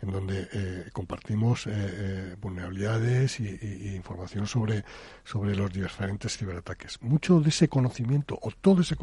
en 0.02 0.10
donde 0.10 0.48
eh, 0.52 0.90
compartimos 0.92 1.66
eh, 1.66 1.70
eh, 1.72 2.36
vulnerabilidades 2.40 3.40
y, 3.40 3.94
información 3.94 4.46
sobre, 4.46 4.84
sobre 5.24 5.54
los 5.54 5.72
diferentes 5.72 6.36
ciberataques. 6.36 7.00
Mucho 7.02 7.40
de 7.40 7.50
ese 7.50 7.68
conocimiento, 7.68 8.38
o 8.40 8.50
todo 8.50 8.82
ese, 8.82 8.96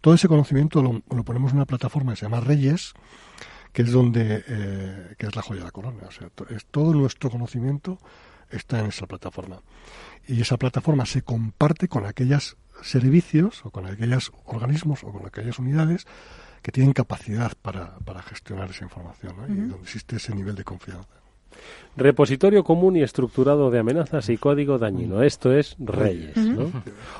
todo 0.00 0.14
ese 0.14 0.28
conocimiento 0.28 0.82
lo, 0.82 1.24
ponemos 1.24 1.52
en 1.52 1.58
una 1.58 1.66
plataforma 1.66 2.12
que 2.12 2.16
se 2.16 2.26
llama 2.26 2.40
Reyes, 2.40 2.94
que 3.72 3.82
es 3.82 3.92
donde 3.92 4.42
que 5.16 5.26
es 5.26 5.36
la 5.36 5.42
joya 5.42 5.60
de 5.60 5.66
la 5.66 5.70
corona. 5.70 6.02
O 6.08 6.10
sea, 6.10 6.28
es 6.48 6.66
todo 6.66 6.92
nuestro 6.92 7.30
conocimiento 7.30 7.98
está 8.50 8.80
en 8.80 8.86
esa 8.86 9.06
plataforma. 9.06 9.62
Y 10.26 10.40
esa 10.40 10.56
plataforma 10.56 11.06
se 11.06 11.22
comparte 11.22 11.86
con 11.88 12.04
aquellos 12.04 12.56
servicios 12.82 13.64
o 13.64 13.70
con 13.70 13.86
aquellos 13.86 14.32
organismos 14.44 15.04
o 15.04 15.12
con 15.12 15.26
aquellas 15.26 15.58
unidades 15.58 16.06
que 16.62 16.72
tienen 16.72 16.92
capacidad 16.92 17.52
para, 17.62 17.98
para 17.98 18.22
gestionar 18.22 18.70
esa 18.70 18.84
información 18.84 19.34
y 19.48 19.54
donde 19.68 19.82
existe 19.82 20.16
ese 20.16 20.34
nivel 20.34 20.54
de 20.54 20.64
confianza. 20.64 21.20
Repositorio 21.96 22.62
común 22.62 22.96
y 22.96 23.02
estructurado 23.02 23.70
de 23.70 23.80
amenazas 23.80 24.28
y 24.28 24.36
código 24.36 24.78
dañino. 24.78 25.22
Esto 25.22 25.52
es 25.52 25.76
Reyes. 25.78 26.36
¿no? 26.36 26.70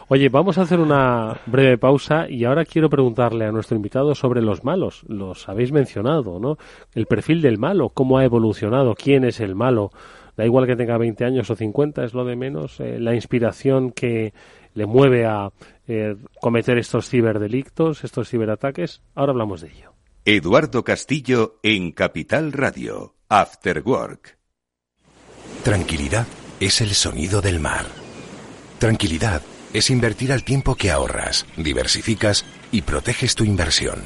Oye, 0.09 0.29
vamos 0.29 0.59
a 0.59 0.63
hacer 0.63 0.79
una 0.79 1.39
breve 1.47 1.77
pausa 1.77 2.29
y 2.29 2.45
ahora 2.45 2.65
quiero 2.65 2.89
preguntarle 2.89 3.47
a 3.47 3.53
nuestro 3.53 3.77
invitado 3.77 4.15
sobre 4.15 4.41
los 4.41 4.65
malos. 4.65 5.03
Los 5.09 5.49
habéis 5.49 5.73
mencionado, 5.73 6.39
¿no? 6.39 6.57
El 6.95 7.07
perfil 7.07 7.43
del 7.43 7.59
malo, 7.59 7.91
cómo 7.91 8.19
ha 8.19 8.25
evolucionado, 8.25 8.95
quién 8.95 9.25
es 9.25 9.41
el 9.41 9.55
malo. 9.55 9.91
Da 10.37 10.47
igual 10.47 10.67
que 10.67 10.77
tenga 10.77 10.97
20 10.97 11.25
años 11.25 11.51
o 11.51 11.57
50, 11.57 12.05
es 12.05 12.15
lo 12.15 12.25
de 12.25 12.37
menos. 12.37 12.79
Eh, 12.81 12.99
la 12.99 13.15
inspiración 13.15 13.91
que 13.91 14.33
le 14.75 14.87
mueve 14.87 15.27
a 15.27 15.51
eh, 15.87 16.17
cometer 16.41 16.79
estos 16.79 17.09
ciberdelictos, 17.09 18.05
estos 18.05 18.29
ciberataques. 18.29 19.03
Ahora 19.15 19.33
hablamos 19.33 19.61
de 19.61 19.69
ello. 19.69 19.95
Eduardo 20.25 20.85
Castillo 20.85 21.59
en 21.63 21.93
Capital 21.93 22.53
Radio. 22.53 23.17
After 23.29 23.83
Work. 23.85 24.39
Tranquilidad 25.63 26.27
es 26.59 26.81
el 26.81 26.95
sonido 26.95 27.41
del 27.41 27.61
mar. 27.61 27.87
Tranquilidad 28.79 29.43
es 29.73 29.91
invertir 29.91 30.33
al 30.33 30.43
tiempo 30.43 30.75
que 30.75 30.91
ahorras, 30.91 31.47
diversificas 31.57 32.45
y 32.73 32.83
proteges 32.83 33.35
tu 33.35 33.45
inversión. 33.45 34.01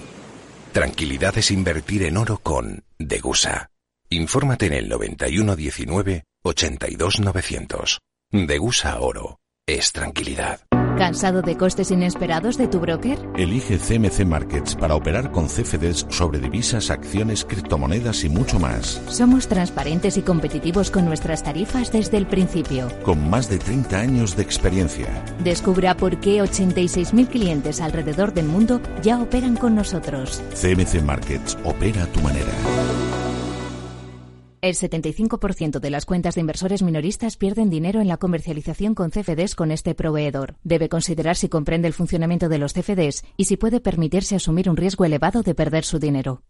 Tranquilidad 0.73 1.39
es 1.39 1.51
invertir 1.51 2.03
en 2.03 2.17
oro 2.17 2.39
con 2.39 2.85
Degusa. 2.99 3.71
Infórmate 4.11 4.67
en 4.67 4.75
el 4.75 4.89
9119 4.89 6.25
82900. 6.43 8.01
Degusa 8.31 9.01
Oro 9.01 9.39
es 9.67 9.93
tranquilidad. 9.93 10.61
¿Cansado 10.99 11.41
de 11.41 11.57
costes 11.57 11.91
inesperados 11.91 12.59
de 12.59 12.69
tu 12.69 12.81
broker? 12.81 13.19
Elige 13.37 13.79
CMC 13.79 14.25
Markets 14.27 14.77
para 14.77 14.95
operar 14.95 15.33
con 15.33 15.47
CFDs 15.47 16.07
sobre 16.11 16.39
divisas, 16.39 16.91
acciones, 16.91 17.45
criptomonedas 17.45 18.25
y 18.25 18.29
mucho 18.29 18.61
más. 18.61 19.01
Somos 19.09 19.49
transparentes 19.49 20.19
y 20.19 20.23
competitivos 20.23 20.91
con 20.91 21.07
nuestras 21.07 21.43
tarifas 21.43 21.91
desde 21.91 22.19
el 22.19 22.27
principio. 22.27 22.89
Con 23.03 23.29
más 23.29 23.49
de 23.49 23.59
30 23.59 23.99
años 23.99 24.37
de 24.37 24.43
experiencia. 24.43 25.25
Descubra 25.43 25.97
por 25.97 26.21
qué 26.21 26.43
86.000 26.43 27.29
clientes 27.29 27.81
alrededor 27.81 28.35
del 28.35 28.47
mundo 28.47 28.81
ya 29.03 29.21
operan 29.21 29.57
con 29.57 29.75
nosotros. 29.75 30.43
CMC 30.61 31.03
Markets 31.03 31.59
opera 31.65 32.05
a 32.05 32.07
tu 32.07 32.21
manera. 32.21 32.53
El 34.65 34.77
75% 34.77 35.79
de 35.79 35.91
las 35.91 36.07
cuentas 36.07 36.37
de 36.37 36.41
inversores 36.41 36.83
minoristas 36.83 37.37
pierden 37.37 37.69
dinero 37.69 38.01
en 38.01 38.09
la 38.09 38.17
comercialización 38.17 38.95
con 38.95 39.11
CFDs 39.11 39.55
con 39.57 39.71
este 39.71 39.95
proveedor. 39.95 40.55
Debe 40.65 40.89
considerar 40.89 41.37
si 41.37 41.51
comprende 41.51 41.87
el 41.87 41.93
funcionamiento 41.93 42.49
de 42.49 42.57
los 42.57 42.73
CFDs 42.73 43.25
y 43.37 43.45
si 43.45 43.59
puede 43.59 43.81
permitirse 43.81 44.37
asumir 44.37 44.71
un 44.71 44.79
riesgo 44.79 45.05
elevado 45.05 45.43
de 45.43 45.55
perder 45.55 45.85
su 45.85 45.99
dinero. 45.99 46.41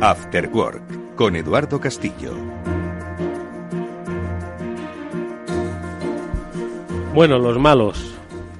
After 0.00 0.50
Work 0.52 1.14
con 1.14 1.36
Eduardo 1.36 1.80
Castillo. 1.80 2.34
Bueno, 7.14 7.38
los 7.38 7.56
malos 7.56 8.13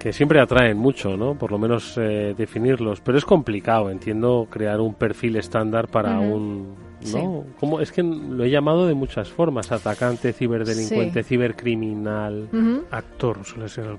que 0.05 0.13
siempre 0.13 0.39
atraen 0.39 0.77
mucho, 0.77 1.17
¿no? 1.17 1.35
Por 1.35 1.51
lo 1.51 1.57
menos 1.59 1.97
eh, 1.97 2.35
definirlos, 2.37 3.01
pero 3.01 3.17
es 3.17 3.25
complicado, 3.25 3.89
entiendo, 3.89 4.47
crear 4.51 4.79
un 4.83 4.93
perfil 4.93 5.37
estándar 5.37 5.89
para 5.89 6.21
un 6.21 6.75
¿no? 7.13 7.45
como 7.59 7.81
Es 7.81 7.93
que 7.93 8.03
lo 8.03 8.45
he 8.45 8.51
llamado 8.51 8.87
de 8.87 8.95
muchas 8.95 9.29
formas, 9.29 9.71
atacante, 9.73 10.33
ciberdelincuente, 10.33 11.23
cibercriminal. 11.23 12.49
Actor 12.91 13.45
suele 13.45 13.69
ser 13.69 13.87
el 13.87 13.99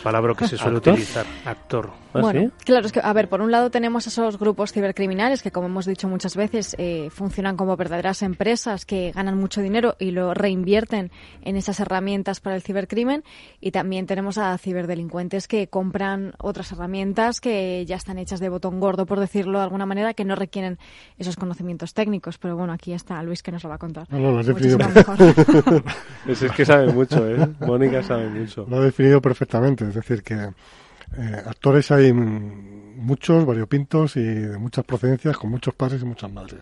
palabra, 0.00 0.34
que 0.34 0.48
se 0.48 0.56
suele 0.56 0.78
utilizar. 0.78 1.26
Actor. 1.44 1.90
¿Ah, 2.14 2.20
bueno, 2.20 2.50
claro, 2.64 2.86
es 2.86 2.92
que, 2.92 3.00
a 3.02 3.12
ver, 3.12 3.28
por 3.28 3.42
un 3.42 3.50
lado 3.50 3.70
tenemos 3.70 4.06
esos 4.06 4.38
grupos 4.38 4.72
cibercriminales 4.72 5.42
que, 5.42 5.50
como 5.50 5.66
hemos 5.66 5.86
dicho 5.86 6.08
muchas 6.08 6.36
veces, 6.36 6.74
eh, 6.78 7.08
funcionan 7.10 7.56
como 7.56 7.76
verdaderas 7.76 8.22
empresas 8.22 8.86
que 8.86 9.12
ganan 9.12 9.36
mucho 9.36 9.60
dinero 9.60 9.96
y 9.98 10.12
lo 10.12 10.32
reinvierten 10.32 11.10
en 11.42 11.56
esas 11.56 11.80
herramientas 11.80 12.40
para 12.40 12.56
el 12.56 12.62
cibercrimen. 12.62 13.22
Y 13.60 13.70
también 13.70 14.06
tenemos 14.06 14.38
a 14.38 14.56
ciberdelincuentes 14.58 15.48
que 15.48 15.68
compran 15.68 16.34
otras 16.38 16.72
herramientas 16.72 17.40
que 17.40 17.84
ya 17.86 17.96
están 17.96 18.18
hechas 18.18 18.40
de 18.40 18.48
botón 18.48 18.80
gordo, 18.80 19.06
por 19.06 19.20
decirlo 19.20 19.58
de 19.58 19.64
alguna 19.64 19.86
manera, 19.86 20.14
que 20.14 20.24
no 20.24 20.34
requieren 20.36 20.78
esos 21.18 21.36
conocimientos 21.36 21.94
técnicos 21.94 22.38
pero 22.46 22.56
bueno, 22.56 22.72
aquí 22.72 22.92
está 22.92 23.20
Luis 23.24 23.42
que 23.42 23.50
nos 23.50 23.64
lo 23.64 23.70
va 23.70 23.74
a 23.74 23.78
contar. 23.78 24.06
No, 24.08 24.20
lo 24.20 24.38
has 24.38 24.46
definido. 24.46 24.78
es, 26.28 26.42
es 26.42 26.52
que 26.52 26.64
sabe 26.64 26.92
mucho, 26.92 27.28
¿eh? 27.28 27.44
Mónica 27.58 28.04
sabe 28.04 28.28
mucho. 28.28 28.64
Lo 28.70 28.76
ha 28.76 28.84
definido 28.84 29.20
perfectamente, 29.20 29.84
es 29.84 29.92
decir, 29.92 30.22
que 30.22 30.34
eh, 30.34 31.42
actores 31.44 31.90
hay 31.90 32.12
muchos, 32.12 33.44
variopintos 33.44 34.14
y 34.14 34.22
de 34.22 34.58
muchas 34.58 34.84
procedencias, 34.84 35.36
con 35.36 35.50
muchos 35.50 35.74
padres 35.74 36.02
y 36.02 36.04
muchas 36.04 36.30
madres. 36.30 36.60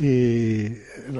Y 0.00 0.68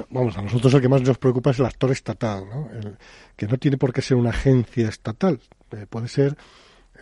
vamos, 0.09 0.37
a 0.37 0.41
nosotros 0.43 0.73
el 0.73 0.79
que 0.79 0.87
más 0.87 1.01
nos 1.01 1.17
preocupa 1.17 1.51
es 1.51 1.59
el 1.59 1.65
actor 1.65 1.91
estatal, 1.91 2.45
¿no? 2.47 2.69
El, 2.71 2.95
que 3.35 3.45
no 3.45 3.57
tiene 3.57 3.75
por 3.75 3.91
qué 3.91 4.01
ser 4.01 4.15
una 4.15 4.29
agencia 4.29 4.87
estatal, 4.87 5.41
eh, 5.71 5.85
puede 5.89 6.07
ser 6.07 6.37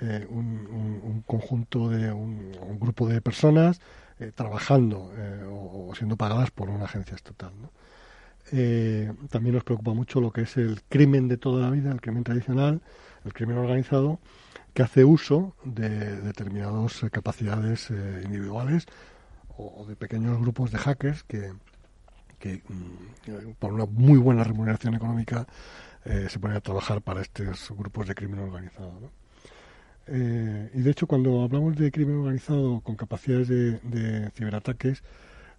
eh, 0.02 0.26
un, 0.28 1.24
conjunto 1.28 1.90
de 1.90 2.12
un, 2.12 2.52
grupo 2.80 3.08
de 3.08 3.22
personas 3.22 3.80
eh, 4.20 4.32
trabajando 4.34 5.12
eh, 5.18 5.44
o, 5.50 5.92
siendo 5.96 6.16
pagadas 6.18 6.52
por 6.52 6.70
una 6.70 6.86
agencia 6.86 7.16
estatal. 7.16 7.54
Eh, 8.52 9.12
también 9.30 9.56
nos 9.56 9.64
preocupa 9.64 9.94
mucho 9.94 10.22
lo 10.22 10.32
que 10.32 10.42
es 10.42 10.56
el 10.58 10.84
crimen 10.84 11.28
de 11.28 11.38
toda 11.38 11.62
la 11.62 11.72
vida, 11.72 11.92
el 11.92 12.02
crimen 12.02 12.24
tradicional, 12.24 12.82
el 13.26 13.34
crimen 13.34 13.58
organizado, 13.58 14.20
que 14.74 14.84
hace 14.84 15.04
uso 15.04 15.56
de 15.64 16.22
determinadas 16.22 17.02
capacidades 17.12 17.90
individuales 17.90 18.86
o, 19.58 19.86
de 19.88 19.96
pequeños 19.96 20.40
grupos 20.40 20.72
de 20.72 20.78
hackers 20.78 21.24
que, 21.24 21.54
mm, 22.44 23.52
por 23.60 23.74
una 23.74 23.86
muy 23.86 24.20
buena 24.20 24.44
remuneración 24.44 24.96
económica 24.96 25.48
se 26.04 26.38
ponen 26.40 26.58
a 26.58 26.62
trabajar 26.62 27.02
para 27.02 27.22
estos 27.22 27.72
grupos 27.72 28.08
de 28.08 28.16
crimen 28.16 28.40
organizado. 28.40 29.23
Eh, 30.08 30.70
y 30.74 30.82
de 30.82 30.92
hecho, 30.92 31.08
cuando 31.08 31.44
hablamos 31.44 31.76
de 31.76 31.92
crimen 31.92 32.18
organizado 32.18 32.82
con 32.82 32.96
capacidades 32.96 33.48
de, 33.48 34.30
ciberataques, 34.32 35.04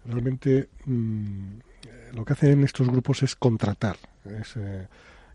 realmente 0.05 0.69
mm, 0.85 1.57
lo 2.13 2.25
que 2.25 2.33
hacen 2.33 2.63
estos 2.63 2.87
grupos 2.87 3.23
es 3.23 3.35
contratar, 3.35 3.97
es, 4.25 4.55
eh, 4.57 4.87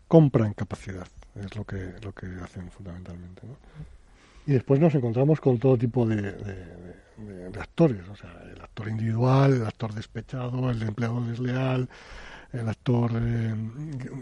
compran 0.07 0.53
capacidad, 0.53 1.07
es 1.35 1.55
lo 1.55 1.65
que, 1.65 1.93
lo 2.01 2.13
que 2.13 2.27
hacen 2.41 2.71
fundamentalmente. 2.71 3.41
Y 4.47 4.53
después 4.53 4.79
nos 4.79 4.95
encontramos 4.95 5.39
con 5.39 5.59
todo 5.59 5.77
tipo 5.77 6.05
de, 6.05 6.21
de, 6.21 7.59
actores, 7.59 8.07
o 8.09 8.15
sea, 8.15 8.31
el 8.51 8.59
actor 8.61 8.87
individual, 8.87 9.53
el 9.53 9.65
actor 9.65 9.93
despechado, 9.93 10.71
el 10.71 10.81
empleado 10.81 11.23
desleal, 11.23 11.87
el 12.53 12.67
actor 12.67 13.11
eh, 13.15 13.55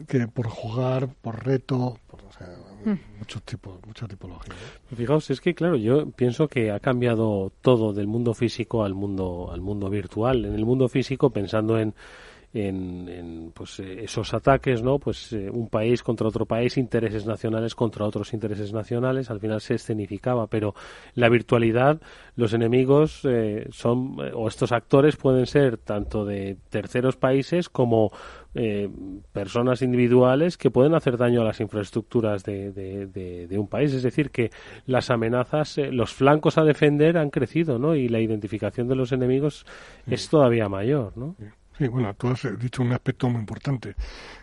que 0.08 0.28
por 0.28 0.48
jugar, 0.48 1.10
por 1.22 1.46
reto, 1.46 1.98
por, 2.08 2.22
o 2.22 2.32
sea, 2.32 2.48
mm. 2.86 3.20
muchos 3.20 3.42
tipos, 3.44 3.80
mucha 3.86 4.08
tipología. 4.08 4.54
Fijaos, 4.96 5.30
es 5.30 5.42
que 5.42 5.56
claro, 5.56 5.76
yo 5.76 6.10
pienso 6.12 6.48
que 6.48 6.72
ha 6.72 6.80
cambiado 6.80 7.52
todo 7.62 7.94
del 7.94 8.08
mundo 8.08 8.34
físico 8.34 8.84
al 8.84 8.94
mundo 8.94 9.50
al 9.52 9.62
mundo 9.62 9.90
virtual. 9.90 10.46
En 10.46 10.54
el 10.54 10.66
mundo 10.66 10.88
físico, 10.90 11.32
pensando 11.32 11.80
en 11.80 11.94
en, 12.54 13.52
pues 13.54 13.80
eh, 13.80 14.04
esos 14.04 14.34
ataques, 14.34 14.82
¿no? 14.82 14.98
Pues 14.98 15.34
eh, 15.34 15.50
un 15.52 15.70
país 15.70 16.02
contra 16.02 16.28
otro 16.28 16.46
país, 16.46 16.78
intereses 16.78 17.26
nacionales 17.26 17.76
contra 17.76 18.06
otros 18.06 18.34
intereses 18.34 18.74
nacionales, 18.74 19.30
al 19.30 19.40
final 19.40 19.62
se 19.62 19.76
escenificaba, 19.76 20.48
pero 20.48 20.74
la 21.14 21.30
virtualidad, 21.30 22.02
los 22.36 22.54
enemigos 22.54 23.22
eh, 23.24 23.68
son, 23.72 24.18
o 24.34 24.48
estos 24.48 24.72
actores 24.72 25.16
pueden 25.16 25.46
ser 25.46 25.78
tanto 25.78 26.26
de 26.26 26.58
terceros 26.70 27.18
países 27.18 27.70
como 27.70 28.12
personas 29.32 29.84
individuales 29.84 30.58
que 30.58 30.72
pueden 30.72 30.96
hacer 30.96 31.18
daño 31.18 31.42
a 31.42 31.46
las 31.46 31.62
infraestructuras 31.62 32.44
de, 32.44 32.72
de, 32.72 33.60
un 33.60 33.68
país. 33.68 33.94
Es 33.94 34.02
decir, 34.02 34.32
que 34.32 34.50
las 34.88 35.12
amenazas, 35.12 35.78
los 35.78 36.16
flancos 36.16 36.58
a 36.58 36.64
defender 36.64 37.20
han 37.20 37.30
crecido, 37.30 37.78
¿no? 37.78 37.96
Y 37.96 38.10
la 38.10 38.20
identificación 38.20 38.88
de 38.88 38.96
los 38.96 39.12
enemigos 39.12 39.68
es 40.08 40.30
todavía 40.30 40.68
mayor, 40.68 41.16
¿no? 41.16 41.36
Sí, 41.80 41.88
bueno, 41.88 42.14
tú 42.14 42.28
has 42.28 42.42
dicho 42.60 42.82
un 42.84 42.92
aspecto 42.92 43.30
muy 43.30 43.40
importante, 43.40 43.96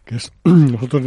que 0.06 0.16
es, 0.16 0.32
nosotros 0.44 1.04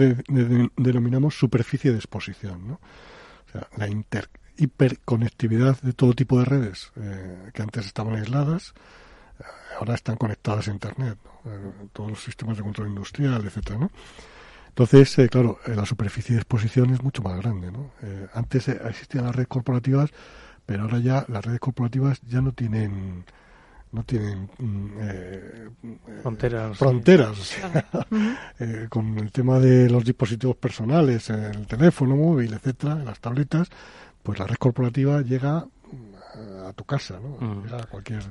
denominamos 0.77 1.35
superficie 1.35 1.89
de 1.91 1.97
exposición, 1.97 2.67
¿no? 2.67 2.73
O 2.75 3.51
sea, 3.51 3.67
la 3.77 3.87
inter, 3.87 4.29
hiperconectividad 4.55 5.81
de 5.81 5.93
todo 5.93 6.13
tipo 6.13 6.37
de 6.37 6.45
redes 6.45 6.91
eh, 6.97 7.49
que 7.51 7.63
antes 7.63 7.87
estaban 7.87 8.15
aisladas, 8.15 8.75
eh, 9.39 9.43
ahora 9.79 9.95
están 9.95 10.17
conectadas 10.17 10.67
a 10.67 10.71
Internet, 10.71 11.17
eh, 11.45 11.71
todos 11.93 12.11
los 12.11 12.23
sistemas 12.23 12.57
de 12.57 12.63
control 12.63 12.89
industrial, 12.89 13.43
etcétera, 13.43 13.79
¿no? 13.79 13.91
Entonces, 14.67 15.17
claro, 15.31 15.59
la 15.65 15.83
superficie 15.83 16.35
de 16.35 16.41
exposición 16.41 16.91
es 16.93 17.01
mucho 17.01 17.23
más 17.23 17.35
grande, 17.37 17.69
¿no? 17.69 17.91
antes 18.33 18.69
existían 18.69 19.25
las 19.25 19.35
redes 19.35 19.49
corporativas, 19.49 20.11
pero 20.65 20.83
ahora 20.83 20.99
ya 20.99 21.25
las 21.27 21.43
redes 21.43 21.59
corporativas 21.59 22.21
ya 22.21 22.39
no 22.39 22.53
tienen 22.53 23.25
no 23.91 24.03
tienen 24.03 24.49
mm, 24.57 24.87
eh, 25.01 25.69
fronteras, 26.21 26.77
fronteras. 26.77 27.55
Eh, 28.59 28.87
con 28.89 29.17
el 29.17 29.31
tema 29.31 29.59
de 29.59 29.89
los 29.89 30.03
dispositivos 30.03 30.57
personales, 30.57 31.29
el 31.29 31.65
teléfono 31.65 32.15
móvil, 32.17 32.53
etcétera, 32.53 32.95
las 32.95 33.19
tabletas, 33.19 33.69
pues 34.21 34.37
la 34.37 34.45
red 34.47 34.57
corporativa 34.57 35.21
llega 35.21 35.59
mm, 35.61 36.67
a 36.67 36.73
tu 36.73 36.83
casa, 36.83 37.19
¿no? 37.19 37.37
a 37.73 37.85
cualquier 37.85 38.23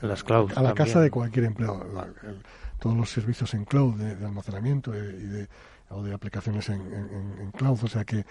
las 0.00 0.24
clouds 0.24 0.56
a 0.56 0.62
la 0.62 0.74
casa 0.74 1.00
de 1.00 1.10
cualquier 1.10 1.46
empleado. 1.46 1.84
todos 2.78 2.96
los 2.96 3.10
servicios 3.10 3.54
en 3.54 3.64
cloud 3.64 3.94
de, 3.94 4.24
almacenamiento 4.24 4.94
y 4.94 5.26
de, 5.26 5.48
o 5.90 6.02
de 6.02 6.14
aplicaciones 6.14 6.68
en, 6.68 7.50
cloud, 7.56 7.78
o 7.82 7.88
sea 7.88 8.04
que, 8.04 8.24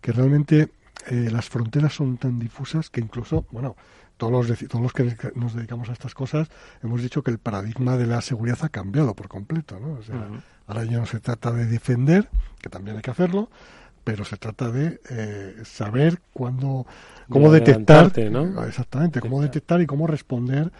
que 0.00 0.12
realmente 0.12 0.70
eh, 1.08 1.28
las 1.30 1.48
fronteras 1.48 1.94
son 1.94 2.16
tan 2.18 2.38
difusas 2.38 2.90
que 2.90 3.00
incluso, 3.00 3.46
bueno, 3.50 3.76
todos 4.20 4.48
los, 4.48 4.68
todos 4.68 4.82
los 4.82 4.92
que 4.92 5.16
nos 5.34 5.54
dedicamos 5.54 5.88
a 5.88 5.92
estas 5.92 6.12
cosas 6.14 6.50
hemos 6.82 7.02
dicho 7.02 7.22
que 7.22 7.30
el 7.30 7.38
paradigma 7.38 7.96
de 7.96 8.06
la 8.06 8.20
seguridad 8.20 8.58
ha 8.60 8.68
cambiado 8.68 9.14
por 9.14 9.28
completo, 9.28 9.80
¿no? 9.80 9.94
O 9.94 10.02
sea, 10.02 10.28
ahora 10.66 10.84
ya 10.84 10.98
no 10.98 11.06
se 11.06 11.20
trata 11.20 11.50
de 11.52 11.64
defender, 11.64 12.28
que 12.60 12.68
también 12.68 12.96
hay 12.96 13.02
que 13.02 13.10
hacerlo, 13.10 13.48
pero 14.04 14.26
se 14.26 14.36
trata 14.36 14.70
de 14.70 15.00
eh, 15.08 15.56
saber 15.64 16.20
cuándo, 16.34 16.86
cómo 17.30 17.50
detectar, 17.50 18.12
¿no? 18.30 18.62
exactamente, 18.64 19.20
cómo 19.20 19.40
detectar 19.40 19.80
y 19.80 19.86
cómo 19.86 20.06
responder, 20.06 20.70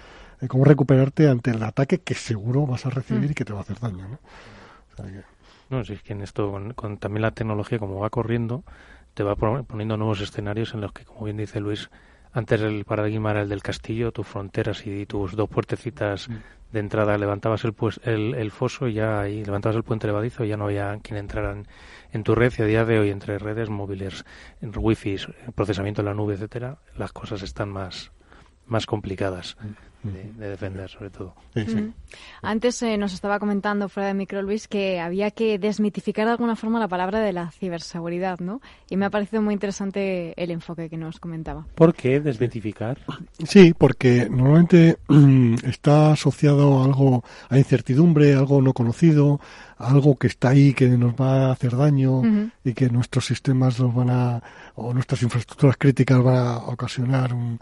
eh, 0.42 0.46
cómo 0.46 0.64
recuperarte 0.64 1.26
ante 1.26 1.50
el 1.50 1.62
ataque 1.62 1.98
que 2.00 2.14
seguro 2.14 2.66
vas 2.66 2.84
a 2.84 2.90
recibir 2.90 3.30
mm. 3.30 3.32
y 3.32 3.34
que 3.34 3.46
te 3.46 3.54
va 3.54 3.60
a 3.60 3.62
hacer 3.62 3.80
daño, 3.80 4.06
¿no? 4.06 4.18
No, 5.70 5.82
si 5.84 5.94
es 5.94 6.02
que 6.02 6.12
en 6.12 6.20
esto, 6.20 6.52
con, 6.74 6.98
también 6.98 7.22
la 7.22 7.30
tecnología, 7.30 7.78
como 7.78 8.00
va 8.00 8.10
corriendo, 8.10 8.64
te 9.14 9.22
va 9.22 9.34
poniendo 9.34 9.96
nuevos 9.96 10.20
escenarios 10.20 10.74
en 10.74 10.82
los 10.82 10.92
que, 10.92 11.06
como 11.06 11.24
bien 11.24 11.38
dice 11.38 11.58
Luis, 11.60 11.88
antes 12.32 12.61
el 12.61 12.85
paradigma 12.85 13.32
era 13.32 13.43
el 13.43 13.48
del 13.48 13.62
castillo, 13.62 14.12
tus 14.12 14.27
fronteras 14.27 14.86
y 14.86 15.07
tus 15.07 15.35
dos 15.36 15.48
puertecitas 15.48 16.28
mm. 16.28 16.35
de 16.73 16.81
entrada 16.81 17.19
levantabas 17.19 17.65
el, 17.65 17.73
pues, 17.73 18.01
el, 18.05 18.35
el, 18.35 18.51
foso 18.51 18.89
y 18.89 18.94
ya 18.94 19.20
ahí 19.20 19.44
levantabas 19.44 19.77
el 19.77 19.82
puente 19.82 20.07
levadizo 20.07 20.44
y 20.44 20.48
ya 20.48 20.57
no 20.57 20.65
había 20.65 20.98
quien 21.02 21.19
entrara 21.19 21.57
en, 22.12 22.23
tu 22.23 22.35
red 22.35 22.52
y 22.59 22.62
a 22.62 22.66
día 22.66 22.85
de 22.85 22.98
hoy 22.98 23.11
entre 23.11 23.39
redes 23.39 23.69
móviles, 23.69 24.24
en 24.61 24.73
wifi, 24.77 25.16
procesamiento 25.55 26.02
en 26.02 26.07
la 26.07 26.15
nube, 26.15 26.35
etcétera, 26.35 26.78
las 26.97 27.12
cosas 27.12 27.43
están 27.43 27.70
más, 27.70 28.12
más 28.66 28.86
complicadas. 28.86 29.57
Mm 29.61 29.89
de, 30.02 30.48
defender 30.48 30.89
sobre 30.89 31.10
todo. 31.10 31.35
Antes 32.43 32.82
eh, 32.82 32.97
nos 32.97 33.12
estaba 33.12 33.39
comentando 33.39 33.89
fuera 33.89 34.09
de 34.09 34.14
micro 34.14 34.43
Luis 34.43 34.68
que 34.68 35.01
había 35.01 35.31
que 35.31 35.59
desmitificar 35.59 36.27
de 36.27 36.32
alguna 36.32 36.56
forma 36.56 36.81
la 36.81 36.89
palabra 36.89 37.20
de 37.20 37.32
la 37.32 37.51
ciberseguridad, 37.51 38.40
¿no? 38.40 38.60
Y 38.89 38.97
me 38.97 39.06
ha 39.06 39.10
parecido 39.10 39.43
muy 39.43 39.55
interesante 39.55 40.35
el 40.43 40.51
enfoque 40.51 40.89
que 40.89 40.97
nos 40.97 41.20
comentaba. 41.20 41.66
¿Por 41.74 41.94
qué 41.94 42.20
desmitificar? 42.20 42.98
Sí, 43.44 43.74
porque 43.77 44.28
normalmente 44.31 44.98
está 45.64 46.12
asociado 46.12 46.81
a 46.81 46.85
algo, 46.85 47.24
a 47.48 47.59
incertidumbre, 47.59 48.35
algo 48.35 48.62
no 48.62 48.72
conocido, 48.72 49.40
algo 49.81 50.16
que 50.16 50.27
está 50.27 50.51
ahí 50.51 50.74
que 50.74 50.89
nos 50.89 51.14
va 51.14 51.47
a 51.47 51.52
hacer 51.52 51.77
daño 51.77 52.22
y 52.64 52.74
que 52.74 52.90
nuestros 52.90 53.27
sistemas 53.27 53.81
nos 53.81 53.94
van 53.94 54.10
a 54.10 54.43
o 54.74 54.94
nuestras 54.94 55.22
infraestructuras 55.22 55.77
críticas 55.77 56.22
van 56.22 56.36
a 56.36 56.56
ocasionar 56.59 57.32
un, 57.35 57.59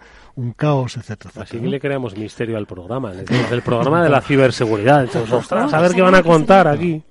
caos, 0.57 0.97
etcétera. 0.97 1.33
Así 1.43 1.59
que 1.59 1.67
le 1.67 1.81
creamos 1.81 2.17
misterio 2.29 2.59
al 2.59 2.67
programa, 2.67 3.15
el 3.51 3.63
programa 3.63 4.05
de 4.05 4.11
la 4.11 4.21
ciberseguridad. 4.21 5.05
Entonces, 5.15 5.51
a 5.51 5.81
ver 5.81 5.93
qué 5.93 6.03
van 6.03 6.15
a 6.15 6.23
contar 6.23 6.69
aquí. 6.69 7.03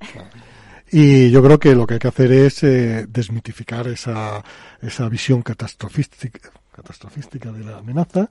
Y 0.92 1.32
yo 1.32 1.42
creo 1.42 1.58
que 1.58 1.74
lo 1.74 1.88
que 1.88 1.96
hay 1.96 2.00
que 2.00 2.08
hacer 2.08 2.32
es 2.32 2.64
eh, 2.64 3.08
desmitificar 3.10 3.88
esa, 3.88 4.44
esa 4.80 5.10
visión 5.10 5.42
catastrofística, 5.42 6.52
catastrofística 6.72 7.52
de 7.52 7.66
la 7.66 7.80
amenaza 7.80 8.30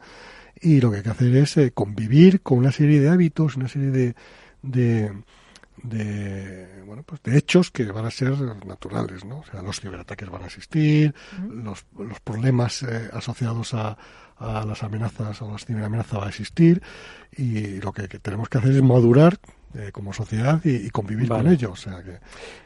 y 0.60 0.80
lo 0.80 0.90
que 0.92 0.98
hay 0.98 1.02
que 1.02 1.10
hacer 1.10 1.36
es 1.36 1.56
eh, 1.56 1.72
convivir 1.72 2.40
con 2.40 2.58
una 2.58 2.70
serie 2.70 3.00
de 3.00 3.08
hábitos, 3.08 3.56
una 3.56 3.68
serie 3.68 3.90
de, 3.90 4.14
de 4.62 5.12
de 5.82 6.82
bueno 6.86 7.02
pues 7.02 7.22
de 7.22 7.36
hechos 7.36 7.70
que 7.70 7.84
van 7.84 8.06
a 8.06 8.10
ser 8.10 8.32
naturales 8.64 9.24
no 9.24 9.40
o 9.40 9.44
sea 9.44 9.62
los 9.62 9.80
ciberataques 9.80 10.28
van 10.30 10.42
a 10.42 10.46
existir 10.46 11.14
los, 11.48 11.84
los 11.98 12.20
problemas 12.20 12.82
eh, 12.82 13.10
asociados 13.12 13.74
a, 13.74 13.96
a 14.36 14.64
las 14.64 14.82
amenazas 14.82 15.40
o 15.42 15.50
las 15.50 15.64
ciberamenazas 15.64 16.20
va 16.20 16.26
a 16.26 16.28
existir 16.28 16.82
y 17.36 17.80
lo 17.80 17.92
que, 17.92 18.08
que 18.08 18.18
tenemos 18.18 18.48
que 18.48 18.58
hacer 18.58 18.72
es 18.72 18.82
madurar 18.82 19.38
eh, 19.78 19.90
como 19.92 20.12
sociedad 20.12 20.60
y, 20.64 20.88
convivir 20.90 21.28
con 21.28 21.46
ellos. 21.46 21.72
O 21.72 21.76
sea 21.76 22.02
que 22.02 22.18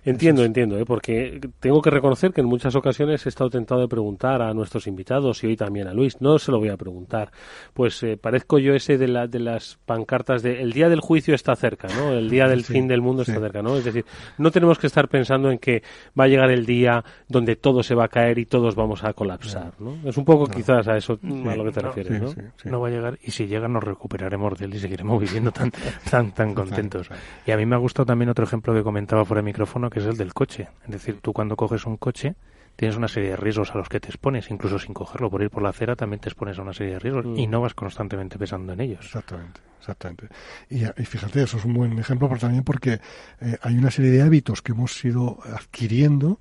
entiendo, 0.05 0.45
entiendo, 0.45 0.78
¿eh? 0.78 0.85
porque 0.85 1.41
tengo 1.59 1.82
que 1.82 1.91
reconocer 1.91 2.32
que 2.32 2.41
en 2.41 2.47
muchas 2.47 2.74
ocasiones 2.77 3.27
he 3.27 3.28
estado 3.28 3.51
tentado 3.51 3.81
de 3.81 3.89
preguntar 3.89 4.43
a 4.43 4.55
nuestros 4.55 4.87
invitados 4.87 5.43
y 5.43 5.49
hoy 5.49 5.57
también 5.57 5.89
a 5.89 5.93
Luis, 5.93 6.20
no 6.20 6.39
se 6.39 6.53
lo 6.53 6.59
voy 6.59 6.69
a 6.69 6.77
preguntar, 6.77 7.32
pues 7.74 8.03
eh, 8.03 8.16
parezco 8.16 8.59
yo 8.59 8.74
ese 8.74 8.97
de, 8.97 9.09
la, 9.09 9.27
de 9.27 9.41
las 9.41 9.78
pancartas 9.87 10.43
de 10.43 10.62
el 10.62 10.73
día 10.73 10.89
del 10.89 11.01
juicio 11.01 11.35
está 11.35 11.57
cerca, 11.57 11.89
¿no? 11.89 12.12
El 12.12 12.31
día 12.31 12.47
del 12.47 12.65
fin 12.65 12.87
del 12.87 13.01
mundo 13.01 13.23
está 13.23 13.41
cerca, 13.41 13.62
¿no? 13.62 13.77
Es 13.77 13.85
decir, 13.85 14.05
no 14.39 14.51
tenemos 14.51 14.78
que 14.78 14.87
estar 14.87 15.09
pensando 15.09 15.51
en 15.51 15.59
que 15.59 15.82
va 16.19 16.24
a 16.24 16.28
llegar 16.28 16.51
el 16.51 16.65
día 16.65 17.05
donde 17.28 17.57
todo 17.57 17.82
se 17.82 17.95
va 17.95 18.05
a 18.05 18.09
caer 18.09 18.39
y 18.39 18.47
todos 18.47 18.74
vamos 18.74 19.05
a 19.05 19.12
colapsar, 19.15 19.73
¿no? 19.78 19.97
Es 20.05 20.16
un 20.16 20.24
poco 20.24 20.47
quizás 20.47 20.87
a 20.87 20.97
eso 20.97 21.19
a 21.23 21.57
lo 21.57 21.65
que 21.65 21.73
te 21.73 21.81
refieres, 21.81 22.20
¿no? 22.23 22.35
No 22.65 22.81
va 22.81 22.89
a 22.89 22.91
llegar 22.91 23.19
y 23.23 23.31
si 23.31 23.47
llega 23.47 23.69
nos 23.69 23.82
recuperaremos 23.82 24.59
de 24.59 24.66
él 24.66 24.74
y 24.74 24.78
seguiremos 24.78 25.20
viviendo 25.20 25.51
tan 25.51 25.73
tan 26.09 26.32
tan 26.32 26.55
contentos. 26.55 26.99
Y 27.47 27.51
a 27.51 27.56
mí 27.56 27.66
me 27.66 27.77
ha 27.77 27.78
gustado 27.78 28.06
también 28.06 28.28
otro 28.28 28.44
ejemplo 28.44 28.74
que 28.74 28.82
comentaba 28.82 29.24
fuera 29.24 29.40
de 29.40 29.47
micrófono, 29.47 29.90
que 29.90 30.01
es 30.01 30.06
el 30.06 30.16
del 30.16 30.35
coche. 30.35 30.68
Es 30.85 30.90
decir, 30.90 31.20
tú 31.20 31.32
cuando 31.32 31.56
coges 31.56 31.86
un 31.86 31.97
coche 31.97 32.35
tienes 32.81 32.97
una 32.97 33.09
serie 33.09 33.31
de 33.31 33.36
riesgos 33.36 33.72
a 33.74 33.78
los 33.78 33.90
que 33.90 34.01
te 34.01 34.09
expones, 34.09 34.51
incluso 34.51 34.78
sin 34.78 34.94
cogerlo, 34.94 35.31
por 35.31 35.43
ir 35.43 35.51
por 35.51 35.62
la 35.62 35.68
acera 35.68 35.97
también 35.97 36.18
te 36.18 36.31
expones 36.31 36.59
a 36.59 36.62
una 36.62 36.72
serie 36.72 36.94
de 36.94 36.98
riesgos 36.98 37.27
y 37.36 37.47
mm. 37.47 37.51
no 37.51 37.60
vas 37.60 37.74
constantemente 37.74 38.39
pensando 38.39 38.72
en 38.72 38.81
ellos. 38.81 39.05
Exactamente, 39.05 39.60
exactamente. 39.78 40.28
Y, 40.70 40.78
fíjate, 41.05 41.43
eso 41.43 41.59
es 41.59 41.64
un 41.66 41.74
buen 41.74 41.98
ejemplo 41.98 42.27
pero 42.28 42.40
también 42.40 42.64
porque 42.64 43.01
eh, 43.40 43.59
hay 43.60 43.77
una 43.77 43.90
serie 43.90 44.10
de 44.12 44.22
hábitos 44.22 44.62
que 44.62 44.72
hemos 44.72 45.05
ido 45.05 45.40
adquiriendo, 45.44 46.39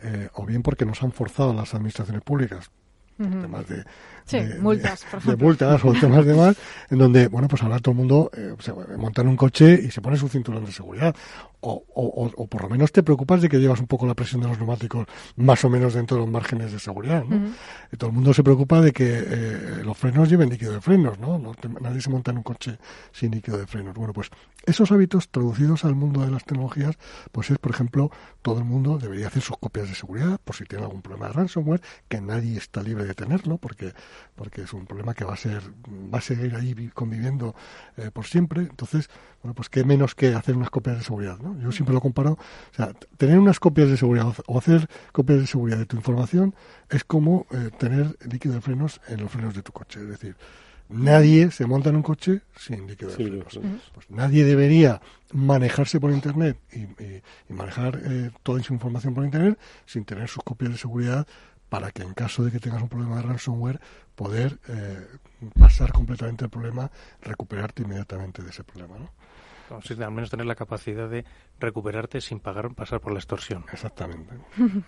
eh, 0.00 0.28
o 0.34 0.44
bien 0.44 0.62
porque 0.62 0.84
nos 0.84 1.02
han 1.02 1.12
forzado 1.12 1.54
las 1.54 1.72
administraciones 1.72 2.22
públicas, 2.22 2.70
temas 3.16 3.66
de 3.66 3.84
Sí, 4.28 4.38
multas, 4.60 5.04
por 5.04 5.18
ejemplo. 5.20 5.36
De 5.36 5.44
multas 5.44 5.84
o 5.84 5.92
temas 5.94 6.24
de 6.26 6.34
más, 6.34 6.56
en 6.90 6.98
donde, 6.98 7.28
bueno, 7.28 7.48
pues 7.48 7.62
ahora 7.62 7.78
todo 7.78 7.92
el 7.92 7.98
mundo 7.98 8.30
eh, 8.36 8.54
se 8.58 8.72
monta 8.72 9.22
en 9.22 9.28
un 9.28 9.36
coche 9.36 9.80
y 9.82 9.90
se 9.90 10.02
pone 10.02 10.16
su 10.16 10.28
cinturón 10.28 10.64
de 10.66 10.72
seguridad. 10.72 11.14
O, 11.60 11.82
o, 11.92 12.30
o, 12.36 12.46
por 12.46 12.62
lo 12.62 12.68
menos 12.68 12.92
te 12.92 13.02
preocupas 13.02 13.42
de 13.42 13.48
que 13.48 13.58
llevas 13.58 13.80
un 13.80 13.88
poco 13.88 14.06
la 14.06 14.14
presión 14.14 14.40
de 14.40 14.46
los 14.46 14.58
neumáticos 14.58 15.08
más 15.34 15.64
o 15.64 15.68
menos 15.68 15.92
dentro 15.92 16.16
de 16.16 16.20
los 16.20 16.30
márgenes 16.30 16.70
de 16.70 16.78
seguridad, 16.78 17.24
¿no? 17.24 17.50
y 17.90 17.96
todo 17.96 18.10
el 18.10 18.14
mundo 18.14 18.32
se 18.32 18.44
preocupa 18.44 18.80
de 18.80 18.92
que 18.92 19.24
eh, 19.26 19.82
los 19.84 19.98
frenos 19.98 20.30
lleven 20.30 20.50
líquido 20.50 20.72
de 20.72 20.80
frenos, 20.80 21.18
¿no? 21.18 21.40
Nadie 21.80 22.00
se 22.00 22.10
monta 22.10 22.30
en 22.30 22.36
un 22.36 22.42
coche 22.44 22.78
sin 23.10 23.32
líquido 23.32 23.58
de 23.58 23.66
frenos. 23.66 23.94
Bueno, 23.94 24.12
pues 24.12 24.30
esos 24.66 24.92
hábitos 24.92 25.30
traducidos 25.30 25.84
al 25.84 25.94
mundo 25.94 26.20
de 26.20 26.30
las 26.30 26.44
tecnologías, 26.44 26.96
pues 27.32 27.50
es, 27.50 27.58
por 27.58 27.72
ejemplo, 27.72 28.12
todo 28.42 28.58
el 28.58 28.64
mundo 28.64 28.98
debería 28.98 29.26
hacer 29.26 29.42
sus 29.42 29.56
copias 29.56 29.88
de 29.88 29.94
seguridad 29.94 30.38
por 30.44 30.54
si 30.54 30.64
tiene 30.64 30.84
algún 30.84 31.02
problema 31.02 31.28
de 31.28 31.32
ransomware, 31.32 31.80
que 32.08 32.20
nadie 32.20 32.56
está 32.58 32.82
libre 32.82 33.04
de 33.04 33.14
tenerlo, 33.14 33.58
porque 33.58 33.94
porque 34.34 34.62
es 34.62 34.72
un 34.72 34.86
problema 34.86 35.14
que 35.14 35.24
va 35.24 35.34
a 35.34 35.36
ser 35.36 35.62
va 36.12 36.18
a 36.18 36.20
seguir 36.20 36.54
ahí 36.54 36.90
conviviendo 36.94 37.54
eh, 37.96 38.10
por 38.12 38.26
siempre 38.26 38.62
entonces 38.62 39.08
bueno 39.42 39.54
pues 39.54 39.68
qué 39.68 39.84
menos 39.84 40.14
que 40.14 40.34
hacer 40.34 40.56
unas 40.56 40.70
copias 40.70 40.98
de 40.98 41.04
seguridad 41.04 41.38
¿no? 41.38 41.58
yo 41.60 41.72
siempre 41.72 41.94
lo 41.94 42.00
comparo 42.00 42.32
o 42.32 42.74
sea 42.74 42.92
tener 43.16 43.38
unas 43.38 43.60
copias 43.60 43.88
de 43.88 43.96
seguridad 43.96 44.32
o 44.46 44.58
hacer 44.58 44.88
copias 45.12 45.40
de 45.40 45.46
seguridad 45.46 45.78
de 45.78 45.86
tu 45.86 45.96
información 45.96 46.54
es 46.90 47.04
como 47.04 47.46
eh, 47.50 47.70
tener 47.78 48.16
líquido 48.30 48.54
de 48.54 48.60
frenos 48.60 49.00
en 49.08 49.20
los 49.20 49.30
frenos 49.30 49.54
de 49.54 49.62
tu 49.62 49.72
coche 49.72 50.00
es 50.00 50.08
decir 50.08 50.36
Nadie 50.88 51.50
se 51.50 51.66
monta 51.66 51.90
en 51.90 51.96
un 51.96 52.02
coche 52.02 52.40
sin 52.56 52.86
líquido 52.86 53.10
de 53.10 53.16
frenos. 53.16 53.60
Pues 53.92 54.10
nadie 54.10 54.44
debería 54.44 55.02
manejarse 55.32 56.00
por 56.00 56.10
Internet 56.10 56.58
y, 56.72 57.52
manejar 57.52 58.00
eh, 58.02 58.30
toda 58.42 58.62
su 58.62 58.72
información 58.72 59.12
por 59.12 59.24
Internet 59.24 59.58
sin 59.84 60.06
tener 60.06 60.28
sus 60.28 60.42
copias 60.42 60.72
de 60.72 60.78
seguridad 60.78 61.26
para 61.68 61.90
que 61.90 62.02
en 62.02 62.14
caso 62.14 62.44
de 62.44 62.50
que 62.50 62.60
tengas 62.60 62.82
un 62.82 62.88
problema 62.88 63.16
de 63.16 63.22
ransomware, 63.22 63.80
poder 64.14 64.58
eh, 64.68 65.06
pasar 65.58 65.92
completamente 65.92 66.44
el 66.44 66.50
problema, 66.50 66.90
recuperarte 67.22 67.82
inmediatamente 67.82 68.42
de 68.42 68.50
ese 68.50 68.64
problema. 68.64 68.98
¿no? 68.98 69.10
al 69.70 70.10
menos 70.10 70.30
tener 70.30 70.46
la 70.46 70.54
capacidad 70.54 71.08
de 71.08 71.24
recuperarte 71.58 72.20
sin 72.20 72.40
pagar 72.40 72.74
pasar 72.74 73.00
por 73.00 73.12
la 73.12 73.18
extorsión. 73.18 73.64
Exactamente. 73.72 74.34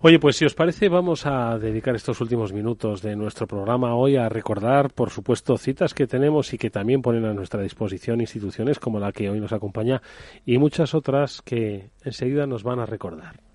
Oye, 0.00 0.18
pues 0.18 0.36
si 0.36 0.44
os 0.44 0.54
parece, 0.54 0.88
vamos 0.88 1.26
a 1.26 1.58
dedicar 1.58 1.94
estos 1.94 2.20
últimos 2.20 2.52
minutos 2.52 3.02
de 3.02 3.16
nuestro 3.16 3.46
programa 3.46 3.94
hoy 3.94 4.16
a 4.16 4.28
recordar, 4.28 4.92
por 4.92 5.10
supuesto, 5.10 5.56
citas 5.56 5.94
que 5.94 6.06
tenemos 6.06 6.52
y 6.52 6.58
que 6.58 6.70
también 6.70 7.02
ponen 7.02 7.24
a 7.24 7.34
nuestra 7.34 7.62
disposición 7.62 8.20
instituciones 8.20 8.78
como 8.78 9.00
la 9.00 9.12
que 9.12 9.30
hoy 9.30 9.40
nos 9.40 9.52
acompaña 9.52 10.02
y 10.44 10.58
muchas 10.58 10.94
otras 10.94 11.42
que 11.42 11.90
enseguida 12.04 12.46
nos 12.46 12.62
van 12.62 12.80
a 12.80 12.86
recordar. 12.86 13.47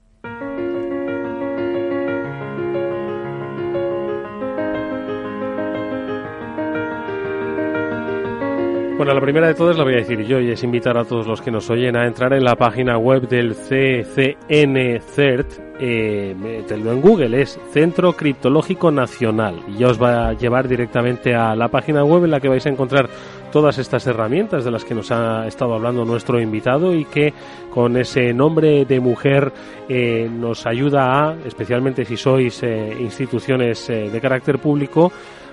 Bueno, 9.03 9.15
la 9.15 9.21
primera 9.21 9.47
de 9.47 9.53
todas 9.53 9.77
la 9.77 9.83
voy 9.83 9.95
a 9.95 9.97
decir 9.97 10.21
yo 10.25 10.39
y 10.39 10.49
es 10.49 10.63
invitar 10.63 10.97
a 10.97 11.03
todos 11.03 11.27
los 11.27 11.41
que 11.41 11.51
nos 11.51 11.69
oyen 11.69 11.97
a 11.97 12.07
entrar 12.07 12.31
en 12.31 12.45
la 12.45 12.55
página 12.55 12.97
web 12.97 13.27
del 13.27 13.53
CCN 13.53 15.01
CERT. 15.01 15.59
Eh, 15.77 16.33
en 16.69 17.01
Google, 17.01 17.41
es 17.41 17.59
Centro 17.73 18.13
Criptológico 18.13 18.91
Nacional. 18.91 19.59
Y 19.67 19.79
ya 19.79 19.87
os 19.87 20.01
va 20.01 20.29
a 20.29 20.33
llevar 20.33 20.69
directamente 20.69 21.35
a 21.35 21.53
la 21.53 21.67
página 21.67 22.05
web 22.05 22.23
en 22.23 22.31
la 22.31 22.39
que 22.39 22.47
vais 22.47 22.65
a 22.65 22.69
encontrar 22.69 23.09
todas 23.51 23.77
estas 23.77 24.07
herramientas 24.07 24.63
de 24.63 24.71
las 24.71 24.85
que 24.85 24.95
nos 24.95 25.11
ha 25.11 25.47
estado 25.47 25.73
hablando 25.73 26.05
nuestro 26.05 26.39
invitado 26.39 26.95
y 26.95 27.03
que 27.03 27.33
con 27.71 27.97
ese 27.97 28.33
nombre 28.33 28.85
de 28.85 28.99
mujer 29.01 29.51
eh, 29.89 30.29
nos 30.31 30.65
ayuda 30.65 31.29
a, 31.29 31.35
especialmente 31.45 32.05
si 32.05 32.15
sois 32.15 32.63
eh, 32.63 32.95
instituciones 32.99 33.89
eh, 33.89 34.09
de 34.09 34.21
carácter 34.21 34.59
público, 34.59 35.11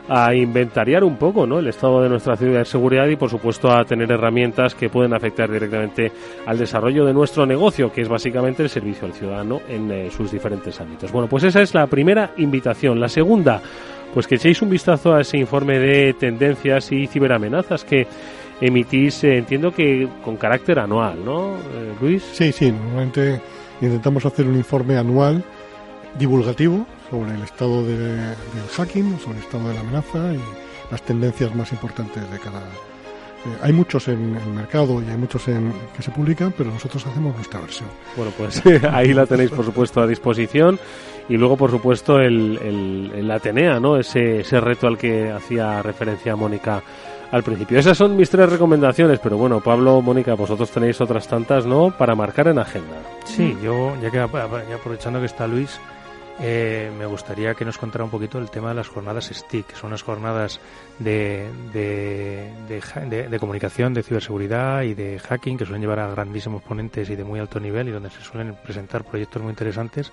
a 0.09 0.35
inventariar 0.35 1.05
un 1.05 1.16
poco 1.16 1.47
¿no? 1.47 1.59
el 1.59 1.68
estado 1.68 2.02
de 2.02 2.09
nuestra 2.09 2.36
ciudad 2.36 2.60
de 2.60 2.64
seguridad 2.64 3.06
y, 3.06 3.16
por 3.16 3.31
supuesto, 3.31 3.70
a 3.70 3.85
tener 3.85 4.10
herramientas 4.10 4.74
que 4.74 4.89
pueden 4.89 5.14
afectar 5.14 5.51
directamente 5.51 6.10
al 6.47 6.59
desarrollo 6.59 7.05
de 7.05 7.12
nuestro 7.12 7.47
negocio, 7.47 7.93
que 7.93 8.02
es 8.02 8.09
básicamente 8.09 8.62
el 8.62 8.68
servicio 8.68 9.06
al 9.06 9.12
ciudadano 9.12 9.60
en 9.68 10.10
sus 10.10 10.32
diferentes 10.32 10.81
ámbitos. 10.81 11.12
Bueno, 11.12 11.28
pues 11.28 11.44
esa 11.44 11.62
es 11.62 11.74
la 11.74 11.86
primera 11.86 12.32
invitación. 12.36 12.98
La 12.98 13.09
segunda, 13.09 13.60
pues 14.12 14.27
que 14.27 14.36
echéis 14.36 14.60
un 14.62 14.70
vistazo 14.70 15.14
a 15.14 15.20
ese 15.20 15.39
informe 15.39 15.78
de 15.78 16.14
tendencias 16.14 16.90
y 16.93 17.06
ciberamenazas 17.06 17.85
que 17.85 18.06
emitís, 18.60 19.24
eh, 19.24 19.39
entiendo 19.39 19.72
que 19.72 20.09
con 20.24 20.36
carácter 20.36 20.78
anual, 20.78 21.24
¿no, 21.24 21.55
eh, 21.56 21.94
Luis? 22.01 22.22
Sí, 22.32 22.52
sí, 22.52 22.70
normalmente 22.70 23.40
intentamos 23.81 24.27
hacer 24.27 24.47
un 24.47 24.56
informe 24.56 24.97
anual 24.97 25.43
divulgativo 26.18 26.86
sobre 27.11 27.35
el 27.35 27.43
estado 27.43 27.85
del 27.85 28.37
hacking, 28.77 29.19
sobre 29.19 29.39
el 29.39 29.45
estado 29.45 29.69
de 29.69 29.74
la 29.74 29.81
amenaza 29.81 30.32
y 30.32 30.41
las 30.91 31.03
tendencias 31.03 31.55
más 31.55 31.73
importantes 31.73 32.31
de 32.31 32.39
cada, 32.39 32.61
eh, 33.47 33.57
hay 33.62 33.73
muchos 33.73 34.09
en 34.09 34.37
el 34.37 34.53
mercado 34.53 35.03
y 35.03 35.09
hay 35.09 35.16
muchos 35.16 35.49
en, 35.49 35.73
que 35.97 36.03
se 36.03 36.11
publican, 36.11 36.53
pero 36.57 36.70
nosotros 36.70 37.07
hacemos 37.07 37.35
nuestra 37.35 37.61
versión. 37.61 37.89
Bueno, 38.16 38.32
pues 38.37 38.62
ahí 38.93 39.15
la 39.15 39.27
tenéis, 39.27 39.51
por 39.51 39.65
supuesto, 39.65 40.01
a 40.01 40.07
disposición. 40.07 40.78
Y 41.28 41.37
luego, 41.37 41.57
por 41.57 41.70
supuesto, 41.70 42.19
el, 42.19 43.12
el, 43.15 43.31
Atenea, 43.31 43.78
¿no? 43.78 43.97
Ese, 43.97 44.41
ese 44.41 44.61
reto 44.61 44.89
al 44.89 44.99
que 44.99 45.31
hacía 45.31 45.81
referencia 45.81 46.35
Mónica 46.35 46.82
al 47.31 47.45
principio. 47.45 47.78
Esas 47.78 47.97
son 47.97 48.16
mis 48.16 48.28
tres 48.28 48.51
recomendaciones, 48.51 49.20
pero 49.20 49.37
bueno, 49.37 49.61
Pablo, 49.61 50.03
Mónica, 50.03 50.35
vosotros 50.35 50.69
tenéis 50.73 51.01
otras 51.01 51.28
tantas, 51.28 51.66
¿no? 51.66 51.93
Para 51.97 52.16
marcar 52.16 52.49
en 52.49 52.59
agenda. 52.59 52.97
Sí, 53.24 53.57
yo, 53.62 53.95
ya 54.03 54.11
que 54.11 54.19
aprovechando 54.19 55.20
que 55.20 55.27
está 55.27 55.47
Luis, 55.47 55.78
eh, 56.43 56.91
me 56.99 57.07
gustaría 57.07 57.55
que 57.55 57.65
nos 57.65 57.77
contara 57.77 58.05
un 58.05 58.11
poquito 58.11 58.39
el 58.39 58.51
tema 58.51 58.71
de 58.71 58.77
las 58.77 58.89
jornadas 58.89 59.31
STIC, 59.33 59.67
que 59.67 59.77
son 59.77 59.91
las 59.91 60.03
jornadas 60.03 60.59
de, 60.99 61.49
de, 61.73 63.39
comunicación, 63.39 63.93
de 63.93 64.03
ciberseguridad 64.03 64.83
y 64.83 64.95
de 64.95 65.19
hacking, 65.19 65.59
que 65.59 65.65
suelen 65.65 65.83
llevar 65.83 65.99
a 65.99 66.11
grandísimos 66.11 66.62
ponentes 66.62 67.11
y 67.11 67.17
de 67.17 67.25
muy 67.25 67.41
alto 67.41 67.61
nivel 67.61 67.89
y 67.89 67.91
donde 67.91 68.11
se 68.11 68.23
suelen 68.23 68.55
presentar 68.55 69.05
proyectos 69.05 69.43
muy 69.43 69.51
interesantes. 69.51 70.12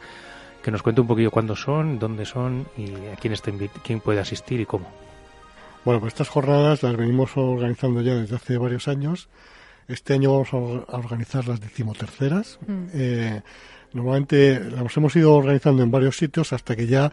Que 0.61 0.71
nos 0.71 0.83
cuente 0.83 0.99
un 0.99 1.07
poquito 1.07 1.31
cuándo 1.31 1.55
son, 1.55 1.97
dónde 1.97 2.25
son 2.25 2.67
y 2.75 2.93
a 3.13 3.15
quién, 3.15 3.33
está 3.33 3.51
quién 3.83 4.01
puede 4.01 4.19
asistir 4.19 4.59
y 4.59 4.65
cómo. 4.65 4.87
Bueno, 5.85 6.01
pues 6.01 6.13
estas 6.13 6.27
jornadas 6.27 6.83
las 6.83 6.97
venimos 6.97 7.37
organizando 7.37 8.01
ya 8.01 8.15
desde 8.15 8.35
hace 8.35 8.57
varios 8.57 8.89
años. 8.89 9.29
Este 9.87 10.13
año 10.13 10.31
vamos 10.33 10.53
a 10.53 10.97
organizar 10.97 11.47
las 11.47 11.61
decimoterceras. 11.61 12.59
Mm. 12.67 12.85
Eh, 12.93 13.41
Normalmente 13.93 14.59
las 14.59 14.95
hemos 14.97 15.15
ido 15.15 15.33
organizando 15.33 15.81
en 15.81 15.91
varios 15.91 16.17
sitios 16.17 16.53
hasta 16.53 16.75
que 16.75 16.87
ya 16.87 17.11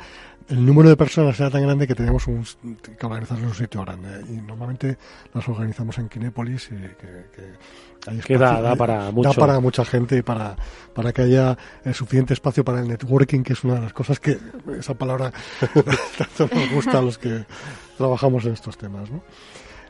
el 0.49 0.67
número 0.67 0.89
de 0.89 0.97
personas 0.97 1.39
era 1.41 1.51
tan 1.51 1.63
grande 1.63 1.87
que 1.87 1.95
teníamos 1.95 2.27
un, 2.27 2.45
que 2.83 3.07
organizarlo 3.07 3.45
en 3.45 3.49
un 3.49 3.55
sitio 3.55 3.83
grande. 3.83 4.23
Y 4.29 4.41
normalmente 4.41 4.99
las 5.33 5.49
organizamos 5.49 5.97
en 5.99 6.09
Kinépolis 6.09 6.71
y 6.71 6.75
que, 6.75 8.21
que, 8.27 8.39
da, 8.39 8.77
para 8.77 9.11
mucho. 9.11 9.31
Da 9.31 9.35
para 9.35 9.61
mucha 9.61 9.85
gente 9.85 10.19
y 10.19 10.23
para, 10.23 10.57
para 10.95 11.13
que 11.13 11.23
haya 11.23 11.57
el 11.85 11.95
suficiente 11.95 12.35
espacio 12.35 12.65
para 12.65 12.81
el 12.81 12.89
networking, 12.89 13.43
que 13.43 13.55
es 13.55 13.65
una 13.65 13.77
de 13.77 13.81
las 13.81 13.93
cosas 13.93 14.21
que 14.21 14.39
esa 14.79 14.95
palabra 14.95 15.33
tanto 16.19 16.55
nos 16.55 16.71
gusta 16.71 16.99
a 16.99 17.03
los 17.03 17.17
que 17.17 17.45
trabajamos 17.97 18.45
en 18.45 18.53
estos 18.53 18.77
temas. 18.77 19.11
¿no? 19.11 19.23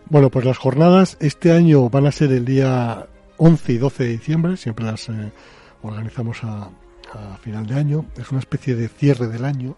Bueno, 0.08 0.30
pues 0.30 0.44
las 0.44 0.58
jornadas 0.58 1.16
este 1.20 1.50
año 1.50 1.88
van 1.88 2.06
a 2.06 2.12
ser 2.12 2.30
el 2.30 2.44
día 2.44 3.06
11 3.38 3.72
y 3.72 3.78
12 3.78 4.04
de 4.04 4.10
diciembre, 4.10 4.56
siempre 4.56 4.84
las 4.84 5.08
eh, 5.08 5.32
organizamos 5.84 6.42
a, 6.44 6.70
a 7.12 7.36
final 7.38 7.66
de 7.66 7.74
año. 7.74 8.06
Es 8.16 8.30
una 8.30 8.40
especie 8.40 8.74
de 8.74 8.88
cierre 8.88 9.28
del 9.28 9.44
año 9.44 9.76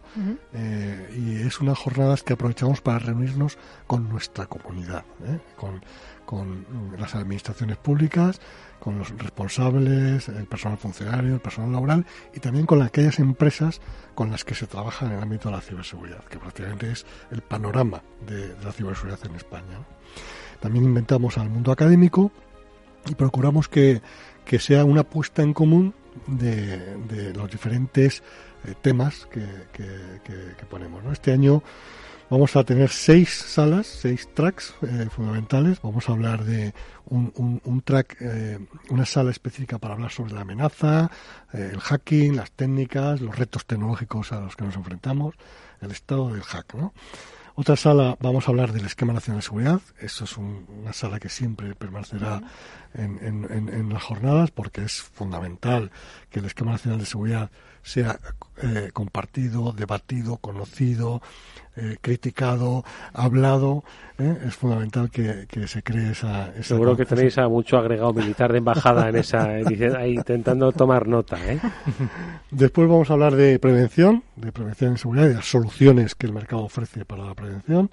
eh, 0.53 1.15
y 1.17 1.47
es 1.47 1.61
unas 1.61 1.79
jornadas 1.79 2.23
que 2.23 2.33
aprovechamos 2.33 2.81
para 2.81 2.99
reunirnos 2.99 3.59
con 3.87 4.09
nuestra 4.09 4.47
comunidad, 4.47 5.05
¿eh? 5.27 5.39
con, 5.57 5.83
con, 6.25 6.67
las 6.99 7.15
administraciones 7.15 7.77
públicas, 7.77 8.41
con 8.81 8.99
los 8.99 9.11
responsables, 9.19 10.29
el 10.29 10.47
personal 10.47 10.79
funcionario, 10.79 11.35
el 11.35 11.41
personal 11.41 11.73
laboral 11.73 12.07
y 12.35 12.41
también 12.41 12.67
con 12.67 12.83
aquellas 12.83 13.19
empresas 13.19 13.81
con 14.15 14.31
las 14.31 14.45
que 14.45 14.55
se 14.55 14.67
trabaja 14.67 15.07
en 15.07 15.13
el 15.13 15.23
ámbito 15.23 15.49
de 15.49 15.57
la 15.57 15.61
ciberseguridad, 15.61 16.25
que 16.25 16.39
prácticamente 16.39 16.91
es 16.91 17.07
el 17.31 17.43
panorama 17.43 18.03
de, 18.27 18.55
la 18.65 18.73
ciberseguridad 18.73 19.21
en 19.25 19.37
España. 19.37 19.79
También 20.61 20.85
inventamos 20.85 21.37
al 21.39 21.51
mundo 21.51 21.71
académico 21.71 22.33
y 23.09 23.15
procuramos 23.15 23.69
que, 23.69 24.01
que 24.47 24.59
sea 24.59 24.85
una 24.85 25.03
puesta 25.03 25.43
en 25.43 25.53
común 25.53 25.93
de, 26.27 27.33
los 27.35 27.51
diferentes 27.51 28.23
eh, 28.65 28.75
temas 28.81 29.27
que, 29.27 29.45
ponemos. 30.71 31.05
Este 31.13 31.33
año 31.33 31.63
vamos 32.31 32.57
a 32.57 32.65
tener 32.65 32.89
seis 32.91 33.31
salas, 33.31 33.87
seis 33.87 34.29
tracks 34.33 34.75
eh, 34.83 35.09
fundamentales. 35.11 35.83
Vamos 35.83 36.09
a 36.09 36.13
hablar 36.13 36.45
de 36.45 36.73
un, 37.07 37.83
track, 37.85 38.17
eh, 38.21 38.59
una 38.91 39.05
sala 39.05 39.33
específica 39.33 39.79
para 39.79 39.95
hablar 39.95 40.11
sobre 40.11 40.33
la 40.33 40.41
amenaza, 40.43 41.11
el 41.53 41.81
hacking, 41.81 42.37
las 42.37 42.53
técnicas, 42.53 43.21
los 43.21 43.37
retos 43.37 43.67
tecnológicos 43.67 44.33
a 44.33 44.41
los 44.41 44.57
que 44.57 44.65
nos 44.65 44.77
enfrentamos, 44.77 45.35
el 45.81 45.91
estado 45.91 46.33
del 46.33 46.43
hack. 46.43 46.75
¿no? 46.75 46.95
Otra 47.59 47.75
sala, 47.75 48.19
vamos 48.21 48.47
a 48.47 48.51
hablar 48.51 48.71
del 48.75 48.85
esquema 48.85 49.15
nacional 49.15 49.39
de 49.39 49.47
seguridad. 49.47 49.81
Eso 49.99 50.25
es 50.25 50.37
una 50.37 50.93
sala 50.93 51.19
que 51.19 51.31
siempre 51.31 51.75
permanecerá 51.75 52.43
en, 52.93 53.19
en, 53.23 53.71
en, 53.71 53.89
las 53.89 54.03
jornadas 54.03 54.51
porque 54.51 54.83
es 54.83 55.01
fundamental 55.01 55.91
que 56.29 56.41
el 56.41 56.45
esquema 56.45 56.73
nacional 56.73 56.99
de 56.99 57.07
seguridad 57.07 57.51
sea 57.87 58.19
eh, 58.63 58.91
compartido, 58.93 59.73
debatido, 59.73 60.39
conocido, 60.39 61.23
eh, 61.77 61.97
criticado, 62.01 62.85
hablado. 63.13 63.85
¿eh? 64.19 64.39
Es 64.45 64.57
fundamental 64.57 65.09
que, 65.09 65.47
se 65.69 65.83
cree 65.85 66.11
esa. 66.11 66.53
Seguro 66.65 66.97
que 66.97 67.07
tenéis 67.07 67.39
a 67.39 67.49
mucho 67.49 67.79
agregado 67.79 68.13
militar 68.13 68.51
de 68.51 68.59
embajada 68.59 69.09
en 69.09 69.17
esa 69.17 69.45
ahí 69.45 70.15
intentando 70.15 70.73
tomar 70.73 71.07
nota. 71.07 71.39
Después 72.51 72.89
vamos 72.89 73.09
a 73.09 73.13
hablar 73.13 73.37
de 73.37 73.57
prevención, 73.61 74.25
de 74.35 74.51
prevención 74.51 74.93
en 74.93 74.99
seguridad 74.99 75.29
y 75.29 75.35
las 75.35 75.49
soluciones 75.49 76.17
que 76.17 76.27
el 76.27 76.33
mercado 76.33 76.63
ofrece 76.65 77.05
para 77.05 77.25
la 77.25 77.35
prevención 77.35 77.91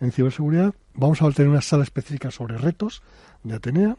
en 0.00 0.10
ciberseguridad. 0.10 0.72
Vamos 0.94 1.20
a 1.20 1.30
tener 1.32 1.50
una 1.50 1.60
sala 1.60 1.82
específica 1.82 2.30
sobre 2.30 2.56
retos 2.56 3.02
de 3.42 3.56
Atenea 3.56 3.96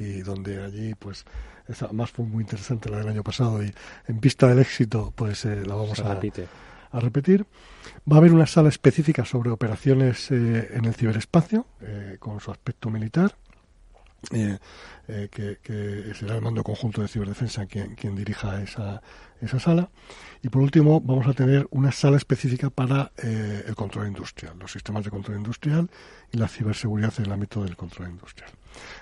y 0.00 0.22
donde 0.22 0.64
allí 0.64 0.94
pues 0.94 1.24
esa 1.68 1.92
más 1.92 2.10
fue 2.10 2.24
muy 2.24 2.42
interesante 2.42 2.90
la 2.90 2.98
del 2.98 3.08
año 3.08 3.22
pasado 3.22 3.62
y 3.62 3.72
en 4.06 4.20
vista 4.20 4.46
del 4.48 4.58
éxito 4.60 5.12
pues 5.14 5.44
eh, 5.44 5.64
la 5.66 5.74
vamos 5.74 5.98
a, 6.00 6.12
a, 6.12 7.00
repetir. 7.00 7.46
Va 8.10 8.16
a 8.16 8.18
haber 8.18 8.32
una 8.32 8.46
sala 8.46 8.68
específica 8.68 9.24
sobre 9.24 9.50
operaciones 9.50 10.30
eh, 10.30 10.70
en 10.72 10.84
el 10.84 10.94
ciberespacio 10.94 11.66
eh, 11.80 12.16
con 12.18 12.40
su 12.40 12.50
aspecto 12.50 12.90
militar. 12.90 13.36
que, 14.30 14.58
será 16.18 16.36
el 16.36 16.42
mando 16.42 16.64
conjunto 16.64 17.00
de 17.00 17.08
ciberdefensa 17.08 17.66
quien, 17.66 17.94
quien 17.94 18.16
dirija 18.16 18.60
esa, 18.62 19.02
esa 19.40 19.60
sala. 19.60 19.90
Y 20.42 20.48
por 20.48 20.62
último, 20.62 21.00
vamos 21.00 21.26
a 21.26 21.32
tener 21.32 21.66
una 21.70 21.92
sala 21.92 22.16
específica 22.16 22.70
para 22.70 23.12
el 23.16 23.74
control 23.76 24.08
industrial, 24.08 24.58
los 24.58 24.72
sistemas 24.72 25.04
de 25.04 25.10
control 25.10 25.36
industrial 25.36 25.90
y 26.32 26.38
la 26.38 26.48
ciberseguridad 26.48 27.12
en 27.18 27.26
el 27.26 27.32
ámbito 27.32 27.62
del 27.62 27.76
control 27.76 28.10
industrial. 28.10 28.50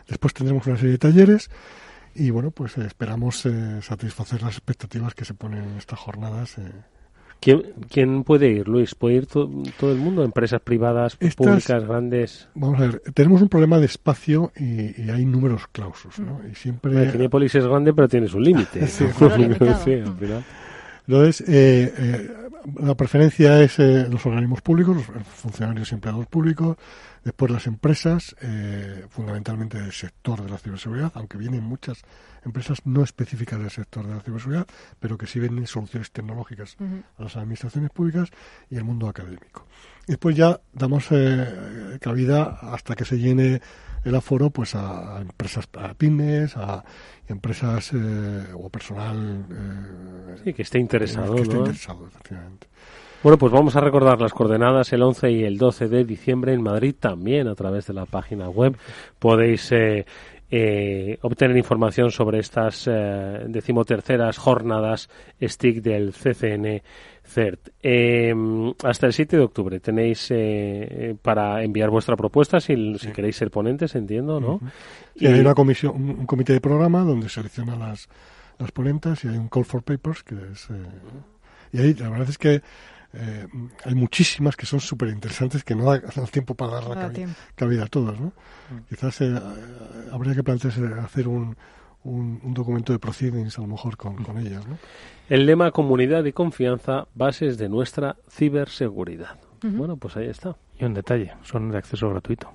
Después 0.09 0.35
tendremos 0.35 0.66
una 0.66 0.77
serie 0.77 0.93
de 0.93 0.99
talleres 0.99 1.51
y 2.15 2.31
bueno, 2.31 2.51
pues 2.51 2.78
eh, 2.78 2.86
esperamos 2.86 3.45
eh, 3.47 3.81
satisfacer 3.82 4.43
las 4.43 4.53
expectativas 4.53 5.15
que 5.15 5.24
se 5.24 5.35
ponen 5.35 5.65
en 5.65 5.78
estas 5.78 5.99
jornadas. 5.99 6.59
Eh. 6.59 6.73
¿Quién, 7.91 8.24
puede 8.24 8.49
ir, 8.49 8.69
Luis? 8.69 8.95
¿Puede 8.95 9.16
ir 9.16 9.27
todo 9.27 9.51
el 9.82 9.99
mundo? 9.99 10.24
¿Empresas 10.24 10.62
privadas, 10.62 11.16
públicas, 11.36 11.85
grandes? 11.85 12.49
Vamos 12.55 12.81
a 12.81 12.86
ver, 12.86 13.03
tenemos 13.12 13.43
un 13.43 13.51
problema 13.51 13.78
de 13.78 13.85
espacio 13.85 14.51
y, 14.57 15.11
hay 15.11 15.27
números 15.27 15.66
clausos, 15.70 16.19
¿no? 16.20 16.41
Y 16.51 16.55
siempre... 16.55 17.11
Cinepolis 17.11 17.55
es 17.55 17.66
grande, 17.66 17.93
pero 17.93 18.09
tienes 18.09 18.32
un 18.32 18.45
límite. 18.45 18.86
sí, 18.86 19.05
Entonces, 21.07 21.45
la 22.81 22.95
preferencia 22.95 23.61
es 23.61 23.78
los 23.78 24.24
organismos 24.24 24.62
públicos, 24.62 24.97
los 24.97 25.27
funcionarios 25.27 25.93
y 25.93 25.97
empleados 25.97 26.27
públicos, 26.27 26.78
Después 27.24 27.51
las 27.51 27.66
empresas, 27.66 28.36
eh, 28.42 29.06
fundamentalmente 29.09 29.80
del 29.80 29.92
sector 29.92 30.42
de 30.42 30.51
la 30.51 30.59
ciberseguridad, 30.59 31.10
aunque 31.14 31.38
vienen 31.38 31.64
muchas 31.64 32.02
empresas 32.44 32.84
no 32.84 33.02
específicas 33.02 33.59
del 33.59 33.70
sector 33.70 34.06
de 34.06 34.14
la 34.14 34.20
ciberseguridad, 34.20 34.66
pero 35.01 35.16
que 35.16 35.26
sí 35.26 35.40
venden 35.40 35.66
soluciones 35.66 36.10
tecnológicas 36.10 36.76
a 37.16 37.22
las 37.22 37.36
administraciones 37.36 37.90
públicas 37.90 38.28
y 38.68 38.76
el 38.76 38.84
mundo 38.84 39.09
académico. 39.09 39.66
Y 40.06 40.12
después 40.12 40.36
ya 40.36 40.60
damos 40.74 41.06
eh, 41.12 41.98
cabida 41.98 42.59
hasta 42.60 42.94
que 42.94 43.06
se 43.06 43.18
llene 43.18 43.62
el 44.05 44.14
aforo 44.14 44.51
pues 44.51 44.74
a, 44.74 45.22
empresas, 45.22 45.66
a 45.78 45.94
pymes, 45.94 46.59
a 46.59 46.84
empresas 47.26 47.90
eh, 47.94 48.44
o 48.52 48.68
personal 48.68 49.46
sí, 50.44 50.52
que 50.52 50.60
esté 50.60 50.78
interesado. 50.78 51.36
Que 51.36 51.42
esté 51.42 51.56
interesado, 51.56 52.06
efectivamente. 52.06 52.66
Bueno, 53.24 53.38
pues 53.38 53.52
vamos 53.52 53.74
a 53.74 53.80
recordar 53.80 54.20
las 54.20 54.34
coordenadas 54.34 54.92
el 54.92 55.01
11 55.01 55.30
y 55.30 55.44
el 55.44 55.56
12 55.56 55.88
de 55.88 56.05
diciembre 56.05 56.52
en 56.52 56.62
Madrid 56.62 56.94
también 56.94 57.48
a 57.48 57.55
través 57.55 57.86
de 57.86 57.94
la 57.94 58.05
página 58.05 58.51
web. 58.51 58.76
Podéis 59.18 59.72
eh, 59.72 60.05
eh, 60.51 61.16
obtener 61.22 61.56
información 61.56 62.10
sobre 62.10 62.40
estas 62.40 62.86
eh, 62.86 63.46
decimoterceras 63.48 64.36
jornadas 64.36 65.09
STIC 65.40 65.80
del 65.80 66.12
CCN 66.12 66.82
CERT. 67.22 67.70
Em, 67.80 68.74
hasta 68.84 69.06
el 69.06 69.14
7 69.14 69.38
de 69.38 69.42
octubre 69.42 69.80
tenéis 69.80 70.30
para 71.22 71.64
enviar 71.64 71.88
vuestra 71.88 72.16
propuesta 72.16 72.60
si, 72.60 72.98
si 72.98 73.09
queréis 73.09 73.36
ser 73.36 73.51
ponentes, 73.51 73.94
entiendo, 73.94 74.38
¿no? 74.38 74.60
y... 75.14 75.28
hay 75.28 75.40
una 75.40 75.55
comisión, 75.55 75.94
un, 75.94 76.26
comité 76.26 76.52
de 76.52 76.60
programa 76.60 77.01
donde 77.05 77.30
seleccionan 77.30 77.78
las, 77.78 78.06
las 78.59 78.70
ponentes 78.70 79.24
y 79.24 79.28
hay 79.28 79.38
un 79.38 79.48
call 79.48 79.64
for 79.64 79.82
papers 79.82 80.22
que 80.22 80.34
es... 80.52 80.68
y 81.72 81.78
ahí 81.78 81.94
la 81.94 82.10
verdad 82.10 82.28
es 82.28 82.36
que 82.36 82.60
eh, 83.16 83.47
hay 83.85 83.95
muchísimas 83.95 84.57
que 84.57 84.66
son 84.66 84.81
súper 84.81 85.09
interesantes 85.09 85.65
que 85.65 85.74
no 85.74 85.85
da, 85.85 86.01
tiempo 86.27 86.55
para 86.55 86.74
dar 86.74 86.85
la 86.85 87.12
cabida, 87.55 87.85
a 87.85 87.86
todas. 87.86 88.19
¿no? 88.19 88.28
Mm. 88.28 88.89
Quizás 88.89 89.20
eh, 89.20 89.35
habría 90.12 90.35
que 90.35 90.43
plantearse 90.43 90.82
hacer 91.01 91.28
un, 91.28 91.57
un, 92.05 92.55
documento 92.55 92.93
de 92.93 92.99
proceedings 92.99 93.59
a 93.59 93.62
lo 93.62 93.69
mejor 93.69 93.97
con, 93.97 94.16
con 94.23 94.39
ellas. 94.39 94.66
¿no? 94.66 94.78
El 95.28 95.47
lema 95.47 95.70
comunidad 95.70 96.24
y 96.24 96.32
confianza, 96.32 97.07
bases 97.15 97.59
de 97.59 97.69
nuestra 97.69 98.16
ciberseguridad. 98.31 99.39
Bueno, 99.62 99.97
pues 99.97 100.15
ahí 100.19 100.27
está. 100.27 100.57
Y 100.78 100.85
un 100.85 100.93
detalle, 100.93 101.32
son 101.43 101.70
de 101.70 101.78
acceso 101.78 102.11
gratuito. 102.11 102.53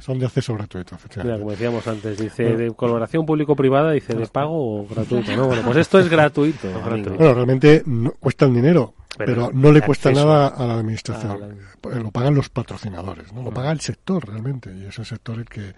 Son 0.00 0.18
de 0.18 0.26
acceso 0.26 0.54
gratuito, 0.54 0.94
efectivamente. 0.94 1.40
como 1.40 1.50
decíamos 1.50 1.86
antes, 1.86 2.18
dice 2.18 2.56
de 2.56 2.70
colaboración 2.72 3.26
público-privada, 3.26 3.92
dice 3.92 4.14
de 4.14 4.26
pago 4.26 4.80
o 4.80 4.86
gratuito. 4.86 5.36
¿no? 5.36 5.46
Bueno, 5.46 5.62
pues 5.62 5.78
esto 5.78 5.98
es 5.98 6.08
gratuito. 6.08 6.68
Bueno, 6.70 7.34
realmente 7.34 7.82
no, 7.86 8.12
cuesta 8.12 8.46
un 8.46 8.54
dinero, 8.54 8.94
pero, 9.16 9.50
no 9.52 9.72
le 9.72 9.82
cuesta 9.82 10.10
nada 10.10 10.48
a 10.48 10.66
la 10.66 10.74
administración. 10.74 11.58
Eh, 11.92 12.00
lo 12.00 12.10
pagan 12.10 12.34
los 12.34 12.48
patrocinadores, 12.48 13.32
¿no? 13.32 13.42
Lo 13.42 13.50
paga 13.50 13.72
el 13.72 13.80
sector 13.80 14.26
realmente, 14.26 14.74
y 14.74 14.86
es 14.86 14.98
el 14.98 15.04
sector 15.04 15.38
el 15.38 15.46
que 15.46 15.74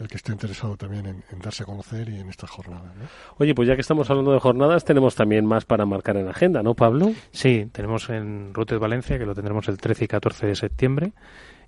el 0.00 0.08
que 0.08 0.16
está 0.16 0.32
interesado 0.32 0.76
también 0.76 1.06
en, 1.06 1.22
darse 1.40 1.62
a 1.62 1.66
conocer 1.66 2.08
y 2.08 2.18
en 2.18 2.28
estas 2.28 2.50
jornadas. 2.50 2.90
Oye, 3.38 3.54
pues 3.54 3.68
ya 3.68 3.74
que 3.76 3.80
estamos 3.80 4.10
hablando 4.10 4.32
de 4.32 4.40
jornadas, 4.40 4.84
tenemos 4.84 5.14
también 5.14 5.46
más 5.46 5.64
para 5.64 5.86
marcar 5.86 6.16
en 6.16 6.28
agenda, 6.28 6.62
¿no, 6.62 6.74
Pablo? 6.74 7.12
Sí, 7.30 7.68
tenemos 7.72 8.08
en 8.10 8.52
Rutes 8.52 8.78
Valencia, 8.78 9.18
que 9.18 9.26
lo 9.26 9.34
tendremos 9.34 9.68
el 9.68 9.78
13 9.78 10.04
y 10.04 10.08
14 10.08 10.46
de 10.48 10.56
septiembre, 10.56 11.12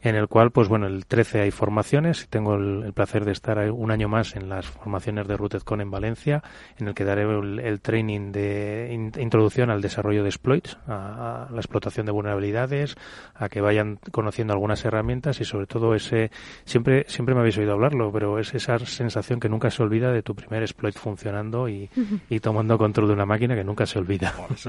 en 0.03 0.15
el 0.15 0.29
cual, 0.29 0.51
pues 0.51 0.69
bueno, 0.69 0.87
el 0.87 1.07
13 1.07 1.41
hay 1.41 1.51
formaciones 1.51 2.25
y 2.25 2.27
tengo 2.27 2.55
el, 2.55 2.93
placer 2.93 3.25
de 3.25 3.33
estar 3.33 3.59
un 3.71 3.91
año 3.91 4.09
más 4.09 4.37
en 4.37 4.49
las 4.49 4.67
formaciones 4.67 5.27
de 5.27 5.37
RootedCon 5.37 5.81
en 5.81 5.91
Valencia, 5.91 6.43
en 6.79 6.89
el 6.89 6.95
que 6.95 7.05
daré 7.05 7.23
el, 7.23 7.81
training 7.81 8.33
de 8.33 9.11
introducción 9.19 9.71
al 9.71 9.83
desarrollo 9.83 10.23
de 10.23 10.29
exploits, 10.29 10.79
a, 10.87 11.49
la 11.51 11.59
explotación 11.59 12.07
de 12.07 12.13
vulnerabilidades, 12.13 12.97
a 13.35 13.49
que 13.49 13.61
vayan 13.61 13.99
conociendo 14.13 14.53
algunas 14.53 14.85
herramientas 14.85 15.41
y 15.41 15.45
sobre 15.45 15.67
todo 15.67 15.95
ese, 15.95 16.31
siempre, 16.65 17.05
siempre 17.09 17.35
me 17.35 17.41
habéis 17.41 17.59
oído 17.59 17.73
hablarlo, 17.73 18.11
pero 18.13 18.39
es 18.39 18.55
esa 18.55 18.79
sensación 18.79 19.41
que 19.41 19.49
nunca 19.49 19.71
se 19.71 19.83
olvida 19.83 20.13
de 20.13 20.23
tu 20.23 20.35
primer 20.35 20.63
exploit 20.63 20.97
funcionando 20.97 21.69
y, 21.69 21.91
tomando 22.41 22.79
control 22.79 23.09
de 23.09 23.15
una 23.15 23.27
máquina 23.27 23.55
que 23.55 23.65
nunca 23.65 23.87
se 23.87 23.99
olvida. 23.99 24.35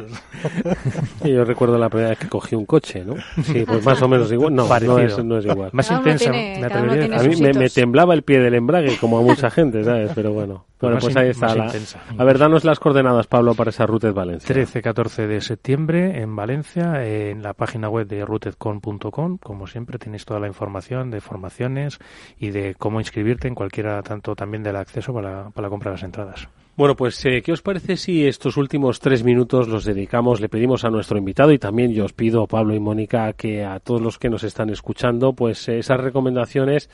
yo 1.24 1.44
recuerdo 1.46 1.78
la 1.78 1.90
primera 1.90 2.10
vez 2.10 2.20
que 2.20 2.28
cogí 2.28 2.56
un 2.56 2.66
coche, 2.66 3.04
¿no? 3.04 3.16
Sí, 3.44 3.64
pues 3.66 3.86
más 3.86 4.02
o 4.02 4.08
menos 4.08 4.32
igual. 4.32 4.54
No, 4.54 4.68
no 4.68 5.00
es, 5.00 5.17
no 5.24 5.38
es 5.38 5.46
igual. 5.46 5.70
Más 5.74 5.90
intensa, 5.92 6.30
A 6.30 7.24
mí 7.24 7.36
me, 7.36 7.70
temblaba 7.70 8.14
el 8.14 8.24
pie 8.24 8.40
del 8.40 8.56
embrague, 8.56 8.98
como 9.00 9.20
a 9.20 9.22
mucha 9.22 9.50
gente, 9.50 9.84
¿sabes? 9.84 10.12
Pero 10.16 10.34
bueno. 10.34 10.66
Bueno, 10.80 10.98
pues 11.00 11.16
ahí 11.16 11.30
está. 11.30 11.56
La... 11.56 11.74
A 12.18 12.24
ver, 12.24 12.38
danos 12.38 12.64
las 12.64 12.80
coordenadas, 12.80 13.28
Pablo, 13.28 13.56
para 13.56 13.72
esa 13.72 13.86
Routed 13.86 14.14
Valencia. 14.14 14.56
13-14 14.56 15.26
de 15.28 15.42
septiembre 15.42 16.22
en 16.22 16.36
Valencia, 16.36 17.04
en 17.04 17.42
la 17.42 17.54
página 17.54 17.90
web 17.90 18.08
de 18.08 18.24
rootedcon.com. 18.24 19.38
Como 19.38 19.68
siempre, 19.68 19.98
tenéis 19.98 20.26
toda 20.26 20.40
la 20.40 20.48
información 20.48 21.10
de 21.10 21.20
formaciones 21.22 22.00
y 22.38 22.52
de 22.52 22.76
cómo 22.76 23.00
inscribirte 23.00 23.48
en 23.48 23.56
cualquiera, 23.56 24.02
tanto 24.04 24.36
también 24.36 24.64
del 24.64 24.76
acceso 24.76 25.14
para, 25.14 25.50
para 25.50 25.68
la 25.68 25.70
compra 25.70 25.92
de 25.92 25.96
las 25.96 26.04
entradas. 26.04 26.48
Bueno, 26.78 26.96
pues, 26.96 27.26
eh, 27.26 27.42
¿qué 27.42 27.54
os 27.54 27.64
parece 27.64 27.98
si 27.98 28.28
estos 28.28 28.56
últimos 28.56 29.00
tres 29.00 29.24
minutos 29.24 29.68
los 29.68 29.84
dedicamos, 29.84 30.40
le 30.40 30.48
pedimos 30.48 30.86
a 30.86 30.92
nuestro 30.92 31.18
invitado 31.18 31.52
y 31.52 31.58
también 31.58 31.92
yo 31.92 32.06
os 32.06 32.14
pido, 32.14 32.46
Pablo 32.46 32.76
y 32.76 32.80
Mónica, 32.80 33.34
que 33.34 33.66
a 33.66 33.80
todos 33.80 34.00
los 34.00 34.20
que 34.20 34.30
nos 34.30 34.44
están 34.44 34.70
escuchando, 34.70 35.34
pues 35.34 35.68
eh, 35.70 35.80
esas 35.80 36.00
recomendaciones 36.00 36.92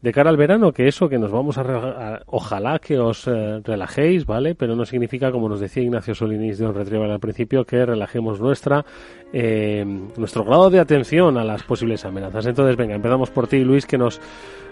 de 0.00 0.12
cara 0.12 0.30
al 0.30 0.36
verano, 0.36 0.72
que 0.72 0.86
eso, 0.86 1.08
que 1.08 1.18
nos 1.18 1.30
vamos 1.30 1.58
a, 1.58 2.22
ojalá 2.26 2.78
que 2.78 2.98
os 2.98 3.26
eh, 3.26 3.60
relajéis, 3.64 4.26
¿vale? 4.26 4.54
Pero 4.54 4.76
no 4.76 4.84
significa, 4.84 5.32
como 5.32 5.48
nos 5.48 5.60
decía 5.60 5.82
Ignacio 5.82 6.14
Solinis 6.14 6.58
de 6.58 6.66
On 6.66 6.74
Retrieval 6.74 7.10
al 7.10 7.20
principio, 7.20 7.64
que 7.64 7.84
relajemos 7.84 8.40
nuestra, 8.40 8.84
eh, 9.32 9.84
nuestro 10.16 10.44
grado 10.44 10.70
de 10.70 10.78
atención 10.78 11.36
a 11.36 11.44
las 11.44 11.62
posibles 11.64 12.04
amenazas. 12.04 12.46
Entonces, 12.46 12.76
venga, 12.76 12.94
empezamos 12.94 13.30
por 13.30 13.48
ti, 13.48 13.64
Luis, 13.64 13.86
que 13.86 13.98
nos 13.98 14.20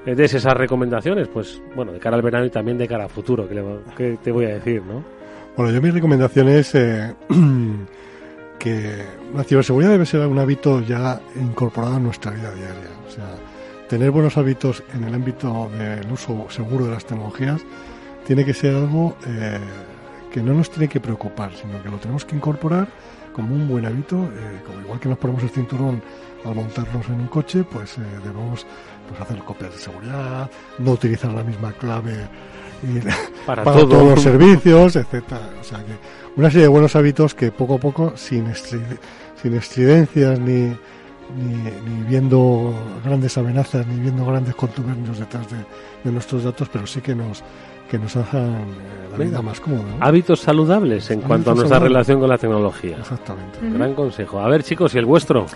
eh, 0.06 0.14
des 0.14 0.34
esas 0.34 0.54
recomendaciones, 0.54 1.28
pues, 1.28 1.60
bueno, 1.74 1.92
de 1.92 1.98
cara 1.98 2.16
al 2.16 2.22
verano 2.22 2.46
y 2.46 2.50
también 2.50 2.78
de 2.78 2.86
cara 2.86 3.04
al 3.04 3.10
futuro, 3.10 3.48
que, 3.48 4.18
te 4.22 4.30
voy 4.30 4.44
a 4.44 4.54
decir, 4.54 4.82
¿no? 4.82 5.02
Bueno, 5.56 5.72
yo 5.72 5.80
mi 5.80 5.90
recomendación 5.90 6.48
es 6.48 6.72
que 8.58 8.92
la 9.34 9.42
ciberseguridad 9.42 9.90
debe 9.90 10.06
ser 10.06 10.26
un 10.26 10.38
hábito 10.38 10.82
ya 10.82 11.20
incorporado 11.34 11.96
en 11.96 12.04
nuestra 12.04 12.30
vida 12.30 12.52
diaria. 12.54 12.90
O 13.06 13.10
sea, 13.10 13.24
tener 13.88 14.10
buenos 14.10 14.36
hábitos 14.36 14.82
en 14.94 15.04
el 15.04 15.14
ámbito 15.14 15.70
del 15.78 16.10
uso 16.10 16.46
seguro 16.50 16.86
de 16.86 16.92
las 16.92 17.04
tecnologías 17.04 17.62
tiene 18.26 18.44
que 18.44 18.54
ser 18.54 18.74
algo 18.74 19.16
eh, 19.26 19.58
que 20.32 20.42
no 20.42 20.52
nos 20.52 20.70
tiene 20.70 20.88
que 20.88 21.00
preocupar, 21.00 21.52
sino 21.54 21.80
que 21.82 21.88
lo 21.88 21.98
tenemos 21.98 22.24
que 22.24 22.34
incorporar 22.34 22.88
como 23.32 23.54
un 23.54 23.68
buen 23.68 23.86
hábito, 23.86 24.16
eh, 24.16 24.62
como 24.66 24.80
igual 24.80 24.98
que 24.98 25.08
nos 25.08 25.18
ponemos 25.18 25.42
el 25.42 25.50
cinturón 25.50 26.02
al 26.44 26.54
montarnos 26.54 27.06
en 27.08 27.20
un 27.20 27.28
coche, 27.28 27.64
pues 27.64 27.98
eh, 27.98 28.02
debemos 28.24 28.66
pues, 29.08 29.20
hacer 29.20 29.38
copias 29.40 29.72
de 29.72 29.78
seguridad, 29.78 30.50
no 30.78 30.92
utilizar 30.92 31.32
la 31.32 31.44
misma 31.44 31.72
clave 31.72 32.28
para, 33.46 33.62
todos 33.62 33.88
los 34.10 34.22
servicios, 34.22 34.96
etcétera. 34.96 35.50
O 35.60 35.64
sea 35.64 35.78
que 35.78 35.92
una 36.36 36.50
serie 36.50 36.62
de 36.62 36.68
buenos 36.68 36.96
hábitos 36.96 37.34
que 37.34 37.52
poco 37.52 37.74
a 37.74 37.78
poco, 37.78 38.16
sin, 38.16 38.52
sin 38.54 39.54
estridencias 39.54 40.40
ni, 40.40 40.76
ni, 41.34 42.02
viendo 42.08 42.74
grandes 43.04 43.36
amenazas, 43.38 43.86
ni 43.86 44.00
viendo 44.00 44.24
grandes 44.24 44.54
contubernios 44.54 45.18
detrás 45.18 45.46
de, 45.50 46.10
nuestros 46.10 46.44
datos, 46.44 46.68
pero 46.68 46.86
sí 46.86 47.00
que 47.00 47.14
nos 47.14 47.42
que 47.90 47.98
nos 47.98 48.16
hagan 48.16 48.54
eh, 48.54 49.08
la 49.12 49.16
vida 49.16 49.42
más 49.42 49.60
cómoda. 49.60 49.84
Hábitos 50.00 50.40
saludables 50.40 51.08
en 51.10 51.20
cuanto 51.20 51.52
a 51.52 51.54
nuestra 51.54 51.78
relación 51.78 52.18
con 52.18 52.28
la 52.28 52.36
tecnología. 52.36 52.96
Exactamente. 52.98 53.58
Gran 53.62 53.94
consejo. 53.94 54.40
A 54.40 54.48
ver, 54.48 54.64
chicos, 54.64 54.94
¿y 54.94 54.98
el 54.98 55.04
vuestro? 55.04 55.46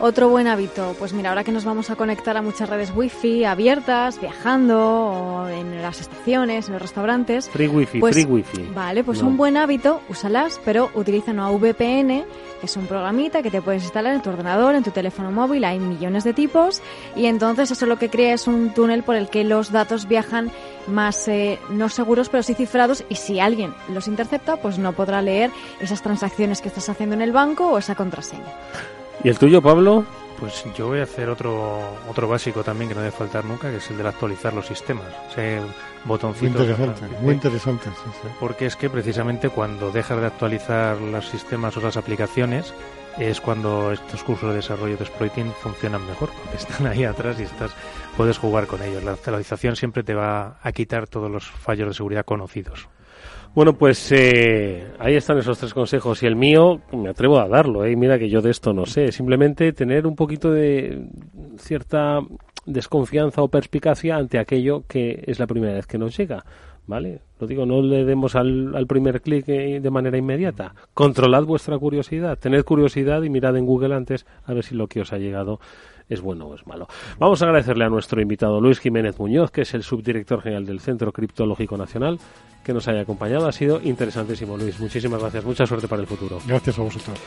Otro 0.00 0.28
buen 0.28 0.46
hábito, 0.46 0.94
pues 0.96 1.12
mira, 1.12 1.30
ahora 1.30 1.42
que 1.42 1.50
nos 1.50 1.64
vamos 1.64 1.90
a 1.90 1.96
conectar 1.96 2.36
a 2.36 2.42
muchas 2.42 2.70
redes 2.70 2.92
wifi 2.94 3.44
abiertas, 3.44 4.20
viajando, 4.20 4.78
o 4.78 5.48
en 5.48 5.82
las 5.82 6.00
estaciones, 6.00 6.68
en 6.68 6.74
los 6.74 6.82
restaurantes. 6.82 7.48
Free 7.48 7.66
wifi, 7.66 7.98
pues, 7.98 8.14
free 8.14 8.24
wifi. 8.24 8.62
Vale, 8.72 9.02
pues 9.02 9.22
un 9.22 9.36
buen 9.36 9.56
hábito, 9.56 10.00
úsalas, 10.08 10.60
pero 10.64 10.88
utiliza 10.94 11.32
una 11.32 11.50
VPN, 11.50 12.24
que 12.60 12.66
es 12.66 12.76
un 12.76 12.86
programita 12.86 13.42
que 13.42 13.50
te 13.50 13.60
puedes 13.60 13.82
instalar 13.82 14.14
en 14.14 14.22
tu 14.22 14.30
ordenador, 14.30 14.76
en 14.76 14.84
tu 14.84 14.92
teléfono 14.92 15.32
móvil, 15.32 15.64
hay 15.64 15.80
millones 15.80 16.22
de 16.22 16.32
tipos, 16.32 16.80
y 17.16 17.26
entonces 17.26 17.72
eso 17.72 17.84
lo 17.86 17.98
que 17.98 18.08
crea 18.08 18.34
es 18.34 18.46
un 18.46 18.72
túnel 18.74 19.02
por 19.02 19.16
el 19.16 19.28
que 19.28 19.42
los 19.42 19.72
datos 19.72 20.06
viajan 20.06 20.52
más 20.86 21.26
eh, 21.26 21.58
no 21.70 21.88
seguros, 21.88 22.28
pero 22.28 22.44
sí 22.44 22.54
cifrados, 22.54 23.04
y 23.08 23.16
si 23.16 23.40
alguien 23.40 23.74
los 23.92 24.06
intercepta, 24.06 24.58
pues 24.58 24.78
no 24.78 24.92
podrá 24.92 25.22
leer 25.22 25.50
esas 25.80 26.02
transacciones 26.02 26.60
que 26.60 26.68
estás 26.68 26.88
haciendo 26.88 27.16
en 27.16 27.22
el 27.22 27.32
banco 27.32 27.66
o 27.66 27.78
esa 27.78 27.96
contraseña. 27.96 28.54
¿Y 29.24 29.28
el 29.28 29.38
tuyo, 29.38 29.60
Pablo? 29.60 30.04
Pues 30.38 30.64
yo 30.76 30.86
voy 30.86 31.00
a 31.00 31.02
hacer 31.02 31.28
otro 31.28 31.80
otro 32.08 32.28
básico 32.28 32.62
también 32.62 32.88
que 32.88 32.94
no 32.94 33.00
debe 33.00 33.10
faltar 33.10 33.44
nunca, 33.44 33.70
que 33.70 33.78
es 33.78 33.90
el 33.90 33.98
de 33.98 34.06
actualizar 34.06 34.54
los 34.54 34.66
sistemas. 34.66 35.06
Ese 35.30 35.60
botoncito. 36.04 36.58
Muy 36.58 36.68
interesante, 36.68 37.18
muy 37.20 37.34
interesante. 37.34 37.90
Porque 38.38 38.66
es 38.66 38.76
que 38.76 38.88
precisamente 38.88 39.48
cuando 39.48 39.90
dejas 39.90 40.20
de 40.20 40.26
actualizar 40.26 41.00
los 41.00 41.28
sistemas 41.28 41.76
o 41.76 41.80
las 41.80 41.96
aplicaciones 41.96 42.72
es 43.18 43.40
cuando 43.40 43.90
estos 43.90 44.22
cursos 44.22 44.50
de 44.50 44.56
desarrollo 44.56 44.96
de 44.96 45.02
exploiting 45.04 45.52
funcionan 45.60 46.06
mejor, 46.06 46.30
porque 46.40 46.56
están 46.56 46.86
ahí 46.86 47.02
atrás 47.02 47.40
y 47.40 47.42
estás 47.42 47.72
puedes 48.16 48.38
jugar 48.38 48.68
con 48.68 48.80
ellos. 48.82 49.02
La 49.02 49.12
actualización 49.12 49.74
siempre 49.74 50.04
te 50.04 50.14
va 50.14 50.58
a 50.62 50.70
quitar 50.70 51.08
todos 51.08 51.28
los 51.28 51.50
fallos 51.50 51.88
de 51.88 51.94
seguridad 51.94 52.24
conocidos. 52.24 52.88
Bueno, 53.54 53.72
pues 53.72 54.12
eh, 54.12 54.86
ahí 54.98 55.16
están 55.16 55.38
esos 55.38 55.58
tres 55.58 55.74
consejos 55.74 56.22
y 56.22 56.26
el 56.26 56.36
mío 56.36 56.80
me 56.92 57.08
atrevo 57.08 57.40
a 57.40 57.48
darlo. 57.48 57.84
¿eh? 57.84 57.96
Mira 57.96 58.18
que 58.18 58.28
yo 58.28 58.40
de 58.40 58.50
esto 58.50 58.72
no 58.72 58.86
sé. 58.86 59.10
Simplemente 59.10 59.72
tener 59.72 60.06
un 60.06 60.14
poquito 60.14 60.52
de 60.52 61.08
cierta 61.58 62.20
desconfianza 62.66 63.42
o 63.42 63.48
perspicacia 63.48 64.16
ante 64.16 64.38
aquello 64.38 64.84
que 64.86 65.24
es 65.26 65.38
la 65.38 65.46
primera 65.46 65.74
vez 65.74 65.86
que 65.86 65.98
nos 65.98 66.16
llega. 66.16 66.44
¿Vale? 66.86 67.20
Lo 67.38 67.46
digo, 67.46 67.66
no 67.66 67.82
le 67.82 68.06
demos 68.06 68.34
al, 68.34 68.74
al 68.74 68.86
primer 68.86 69.20
clic 69.20 69.46
eh, 69.48 69.78
de 69.78 69.90
manera 69.90 70.16
inmediata. 70.16 70.74
Controlad 70.94 71.44
vuestra 71.44 71.76
curiosidad. 71.76 72.38
Tened 72.38 72.64
curiosidad 72.64 73.22
y 73.24 73.28
mirad 73.28 73.56
en 73.58 73.66
Google 73.66 73.94
antes 73.94 74.24
a 74.46 74.54
ver 74.54 74.64
si 74.64 74.74
lo 74.74 74.86
que 74.86 75.02
os 75.02 75.12
ha 75.12 75.18
llegado 75.18 75.60
es 76.08 76.20
bueno 76.20 76.46
o 76.46 76.54
es 76.54 76.66
malo. 76.66 76.86
Vamos 77.18 77.42
a 77.42 77.46
agradecerle 77.46 77.84
a 77.84 77.88
nuestro 77.88 78.20
invitado 78.20 78.60
Luis 78.60 78.80
Jiménez 78.80 79.18
Muñoz, 79.18 79.50
que 79.50 79.62
es 79.62 79.74
el 79.74 79.82
subdirector 79.82 80.40
general 80.40 80.64
del 80.64 80.80
Centro 80.80 81.12
Criptológico 81.12 81.76
Nacional, 81.76 82.18
que 82.68 82.74
nos 82.74 82.86
haya 82.86 83.00
acompañado. 83.00 83.48
Ha 83.48 83.52
sido 83.52 83.80
interesantísimo, 83.82 84.54
Luis. 84.58 84.78
Muchísimas 84.78 85.22
gracias. 85.22 85.42
Mucha 85.42 85.66
suerte 85.66 85.88
para 85.88 86.02
el 86.02 86.06
futuro. 86.06 86.38
Gracias 86.46 86.78
a 86.78 86.82
vosotros. 86.82 87.18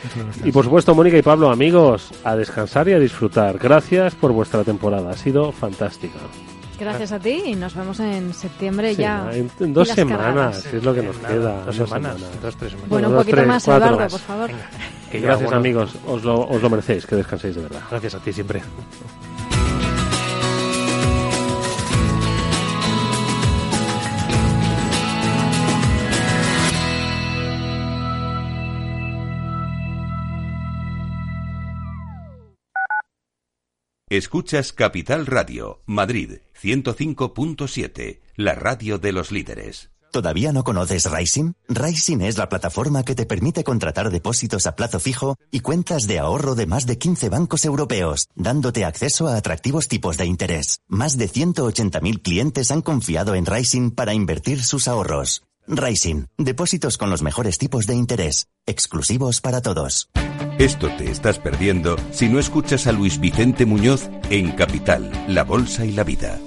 Y 0.46 0.52
por 0.52 0.64
supuesto, 0.64 0.94
Mónica 0.94 1.18
y 1.18 1.24
Pablo, 1.24 1.50
amigos, 1.50 2.12
a 2.24 2.36
descansar 2.36 2.88
y 2.90 2.94
a 2.94 3.00
disfrutar. 3.00 3.58
Gracias 3.58 4.14
por 4.14 4.34
vuestra 4.34 4.64
temporada. 4.64 5.10
Ha 5.10 5.18
sido 5.18 5.52
fantástica. 5.52 6.20
Gracias 6.80 7.12
a 7.12 7.18
ti 7.20 7.42
y 7.48 7.56
nos 7.56 7.74
vemos 7.74 8.00
en 8.00 8.36
septiembre 8.36 8.96
ya. 8.96 9.32
En, 9.34 9.50
en 9.60 9.74
dos 9.74 9.90
semanas, 9.90 10.64
es 10.72 10.84
lo 10.84 10.94
que 10.94 11.02
nos 11.02 11.18
queda. 11.18 11.66
Dos, 11.66 11.76
semanas, 11.76 12.18
dos, 12.40 12.56
tres 12.56 12.72
semanas. 12.74 12.90
Bueno, 12.90 13.08
un 13.08 13.14
dos, 13.16 13.24
poquito 13.24 13.38
tres, 13.38 13.48
más, 13.48 13.68
Eduardo, 13.68 13.98
más. 13.98 14.12
por 14.12 14.22
favor. 14.22 14.52
Que 15.12 15.20
gracias, 15.22 15.52
amigos. 15.52 15.96
Os 16.06 16.24
lo, 16.24 16.48
os 16.48 16.62
lo 16.62 16.70
merecéis. 16.70 17.08
Que 17.08 17.16
descanséis 17.16 17.56
de 17.56 17.64
verdad. 17.64 17.82
Gracias 17.90 18.14
a 18.14 18.20
ti 18.20 18.32
siempre. 18.32 18.62
Escuchas 34.12 34.74
Capital 34.74 35.26
Radio, 35.26 35.84
Madrid 35.86 36.40
105.7, 36.62 38.20
la 38.36 38.56
radio 38.56 38.98
de 38.98 39.14
los 39.14 39.32
líderes. 39.32 39.90
¿Todavía 40.12 40.52
no 40.52 40.66
conoces 40.66 41.10
Rising? 41.10 41.54
Rising 41.70 42.20
es 42.20 42.38
la 42.38 42.50
plataforma 42.50 43.04
que 43.04 43.16
te 43.16 43.26
permite 43.26 43.64
contratar 43.64 44.10
depósitos 44.10 44.68
a 44.68 44.76
plazo 44.76 45.00
fijo 45.00 45.38
y 45.50 45.62
cuentas 45.62 46.08
de 46.08 46.20
ahorro 46.20 46.56
de 46.56 46.66
más 46.66 46.86
de 46.86 46.98
15 46.98 47.30
bancos 47.30 47.64
europeos, 47.64 48.28
dándote 48.36 48.84
acceso 48.84 49.30
a 49.30 49.38
atractivos 49.38 49.88
tipos 49.88 50.18
de 50.18 50.26
interés. 50.26 50.82
Más 50.90 51.18
de 51.18 51.30
180.000 51.30 52.22
clientes 52.22 52.70
han 52.70 52.82
confiado 52.82 53.34
en 53.34 53.46
Rising 53.46 53.92
para 53.92 54.14
invertir 54.14 54.62
sus 54.62 54.90
ahorros. 54.90 55.44
Rising, 55.68 56.26
depósitos 56.38 56.98
con 56.98 57.10
los 57.10 57.22
mejores 57.22 57.58
tipos 57.58 57.88
de 57.88 57.96
interés, 57.96 58.48
exclusivos 58.66 59.42
para 59.42 59.62
todos. 59.62 60.10
Esto 60.58 60.90
te 60.98 61.10
estás 61.10 61.40
perdiendo 61.40 61.96
si 62.12 62.30
no 62.30 62.40
escuchas 62.40 62.88
a 62.88 62.92
Luis 62.92 63.20
Vicente 63.20 63.66
Muñoz 63.66 64.10
en 64.30 64.52
Capital, 64.52 65.12
La 65.28 65.44
Bolsa 65.44 65.86
y 65.86 65.92
la 65.92 66.04
Vida. 66.04 66.40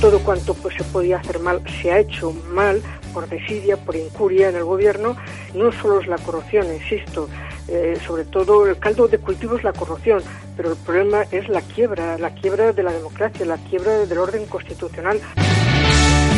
todo 0.00 0.18
cuanto 0.20 0.54
pues, 0.54 0.74
se 0.76 0.84
podía 0.84 1.18
hacer 1.18 1.38
mal 1.38 1.62
se 1.80 1.92
ha 1.92 1.98
hecho 1.98 2.32
mal 2.52 2.82
por 3.12 3.28
desidia, 3.28 3.76
por 3.76 3.96
incuria 3.96 4.48
en 4.48 4.56
el 4.56 4.64
gobierno. 4.64 5.16
No 5.54 5.70
solo 5.72 6.00
es 6.00 6.06
la 6.06 6.18
corrupción, 6.18 6.66
insisto, 6.72 7.28
eh, 7.68 7.98
sobre 8.06 8.24
todo 8.24 8.66
el 8.66 8.78
caldo 8.78 9.08
de 9.08 9.18
cultivo 9.18 9.56
es 9.56 9.64
la 9.64 9.72
corrupción, 9.72 10.22
pero 10.56 10.72
el 10.72 10.78
problema 10.78 11.22
es 11.30 11.48
la 11.48 11.60
quiebra, 11.60 12.18
la 12.18 12.34
quiebra 12.34 12.72
de 12.72 12.82
la 12.82 12.92
democracia, 12.92 13.46
la 13.46 13.58
quiebra 13.58 14.06
del 14.06 14.18
orden 14.18 14.46
constitucional. 14.46 15.20